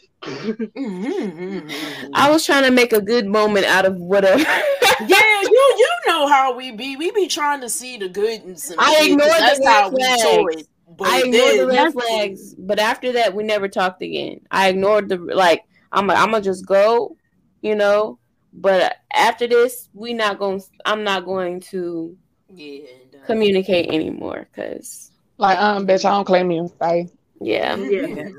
[2.14, 4.40] I was trying to make a good moment out of whatever.
[5.08, 6.96] yeah, you you know how we be.
[6.96, 9.90] We be trying to see the good in some I shit, 'cause ignored the red
[9.90, 10.22] flags.
[10.22, 10.68] show it.
[10.98, 14.42] But I ignored the red flags, but after that, we never talked again.
[14.52, 15.64] I ignored the like.
[15.92, 17.18] I'm like, I'm gonna just go,
[17.62, 18.20] you know.
[18.54, 20.60] But after this, we not going.
[20.60, 22.16] to I'm not going to
[22.50, 22.86] yeah,
[23.26, 26.72] communicate anymore because Like, um, bitch, I don't claim you.
[26.80, 27.08] Bye.
[27.44, 28.30] Yeah, Yeah.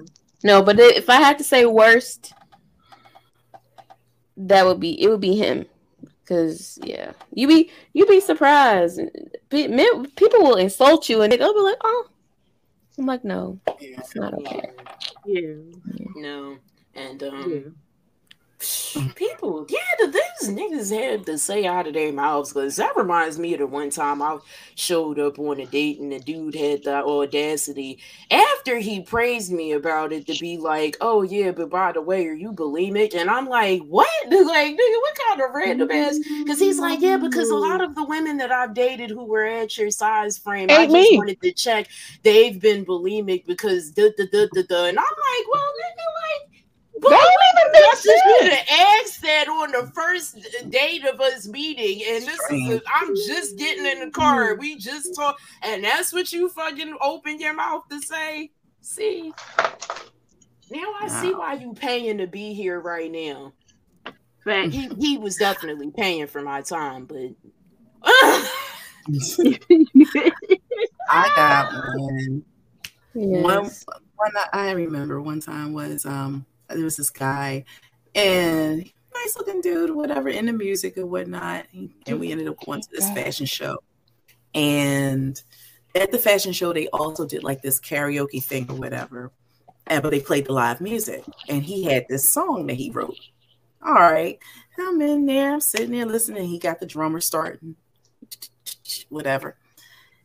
[0.42, 0.62] no.
[0.62, 2.32] But if I had to say worst,
[4.36, 5.08] that would be it.
[5.08, 5.66] Would be him.
[6.26, 8.98] Cause yeah, you be you be surprised.
[9.50, 12.06] People will insult you and they'll be like, "Oh,"
[12.98, 14.70] I'm like, "No, it's not okay."
[15.26, 15.52] Yeah.
[16.16, 16.56] No,
[16.94, 17.76] and um,
[18.64, 19.14] Mm.
[19.14, 23.38] people, yeah, the things niggas had to say out of their mouths because that reminds
[23.38, 24.38] me of the one time I
[24.74, 27.98] showed up on a date and the dude had the audacity
[28.30, 32.26] after he praised me about it to be like, "Oh yeah, but by the way,
[32.26, 34.08] are you bulimic?" And I'm like, "What?
[34.54, 36.44] Like, nigga, what kind of random ass?" Mm-hmm.
[36.44, 39.44] Because he's like, "Yeah, because a lot of the women that I've dated who were
[39.44, 41.16] at your size frame, I just me.
[41.16, 41.88] wanted to check
[42.22, 46.06] they've been bulimic because da da da da da." And I'm like, "Well, nigga,
[46.44, 46.53] like."
[47.00, 48.54] That ain't even I make should sense.
[48.54, 50.38] have asked that on the first
[50.70, 54.54] date of us meeting, and this is a, I'm just getting in the car.
[54.54, 58.50] We just talk, and that's what you fucking open your mouth to say.
[58.80, 59.32] See,
[60.70, 63.52] now I see why you paying to be here right now.
[64.44, 67.30] He he was definitely paying for my time, but
[71.10, 72.44] I got one.
[73.14, 73.84] One, Yes.
[74.16, 77.64] one I I remember one time was um there was this guy
[78.14, 81.66] and nice looking dude, whatever, in the music and whatnot.
[82.06, 83.78] And we ended up going to this fashion show.
[84.54, 85.40] And
[85.94, 89.32] at the fashion show, they also did like this karaoke thing or whatever.
[89.86, 91.24] And but they played the live music.
[91.48, 93.18] And he had this song that he wrote.
[93.84, 94.38] All right.
[94.78, 96.48] I'm in there, I'm sitting there listening.
[96.48, 97.76] He got the drummer starting,
[99.08, 99.56] whatever.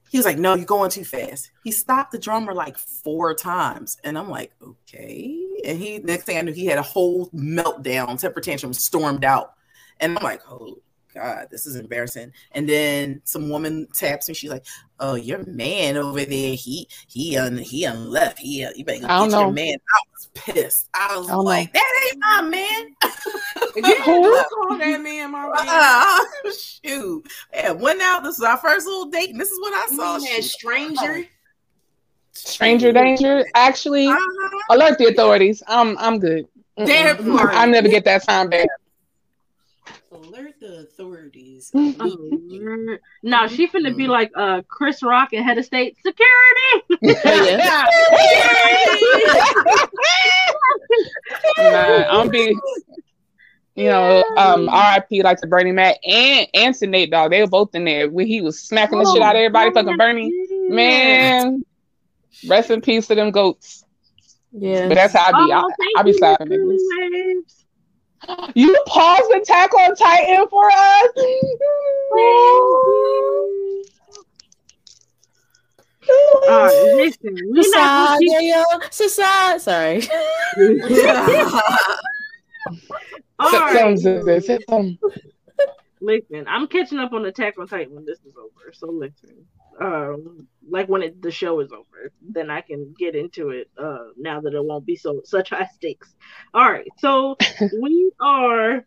[0.10, 1.52] He was like, No, you're going too fast.
[1.64, 3.98] He stopped the drummer like four times.
[4.04, 5.49] And I'm like, Okay.
[5.66, 9.54] And he, next thing I knew, he had a whole meltdown, temper tantrum, stormed out.
[10.00, 10.78] And I'm like, Oh
[11.14, 12.32] God, this is embarrassing.
[12.52, 14.36] And then some woman taps me.
[14.36, 14.66] She's like,
[15.00, 18.38] "Oh, your man over there, he he un he un left.
[18.38, 19.52] He uh, you better go I don't get your know.
[19.52, 20.88] man." I was pissed.
[20.94, 22.96] I was I don't like, "That ain't my man."
[23.76, 25.52] Yeah, don't call that man my man.
[25.56, 26.24] Ah,
[26.56, 28.24] shoot, yeah, went out.
[28.24, 30.18] This was our first little date, and this is what I You saw.
[30.18, 30.52] mean that Shoot.
[30.52, 31.26] stranger?
[32.46, 33.46] Stranger danger.
[33.56, 34.60] Actually, Uh-huh.
[34.76, 35.62] alert the authorities.
[35.68, 36.48] I'm I'm good.
[36.78, 38.68] I never get that time back.
[40.12, 41.72] Alert the authorities.
[41.76, 43.00] Oh, Lord.
[43.24, 47.00] no, she finna be like uh Chris Rock and head of state security.
[47.60, 47.86] Yeah.
[51.58, 52.56] Nah, I'm be,
[53.76, 55.22] you know, um, R.I.P.
[55.24, 57.32] like to Bernie Mac and and to Nate Dogg.
[57.32, 59.72] They were both in there when he was smacking the shit out of everybody.
[59.72, 60.32] Fucking Bernie,
[60.70, 61.64] man.
[62.48, 63.84] Rest in peace to them goats.
[64.52, 64.88] Yeah.
[64.88, 65.52] But that's how I be.
[65.52, 67.42] Oh, I, thank I be you, slapping niggas.
[68.56, 71.08] You paused Attack on Titan for us.
[76.12, 78.64] All right, listen, we not gonna keep- Society, yo.
[78.90, 79.60] Society.
[79.60, 80.02] Sorry.
[83.40, 83.72] All right.
[83.98, 84.46] Systems is it?
[84.46, 84.98] Systems.
[86.02, 88.74] Listen, I'm catching up on Attack on Titan when this is over.
[88.74, 89.46] So listen,
[89.80, 93.70] um, like when it, the show is over, then I can get into it.
[93.78, 96.14] Uh, now that it won't be so such high stakes.
[96.54, 97.38] All right, so
[97.82, 98.84] we are.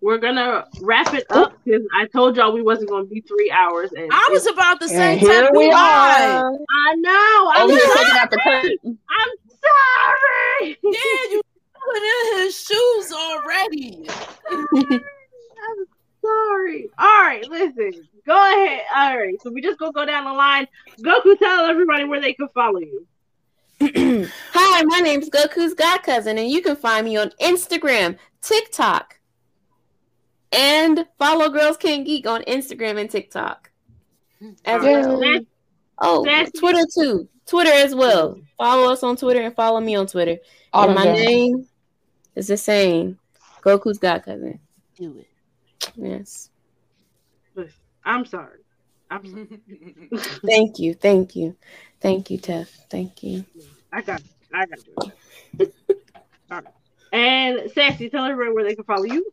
[0.00, 3.92] We're gonna wrap it up because I told y'all we wasn't gonna be three hours,
[3.92, 6.42] and I was about to say, And here Ted, we why?
[6.42, 6.52] are.
[6.52, 7.52] I know.
[7.54, 8.18] I'm Over here sorry.
[8.18, 8.98] out the curtain.
[9.10, 9.30] I'm
[10.60, 10.76] sorry.
[10.82, 11.40] Yeah, you
[11.74, 14.08] put in his shoes already.
[14.52, 15.86] I'm
[16.22, 16.88] sorry.
[16.98, 18.08] All right, listen.
[18.26, 18.82] Go ahead.
[18.94, 20.66] All right, so we just gonna go down the line.
[21.00, 23.06] Goku, tell everybody where they can follow you.
[24.52, 29.18] Hi, my name's Goku's God Cousin, and you can find me on Instagram, TikTok,
[30.52, 33.70] and follow Girls Can Geek on Instagram and TikTok.
[34.64, 35.06] As Yeah.
[35.06, 35.40] well.
[35.98, 36.52] Oh, Sassy.
[36.58, 37.28] Twitter too.
[37.46, 38.40] Twitter as well.
[38.56, 40.38] Follow us on Twitter and follow me on Twitter.
[40.72, 41.14] All and my them.
[41.16, 41.68] name
[42.36, 43.18] is the same.
[43.62, 44.58] Goku's God Cousin.
[44.96, 45.26] Do it.
[45.96, 46.50] Yes.
[47.54, 47.72] Listen,
[48.04, 48.60] I'm sorry.
[49.10, 49.60] I'm sorry.
[50.46, 50.94] Thank you.
[50.94, 51.56] Thank you.
[52.00, 52.68] Thank you, Tef.
[52.90, 53.44] Thank you.
[53.92, 54.20] I got.
[54.20, 54.26] it.
[54.54, 55.12] I got to do
[55.60, 55.74] it.
[56.50, 56.66] All right.
[57.12, 59.32] And Sassy, tell everybody where they can follow you.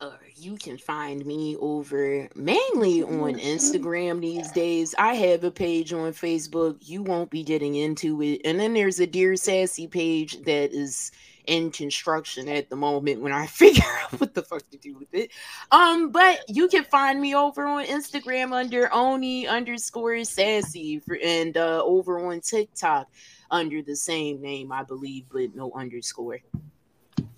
[0.00, 4.94] Uh, you can find me over mainly on Instagram these days.
[4.98, 6.76] I have a page on Facebook.
[6.80, 8.40] You won't be getting into it.
[8.44, 11.12] And then there's a Dear Sassy page that is
[11.46, 15.12] in construction at the moment when I figure out what the fuck to do with
[15.12, 15.30] it.
[15.70, 21.56] Um, but you can find me over on Instagram under Oni underscore sassy for, and
[21.56, 23.08] uh over on TikTok
[23.50, 26.38] under the same name, I believe, but no underscore.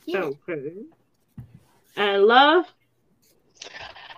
[0.07, 0.31] Yeah.
[0.49, 0.73] Okay.
[1.97, 2.67] And love.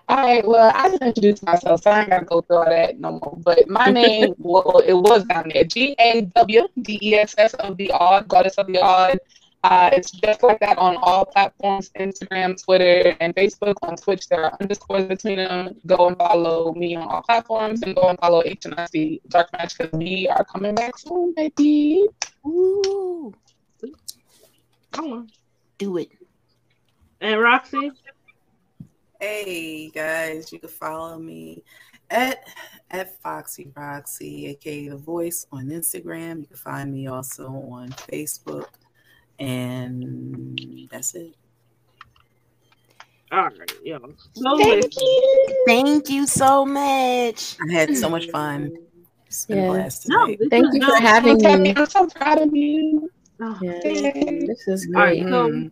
[0.09, 3.01] All right, well, I just introduced myself, so I ain't gotta go through all that
[3.01, 3.39] no more.
[3.43, 7.55] But my name, well, it was down there, G A W D E S S
[7.55, 9.19] of the odd, goddess of the odd.
[9.69, 13.75] Uh, it's just like that on all platforms: Instagram, Twitter, and Facebook.
[13.83, 15.75] On Twitch, there are underscores between them.
[15.87, 19.93] Go and follow me on all platforms, and go and follow HNIC Dark Match because
[19.93, 22.07] we are coming back soon, baby.
[22.47, 23.35] Ooh,
[24.93, 25.31] Come on.
[25.79, 26.11] do it.
[27.21, 27.91] And Roxy.
[29.21, 31.65] Hey guys, you can follow me
[32.09, 32.45] at
[32.93, 36.43] at Foxy Roxy, aka the Voice, on Instagram.
[36.43, 38.69] You can find me also on Facebook,
[39.39, 41.35] and that's it.
[43.33, 43.99] All right, yo.
[44.35, 45.65] So Thank listen, you.
[45.67, 47.57] Thank you so much.
[47.69, 48.73] I had so much fun.
[49.27, 49.65] It's been Yeah.
[49.65, 51.75] a blast No, Thank you no- for having Tammy, me.
[51.77, 53.11] I'm so proud of you.
[53.41, 53.57] no.
[53.61, 55.31] Yeah, this is All right, great.
[55.33, 55.71] so Mhm.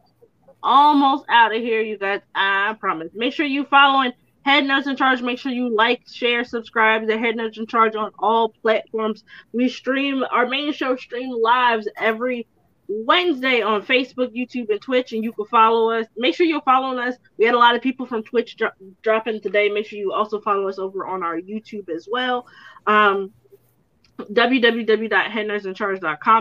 [0.63, 2.21] almost out of here, you guys.
[2.35, 3.11] I promise.
[3.15, 4.13] Make sure you following
[4.45, 5.23] Head Nerds in Charge.
[5.23, 9.23] Make sure you like, share, subscribe to Head Nerds in Charge on all platforms.
[9.53, 12.47] We stream our main show stream lives every
[12.89, 16.07] Wednesday on Facebook, YouTube, and Twitch, and you can follow us.
[16.17, 17.17] Make sure you're following us.
[17.39, 18.71] We had a lot of people from Twitch dro-
[19.03, 19.69] dropping today.
[19.69, 22.47] Make sure you also follow us over on our YouTube as well.
[22.87, 23.33] Um.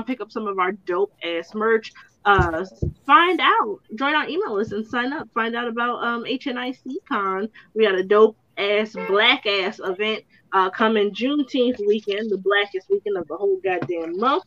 [0.05, 1.91] Pick up some of our dope ass merch.
[2.25, 2.63] Uh,
[3.05, 5.27] find out, join our email list and sign up.
[5.33, 7.49] Find out about um HNIC Con.
[7.73, 10.23] We got a dope ass black ass event
[10.53, 14.43] uh coming Juneteenth weekend, the blackest weekend of the whole goddamn month.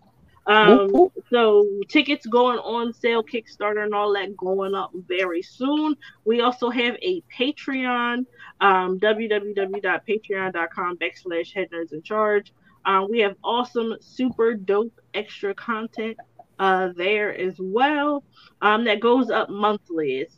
[0.46, 5.96] Um, so tickets going on sale, Kickstarter, and all that going up very soon.
[6.24, 8.26] We also have a Patreon,
[8.60, 12.52] um, www.patreon.com backslash head nerds in charge.
[12.84, 16.16] Uh, we have awesome, super dope extra content
[16.60, 18.22] uh, there as well.
[18.62, 20.18] Um, that goes up monthly.
[20.20, 20.36] It's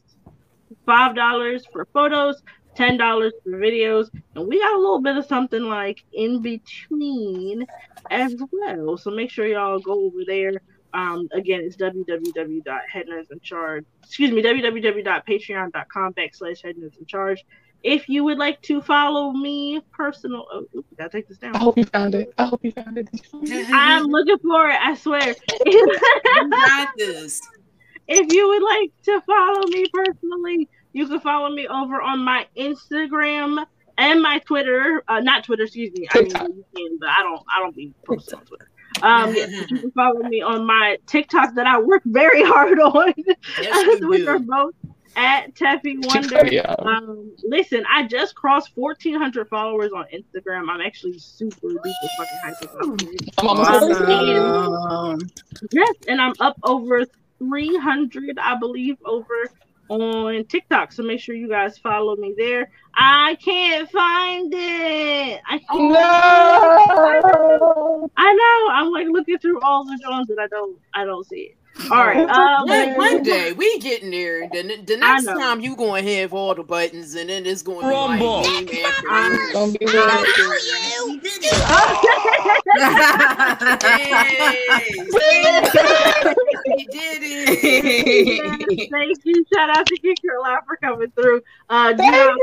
[0.86, 2.42] five dollars for photos,
[2.78, 7.66] ten dollars for videos, and we got a little bit of something like in between
[8.10, 8.96] as well.
[8.96, 10.52] So make sure y'all go over there.
[10.94, 13.84] Um, again, it's www.headnerdsincharge.
[14.04, 17.40] Excuse me, www.patreon.com backslash headnerdsincharge.
[17.82, 21.54] If you would like to follow me personal, oh, oops, gotta take this down.
[21.56, 22.32] I hope you found it.
[22.38, 23.10] I hope you found it.
[23.72, 24.78] I'm looking for it.
[24.80, 25.34] I swear.
[26.50, 27.42] got this.
[28.10, 30.66] If you would like to follow me personally,
[30.98, 33.64] you can follow me over on my Instagram
[33.96, 35.02] and my Twitter.
[35.08, 36.06] Uh, not Twitter, excuse me.
[36.12, 37.42] I mean, you can, but I don't.
[37.54, 38.68] I don't be posting on Twitter.
[39.02, 43.14] Um, yes, you can follow me on my TikTok that I work very hard on.
[43.60, 44.28] Yes, we do.
[44.28, 44.74] are both
[45.16, 46.28] at Teffy Wonder.
[46.38, 46.58] funny.
[46.60, 50.68] Um, listen, I just crossed fourteen hundred followers on Instagram.
[50.68, 53.30] I'm actually super duper fucking hyped about it.
[53.38, 54.38] I'm almost Um, and-
[54.92, 55.18] Um,
[55.72, 57.04] Yes, and I'm up over
[57.40, 59.46] 300, I believe, over
[59.88, 60.92] on TikTok.
[60.92, 62.70] So make sure you guys follow me there.
[62.94, 65.40] I can't find it.
[65.48, 65.92] I can't.
[65.92, 65.98] No.
[68.16, 68.72] I know.
[68.72, 70.78] I'm like looking through all the Jones and I don't.
[70.94, 71.57] I don't see it.
[71.90, 72.28] All right.
[72.28, 74.48] Um, one, one day we getting there.
[74.48, 77.82] The, the next time you going to have all the buttons, and then it's going
[77.82, 78.42] to Rumble.
[78.42, 79.52] be like name after I- name.
[79.52, 79.86] Gonna be
[86.66, 88.90] He did it.
[88.90, 89.44] Thank you.
[89.54, 91.42] Shout out to Kicker Live for coming through.
[91.68, 92.36] Uh, do not,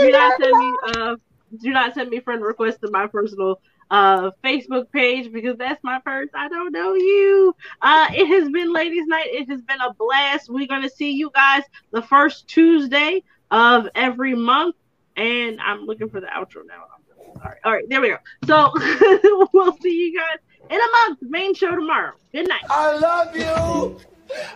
[0.00, 1.16] do not send me uh,
[1.62, 3.60] do not send me friend requests to my personal
[3.90, 6.30] uh, Facebook page because that's my first.
[6.34, 7.54] I don't know you.
[7.82, 9.26] Uh, it has been ladies' night.
[9.26, 10.48] It has been a blast.
[10.48, 14.76] We're gonna see you guys the first Tuesday of every month.
[15.16, 16.84] And I'm looking for the outro now.
[17.26, 18.16] All right, all right, there we go.
[18.46, 18.72] So
[19.52, 20.38] we'll see you guys
[20.70, 21.18] in a month.
[21.22, 22.12] Main show tomorrow.
[22.32, 22.62] Good night.
[22.70, 23.98] I love you.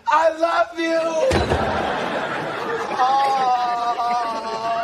[0.07, 1.01] I love you.
[2.97, 4.81] Oh.